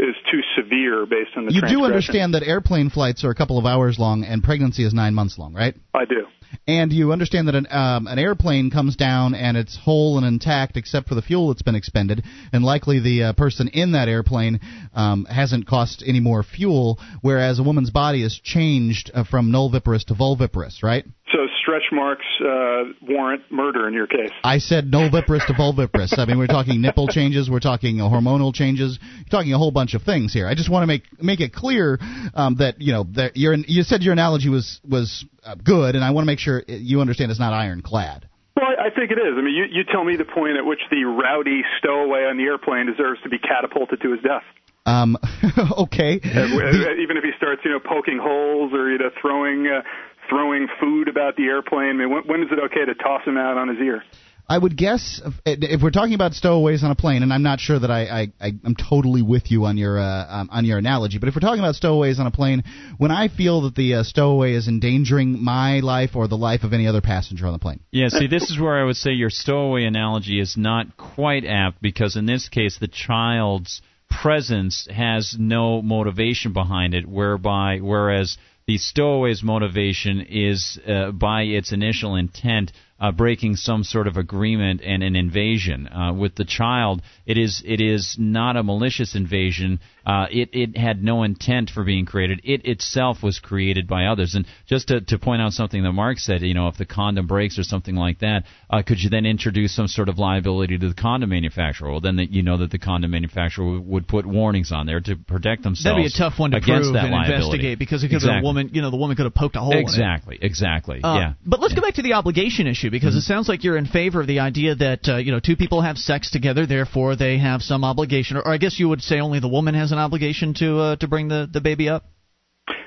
is 0.00 0.16
too 0.30 0.40
severe 0.56 1.06
based 1.06 1.36
on 1.36 1.46
the 1.46 1.52
You 1.52 1.62
do 1.62 1.84
understand 1.84 2.34
that 2.34 2.42
airplane 2.42 2.90
flights 2.90 3.24
are 3.24 3.30
a 3.30 3.34
couple 3.34 3.58
of 3.58 3.66
hours 3.66 3.98
long 3.98 4.24
and 4.24 4.42
pregnancy 4.42 4.84
is 4.84 4.94
nine 4.94 5.14
months 5.14 5.38
long, 5.38 5.52
right? 5.52 5.74
I 5.94 6.04
do. 6.06 6.26
And 6.66 6.92
you 6.92 7.12
understand 7.12 7.48
that 7.48 7.54
an, 7.54 7.66
um, 7.70 8.06
an 8.06 8.18
airplane 8.18 8.70
comes 8.70 8.96
down 8.96 9.34
and 9.34 9.56
it's 9.56 9.76
whole 9.76 10.18
and 10.18 10.26
intact 10.26 10.76
except 10.76 11.08
for 11.08 11.14
the 11.14 11.22
fuel 11.22 11.48
that's 11.48 11.62
been 11.62 11.74
expended, 11.74 12.24
and 12.52 12.64
likely 12.64 13.00
the 13.00 13.24
uh, 13.24 13.32
person 13.34 13.68
in 13.68 13.92
that 13.92 14.08
airplane 14.08 14.60
um, 14.94 15.24
hasn't 15.24 15.66
cost 15.66 16.02
any 16.06 16.20
more 16.20 16.42
fuel, 16.42 16.98
whereas 17.22 17.58
a 17.58 17.62
woman's 17.62 17.90
body 17.90 18.22
is 18.22 18.38
changed 18.42 19.10
uh, 19.14 19.24
from 19.24 19.50
nulliparous 19.50 20.04
to 20.06 20.14
multiparous, 20.14 20.82
right? 20.82 21.04
So 21.32 21.46
stretch 21.62 21.84
marks 21.92 22.24
uh, 22.40 22.84
warrant 23.02 23.42
murder 23.50 23.86
in 23.86 23.94
your 23.94 24.06
case. 24.06 24.30
I 24.42 24.58
said 24.58 24.90
nulliparous 24.90 25.46
to 25.46 25.52
multiparous. 25.52 26.18
I 26.18 26.24
mean, 26.24 26.38
we're 26.38 26.48
talking 26.48 26.80
nipple 26.80 27.06
changes, 27.06 27.48
we're 27.48 27.60
talking 27.60 28.00
uh, 28.00 28.04
hormonal 28.04 28.52
changes, 28.52 28.98
you're 29.16 29.24
talking 29.30 29.52
a 29.52 29.58
whole 29.58 29.70
bunch 29.70 29.94
of 29.94 30.02
things 30.02 30.32
here. 30.32 30.48
I 30.48 30.54
just 30.54 30.70
want 30.70 30.82
to 30.82 30.86
make 30.88 31.04
make 31.22 31.40
it 31.40 31.52
clear 31.52 31.98
um, 32.34 32.56
that 32.56 32.80
you 32.80 32.92
know 32.92 33.04
that 33.14 33.36
your 33.36 33.54
you 33.54 33.82
said 33.84 34.02
your 34.02 34.12
analogy 34.12 34.48
was 34.48 34.80
was 34.88 35.24
good, 35.64 35.94
and 35.94 36.04
I 36.04 36.10
want 36.10 36.24
to 36.24 36.26
make 36.26 36.38
sure 36.38 36.62
you 36.66 37.00
understand 37.00 37.30
it's 37.30 37.40
not 37.40 37.52
ironclad. 37.52 38.28
Well, 38.56 38.66
I 38.66 38.90
think 38.90 39.10
it 39.10 39.18
is. 39.18 39.34
I 39.38 39.42
mean, 39.42 39.54
you, 39.54 39.64
you 39.70 39.84
tell 39.84 40.04
me 40.04 40.16
the 40.16 40.24
point 40.24 40.56
at 40.56 40.66
which 40.66 40.80
the 40.90 41.04
rowdy 41.04 41.62
stowaway 41.78 42.24
on 42.24 42.36
the 42.36 42.44
airplane 42.44 42.86
deserves 42.86 43.20
to 43.22 43.28
be 43.28 43.38
catapulted 43.38 44.00
to 44.02 44.12
his 44.12 44.20
death. 44.20 44.44
Um, 44.86 45.16
okay. 45.78 46.20
Uh, 46.20 46.92
Even 47.00 47.16
if 47.16 47.24
he 47.24 47.30
starts, 47.36 47.62
you 47.64 47.70
know, 47.70 47.80
poking 47.80 48.18
holes 48.20 48.72
or 48.72 48.90
you 48.90 48.98
know, 48.98 49.10
throwing 49.20 49.66
uh, 49.66 49.82
throwing 50.28 50.68
food 50.80 51.08
about 51.08 51.36
the 51.36 51.44
airplane. 51.44 51.90
I 51.90 51.92
mean, 51.92 52.10
when, 52.10 52.22
when 52.24 52.42
is 52.42 52.48
it 52.50 52.58
okay 52.70 52.84
to 52.84 52.94
toss 52.94 53.24
him 53.24 53.36
out 53.36 53.56
on 53.56 53.68
his 53.68 53.78
ear? 53.78 54.02
I 54.50 54.58
would 54.58 54.76
guess 54.76 55.22
if, 55.46 55.80
we're 55.80 55.92
talking 55.92 56.14
about 56.14 56.34
stowaways 56.34 56.82
on 56.82 56.90
a 56.90 56.96
plane, 56.96 57.22
and 57.22 57.32
I'm 57.32 57.44
not 57.44 57.60
sure 57.60 57.78
that 57.78 57.90
I, 57.92 58.32
I, 58.40 58.52
I'm 58.64 58.74
totally 58.74 59.22
with 59.22 59.48
you 59.48 59.64
on 59.64 59.76
your 59.76 59.96
uh, 59.96 60.26
um, 60.28 60.48
on 60.50 60.64
your 60.64 60.76
analogy, 60.76 61.18
but 61.18 61.28
if 61.28 61.36
we're 61.36 61.40
talking 61.40 61.60
about 61.60 61.76
stowaways 61.76 62.18
on 62.18 62.26
a 62.26 62.32
plane, 62.32 62.64
when 62.98 63.12
I 63.12 63.28
feel 63.28 63.60
that 63.62 63.76
the 63.76 63.94
uh, 63.94 64.02
stowaway 64.02 64.54
is 64.54 64.66
endangering 64.66 65.40
my 65.40 65.78
life 65.78 66.16
or 66.16 66.26
the 66.26 66.36
life 66.36 66.64
of 66.64 66.72
any 66.72 66.88
other 66.88 67.00
passenger 67.00 67.46
on 67.46 67.52
the 67.52 67.60
plane, 67.60 67.78
Yeah, 67.92 68.08
see, 68.08 68.26
this 68.26 68.50
is 68.50 68.58
where 68.58 68.76
I 68.76 68.82
would 68.82 68.96
say 68.96 69.12
your 69.12 69.30
stowaway 69.30 69.84
analogy 69.84 70.40
is 70.40 70.56
not 70.56 70.96
quite 70.96 71.44
apt 71.44 71.80
because 71.80 72.16
in 72.16 72.26
this 72.26 72.48
case, 72.48 72.76
the 72.76 72.88
child's 72.88 73.82
presence 74.10 74.88
has 74.90 75.36
no 75.38 75.80
motivation 75.80 76.52
behind 76.52 76.94
it, 76.94 77.06
whereby 77.06 77.78
whereas 77.78 78.36
the 78.66 78.78
stowaway's 78.78 79.44
motivation 79.44 80.20
is 80.20 80.76
uh, 80.88 81.12
by 81.12 81.42
its 81.42 81.72
initial 81.72 82.16
intent 82.16 82.72
uh, 83.00 83.10
breaking 83.12 83.56
some 83.56 83.82
sort 83.82 84.06
of 84.06 84.16
agreement 84.16 84.82
and 84.84 85.02
an 85.02 85.16
invasion. 85.16 85.88
Uh, 85.88 86.12
with 86.12 86.34
the 86.34 86.44
child, 86.44 87.02
it 87.26 87.38
is 87.38 87.62
it 87.64 87.80
is 87.80 88.16
not 88.18 88.56
a 88.56 88.62
malicious 88.62 89.14
invasion. 89.14 89.80
Uh, 90.04 90.26
it 90.30 90.50
it 90.52 90.76
had 90.76 91.02
no 91.02 91.22
intent 91.22 91.70
for 91.70 91.84
being 91.84 92.06
created. 92.06 92.40
It 92.44 92.64
itself 92.64 93.22
was 93.22 93.38
created 93.38 93.86
by 93.86 94.06
others. 94.06 94.34
And 94.34 94.46
just 94.66 94.88
to, 94.88 95.00
to 95.00 95.18
point 95.18 95.42
out 95.42 95.52
something 95.52 95.82
that 95.82 95.92
Mark 95.92 96.18
said, 96.18 96.42
you 96.42 96.54
know, 96.54 96.68
if 96.68 96.76
the 96.76 96.86
condom 96.86 97.26
breaks 97.26 97.58
or 97.58 97.62
something 97.62 97.94
like 97.94 98.20
that, 98.20 98.44
uh, 98.68 98.82
could 98.86 99.00
you 99.00 99.10
then 99.10 99.26
introduce 99.26 99.74
some 99.74 99.88
sort 99.88 100.08
of 100.08 100.18
liability 100.18 100.78
to 100.78 100.88
the 100.88 100.94
condom 100.94 101.30
manufacturer? 101.30 101.90
Well, 101.90 102.00
then 102.00 102.16
that 102.16 102.30
you 102.30 102.42
know 102.42 102.58
that 102.58 102.70
the 102.70 102.78
condom 102.78 103.10
manufacturer 103.10 103.64
would, 103.64 103.86
would 103.86 104.08
put 104.08 104.26
warnings 104.26 104.72
on 104.72 104.86
there 104.86 105.00
to 105.00 105.16
protect 105.16 105.62
themselves. 105.62 105.96
That'd 105.96 106.02
be 106.02 106.06
a 106.06 106.18
tough 106.18 106.38
one 106.38 106.52
to 106.52 106.58
against 106.58 106.84
prove 106.84 106.94
that 106.94 107.04
and 107.04 107.12
liability. 107.12 107.44
investigate 107.44 107.78
because 107.78 108.04
it 108.04 108.08
could 108.08 108.16
exactly. 108.16 108.40
been 108.40 108.44
a 108.44 108.48
woman. 108.48 108.70
You 108.72 108.82
know, 108.82 108.90
the 108.90 108.96
woman 108.96 109.16
could 109.16 109.24
have 109.24 109.34
poked 109.34 109.56
a 109.56 109.60
hole 109.60 109.72
in 109.72 109.78
it. 109.78 109.82
Exactly, 109.82 110.38
exactly. 110.40 111.00
Uh, 111.02 111.14
yeah. 111.14 111.32
But 111.44 111.60
let's 111.60 111.74
go 111.74 111.82
back 111.82 111.94
to 111.94 112.02
the 112.02 112.14
obligation 112.14 112.66
issue 112.66 112.90
because 112.90 113.14
it 113.16 113.22
sounds 113.22 113.48
like 113.48 113.64
you're 113.64 113.76
in 113.76 113.86
favor 113.86 114.20
of 114.20 114.26
the 114.26 114.40
idea 114.40 114.74
that 114.76 115.08
uh, 115.08 115.16
you 115.16 115.32
know 115.32 115.40
two 115.40 115.56
people 115.56 115.82
have 115.82 115.98
sex 115.98 116.30
together, 116.30 116.66
therefore 116.66 117.16
they 117.16 117.38
have 117.38 117.62
some 117.62 117.84
obligation, 117.84 118.36
or, 118.36 118.40
or 118.40 118.52
I 118.52 118.58
guess 118.58 118.78
you 118.78 118.88
would 118.88 119.02
say 119.02 119.20
only 119.20 119.40
the 119.40 119.48
woman 119.48 119.74
has 119.74 119.89
an 119.92 119.98
obligation 119.98 120.54
to 120.54 120.78
uh, 120.78 120.96
to 120.96 121.08
bring 121.08 121.28
the 121.28 121.48
the 121.52 121.60
baby 121.60 121.88
up. 121.88 122.04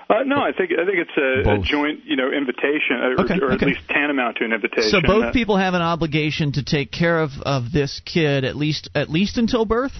Uh, 0.10 0.24
no, 0.26 0.38
I 0.38 0.52
think 0.52 0.72
I 0.72 0.86
think 0.86 1.00
it's 1.00 1.18
a, 1.18 1.56
a 1.56 1.60
joint, 1.60 2.06
you 2.06 2.16
know, 2.16 2.30
invitation, 2.30 3.00
or, 3.02 3.22
Okay, 3.22 3.40
or 3.42 3.52
at 3.52 3.56
okay. 3.58 3.68
least 3.68 3.88
tantamount 3.90 4.38
to 4.38 4.46
an 4.46 4.54
invitation. 4.54 4.90
So 4.90 5.02
both 5.02 5.26
Uh, 5.26 5.32
people 5.32 5.58
have 5.58 5.74
an 5.74 5.82
obligation 5.82 6.52
to 6.54 6.64
take 6.64 6.92
care 6.92 7.20
of 7.20 7.32
of 7.46 7.72
this 7.72 8.02
kid 8.06 8.44
at 8.44 8.56
least 8.56 8.90
at 8.94 9.10
least 9.10 9.38
until 9.38 9.66
birth. 9.66 9.96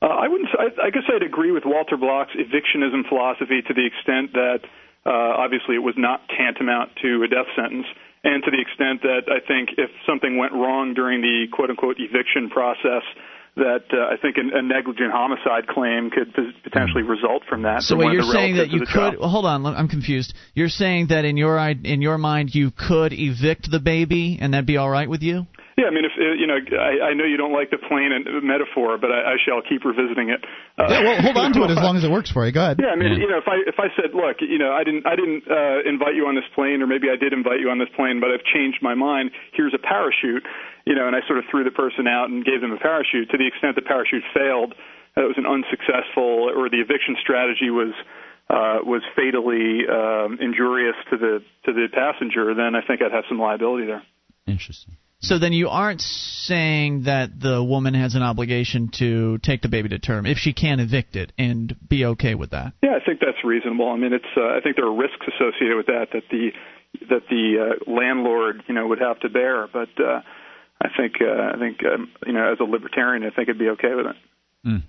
Uh, 0.00 0.06
I 0.06 0.28
wouldn't. 0.28 0.48
I, 0.58 0.86
I 0.86 0.90
guess 0.90 1.02
I'd 1.12 1.22
agree 1.22 1.50
with 1.50 1.64
Walter 1.66 1.96
Block's 1.96 2.32
evictionism 2.32 3.06
philosophy 3.08 3.60
to 3.60 3.74
the 3.74 3.84
extent 3.84 4.32
that 4.32 4.60
uh, 5.04 5.10
obviously 5.44 5.74
it 5.74 5.84
was 5.84 5.94
not 5.98 6.22
tantamount 6.28 6.96
to 7.02 7.22
a 7.22 7.28
death 7.28 7.50
sentence, 7.54 7.86
and 8.24 8.42
to 8.44 8.50
the 8.50 8.60
extent 8.60 9.02
that 9.02 9.28
I 9.28 9.44
think 9.44 9.76
if 9.76 9.90
something 10.08 10.38
went 10.38 10.52
wrong 10.52 10.94
during 10.94 11.20
the 11.20 11.48
quote 11.52 11.68
unquote 11.68 11.96
eviction 11.98 12.48
process, 12.48 13.04
that 13.60 13.84
uh, 13.92 14.12
I 14.12 14.16
think 14.20 14.36
an, 14.36 14.50
a 14.52 14.62
negligent 14.62 15.12
homicide 15.12 15.68
claim 15.68 16.10
could 16.10 16.34
p- 16.34 16.52
potentially 16.64 17.02
result 17.02 17.42
from 17.48 17.62
that. 17.62 17.82
So 17.82 17.96
what 17.96 18.12
you're 18.12 18.22
saying 18.22 18.56
that 18.56 18.70
you 18.70 18.80
could 18.80 19.20
well, 19.20 19.28
hold 19.28 19.46
on, 19.46 19.64
I'm 19.66 19.88
confused. 19.88 20.34
You're 20.54 20.68
saying 20.68 21.08
that 21.08 21.24
in 21.24 21.36
your 21.36 21.58
in 21.58 22.02
your 22.02 22.18
mind 22.18 22.54
you 22.54 22.70
could 22.70 23.12
evict 23.12 23.70
the 23.70 23.80
baby 23.80 24.38
and 24.40 24.54
that'd 24.54 24.66
be 24.66 24.76
all 24.76 24.90
right 24.90 25.08
with 25.08 25.22
you? 25.22 25.46
Yeah, 25.80 25.88
I 25.88 25.92
mean, 25.96 26.04
if 26.04 26.12
uh, 26.12 26.36
you 26.36 26.44
know, 26.44 26.60
I, 26.60 27.08
I 27.08 27.12
know 27.16 27.24
you 27.24 27.40
don't 27.40 27.56
like 27.56 27.72
the 27.72 27.80
plane 27.80 28.12
and 28.12 28.28
metaphor, 28.44 29.00
but 29.00 29.08
I, 29.08 29.32
I 29.32 29.36
shall 29.40 29.64
keep 29.64 29.80
revisiting 29.80 30.28
it. 30.28 30.44
Uh, 30.76 30.92
Yeah, 30.92 31.00
well, 31.00 31.16
hold 31.24 31.36
on 31.40 31.50
to 31.56 31.64
it 31.64 31.72
as 31.72 31.80
long 31.80 31.96
as 31.96 32.04
it 32.04 32.12
works 32.12 32.28
for 32.28 32.44
you. 32.44 32.52
Go 32.52 32.60
ahead. 32.60 32.76
Yeah, 32.76 32.92
I 32.92 33.00
mean, 33.00 33.16
you 33.16 33.24
know, 33.32 33.40
if 33.40 33.48
I 33.48 33.64
if 33.64 33.80
I 33.80 33.88
said, 33.96 34.12
look, 34.12 34.44
you 34.44 34.60
know, 34.60 34.76
I 34.76 34.84
didn't 34.84 35.08
I 35.08 35.16
didn't 35.16 35.48
uh, 35.48 35.88
invite 35.88 36.20
you 36.20 36.28
on 36.28 36.36
this 36.36 36.44
plane, 36.52 36.84
or 36.84 36.86
maybe 36.86 37.08
I 37.08 37.16
did 37.16 37.32
invite 37.32 37.64
you 37.64 37.72
on 37.72 37.80
this 37.80 37.88
plane, 37.96 38.20
but 38.20 38.28
I've 38.28 38.44
changed 38.44 38.84
my 38.84 38.92
mind. 38.92 39.32
Here's 39.56 39.72
a 39.72 39.80
parachute, 39.80 40.44
you 40.84 40.92
know, 40.92 41.08
and 41.08 41.16
I 41.16 41.24
sort 41.24 41.40
of 41.40 41.48
threw 41.48 41.64
the 41.64 41.72
person 41.72 42.04
out 42.04 42.28
and 42.28 42.44
gave 42.44 42.60
them 42.60 42.76
a 42.76 42.80
parachute. 42.80 43.32
To 43.32 43.40
the 43.40 43.48
extent 43.48 43.72
the 43.72 43.86
parachute 43.88 44.20
failed, 44.36 44.76
that 45.16 45.24
was 45.24 45.40
an 45.40 45.48
unsuccessful, 45.48 46.52
or 46.52 46.68
the 46.68 46.84
eviction 46.84 47.16
strategy 47.24 47.72
was 47.72 47.96
uh, 48.52 48.84
was 48.84 49.00
fatally 49.16 49.88
um, 49.88 50.36
injurious 50.44 50.98
to 51.08 51.16
the 51.16 51.40
to 51.64 51.72
the 51.72 51.88
passenger. 51.88 52.52
Then 52.52 52.76
I 52.76 52.84
think 52.84 53.00
I'd 53.00 53.16
have 53.16 53.24
some 53.32 53.40
liability 53.40 53.86
there. 53.88 54.02
Interesting. 54.46 54.99
So 55.22 55.38
then 55.38 55.52
you 55.52 55.68
aren't 55.68 56.00
saying 56.00 57.04
that 57.04 57.38
the 57.38 57.62
woman 57.62 57.94
has 57.94 58.14
an 58.14 58.22
obligation 58.22 58.90
to 58.98 59.38
take 59.38 59.60
the 59.60 59.68
baby 59.68 59.90
to 59.90 59.98
term 59.98 60.24
if 60.26 60.38
she 60.38 60.52
can 60.52 60.80
evict 60.80 61.14
it 61.14 61.32
and 61.38 61.76
be 61.88 62.06
okay 62.06 62.34
with 62.34 62.50
that. 62.50 62.72
Yeah, 62.82 62.96
I 63.00 63.04
think 63.04 63.20
that's 63.20 63.44
reasonable. 63.44 63.90
I 63.90 63.96
mean, 63.96 64.12
it's 64.12 64.24
uh, 64.36 64.56
I 64.56 64.60
think 64.62 64.76
there 64.76 64.86
are 64.86 64.96
risks 64.96 65.26
associated 65.28 65.76
with 65.76 65.86
that 65.86 66.06
that 66.12 66.22
the 66.30 66.50
that 67.10 67.22
the 67.28 67.76
uh, 67.86 67.90
landlord 67.90 68.62
you 68.66 68.74
know 68.74 68.86
would 68.88 69.00
have 69.00 69.20
to 69.20 69.28
bear, 69.28 69.68
but 69.68 69.90
uh, 69.98 70.22
I 70.80 70.88
think 70.96 71.16
uh, 71.20 71.54
I 71.54 71.58
think 71.58 71.78
um, 71.84 72.10
you 72.26 72.32
know 72.32 72.52
as 72.52 72.58
a 72.60 72.64
libertarian, 72.64 73.22
I 73.24 73.30
think 73.30 73.48
it'd 73.48 73.58
be 73.58 73.68
okay 73.70 73.94
with 73.94 74.06
it. 74.06 74.82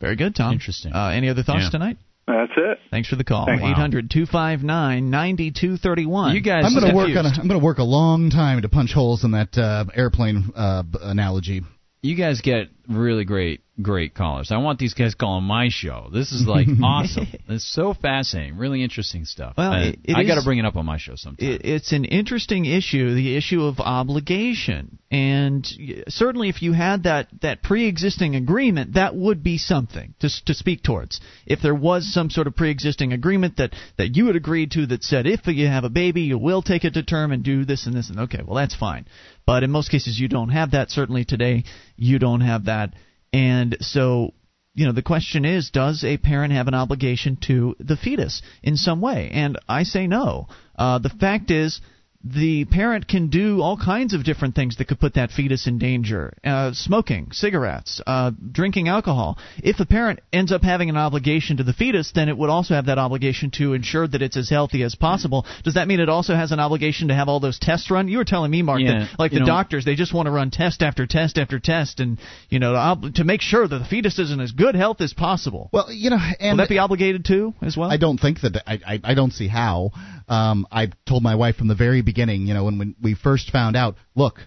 Very 0.00 0.16
good, 0.16 0.34
Tom. 0.34 0.52
Interesting. 0.54 0.92
Uh, 0.94 1.08
any 1.08 1.28
other 1.28 1.42
thoughts 1.42 1.64
Yeah. 1.64 1.70
tonight? 1.70 1.98
That's 2.30 2.52
it. 2.56 2.78
Thanks 2.90 3.08
for 3.08 3.16
the 3.16 3.24
call. 3.24 3.46
Thank 3.46 3.62
you. 3.62 3.68
Eight 3.68 3.76
hundred 3.76 4.10
two 4.10 4.26
five 4.26 4.62
nine 4.62 5.10
ninety 5.10 5.50
two 5.50 5.76
thirty 5.76 6.06
one. 6.06 6.34
You 6.34 6.40
guys 6.40 6.64
I'm 6.66 6.74
going 6.74 6.90
to 6.90 6.96
work 6.96 7.08
on. 7.08 7.10
A, 7.10 7.22
Confused. 7.22 7.40
I'm 7.40 7.48
going 7.48 7.60
to 7.60 7.64
work 7.64 7.78
a 7.78 7.84
long 7.84 8.30
time 8.30 8.62
to 8.62 8.68
punch 8.68 8.92
holes 8.92 9.24
in 9.24 9.32
that 9.32 9.56
uh, 9.58 9.84
airplane 9.94 10.52
uh, 10.54 10.84
analogy. 11.02 11.62
You 12.02 12.14
guys 12.16 12.40
get 12.40 12.68
really 12.88 13.24
great, 13.24 13.60
great 13.82 14.14
callers. 14.14 14.50
I 14.50 14.58
want 14.58 14.78
these 14.78 14.94
guys 14.94 15.14
calling 15.14 15.44
my 15.44 15.68
show. 15.70 16.08
This 16.12 16.32
is 16.32 16.46
like 16.46 16.66
awesome. 16.82 17.26
It's 17.48 17.64
so 17.64 17.94
fascinating, 17.94 18.56
really 18.56 18.82
interesting 18.82 19.24
stuff. 19.24 19.54
Well, 19.56 19.72
it- 19.74 19.98
it 20.04 20.16
I 20.16 20.24
got 20.24 20.36
to 20.36 20.44
bring 20.44 20.58
it 20.58 20.64
up 20.64 20.76
on 20.76 20.86
my 20.86 20.98
show 20.98 21.14
sometime. 21.16 21.46
It, 21.48 21.62
it's 21.64 21.92
an 21.92 22.04
interesting 22.04 22.64
issue, 22.64 23.14
the 23.14 23.36
issue 23.36 23.62
of 23.64 23.80
obligation, 23.80 24.98
and 25.10 25.66
certainly 26.08 26.48
if 26.48 26.62
you 26.62 26.72
had 26.72 27.04
that 27.04 27.28
that 27.42 27.62
pre-existing 27.62 28.36
agreement, 28.36 28.94
that 28.94 29.14
would 29.14 29.42
be 29.42 29.58
something 29.58 30.14
to 30.20 30.28
to 30.46 30.54
speak 30.54 30.82
towards. 30.82 31.20
If 31.46 31.60
there 31.62 31.74
was 31.74 32.12
some 32.12 32.30
sort 32.30 32.46
of 32.46 32.56
pre-existing 32.56 33.12
agreement 33.12 33.56
that 33.56 33.74
that 33.98 34.16
you 34.16 34.26
had 34.26 34.36
agreed 34.36 34.70
to 34.72 34.86
that 34.86 35.02
said 35.02 35.26
if 35.26 35.46
you 35.46 35.66
have 35.66 35.84
a 35.84 35.90
baby, 35.90 36.22
you 36.22 36.38
will 36.38 36.62
take 36.62 36.84
it 36.84 36.94
to 36.94 37.02
term 37.02 37.32
and 37.32 37.42
do 37.42 37.64
this 37.64 37.86
and 37.86 37.94
this 37.94 38.10
and 38.10 38.20
okay, 38.20 38.42
well 38.44 38.56
that's 38.56 38.74
fine. 38.74 39.06
But 39.46 39.62
in 39.64 39.70
most 39.70 39.90
cases, 39.90 40.18
you 40.20 40.28
don't 40.28 40.50
have 40.50 40.72
that. 40.72 40.90
Certainly 40.90 41.24
today, 41.24 41.64
you 41.96 42.18
don't 42.18 42.40
have 42.42 42.66
that, 42.66 42.94
and 43.32 43.76
so 43.80 44.32
you 44.74 44.86
know, 44.86 44.92
the 44.92 45.02
question 45.02 45.44
is, 45.44 45.70
does 45.70 46.04
a 46.04 46.16
parent 46.16 46.52
have 46.52 46.68
an 46.68 46.74
obligation 46.74 47.36
to 47.42 47.74
the 47.80 47.96
fetus 47.96 48.40
in 48.62 48.76
some 48.76 49.00
way? 49.00 49.30
And 49.32 49.58
I 49.68 49.82
say 49.82 50.06
no. 50.06 50.46
Uh, 50.78 50.98
the 50.98 51.08
fact 51.08 51.50
is, 51.50 51.80
the 52.22 52.66
parent 52.66 53.08
can 53.08 53.28
do 53.28 53.62
all 53.62 53.78
kinds 53.78 54.12
of 54.12 54.24
different 54.24 54.54
things 54.54 54.76
that 54.76 54.84
could 54.88 55.00
put 55.00 55.14
that 55.14 55.30
fetus 55.30 55.66
in 55.66 55.78
danger. 55.78 56.34
Uh, 56.44 56.70
smoking, 56.74 57.28
cigarettes, 57.32 58.00
uh, 58.06 58.30
drinking 58.52 58.88
alcohol. 58.88 59.38
If 59.62 59.80
a 59.80 59.86
parent 59.86 60.20
ends 60.30 60.52
up 60.52 60.62
having 60.62 60.90
an 60.90 60.98
obligation 60.98 61.56
to 61.56 61.62
the 61.64 61.72
fetus, 61.72 62.12
then 62.14 62.28
it 62.28 62.36
would 62.36 62.50
also 62.50 62.74
have 62.74 62.86
that 62.86 62.98
obligation 62.98 63.50
to 63.52 63.72
ensure 63.72 64.06
that 64.06 64.20
it's 64.20 64.36
as 64.36 64.50
healthy 64.50 64.82
as 64.82 64.94
possible. 64.94 65.46
Does 65.64 65.74
that 65.74 65.88
mean 65.88 65.98
it 65.98 66.10
also 66.10 66.34
has 66.34 66.52
an 66.52 66.60
obligation 66.60 67.08
to 67.08 67.14
have 67.14 67.28
all 67.28 67.40
those 67.40 67.58
tests 67.58 67.90
run? 67.90 68.06
You 68.08 68.18
were 68.18 68.24
telling 68.24 68.50
me, 68.50 68.60
Mark, 68.60 68.80
Yeah, 68.82 69.06
that 69.06 69.18
like 69.18 69.32
the 69.32 69.40
know- 69.40 69.46
doctors, 69.46 69.86
they 69.86 69.94
just 69.94 70.12
want 70.12 70.26
to 70.26 70.30
run 70.32 70.50
test 70.50 70.82
after 70.82 71.06
test 71.06 71.38
after 71.38 71.58
test, 71.58 72.00
and 72.00 72.18
you 72.50 72.58
know, 72.58 72.72
to, 72.74 72.78
ob- 72.78 73.14
to 73.14 73.24
make 73.24 73.40
sure 73.40 73.66
that 73.66 73.78
the 73.78 73.84
fetus 73.86 74.18
is 74.18 74.30
in 74.30 74.40
as 74.40 74.52
good 74.52 74.74
health 74.74 75.00
as 75.00 75.14
possible. 75.14 75.70
Well, 75.72 75.90
you 75.90 76.10
know, 76.10 76.18
and 76.38 76.58
Will 76.58 76.64
that 76.64 76.68
be 76.68 76.78
obligated 76.78 77.24
too, 77.24 77.54
as 77.62 77.78
well? 77.78 77.90
I 77.90 77.96
don't 77.96 78.18
think 78.20 78.42
that 78.42 78.62
I, 78.66 78.78
I 78.86 79.00
I 79.04 79.14
don't 79.14 79.32
see 79.32 79.48
how. 79.48 79.92
Um, 80.28 80.66
I 80.70 80.90
told 81.08 81.22
my 81.24 81.34
wife 81.34 81.56
from 81.56 81.66
the 81.66 81.74
very 81.74 82.02
beginning, 82.02 82.09
you 82.46 82.54
know, 82.54 82.64
when, 82.64 82.78
when 82.78 82.94
we 83.00 83.14
first 83.14 83.50
found 83.50 83.76
out, 83.76 83.96
look, 84.14 84.40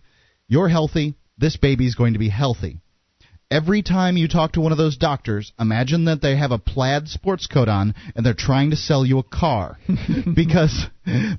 you're 0.48 0.69
healthy. 0.69 1.15
This 1.38 1.57
baby's 1.57 1.95
going 1.95 2.14
to 2.14 2.19
be 2.19 2.30
healthy. 2.30 2.80
Every 3.52 3.84
time 3.84 4.18
you 4.18 4.27
talk 4.27 4.53
to 4.53 4.61
one 4.61 4.72
of 4.72 4.80
those 4.80 4.98
doctors, 4.98 5.53
imagine 5.60 6.06
that 6.06 6.22
they 6.23 6.35
have 6.35 6.52
a 6.52 6.57
plaid 6.57 7.07
sports 7.07 7.45
coat 7.45 7.68
on 7.68 7.94
and 8.15 8.26
they're 8.26 8.34
trying 8.34 8.72
to 8.72 8.76
sell 8.76 9.06
you 9.06 9.19
a 9.19 9.23
car. 9.23 9.77
because 10.35 10.88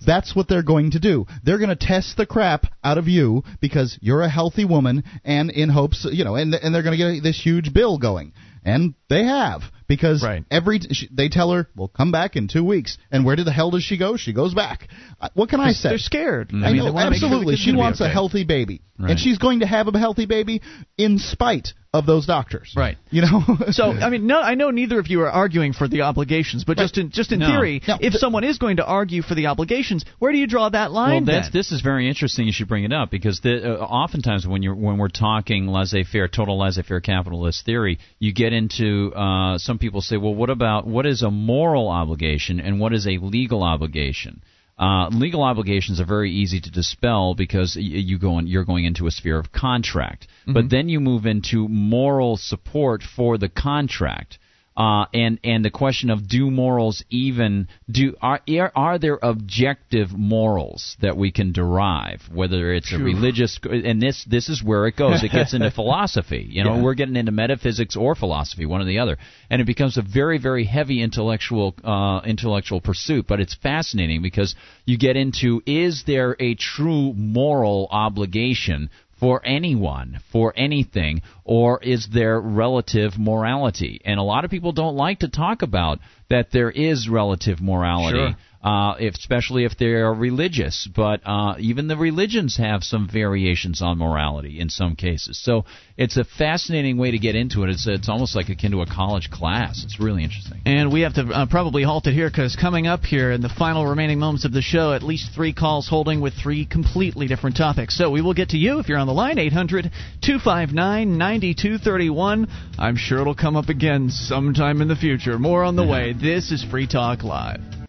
that's 0.07 0.37
what 0.37 0.47
they're 0.47 0.63
going 0.63 0.93
to 0.93 1.01
do. 1.01 1.27
They're 1.43 1.59
going 1.59 1.77
to 1.77 1.87
test 1.87 2.17
the 2.17 2.27
crap 2.27 2.67
out 2.85 2.99
of 2.99 3.09
you 3.09 3.43
because 3.61 3.99
you're 4.01 4.23
a 4.23 4.31
healthy 4.31 4.65
woman 4.65 5.03
and 5.25 5.51
in 5.51 5.71
hopes, 5.71 6.07
you 6.09 6.25
know, 6.25 6.37
and 6.37 6.55
and 6.55 6.73
they're 6.73 6.85
going 6.85 6.97
to 6.97 7.15
get 7.15 7.23
this 7.23 7.41
huge 7.43 7.73
bill 7.73 7.99
going. 7.99 8.33
And 8.65 8.95
they 9.09 9.25
have 9.25 9.63
because 9.87 10.25
every 10.51 10.79
t- 10.79 10.95
she, 10.95 11.09
they 11.13 11.29
tell 11.29 11.51
her, 11.53 11.69
"Well, 11.77 11.89
come 11.89 12.13
back 12.13 12.37
in 12.37 12.49
2 12.49 12.65
weeks." 12.65 12.99
And 13.11 13.25
where 13.25 13.37
did 13.37 13.47
the 13.47 13.53
hell 13.53 13.71
does 13.71 13.83
she 13.83 13.97
go? 13.97 14.17
She 14.17 14.33
goes 14.33 14.55
back. 14.55 14.89
Uh, 15.21 15.29
what 15.35 15.49
can 15.49 15.61
I 15.61 15.73
say? 15.73 15.91
They're 15.91 15.99
scared. 15.99 16.51
I, 16.53 16.57
I 16.57 16.73
mean, 16.73 16.77
know 16.79 16.93
they 16.93 16.99
sure 16.99 17.01
absolutely. 17.13 17.57
she 17.57 17.67
gonna 17.71 17.77
be 17.77 17.81
wants 17.81 18.01
a 18.01 18.09
healthy 18.09 18.45
baby, 18.45 18.81
Right. 18.99 19.11
and 19.13 19.21
she's 19.21 19.39
going 19.39 19.61
to 19.61 19.67
have 19.67 19.89
a 19.89 19.99
healthy 19.99 20.27
baby 20.27 20.63
in 20.97 21.19
spite 21.19 21.73
of 21.93 22.07
those 22.07 22.27
doctors. 22.27 22.73
Right. 22.77 22.97
You 23.11 23.23
know. 23.23 23.43
so 23.71 23.91
I 23.93 24.09
mean, 24.11 24.27
no, 24.27 24.41
I 24.41 24.55
know 24.55 24.71
neither 24.71 24.99
of 24.99 25.07
you 25.09 25.21
are 25.23 25.31
arguing 25.31 25.73
for 25.73 25.87
the 25.89 26.03
obligations, 26.03 26.65
but 26.65 26.77
just 26.77 26.99
in 26.99 27.11
just 27.11 27.31
in 27.33 27.39
No. 27.41 27.47
theory, 27.47 27.83
No, 27.87 27.99
if 28.01 28.15
someone 28.15 28.43
is 28.45 28.59
going 28.59 28.77
to 28.79 28.85
argue 28.85 29.23
for 29.23 29.35
the 29.35 29.47
obligations, 29.47 30.05
where 30.19 30.33
do 30.33 30.39
you 30.39 30.47
draw 30.47 30.69
that 30.69 30.91
Well, 30.93 31.03
line? 31.03 31.25
that's 31.25 31.47
then? 31.51 31.53
this 31.59 31.71
is 31.73 31.81
very 31.83 32.09
interesting. 32.09 32.47
You 32.47 32.53
should 32.53 32.69
bring 32.69 32.85
it 32.85 32.93
up 32.93 33.11
because 33.11 33.41
the, 33.41 33.75
uh, 33.81 33.85
oftentimes 33.85 34.47
when 34.47 34.63
you're 34.63 34.75
when 34.75 34.99
we're 34.99 35.09
talking 35.09 35.67
laissez-faire, 35.69 36.29
total 36.29 36.59
laissez-faire 36.59 37.01
capitalist 37.01 37.65
theory, 37.65 37.99
you 38.19 38.33
get 38.33 38.53
into 38.53 39.13
uh, 39.15 39.59
some 39.59 39.74
people 39.79 40.01
say, 40.01 40.17
well, 40.17 40.35
what 40.35 40.51
about 40.51 40.87
what 40.87 41.07
is 41.07 41.23
a 41.23 41.31
moral 41.31 41.89
obligation 41.89 42.61
and 42.61 42.81
what 42.81 42.93
is 42.93 43.07
a 43.07 43.19
legal 43.19 43.63
obligation? 43.63 44.43
Uh, 44.77 45.09
legal 45.09 45.43
obligations 45.43 46.01
are 46.01 46.05
very 46.05 46.33
easy 46.33 46.61
to 46.61 46.71
dispel 46.71 47.35
because 47.37 47.77
you 47.77 48.19
go 48.19 48.39
in, 48.39 48.49
you're 48.49 48.65
going 48.65 48.85
into 48.85 49.07
a 49.07 49.11
sphere 49.11 49.39
of 49.39 49.53
contract, 49.53 50.27
but 50.47 50.65
Mhm. 50.65 50.71
then 50.71 50.89
you 50.89 50.99
move 50.99 51.27
into 51.27 51.69
moral 51.69 52.37
support 52.37 53.03
for 53.03 53.39
the 53.39 53.49
contract. 53.49 54.39
Uh, 54.77 55.07
and 55.15 55.39
and 55.45 55.65
the 55.65 55.71
question 55.71 56.11
of 56.11 56.27
do 56.29 56.51
morals 56.51 57.05
even 57.09 57.69
do 57.89 58.17
are 58.21 58.41
are 58.75 58.99
there 58.99 59.19
objective 59.23 60.11
morals 60.13 60.97
that 61.01 61.17
we 61.17 61.31
can 61.31 61.53
derive 61.53 62.21
whether 62.33 62.73
it's 62.75 62.93
a 62.93 62.99
religious 62.99 63.61
and 63.63 64.03
this 64.03 64.25
this 64.25 64.49
is 64.49 64.65
where 64.65 64.89
it 64.89 64.97
goes. 64.97 65.23
It 65.23 65.31
gets 65.31 65.55
into 65.55 65.71
philosophy. 65.83 66.45
You 66.51 66.65
know 66.65 66.75
Yeah. 66.75 66.83
we're 66.83 66.95
getting 66.95 67.15
into 67.15 67.31
metaphysics 67.31 67.95
or 67.95 68.17
philosophy 68.17 68.67
one 68.67 68.81
or 68.81 68.85
the 68.85 68.99
other. 68.99 69.17
And 69.49 69.63
it 69.63 69.65
becomes 69.65 69.97
a 69.97 70.03
very 70.03 70.39
very 70.39 70.65
heavy 70.65 71.03
intellectual 71.03 71.77
uh, 71.85 72.23
intellectual 72.25 72.81
pursuit. 72.81 73.27
But 73.29 73.39
it's 73.39 73.55
fascinating 73.55 74.23
because 74.23 74.57
you 74.87 74.99
get 74.99 75.17
into 75.17 75.63
is 75.67 76.03
there 76.05 76.35
a 76.41 76.57
true 76.57 77.13
moral 77.15 77.87
obligation 77.93 78.91
for 79.25 79.41
anyone, 79.43 80.21
for 80.31 80.53
anything, 80.55 81.23
or 81.45 81.83
is 81.83 82.09
there 82.13 82.39
relative 82.39 83.19
morality? 83.19 84.03
And 84.05 84.21
a 84.21 84.23
lot 84.23 84.45
of 84.45 84.51
people 84.51 84.73
don't 84.73 84.97
like 84.97 85.21
to 85.21 85.31
talk 85.31 85.63
about 85.63 86.01
that 86.29 86.51
there 86.53 86.71
is 86.71 87.09
relative 87.09 87.59
morality. 87.59 88.19
Sure. 88.19 88.37
Uh, 88.65 88.97
if, 88.99 89.13
especially 89.13 89.67
if 89.67 89.77
they're 89.77 90.11
religious, 90.15 90.89
but 90.97 91.21
uh, 91.27 91.55
even 91.59 91.87
the 91.87 91.99
religions 91.99 92.57
have 92.57 92.83
some 92.83 93.07
variations 93.07 93.83
on 93.83 93.99
morality 93.99 94.59
in 94.59 94.71
some 94.71 94.97
cases. 94.97 95.39
So 95.39 95.67
it's 95.99 96.17
a 96.17 96.25
fascinating 96.25 96.97
way 96.97 97.11
to 97.11 97.19
get 97.19 97.37
into 97.37 97.63
it. 97.65 97.69
It's 97.69 97.87
it's 97.87 98.09
almost 98.09 98.35
like 98.35 98.49
akin 98.49 98.71
to 98.71 98.81
a 98.81 98.87
college 98.87 99.31
class. 99.31 99.85
It's 99.85 100.01
really 100.01 100.25
interesting. 100.25 100.63
And 100.65 100.91
we 100.91 101.03
have 101.03 101.13
to 101.17 101.27
uh, 101.27 101.45
probably 101.45 101.83
halt 101.83 102.07
it 102.07 102.15
here 102.15 102.31
because 102.31 102.57
coming 102.57 102.87
up 102.87 103.03
here 103.03 103.33
in 103.33 103.43
the 103.43 103.51
final 103.51 103.87
remaining 103.87 104.19
moments 104.19 104.47
of 104.47 104.53
the 104.53 104.63
show, 104.63 104.95
at 104.95 105.03
least 105.03 105.35
three 105.35 105.53
calls 105.53 105.87
holding 105.87 106.23
with 106.23 106.33
three 106.33 106.65
completely 106.65 107.27
different 107.27 107.59
topics. 107.59 107.99
So 107.99 108.11
we 108.11 108.23
will 108.23 108.33
get 108.33 108.49
to 108.51 108.57
you 108.57 108.79
if 108.79 108.89
you're 108.89 108.97
on 108.97 109.07
the 109.07 109.13
line, 109.13 109.39
800 109.39 109.91
259 110.23 111.19
9231. 111.19 112.49
I'm 112.79 112.97
sure 112.97 113.21
it'll 113.21 113.35
come 113.35 113.57
up 113.57 113.69
again 113.69 114.09
sometime 114.09 114.81
in 114.81 114.89
the 114.89 114.97
future. 114.97 115.39
More 115.39 115.65
on 115.65 115.77
the 115.77 115.87
way. 115.87 116.15
This 116.15 116.51
is 116.51 116.65
Free 116.65 116.87
Talk 116.87 117.23
Live. 117.23 117.84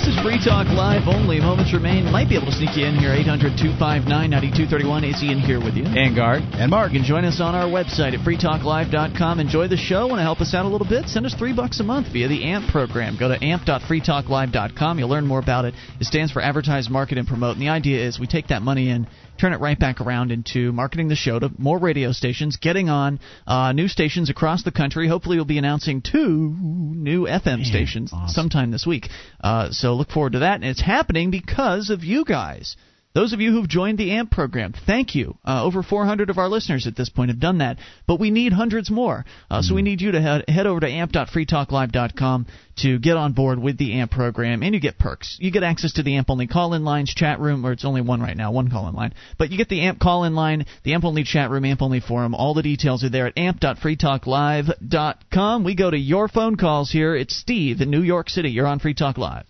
This 0.00 0.16
is 0.16 0.20
Free 0.22 0.40
Talk 0.42 0.66
Live. 0.68 1.08
Only 1.08 1.40
moments 1.40 1.74
remain. 1.74 2.10
Might 2.10 2.26
be 2.26 2.34
able 2.34 2.46
to 2.46 2.56
sneak 2.56 2.74
you 2.74 2.86
in 2.86 2.96
here. 2.96 3.12
800 3.12 3.60
259 3.60 4.08
9231. 4.08 5.04
Is 5.04 5.22
Ian 5.22 5.40
here 5.40 5.60
with 5.60 5.76
you? 5.76 5.84
And 5.84 6.16
Guard. 6.16 6.40
And 6.56 6.70
Mark. 6.70 6.92
You 6.92 7.00
can 7.00 7.06
join 7.06 7.26
us 7.26 7.38
on 7.38 7.54
our 7.54 7.68
website 7.68 8.16
at 8.16 8.24
freetalklive.com. 8.24 9.40
Enjoy 9.40 9.68
the 9.68 9.76
show. 9.76 10.06
Want 10.06 10.16
to 10.16 10.24
help 10.24 10.40
us 10.40 10.54
out 10.54 10.64
a 10.64 10.68
little 10.72 10.88
bit? 10.88 11.04
Send 11.04 11.26
us 11.26 11.34
three 11.34 11.52
bucks 11.52 11.80
a 11.80 11.84
month 11.84 12.10
via 12.14 12.28
the 12.28 12.44
AMP 12.44 12.70
program. 12.70 13.18
Go 13.20 13.28
to 13.28 13.36
amp.freetalklive.com. 13.44 14.98
You'll 14.98 15.10
learn 15.10 15.26
more 15.26 15.38
about 15.38 15.66
it. 15.66 15.74
It 16.00 16.06
stands 16.06 16.32
for 16.32 16.40
Advertise, 16.40 16.88
Market, 16.88 17.18
and 17.18 17.28
Promote. 17.28 17.58
And 17.58 17.60
the 17.60 17.68
idea 17.68 18.00
is 18.00 18.18
we 18.18 18.26
take 18.26 18.48
that 18.48 18.62
money 18.62 18.88
and 18.88 19.06
turn 19.40 19.52
it 19.52 19.60
right 19.60 19.78
back 19.78 20.00
around 20.00 20.30
into 20.30 20.72
marketing 20.72 21.08
the 21.08 21.16
show 21.16 21.38
to 21.38 21.50
more 21.58 21.78
radio 21.78 22.12
stations, 22.12 22.56
getting 22.56 22.88
on 22.88 23.20
uh, 23.46 23.72
new 23.72 23.88
stations 23.88 24.28
across 24.28 24.62
the 24.62 24.72
country. 24.72 25.08
Hopefully, 25.08 25.36
we'll 25.36 25.44
be 25.46 25.58
announcing 25.58 26.02
two 26.02 26.54
new 26.60 27.24
FM 27.24 27.64
stations 27.64 28.12
sometime 28.26 28.70
this 28.70 28.86
week. 28.86 29.08
Uh, 29.40 29.70
so 29.70 29.94
look 29.94 30.10
forward 30.10 30.32
to 30.32 30.40
that. 30.40 30.56
And 30.56 30.64
it's 30.64 30.82
happening 30.82 31.30
because 31.30 31.90
of 31.90 32.04
you 32.04 32.24
guys. 32.24 32.76
Those 33.12 33.32
of 33.32 33.40
you 33.40 33.50
who've 33.50 33.68
joined 33.68 33.98
the 33.98 34.12
AMP 34.12 34.30
program, 34.30 34.72
thank 34.86 35.16
you. 35.16 35.36
Uh, 35.44 35.64
over 35.64 35.82
400 35.82 36.30
of 36.30 36.38
our 36.38 36.48
listeners 36.48 36.86
at 36.86 36.94
this 36.94 37.08
point 37.08 37.30
have 37.30 37.40
done 37.40 37.58
that, 37.58 37.78
but 38.06 38.20
we 38.20 38.30
need 38.30 38.52
hundreds 38.52 38.88
more. 38.88 39.24
Uh, 39.50 39.62
So 39.62 39.74
we 39.74 39.82
need 39.82 40.00
you 40.00 40.12
to 40.12 40.20
head, 40.20 40.48
head 40.48 40.68
over 40.68 40.78
to 40.78 40.88
amp.freetalklive.com 40.88 42.46
to 42.76 43.00
get 43.00 43.16
on 43.16 43.32
board 43.32 43.58
with 43.58 43.78
the 43.78 43.94
AMP 43.94 44.12
program, 44.12 44.62
and 44.62 44.72
you 44.74 44.80
get 44.80 44.96
perks. 44.96 45.36
You 45.40 45.50
get 45.50 45.64
access 45.64 45.94
to 45.94 46.04
the 46.04 46.14
AMP 46.16 46.30
only 46.30 46.46
call 46.46 46.72
in 46.74 46.84
lines, 46.84 47.12
chat 47.12 47.40
room, 47.40 47.66
or 47.66 47.72
it's 47.72 47.84
only 47.84 48.00
one 48.00 48.20
right 48.20 48.36
now, 48.36 48.52
one 48.52 48.70
call 48.70 48.86
in 48.88 48.94
line. 48.94 49.12
But 49.38 49.50
you 49.50 49.58
get 49.58 49.68
the 49.68 49.80
AMP 49.80 49.98
call 49.98 50.22
in 50.22 50.36
line, 50.36 50.66
the 50.84 50.94
AMP 50.94 51.04
only 51.04 51.24
chat 51.24 51.50
room, 51.50 51.64
AMP 51.64 51.82
only 51.82 51.98
forum. 51.98 52.32
All 52.32 52.54
the 52.54 52.62
details 52.62 53.02
are 53.02 53.10
there 53.10 53.26
at 53.26 53.36
amp.freetalklive.com. 53.36 55.64
We 55.64 55.74
go 55.74 55.90
to 55.90 55.98
your 55.98 56.28
phone 56.28 56.54
calls 56.56 56.92
here. 56.92 57.16
It's 57.16 57.34
Steve 57.36 57.80
in 57.80 57.90
New 57.90 58.02
York 58.02 58.30
City. 58.30 58.50
You're 58.50 58.68
on 58.68 58.78
Free 58.78 58.94
Talk 58.94 59.18
Live. 59.18 59.46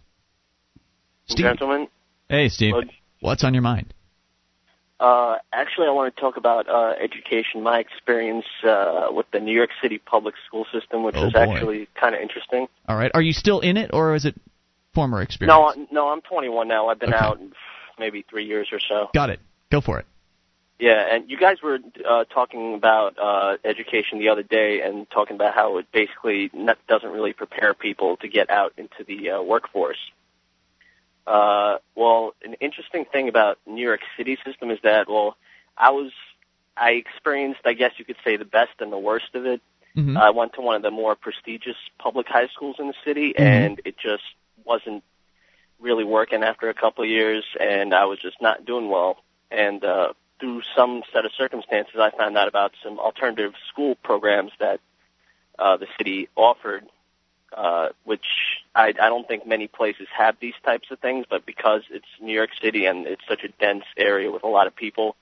Steve. 1.26 1.44
Gentlemen, 1.44 1.88
Hey, 2.30 2.48
Steve. 2.48 2.72
What's 3.20 3.44
on 3.44 3.54
your 3.54 3.62
mind? 3.62 3.92
uh, 5.00 5.36
actually, 5.52 5.86
I 5.86 5.90
want 5.92 6.14
to 6.14 6.20
talk 6.20 6.36
about 6.36 6.68
uh, 6.68 6.92
education. 7.00 7.62
My 7.62 7.78
experience 7.78 8.44
uh, 8.62 9.08
with 9.10 9.24
the 9.32 9.40
New 9.40 9.54
York 9.54 9.70
City 9.80 9.96
public 9.98 10.34
school 10.46 10.66
system, 10.72 11.02
which 11.04 11.16
Oh, 11.16 11.28
is 11.28 11.32
boy. 11.32 11.38
actually 11.38 11.88
kind 11.98 12.14
of 12.14 12.20
interesting. 12.20 12.66
All 12.86 12.96
right. 12.96 13.10
Are 13.14 13.22
you 13.22 13.32
still 13.32 13.60
in 13.60 13.78
it, 13.78 13.90
or 13.94 14.14
is 14.14 14.26
it 14.26 14.34
former 14.92 15.22
experience? 15.22 15.56
No, 15.56 15.86
no, 15.90 16.08
I'm 16.10 16.20
21 16.20 16.68
now. 16.68 16.88
I've 16.88 16.98
been 16.98 17.14
Okay. 17.14 17.18
out 17.18 17.40
maybe 17.98 18.24
three 18.28 18.44
years 18.44 18.68
or 18.72 18.80
so. 18.80 19.08
Got 19.14 19.30
it. 19.30 19.40
Go 19.70 19.80
for 19.80 19.98
it. 19.98 20.06
Yeah, 20.78 21.14
and 21.14 21.30
you 21.30 21.36
guys 21.38 21.58
were 21.62 21.78
uh, 22.08 22.24
talking 22.24 22.74
about 22.74 23.18
uh, 23.18 23.56
education 23.64 24.18
the 24.18 24.28
other 24.30 24.42
day 24.42 24.80
and 24.82 25.08
talking 25.10 25.36
about 25.36 25.54
how 25.54 25.76
it 25.78 25.86
basically 25.92 26.50
not, 26.54 26.78
doesn't 26.88 27.10
really 27.10 27.34
prepare 27.34 27.74
people 27.74 28.16
to 28.18 28.28
get 28.28 28.48
out 28.50 28.72
into 28.78 29.04
the 29.06 29.30
uh, 29.30 29.42
workforce. 29.42 29.98
Uh, 31.30 31.78
well, 31.94 32.34
an 32.44 32.54
interesting 32.54 33.04
thing 33.04 33.28
about 33.28 33.58
New 33.64 33.84
York 33.84 34.00
City 34.16 34.36
system 34.44 34.72
is 34.72 34.80
that, 34.82 35.08
well, 35.08 35.36
I 35.78 35.90
was, 35.90 36.10
I 36.76 36.90
experienced, 36.92 37.60
I 37.64 37.74
guess 37.74 37.92
you 37.98 38.04
could 38.04 38.16
say, 38.24 38.36
the 38.36 38.44
best 38.44 38.72
and 38.80 38.90
the 38.90 38.98
worst 38.98 39.32
of 39.34 39.46
it. 39.46 39.60
Mhm. 39.96 40.20
I 40.20 40.30
went 40.30 40.54
to 40.54 40.60
one 40.60 40.74
of 40.74 40.82
the 40.82 40.90
more 40.90 41.14
prestigious 41.14 41.76
public 41.98 42.26
high 42.26 42.48
schools 42.48 42.76
in 42.80 42.88
the 42.88 42.94
city, 43.04 43.32
Mhm. 43.32 43.40
and 43.40 43.80
it 43.84 43.96
just 43.96 44.24
wasn't 44.64 45.04
really 45.78 46.02
working 46.04 46.42
after 46.42 46.68
a 46.68 46.74
couple 46.74 47.04
of 47.04 47.10
years, 47.10 47.44
and 47.60 47.94
I 47.94 48.06
was 48.06 48.18
just 48.18 48.42
not 48.42 48.64
doing 48.64 48.88
well. 48.88 49.22
And 49.52 49.84
uh, 49.84 50.14
through 50.40 50.62
some 50.74 51.04
set 51.12 51.24
of 51.24 51.32
circumstances, 51.34 51.94
I 52.00 52.10
found 52.10 52.36
out 52.36 52.48
about 52.48 52.72
some 52.82 52.98
alternative 52.98 53.54
school 53.68 53.94
programs 53.94 54.50
that 54.58 54.80
uh, 55.60 55.76
the 55.76 55.86
city 55.96 56.28
offered, 56.34 56.88
uh, 57.56 57.88
which 58.04 58.24
I, 58.74 58.88
I 58.88 59.08
don't 59.08 59.26
think 59.26 59.46
many 59.46 59.66
places 59.66 60.06
have 60.16 60.36
these 60.40 60.54
types 60.64 60.88
of 60.90 60.98
things, 61.00 61.26
but 61.28 61.44
because 61.46 61.82
it's 61.90 62.06
New 62.20 62.32
York 62.32 62.50
City 62.62 62.86
and 62.86 63.06
it's 63.06 63.22
such 63.28 63.44
a 63.44 63.48
dense 63.48 63.84
area 63.96 64.30
with 64.30 64.44
a 64.44 64.48
lot 64.48 64.66
of 64.66 64.74
people, 64.74 65.16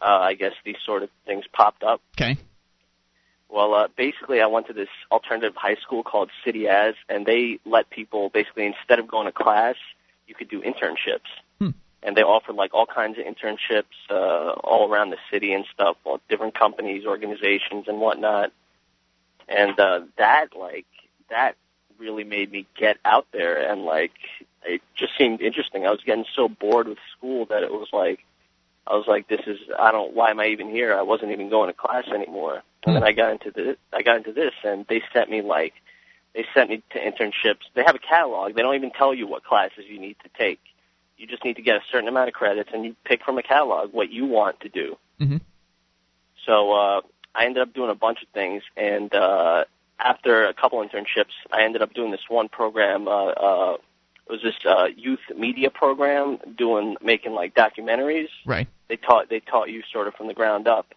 uh, 0.00 0.18
I 0.20 0.34
guess 0.34 0.52
these 0.64 0.76
sort 0.84 1.02
of 1.02 1.10
things 1.24 1.44
popped 1.52 1.82
up. 1.82 2.00
Okay. 2.20 2.36
Well, 3.48 3.74
uh, 3.74 3.88
basically, 3.96 4.40
I 4.40 4.46
went 4.46 4.66
to 4.66 4.72
this 4.72 4.88
alternative 5.10 5.54
high 5.56 5.76
school 5.76 6.02
called 6.02 6.30
City 6.44 6.68
As, 6.68 6.94
and 7.08 7.24
they 7.24 7.60
let 7.64 7.90
people 7.90 8.28
basically 8.28 8.66
instead 8.66 8.98
of 8.98 9.06
going 9.06 9.26
to 9.26 9.32
class, 9.32 9.76
you 10.26 10.34
could 10.34 10.48
do 10.48 10.60
internships. 10.60 11.30
Hmm. 11.60 11.70
And 12.02 12.16
they 12.16 12.22
offered 12.22 12.56
like 12.56 12.74
all 12.74 12.86
kinds 12.86 13.18
of 13.18 13.24
internships 13.24 13.84
uh, 14.10 14.52
all 14.64 14.90
around 14.90 15.10
the 15.10 15.18
city 15.30 15.52
and 15.52 15.64
stuff, 15.72 15.96
well, 16.04 16.20
different 16.28 16.58
companies, 16.58 17.04
organizations, 17.06 17.84
and 17.86 18.00
whatnot. 18.00 18.52
And 19.48 19.78
uh, 19.78 20.00
that, 20.18 20.48
like, 20.58 20.86
that 21.30 21.54
really 21.98 22.24
made 22.24 22.50
me 22.50 22.66
get 22.76 22.98
out 23.04 23.26
there, 23.32 23.70
and 23.70 23.84
like, 23.84 24.12
it 24.64 24.82
just 24.94 25.16
seemed 25.16 25.40
interesting. 25.40 25.86
I 25.86 25.90
was 25.90 26.00
getting 26.04 26.24
so 26.34 26.48
bored 26.48 26.88
with 26.88 26.98
school 27.16 27.46
that 27.46 27.62
it 27.62 27.72
was 27.72 27.88
like, 27.92 28.24
I 28.86 28.94
was 28.94 29.06
like, 29.06 29.28
this 29.28 29.40
is, 29.46 29.58
I 29.78 29.90
don't, 29.90 30.14
why 30.14 30.30
am 30.30 30.38
I 30.38 30.46
even 30.46 30.70
here? 30.70 30.96
I 30.96 31.02
wasn't 31.02 31.32
even 31.32 31.50
going 31.50 31.68
to 31.68 31.72
class 31.72 32.06
anymore. 32.08 32.62
And 32.84 32.94
then 32.94 33.02
I 33.02 33.12
got 33.12 33.32
into 33.32 33.50
this, 33.50 33.76
I 33.92 34.02
got 34.02 34.18
into 34.18 34.32
this 34.32 34.52
and 34.62 34.86
they 34.88 35.02
sent 35.12 35.28
me 35.28 35.42
like, 35.42 35.74
they 36.34 36.44
sent 36.54 36.70
me 36.70 36.82
to 36.90 36.98
internships. 37.00 37.62
They 37.74 37.82
have 37.82 37.96
a 37.96 37.98
catalog. 37.98 38.54
They 38.54 38.62
don't 38.62 38.76
even 38.76 38.92
tell 38.92 39.12
you 39.12 39.26
what 39.26 39.42
classes 39.42 39.86
you 39.88 39.98
need 39.98 40.16
to 40.22 40.30
take. 40.38 40.60
You 41.18 41.26
just 41.26 41.44
need 41.44 41.56
to 41.56 41.62
get 41.62 41.76
a 41.76 41.80
certain 41.90 42.08
amount 42.08 42.28
of 42.28 42.34
credits 42.34 42.70
and 42.72 42.84
you 42.84 42.94
pick 43.04 43.24
from 43.24 43.38
a 43.38 43.42
catalog 43.42 43.92
what 43.92 44.10
you 44.10 44.26
want 44.26 44.60
to 44.60 44.68
do. 44.68 44.96
Mhm. 45.20 45.40
So, 46.44 46.72
uh, 46.72 47.00
I 47.34 47.46
ended 47.46 47.62
up 47.62 47.72
doing 47.74 47.90
a 47.90 47.94
bunch 47.94 48.22
of 48.22 48.28
things 48.28 48.62
and, 48.76 49.12
uh, 49.12 49.64
after 49.98 50.44
a 50.46 50.54
couple 50.54 50.78
internships, 50.86 51.32
I 51.52 51.62
ended 51.62 51.82
up 51.82 51.94
doing 51.94 52.10
this 52.10 52.20
one 52.28 52.48
program, 52.48 53.08
uh, 53.08 53.26
uh, 53.28 53.76
it 54.28 54.32
was 54.32 54.42
this, 54.42 54.54
uh, 54.64 54.86
youth 54.96 55.20
media 55.36 55.70
program 55.70 56.38
doing, 56.56 56.96
making 57.02 57.32
like 57.32 57.54
documentaries 57.54 58.28
Right. 58.44 58.68
they 58.88 58.96
taught 58.96 59.28
they 59.28 59.40
taught 59.40 59.70
you 59.70 59.82
sort 59.92 60.08
of 60.08 60.14
from 60.14 60.26
the 60.26 60.34
ground 60.34 60.66
up. 60.68 60.94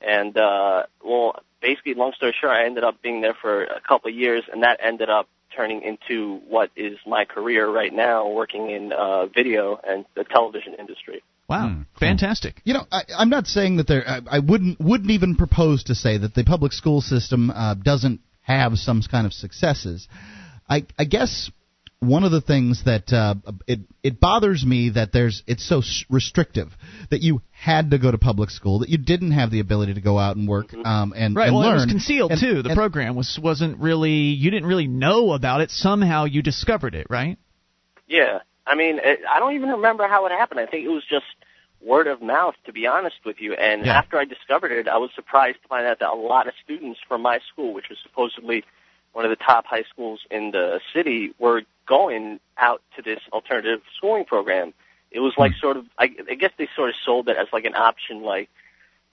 And 0.00 0.36
uh 0.36 0.84
well 1.04 1.36
basically 1.60 1.94
long 1.94 2.12
story 2.14 2.34
short 2.38 2.52
I 2.52 2.64
ended 2.64 2.84
up 2.84 3.00
being 3.02 3.20
there 3.20 3.34
for 3.34 3.64
a 3.64 3.80
couple 3.80 4.10
of 4.10 4.16
years 4.16 4.44
and 4.52 4.62
that 4.62 4.78
ended 4.82 5.08
up 5.10 5.28
turning 5.54 5.82
into 5.82 6.40
what 6.48 6.70
is 6.76 6.98
my 7.06 7.24
career 7.24 7.68
right 7.68 7.92
now 7.92 8.28
working 8.28 8.70
in 8.70 8.92
uh 8.92 9.26
video 9.26 9.80
and 9.86 10.04
the 10.14 10.24
television 10.24 10.74
industry. 10.74 11.22
Wow. 11.48 11.82
Fantastic. 12.00 12.60
You 12.64 12.74
know, 12.74 12.86
I, 12.90 13.02
I'm 13.16 13.30
not 13.30 13.46
saying 13.46 13.76
that 13.76 13.86
there. 13.86 14.04
I, 14.06 14.20
I 14.28 14.38
wouldn't 14.40 14.80
wouldn't 14.80 15.10
even 15.10 15.36
propose 15.36 15.84
to 15.84 15.94
say 15.94 16.18
that 16.18 16.34
the 16.34 16.44
public 16.44 16.72
school 16.72 17.00
system 17.00 17.50
uh, 17.50 17.74
doesn't 17.74 18.20
have 18.42 18.76
some 18.78 19.00
kind 19.08 19.26
of 19.26 19.32
successes. 19.32 20.08
I, 20.68 20.86
I 20.98 21.04
guess 21.04 21.50
one 22.00 22.24
of 22.24 22.30
the 22.32 22.40
things 22.40 22.82
that 22.84 23.12
uh, 23.12 23.36
it 23.68 23.78
it 24.02 24.18
bothers 24.20 24.66
me 24.66 24.90
that 24.90 25.12
there's 25.12 25.44
it's 25.46 25.66
so 25.66 25.82
restrictive 26.10 26.68
that 27.10 27.22
you 27.22 27.42
had 27.52 27.92
to 27.92 27.98
go 27.98 28.10
to 28.10 28.18
public 28.18 28.50
school 28.50 28.80
that 28.80 28.88
you 28.88 28.98
didn't 28.98 29.30
have 29.30 29.50
the 29.52 29.60
ability 29.60 29.94
to 29.94 30.00
go 30.00 30.18
out 30.18 30.36
and 30.36 30.48
work 30.48 30.74
um, 30.84 31.14
and 31.16 31.36
Right. 31.36 31.46
and 31.46 31.54
well, 31.56 31.64
learn. 31.64 31.72
it 31.78 31.84
was 31.84 31.86
concealed 31.86 32.32
And- 32.32 32.40
too. 32.40 32.62
The 32.62 32.70
and- 32.70 32.76
program 32.76 33.14
was 33.14 33.38
wasn't 33.40 33.78
really. 33.78 34.10
You 34.10 34.50
didn't 34.50 34.68
really 34.68 34.88
know 34.88 35.32
about 35.32 35.60
it. 35.60 35.70
Somehow 35.70 36.24
you 36.24 36.42
discovered 36.42 36.96
it, 36.96 37.06
right? 37.08 37.38
Yeah. 38.08 38.40
I 38.66 38.74
mean, 38.74 38.98
it, 39.02 39.20
I 39.28 39.38
don't 39.38 39.54
even 39.54 39.70
remember 39.70 40.08
how 40.08 40.26
it 40.26 40.32
happened. 40.32 40.60
I 40.60 40.66
think 40.66 40.84
it 40.84 40.90
was 40.90 41.04
just 41.04 41.26
word 41.80 42.06
of 42.06 42.20
mouth, 42.20 42.54
to 42.64 42.72
be 42.72 42.86
honest 42.86 43.16
with 43.24 43.40
you. 43.40 43.54
And 43.54 43.86
Yeah. 43.86 43.98
after 43.98 44.18
I 44.18 44.24
discovered 44.24 44.72
it, 44.72 44.88
I 44.88 44.96
was 44.96 45.10
surprised 45.14 45.62
to 45.62 45.68
find 45.68 45.86
out 45.86 46.00
that 46.00 46.10
a 46.10 46.14
lot 46.14 46.48
of 46.48 46.54
students 46.64 47.00
from 47.06 47.22
my 47.22 47.38
school, 47.52 47.72
which 47.72 47.88
was 47.88 47.98
supposedly 48.02 48.64
one 49.12 49.24
of 49.24 49.30
the 49.30 49.36
top 49.36 49.66
high 49.66 49.84
schools 49.84 50.20
in 50.30 50.50
the 50.50 50.80
city, 50.92 51.32
were 51.38 51.62
going 51.86 52.40
out 52.58 52.82
to 52.96 53.02
this 53.02 53.20
alternative 53.32 53.80
schooling 53.96 54.24
program. 54.24 54.74
It 55.10 55.20
was 55.20 55.34
like 55.38 55.52
sort 55.60 55.76
of, 55.76 55.86
I, 55.98 56.10
I 56.28 56.34
guess 56.34 56.52
they 56.58 56.68
sort 56.74 56.90
of 56.90 56.96
sold 57.04 57.28
it 57.28 57.36
as 57.36 57.46
like 57.52 57.64
an 57.64 57.76
option, 57.76 58.22
like 58.22 58.50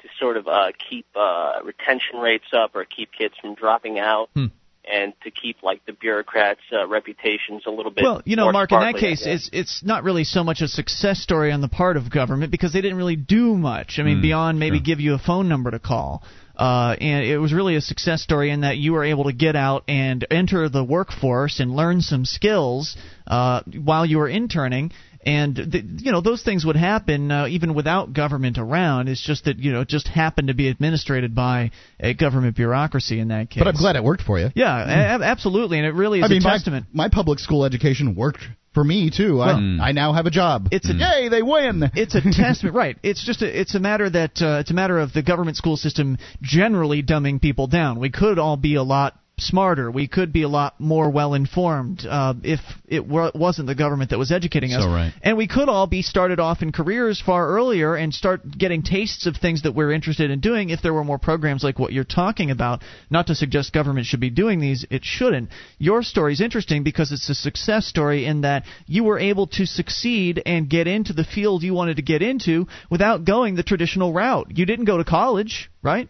to 0.02 0.10
sort 0.20 0.38
of 0.38 0.48
uh, 0.48 0.72
keep 0.78 1.06
uh, 1.16 1.60
retention 1.64 2.20
rates 2.20 2.52
up 2.52 2.76
or 2.76 2.84
keep 2.84 3.12
kids 3.12 3.36
from 3.40 3.56
dropping 3.56 4.00
out. 4.00 4.30
Hmm. 4.34 4.48
And 4.92 5.14
to 5.24 5.32
keep 5.32 5.64
like 5.64 5.86
the 5.86 5.94
bureaucrats' 5.94 6.60
uh, 6.74 6.86
reputations 6.88 7.64
a 7.66 7.70
little 7.72 7.92
bit. 7.92 8.04
Well, 8.04 8.22
you 8.26 8.36
know, 8.36 8.44
more 8.44 8.52
Mark, 8.52 8.72
in 8.74 8.80
that 8.82 8.96
case, 8.96 9.24
it's 9.26 9.50
it's 9.54 9.82
not 9.84 10.04
really 10.04 10.26
so 10.26 10.44
much 10.44 10.60
a 10.60 10.68
success 10.68 11.22
story 11.22 11.54
on 11.54 11.62
the 11.62 11.70
part 11.70 11.96
of 11.96 12.10
government 12.10 12.52
because 12.52 12.74
they 12.74 12.82
didn't 12.82 12.98
really 12.98 13.16
do 13.16 13.56
much. 13.56 13.98
I 13.98 14.04
mean, 14.04 14.18
Mm, 14.18 14.22
beyond 14.22 14.60
maybe 14.60 14.78
sure. 14.78 14.84
give 14.84 15.00
you 15.00 15.14
a 15.14 15.20
phone 15.20 15.48
number 15.48 15.72
to 15.72 15.80
call. 15.80 16.22
Uh, 16.56 16.96
and 17.02 17.26
it 17.26 17.40
was 17.40 17.52
really 17.52 17.76
a 17.76 17.82
success 17.82 18.22
story 18.22 18.52
in 18.52 18.62
that 18.62 18.78
you 18.78 18.94
were 18.94 19.04
able 19.04 19.24
to 19.24 19.34
get 19.34 19.56
out 19.56 19.84
and 19.88 20.26
enter 20.30 20.70
the 20.70 20.84
workforce 20.84 21.60
and 21.60 21.76
learn 21.76 22.00
some 22.02 22.26
skills 22.26 22.96
uh, 23.26 23.62
while 23.84 24.06
you 24.06 24.18
were 24.18 24.30
interning. 24.30 24.92
And 25.26 25.56
th- 25.56 25.84
you 26.00 26.12
know 26.12 26.22
those 26.22 26.44
things 26.44 26.66
would 26.66 26.76
happen 26.76 27.32
uh, 27.32 27.48
even 27.48 27.74
without 27.74 28.14
government 28.14 28.58
around. 28.58 29.08
It's 29.08 29.24
just 29.26 29.46
that 29.46 29.58
you 29.60 29.72
know 29.72 29.82
it 29.82 29.88
just 29.88 30.08
happened 30.08 30.50
to 30.50 30.54
be 30.54 30.68
administrated 30.68 31.34
by 31.34 31.72
a 32.00 32.14
government 32.14 32.56
bureaucracy 32.56 33.20
in 33.20 33.30
that 33.30 33.50
case. 33.50 33.60
But 33.64 33.68
I'm 33.70 33.76
glad 33.76 33.96
it 33.96 34.04
worked 34.04 34.24
for 34.24 34.40
you. 34.40 34.50
Yeah, 34.56 35.18
a- 35.18 35.24
absolutely, 35.24 35.78
and 35.78 35.88
it 35.88 35.94
really 35.94 36.20
is 36.20 36.26
I 36.26 36.28
mean, 36.28 36.42
a 36.42 36.44
my, 36.46 36.52
testament. 36.52 36.86
my 36.92 37.10
public 37.10 37.40
school 37.40 37.64
education 37.64 38.16
worked 38.16 38.44
for 38.74 38.84
me 38.84 39.12
too. 39.16 39.40
I, 39.40 39.46
Well- 39.48 39.78
I 39.82 39.92
now 39.94 40.14
have 40.14 40.26
a 40.26 40.32
job. 40.32 40.68
It's 40.72 40.90
a 40.90 40.94
yay, 40.94 41.30
they 41.30 41.42
win. 41.42 41.84
It's 41.96 42.16
a 42.16 42.22
testament, 42.32 42.76
right? 42.76 42.98
It's 43.04 43.24
just 43.26 43.42
a, 43.42 43.60
it's 43.62 43.76
a 43.76 43.80
matter 43.80 44.10
that 44.10 44.42
uh, 44.42 44.60
it's 44.60 44.72
a 44.72 44.74
matter 44.74 45.00
of 45.00 45.14
the 45.14 45.22
government 45.24 45.58
school 45.58 45.78
system 45.78 46.18
generally 46.42 47.02
dumbing 47.02 47.40
people 47.42 47.68
down. 47.68 48.00
We 48.00 48.10
could 48.10 48.40
all 48.40 48.58
be 48.58 48.76
a 48.76 48.84
lot 48.84 49.18
smarter. 49.38 49.90
We 49.90 50.08
could 50.08 50.32
be 50.32 50.44
a 50.44 50.48
lot 50.48 50.80
more 50.80 51.10
well 51.10 51.34
informed 51.34 52.06
uh, 52.08 52.36
if 52.44 52.60
it 52.88 53.08
were, 53.08 53.32
wasn't 53.34 53.68
the 53.68 53.76
government 53.76 54.12
that 54.12 54.20
was 54.20 54.32
educating 54.32 54.74
us. 54.74 54.84
So 54.84 54.90
right. 54.90 55.14
And 55.24 55.38
we 55.38 55.48
could 55.48 55.70
all 55.70 55.88
be 55.88 56.02
started 56.02 56.40
off 56.40 56.62
in 56.62 56.72
careers 56.72 57.22
far 57.22 57.48
earlier 57.48 57.96
and 57.96 58.14
start 58.14 58.42
getting 58.58 58.84
tastes 58.84 59.26
of 59.26 59.36
things 59.36 59.64
that 59.64 59.74
we're 59.74 59.92
interested 59.92 60.30
in 60.30 60.40
doing 60.40 60.70
if 60.70 60.82
there 60.82 60.94
were 60.94 61.04
more 61.04 61.18
programs 61.18 61.64
like 61.64 61.80
what 61.80 61.94
you're 61.94 62.04
talking 62.04 62.52
about. 62.52 62.84
Not 63.10 63.28
to 63.28 63.36
suggest 63.36 63.74
government 63.74 64.06
should 64.06 64.20
be 64.20 64.30
doing 64.30 64.60
these, 64.60 64.86
it 64.90 65.04
shouldn't. 65.04 65.50
Your 65.80 66.04
story 66.04 66.34
is 66.34 66.42
interesting 66.42 66.84
because 66.84 67.12
it's 67.12 67.30
a 67.30 67.36
success 67.36 67.88
story 67.88 68.26
in 68.26 68.42
that 68.42 68.66
you 68.86 69.04
were 69.04 69.20
able 69.20 69.48
to 69.48 69.66
succeed 69.66 70.42
and 70.46 70.70
get 70.70 70.88
into 70.88 71.14
the 71.14 71.24
field 71.24 71.64
you 71.64 71.74
wanted 71.74 71.96
to 71.96 72.04
get 72.04 72.22
into 72.22 72.68
without 72.90 73.26
going 73.26 73.56
the 73.56 73.64
traditional 73.64 74.14
route. 74.14 74.52
You 74.56 74.66
didn't 74.66 74.86
go 74.86 74.98
to 74.98 75.04
college, 75.04 75.72
right? 75.82 76.08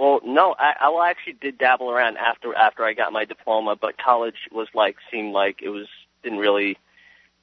Well, 0.00 0.20
no, 0.24 0.54
I, 0.58 0.72
I 0.80 0.88
well, 0.88 1.02
actually 1.02 1.34
did 1.34 1.58
dabble 1.58 1.90
around 1.90 2.16
after 2.16 2.54
after 2.54 2.84
I 2.84 2.94
got 2.94 3.12
my 3.12 3.26
diploma, 3.26 3.76
but 3.78 3.98
college 3.98 4.48
was 4.50 4.66
like 4.74 4.96
seemed 5.10 5.34
like 5.34 5.60
it 5.62 5.68
was 5.68 5.86
didn't 6.22 6.38
really 6.38 6.78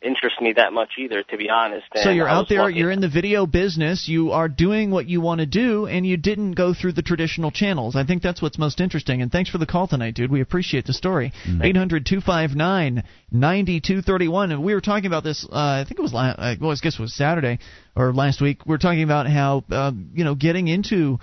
interest 0.01 0.41
me 0.41 0.53
that 0.53 0.73
much 0.73 0.93
either, 0.97 1.21
to 1.21 1.37
be 1.37 1.49
honest. 1.49 1.85
So 1.95 2.09
you're 2.09 2.27
I 2.27 2.33
out 2.33 2.49
there, 2.49 2.63
lucky- 2.63 2.75
you're 2.75 2.89
in 2.89 3.01
the 3.01 3.09
video 3.09 3.45
business, 3.45 4.07
you 4.07 4.31
are 4.31 4.47
doing 4.47 4.89
what 4.89 5.07
you 5.07 5.21
want 5.21 5.39
to 5.39 5.45
do, 5.45 5.85
and 5.85 6.05
you 6.05 6.17
didn't 6.17 6.53
go 6.53 6.73
through 6.73 6.93
the 6.93 7.01
traditional 7.03 7.51
channels. 7.51 7.95
I 7.95 8.05
think 8.05 8.23
that's 8.23 8.41
what's 8.41 8.57
most 8.57 8.81
interesting. 8.81 9.21
And 9.21 9.31
thanks 9.31 9.51
for 9.51 9.59
the 9.59 9.67
call 9.67 9.87
tonight, 9.87 10.15
dude. 10.15 10.31
We 10.31 10.41
appreciate 10.41 10.85
the 10.85 10.93
story. 10.93 11.33
Eight 11.61 11.77
hundred 11.77 12.07
two 12.07 12.21
five 12.21 12.55
nine 12.55 13.03
ninety 13.31 13.81
two 13.81 14.01
thirty 14.01 14.27
one. 14.27 14.51
And 14.51 14.63
we 14.63 14.73
were 14.73 14.81
talking 14.81 15.05
about 15.05 15.23
this. 15.23 15.45
Uh, 15.45 15.53
I 15.53 15.85
think 15.87 15.99
it 15.99 16.03
was 16.03 16.13
last. 16.13 16.39
Uh, 16.39 16.55
well, 16.59 16.71
I 16.71 16.75
guess 16.81 16.95
it 16.95 17.01
was 17.01 17.13
Saturday 17.13 17.59
or 17.95 18.13
last 18.13 18.41
week. 18.41 18.65
We 18.65 18.73
are 18.73 18.79
talking 18.79 19.03
about 19.03 19.27
how 19.27 19.63
uh, 19.69 19.91
you 20.15 20.23
know 20.23 20.33
getting 20.33 20.67
into 20.67 21.19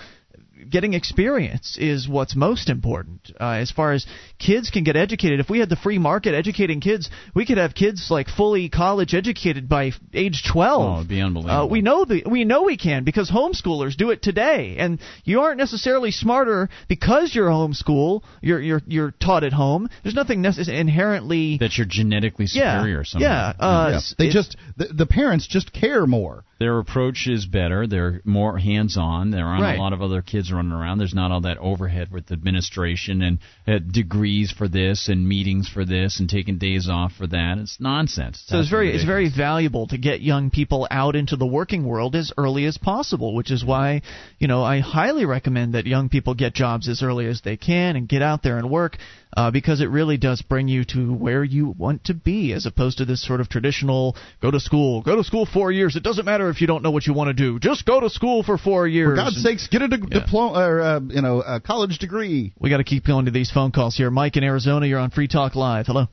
getting 0.70 0.95
experience 0.95 1.77
is 1.78 2.09
what's 2.09 2.35
most 2.36 2.69
important 2.69 3.31
uh, 3.41 3.53
as 3.61 3.70
far 3.70 3.93
as 3.93 4.07
kids 4.39 4.70
can 4.70 4.85
get 4.85 4.97
educated 4.97 5.41
if 5.41 5.49
we 5.49 5.59
had 5.61 5.69
the 5.69 5.77
free 5.77 5.99
market 5.99 6.35
educating 6.35 6.81
kids 6.81 7.11
we 7.35 7.47
could 7.47 7.59
have 7.59 7.74
kids 7.74 8.09
like 8.11 8.28
fully 8.28 8.69
college 8.69 9.15
educated 9.15 9.69
by 9.69 9.93
age 10.12 10.43
12 10.51 10.82
Oh, 10.82 10.97
it'd 10.97 11.09
be 11.09 11.20
unbelievable. 11.20 11.62
uh, 11.62 11.66
we 11.66 11.81
know 11.82 12.05
the 12.05 12.23
we 12.27 12.45
know 12.45 12.62
we 12.65 12.77
can 12.77 13.05
because 13.05 13.31
homeschoolers 13.31 13.97
do 13.97 14.11
it 14.11 14.23
today, 14.23 14.77
and 14.78 14.99
you 15.24 15.41
aren't 15.41 15.59
necessarily 15.59 16.11
smarter 16.11 16.69
because 16.89 17.35
you're 17.35 17.49
homeschool. 17.49 18.23
You're 18.41 18.61
you're 18.61 18.82
you're 18.86 19.11
taught 19.12 19.45
at 19.45 19.53
home. 19.53 19.89
There's 20.03 20.15
nothing 20.15 20.43
necess- 20.43 20.69
inherently 20.69 21.59
that 21.59 21.77
you're 21.77 21.86
genetically 21.86 22.47
Yeah, 22.51 22.78
superior 22.81 23.01
or 23.01 23.05
something. 23.05 23.28
yeah, 23.28 23.53
uh, 23.59 23.91
Yeah. 23.93 24.01
They 24.19 24.31
just 24.31 24.57
the, 24.77 24.86
the 24.86 25.07
parents 25.07 25.47
just 25.47 25.73
care 25.73 26.07
more. 26.07 26.45
Their 26.61 26.78
approach 26.78 27.27
is 27.27 27.47
better. 27.47 27.86
They're 27.86 28.20
more 28.24 28.59
hands-on. 28.59 29.31
There 29.31 29.45
aren't 29.45 29.62
Right. 29.62 29.78
a 29.78 29.82
lot 29.82 29.93
of 29.93 30.01
other 30.01 30.23
kids 30.23 30.53
running 30.55 30.72
around. 30.72 30.98
There's 30.98 31.14
not 31.14 31.31
all 31.31 31.43
that 31.43 31.59
overhead 31.59 32.10
with 32.10 32.31
administration 32.31 33.22
and 33.22 33.39
uh, 33.66 33.78
degrees 33.78 34.52
for 34.52 34.68
this 34.68 35.09
and 35.09 35.28
meetings 35.28 35.68
for 35.68 35.85
this 35.85 36.20
and 36.20 36.28
taking 36.28 36.59
days 36.59 36.89
off 36.89 37.12
for 37.12 37.26
that. 37.26 37.59
It's 37.59 37.81
nonsense. 37.81 38.43
So 38.47 38.60
it's 38.60 38.70
very 38.70 38.94
it's 38.94 39.05
very 39.05 39.31
valuable 39.31 39.86
to 39.89 39.98
get 39.98 40.20
young 40.20 40.51
people 40.51 40.86
out 40.90 41.16
into 41.16 41.36
the 41.36 41.47
working 41.47 41.85
world 41.85 42.14
as 42.16 42.32
early 42.39 42.64
as 42.66 42.78
possible, 42.78 43.35
which 43.35 43.51
is 43.51 43.64
why 43.64 44.02
you 44.39 44.48
know 44.48 44.62
I 44.62 44.81
highly 44.81 45.24
recommend 45.24 45.74
that 45.74 45.86
young 45.86 46.09
people 46.09 46.35
get 46.35 46.55
jobs 46.55 46.89
as 46.89 47.02
early 47.02 47.26
as 47.26 47.43
they 47.43 47.56
can 47.56 47.97
and 47.97 48.09
get 48.09 48.22
out 48.22 48.43
there 48.43 48.59
and 48.59 48.70
work 48.70 48.98
uh, 49.36 49.51
because 49.51 49.81
it 49.81 49.86
really 49.90 50.16
does 50.16 50.43
bring 50.43 50.69
you 50.69 50.85
to 50.85 51.12
where 51.12 51.43
you 51.44 51.74
want 51.77 52.05
to 52.05 52.15
be 52.15 52.52
as 52.52 52.66
opposed 52.66 52.98
to 52.98 53.05
this 53.05 53.24
sort 53.27 53.40
of 53.40 53.48
traditional 53.48 54.16
go 54.40 54.51
to 54.51 54.61
school, 54.61 55.02
go 55.02 55.16
to 55.16 55.24
school 55.24 55.47
four 55.47 55.73
years. 55.73 55.97
It 55.97 56.02
doesn't 56.02 56.24
matter 56.24 56.48
if 56.51 56.61
you 56.61 56.66
don't 56.66 56.82
know 56.82 56.90
what 56.90 57.06
you 57.06 57.15
want 57.15 57.28
to 57.28 57.35
do, 57.35 57.59
just 57.59 57.85
go 57.85 58.01
to 58.01 58.09
school 58.11 58.43
for 58.43 58.56
four 58.59 58.86
years. 58.86 59.11
For 59.11 59.16
God's 59.16 59.36
And- 59.36 59.44
sakes, 59.44 59.69
get 59.69 59.82
a 59.82 59.89
de- 59.89 59.97
diploma 59.98 60.59
or 60.59 60.81
uh, 60.82 61.01
you 61.01 61.23
know 61.23 61.40
a 61.43 61.61
college 61.61 61.98
degree. 61.98 62.52
we 62.61 62.70
got 62.70 62.78
to 62.78 62.85
keep 62.85 63.05
going 63.06 63.24
to 63.27 63.31
these 63.31 63.51
phone 63.51 63.73
calls 63.73 63.97
here. 63.97 64.11
Mike 64.11 64.36
in 64.36 64.44
Arizona, 64.44 64.86
you're 64.86 64.98
on 65.01 65.11
Free 65.11 65.28
Talk 65.28 65.55
Live. 65.56 65.86
Hello. 65.86 66.06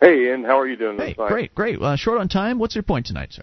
Hey, 0.00 0.26
Ian, 0.28 0.44
how 0.44 0.58
are 0.58 0.66
you 0.66 0.76
doing 0.76 0.98
Hey, 0.98 1.14
this 1.16 1.28
great, 1.28 1.54
great. 1.54 1.80
Uh, 1.80 1.96
short 1.96 2.20
on 2.20 2.28
time. 2.28 2.58
What's 2.58 2.74
your 2.74 2.82
point 2.82 3.06
tonight, 3.06 3.32
sir? 3.32 3.42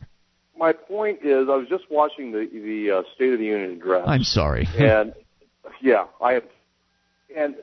My 0.58 0.74
point 0.74 1.20
is, 1.24 1.48
I 1.50 1.56
was 1.56 1.68
just 1.70 1.86
watching 1.90 2.32
the 2.32 2.48
the 2.52 2.98
uh, 2.98 3.02
State 3.16 3.34
of 3.34 3.40
the 3.40 3.46
Union 3.46 3.72
address. 3.72 4.04
I'm 4.06 4.24
sorry. 4.24 4.68
and 4.78 5.14
yeah, 5.82 6.06
I 6.22 6.34
have. 6.34 6.44
And 7.36 7.56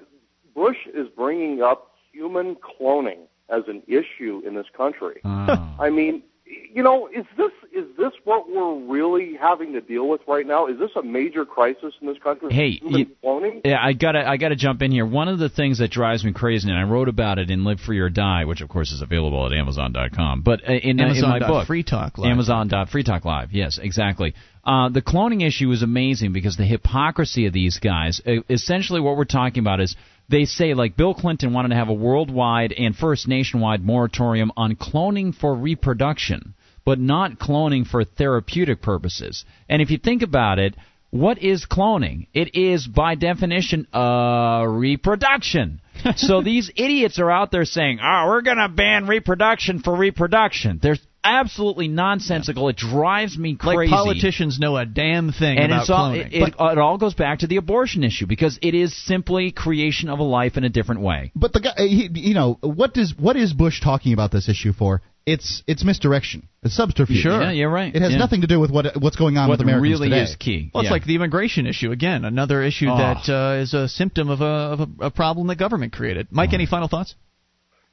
Bush 0.59 0.89
is 0.93 1.07
bringing 1.15 1.63
up 1.63 1.93
human 2.11 2.57
cloning 2.57 3.29
as 3.49 3.63
an 3.69 3.81
issue 3.87 4.43
in 4.45 4.57
this 4.57 4.67
country. 4.77 5.21
Ah. 5.25 5.77
I 5.79 5.89
mean, 5.89 6.25
you 6.73 6.83
know, 6.83 7.07
is 7.07 7.25
this 7.37 7.53
is 7.73 7.85
this 7.97 8.11
what 8.25 8.51
we're 8.51 8.75
really 8.87 9.37
having 9.41 9.73
to 9.75 9.81
deal 9.81 10.09
with 10.09 10.21
right 10.27 10.45
now? 10.45 10.67
Is 10.67 10.77
this 10.77 10.91
a 10.97 11.03
major 11.03 11.45
crisis 11.45 11.95
in 12.01 12.09
this 12.09 12.19
country? 12.19 12.53
Hey, 12.53 12.73
human 12.73 12.99
you- 12.99 13.07
cloning. 13.23 13.61
Yeah, 13.65 13.79
I 13.81 13.93
gotta 13.93 14.29
I 14.29 14.37
gotta 14.37 14.57
jump 14.57 14.83
in 14.83 14.91
here. 14.91 15.07
One 15.07 15.29
of 15.29 15.39
the 15.39 15.49
things 15.49 15.79
that 15.79 15.93
drives 15.93 16.25
me 16.25 16.33
crazy, 16.33 16.69
and 16.69 16.77
I 16.77 16.83
wrote 16.83 17.09
about 17.09 17.39
it 17.39 17.51
in 17.51 17.63
Live 17.63 17.79
Free 17.79 18.01
or 18.01 18.09
Die, 18.09 18.45
which 18.45 18.61
of 18.61 18.69
course 18.69 18.91
is 18.91 19.01
available 19.01 19.47
at 19.47 19.53
Amazon.com. 19.53 20.43
But 20.43 20.69
uh, 20.69 20.73
in, 20.73 21.01
uh, 21.01 21.13
in 21.15 21.23
my 21.23 21.39
book, 21.39 21.69
Free 21.69 21.85
Talk 21.85 22.19
Live. 22.19 22.33
Amazon.Free 22.33 23.05
Talk 23.05 23.25
Live. 23.25 23.53
Yes, 23.53 23.79
exactly. 23.81 24.35
Uh, 24.65 24.89
the 24.89 25.03
cloning 25.03 25.47
issue 25.47 25.71
is 25.71 25.83
amazing 25.83 26.33
because 26.33 26.57
the 26.57 26.65
hypocrisy 26.65 27.47
of 27.47 27.53
these 27.53 27.79
guys. 27.79 28.21
Essentially, 28.51 29.01
what 29.01 29.17
we're 29.17 29.25
talking 29.25 29.61
about 29.61 29.81
is 29.81 29.97
they 30.29 30.45
say, 30.45 30.75
like 30.75 30.97
Bill 30.97 31.15
Clinton 31.15 31.53
wanted 31.53 31.71
to 31.71 31.77
have 31.77 31.89
a 31.89 31.95
worldwide 31.95 32.73
and 32.73 32.95
first 32.95 33.27
nationwide 33.27 33.83
moratorium 33.83 34.53
on 34.57 34.77
cloning 34.77 35.35
for 35.35 35.55
reproduction, 35.55 36.55
but 36.85 36.99
not 36.99 37.39
cloning 37.39 37.87
for 37.87 38.05
therapeutic 38.05 38.83
purposes. 38.83 39.45
And 39.69 39.81
if 39.81 39.91
you 39.91 39.99
think 39.99 40.23
about 40.23 40.59
it, 40.59 40.75
what 41.11 41.39
is 41.39 41.65
cloning? 41.65 42.27
It 42.35 42.55
is, 42.55 42.87
by 42.87 43.15
definition, 43.15 43.87
uh, 43.95 44.65
reproduction. 44.69 45.81
so 46.17 46.43
these 46.43 46.71
idiots 46.77 47.19
are 47.19 47.31
out 47.31 47.51
there 47.51 47.65
saying, 47.65 47.99
"Oh, 48.03 48.27
we're 48.27 48.43
going 48.43 48.59
to 48.59 48.69
ban 48.69 49.07
reproduction 49.07 49.81
for 49.81 49.97
reproduction." 49.97 50.79
They're 50.83 50.99
absolutely 51.25 51.89
nonsensical. 51.89 52.69
It 52.69 52.77
drives 52.77 53.37
me 53.37 53.57
crazy. 53.57 53.77
Like 53.77 53.89
politicians 53.91 54.59
know 54.59 54.77
a 54.77 54.87
damn 54.87 55.33
thing 55.33 55.59
and 55.59 55.73
about 55.73 55.81
it's 55.83 55.91
all, 55.91 56.11
cloning. 56.13 56.27
it, 56.33 56.35
it, 56.35 56.55
it 56.59 56.79
all 56.79 56.99
goes 56.99 57.15
back 57.15 57.41
to 57.41 57.47
the 57.47 57.57
abortion 57.57 58.05
issue 58.05 58.27
because 58.27 58.59
it 58.63 58.75
is 58.75 58.97
simply 59.07 59.51
creation 59.53 60.09
of 60.09 60.19
a 60.19 60.23
life 60.25 60.57
in 60.57 60.65
a 60.65 60.69
different 60.69 61.01
way. 61.03 61.33
But 61.35 61.53
the 61.53 61.61
guy, 61.61 61.73
he, 61.77 62.09
you 62.15 62.35
know, 62.35 62.59
what 62.63 62.95
does 62.95 63.15
what 63.19 63.37
is 63.37 63.53
Bush 63.53 63.81
talking 63.81 64.13
about 64.13 64.31
this 64.33 64.49
issue 64.49 64.73
for? 64.73 65.03
It's 65.27 65.63
it's 65.67 65.85
misdirection. 65.85 66.49
It's 66.63 66.75
subterfuge. 66.75 67.19
Sure. 67.21 67.43
Yeah, 67.43 67.51
you're 67.51 67.69
right. 67.71 67.95
It 67.95 68.01
has 68.01 68.13
Yeah. 68.13 68.19
nothing 68.19 68.41
to 68.41 68.47
do 68.47 68.59
with 68.59 68.71
what 68.71 68.97
what's 68.99 69.17
going 69.17 69.37
on 69.37 69.49
What 69.49 69.59
with 69.59 69.61
Americans 69.67 69.83
really 70.01 70.09
today. 70.09 70.23
is 70.23 70.37
key. 70.37 70.71
Well, 70.73 70.81
it's 70.81 70.87
Yeah. 70.89 70.93
like 70.93 71.05
the 71.05 71.17
immigration 71.17 71.67
issue 71.67 71.91
again, 71.93 72.25
another 72.25 72.63
issue 72.63 72.87
Oh. 72.89 72.97
that 72.97 73.29
uh, 73.29 73.61
is 73.61 73.75
a 73.75 73.89
symptom 73.89 74.31
of 74.31 74.41
a 74.41 74.45
of 74.45 74.81
a, 74.81 74.89
a 75.07 75.11
problem 75.11 75.49
that 75.49 75.57
government 75.57 75.93
created. 75.93 76.29
Mike, 76.31 76.55
any 76.55 76.65
final 76.65 76.89
thoughts? 76.89 77.15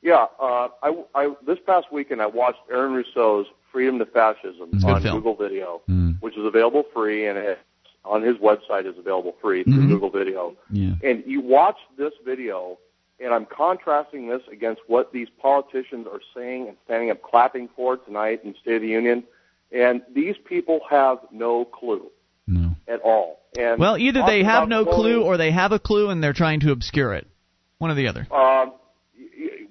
Yeah, 0.05 0.27
uh, 0.39 0.67
I, 0.83 1.03
I 1.15 1.33
this 1.47 1.57
past 1.65 1.87
weekend 1.91 2.21
I 2.21 2.27
watched 2.27 2.59
Aaron 2.71 2.93
Russo's 2.93 3.47
"Freedom 3.71 3.97
to 3.97 4.05
Fascism" 4.05 4.69
good 4.69 4.83
on 4.85 5.01
film. 5.01 5.15
Google 5.17 5.35
Video, 5.35 5.81
Mm. 5.89 6.21
which 6.21 6.37
is 6.37 6.45
available 6.45 6.83
free, 6.93 7.25
and 7.27 7.39
it, 7.39 7.57
on 8.05 8.21
his 8.21 8.37
website 8.37 8.85
is 8.85 8.95
available 8.99 9.35
free 9.41 9.63
through 9.63 9.73
Mhm. 9.73 9.87
Google 9.89 10.11
Video. 10.11 10.53
Yeah. 10.69 10.91
And 11.03 11.23
you 11.25 11.41
watch 11.41 11.77
this 11.97 12.13
video, 12.23 12.77
and 13.19 13.33
I'm 13.33 13.47
contrasting 13.47 14.27
this 14.29 14.43
against 14.51 14.81
what 14.85 15.11
these 15.11 15.27
politicians 15.41 16.05
are 16.05 16.21
saying 16.35 16.67
and 16.67 16.77
standing 16.85 17.09
up 17.09 17.23
clapping 17.23 17.67
for 17.75 17.97
tonight 17.97 18.41
in 18.43 18.53
State 18.61 18.75
of 18.75 18.81
the 18.83 18.87
Union. 18.89 19.23
And 19.71 20.03
these 20.13 20.35
people 20.45 20.81
have 20.87 21.17
no 21.31 21.65
clue 21.65 22.11
no. 22.45 22.75
at 22.87 23.01
all. 23.01 23.39
And 23.57 23.79
Well, 23.79 23.97
either 23.97 24.21
they 24.27 24.43
have 24.43 24.69
no 24.69 24.85
cloning- 24.85 24.93
clue 24.93 25.23
or 25.23 25.37
they 25.37 25.49
have 25.49 25.71
a 25.71 25.79
clue 25.79 26.09
and 26.11 26.23
they're 26.23 26.33
trying 26.33 26.59
to 26.59 26.71
obscure 26.71 27.15
it. 27.15 27.25
One 27.79 27.89
or 27.89 27.95
the 27.95 28.07
other. 28.07 28.27
Um, 28.31 28.73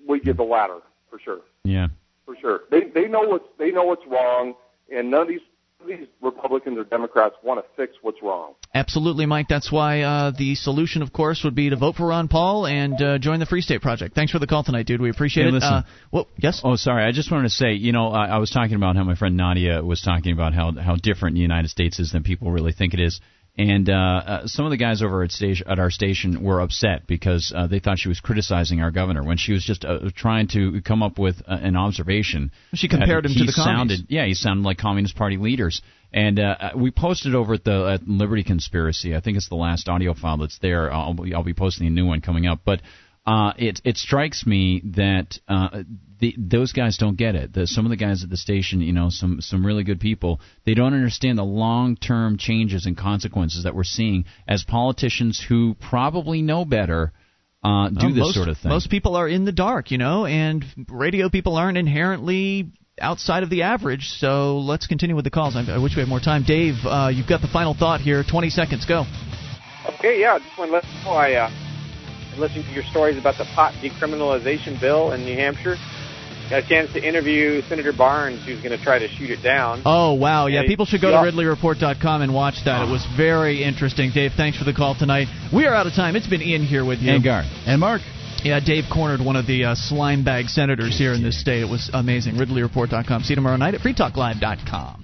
we 0.06 0.20
get 0.20 0.36
the 0.36 0.42
latter 0.44 0.78
for 1.10 1.18
sure, 1.18 1.40
Yeah. 1.64 1.88
for 2.24 2.36
sure. 2.40 2.60
They 2.70 2.84
they 2.84 3.08
know 3.08 3.22
what's 3.22 3.46
they 3.58 3.70
know 3.70 3.84
what's 3.84 4.06
wrong, 4.06 4.54
and 4.94 5.10
none 5.10 5.22
of 5.22 5.28
these 5.28 5.40
these 5.86 6.06
Republicans 6.22 6.78
or 6.78 6.84
Democrats 6.84 7.34
want 7.42 7.62
to 7.62 7.66
fix 7.76 7.96
what's 8.00 8.22
wrong. 8.22 8.54
Absolutely, 8.74 9.26
Mike. 9.26 9.48
That's 9.48 9.70
why 9.70 10.00
uh, 10.00 10.30
the 10.36 10.54
solution, 10.54 11.02
of 11.02 11.12
course, 11.12 11.44
would 11.44 11.54
be 11.54 11.68
to 11.68 11.76
vote 11.76 11.96
for 11.96 12.06
Ron 12.06 12.26
Paul 12.28 12.66
and 12.66 13.00
uh, 13.02 13.18
join 13.18 13.38
the 13.38 13.44
Free 13.44 13.60
State 13.60 13.82
Project. 13.82 14.14
Thanks 14.14 14.32
for 14.32 14.38
the 14.38 14.46
call 14.46 14.64
tonight, 14.64 14.86
dude. 14.86 15.02
We 15.02 15.10
appreciate 15.10 15.42
Hey, 15.44 15.48
it. 15.50 15.52
listen. 15.52 15.72
Uh, 15.72 15.82
well, 16.10 16.26
yes. 16.38 16.62
Oh, 16.64 16.76
sorry. 16.76 17.04
I 17.04 17.12
just 17.12 17.30
wanted 17.30 17.44
to 17.44 17.50
say, 17.50 17.72
you 17.74 17.92
know, 17.92 18.08
I, 18.08 18.26
I 18.28 18.38
was 18.38 18.50
talking 18.50 18.76
about 18.76 18.96
how 18.96 19.04
my 19.04 19.14
friend 19.14 19.36
Nadia 19.36 19.82
was 19.84 20.00
talking 20.00 20.32
about 20.32 20.54
how 20.54 20.72
how 20.72 20.96
different 20.96 21.34
the 21.34 21.42
United 21.42 21.68
States 21.68 21.98
is 22.00 22.12
than 22.12 22.22
people 22.22 22.50
really 22.50 22.72
think 22.72 22.94
it 22.94 23.00
is. 23.00 23.20
And 23.56 23.88
uh, 23.88 23.92
uh, 23.92 24.46
some 24.46 24.64
of 24.64 24.72
the 24.72 24.76
guys 24.76 25.00
over 25.00 25.22
at 25.22 25.30
station 25.30 25.68
at 25.68 25.78
our 25.78 25.90
station 25.90 26.42
were 26.42 26.60
upset 26.60 27.06
because 27.06 27.52
uh, 27.54 27.68
they 27.68 27.78
thought 27.78 28.00
she 28.00 28.08
was 28.08 28.18
criticizing 28.18 28.80
our 28.80 28.90
governor 28.90 29.22
when 29.22 29.36
she 29.36 29.52
was 29.52 29.62
just 29.64 29.84
uh, 29.84 30.00
trying 30.16 30.48
to 30.48 30.80
come 30.82 31.04
up 31.04 31.20
with 31.20 31.40
uh, 31.46 31.56
an 31.62 31.76
observation. 31.76 32.50
She 32.72 32.88
compared 32.88 33.24
Uh, 33.24 33.28
him 33.28 33.34
to 33.34 33.40
he 33.40 33.46
the 33.46 33.52
commies. 33.52 33.64
sounded, 33.98 34.06
yeah, 34.08 34.26
he 34.26 34.34
sounded 34.34 34.64
like 34.64 34.78
Communist 34.78 35.14
Party 35.14 35.36
leaders. 35.36 35.82
And 36.12 36.38
uh, 36.40 36.70
we 36.76 36.90
posted 36.90 37.34
over 37.36 37.54
at 37.54 37.64
the 37.64 37.92
at 38.00 38.08
Liberty 38.08 38.42
Conspiracy. 38.42 39.14
I 39.14 39.20
think 39.20 39.36
it's 39.36 39.48
the 39.48 39.56
last 39.56 39.88
audio 39.88 40.14
file 40.14 40.38
that's 40.38 40.58
there. 40.58 40.92
I'll, 40.92 41.14
be- 41.14 41.32
I'll 41.34 41.44
be 41.44 41.54
posting 41.54 41.86
a 41.86 41.90
new 41.90 42.06
one 42.06 42.20
coming 42.20 42.46
up, 42.46 42.60
but. 42.64 42.80
Uh, 43.26 43.52
it 43.56 43.80
it 43.84 43.96
strikes 43.96 44.44
me 44.46 44.82
that 44.84 45.38
uh, 45.48 45.82
the, 46.20 46.34
those 46.36 46.72
guys 46.72 46.98
don't 46.98 47.16
get 47.16 47.34
it. 47.34 47.54
The, 47.54 47.66
some 47.66 47.86
of 47.86 47.90
the 47.90 47.96
guys 47.96 48.22
at 48.22 48.28
the 48.28 48.36
station, 48.36 48.80
you 48.82 48.92
know, 48.92 49.08
some 49.08 49.40
some 49.40 49.64
really 49.64 49.82
good 49.82 49.98
people, 49.98 50.40
they 50.66 50.74
don't 50.74 50.92
understand 50.92 51.38
the 51.38 51.44
long 51.44 51.96
term 51.96 52.36
changes 52.36 52.84
and 52.84 52.96
consequences 52.96 53.64
that 53.64 53.74
we're 53.74 53.84
seeing 53.84 54.26
as 54.46 54.62
politicians 54.64 55.42
who 55.48 55.74
probably 55.80 56.42
know 56.42 56.66
better 56.66 57.12
uh, 57.62 57.88
do 57.88 58.06
Uh, 58.06 58.08
this 58.10 58.18
most, 58.18 58.34
sort 58.34 58.48
of 58.48 58.58
thing. 58.58 58.68
Most 58.68 58.90
people 58.90 59.16
are 59.16 59.26
in 59.26 59.46
the 59.46 59.52
dark, 59.52 59.90
you 59.90 59.96
know, 59.96 60.26
and 60.26 60.62
radio 60.90 61.30
people 61.30 61.56
aren't 61.56 61.78
inherently 61.78 62.72
outside 63.00 63.42
of 63.42 63.48
the 63.48 63.62
average. 63.62 64.08
So 64.08 64.58
let's 64.58 64.86
continue 64.86 65.16
with 65.16 65.24
the 65.24 65.30
calls. 65.30 65.56
I, 65.56 65.64
I 65.72 65.78
wish 65.78 65.96
we 65.96 66.00
had 66.00 66.08
more 66.08 66.20
time. 66.20 66.44
Dave, 66.46 66.74
uh, 66.84 67.10
you've 67.12 67.26
got 67.26 67.40
the 67.40 67.48
final 67.48 67.72
thought 67.72 68.02
here. 68.02 68.22
20 68.22 68.50
seconds. 68.50 68.84
Go. 68.84 69.06
Okay, 69.98 70.20
yeah, 70.20 70.38
just 70.38 70.58
want 70.58 70.70
to 70.70 70.74
let 70.74 70.84
you 70.84 71.04
know 71.04 71.12
I 71.12 71.73
I'm 72.34 72.40
listening 72.40 72.64
to 72.64 72.72
your 72.72 72.82
stories 72.84 73.16
about 73.16 73.38
the 73.38 73.44
pot 73.54 73.74
decriminalization 73.74 74.80
bill 74.80 75.12
in 75.12 75.24
New 75.24 75.36
Hampshire. 75.36 75.76
Got 76.50 76.64
a 76.64 76.68
chance 76.68 76.92
to 76.92 77.02
interview 77.02 77.62
Senator 77.68 77.92
Barnes, 77.92 78.44
who's 78.44 78.60
going 78.60 78.76
to 78.76 78.82
try 78.82 78.98
to 78.98 79.08
shoot 79.08 79.30
it 79.30 79.40
down. 79.42 79.82
Oh, 79.86 80.14
wow. 80.14 80.46
Yeah, 80.46 80.62
Yeah, 80.62 80.66
people 80.68 80.84
should 80.84 81.00
go 81.00 81.10
yeah. 81.10 81.24
to 81.24 81.30
RidleyReport.com 81.30 82.22
and 82.22 82.34
watch 82.34 82.56
that. 82.64 82.86
It 82.86 82.90
was 82.90 83.06
very 83.16 83.62
interesting. 83.62 84.10
Dave, 84.12 84.32
thanks 84.36 84.58
for 84.58 84.64
the 84.64 84.74
call 84.74 84.96
tonight. 84.96 85.28
We 85.54 85.64
are 85.66 85.74
out 85.74 85.86
of 85.86 85.94
time. 85.94 86.16
It's 86.16 86.26
been 86.26 86.42
Ian 86.42 86.64
here 86.64 86.84
with 86.84 86.98
you. 86.98 87.12
And 87.12 87.24
Gar. 87.24 87.44
And 87.66 87.80
Mark. 87.80 88.02
Yeah, 88.42 88.60
Dave 88.60 88.84
cornered 88.92 89.24
one 89.24 89.36
of 89.36 89.46
the 89.46 89.64
uh, 89.64 89.74
slime 89.74 90.22
bag 90.24 90.48
senators 90.48 90.98
here 90.98 91.14
in 91.14 91.22
this 91.22 91.40
state. 91.40 91.62
It 91.62 91.70
was 91.70 91.88
amazing. 91.94 92.34
RidleyReport.com. 92.34 93.22
See 93.22 93.30
you 93.30 93.36
tomorrow 93.36 93.56
night 93.56 93.74
at 93.74 93.80
FreeTalkLive.com. 93.80 95.03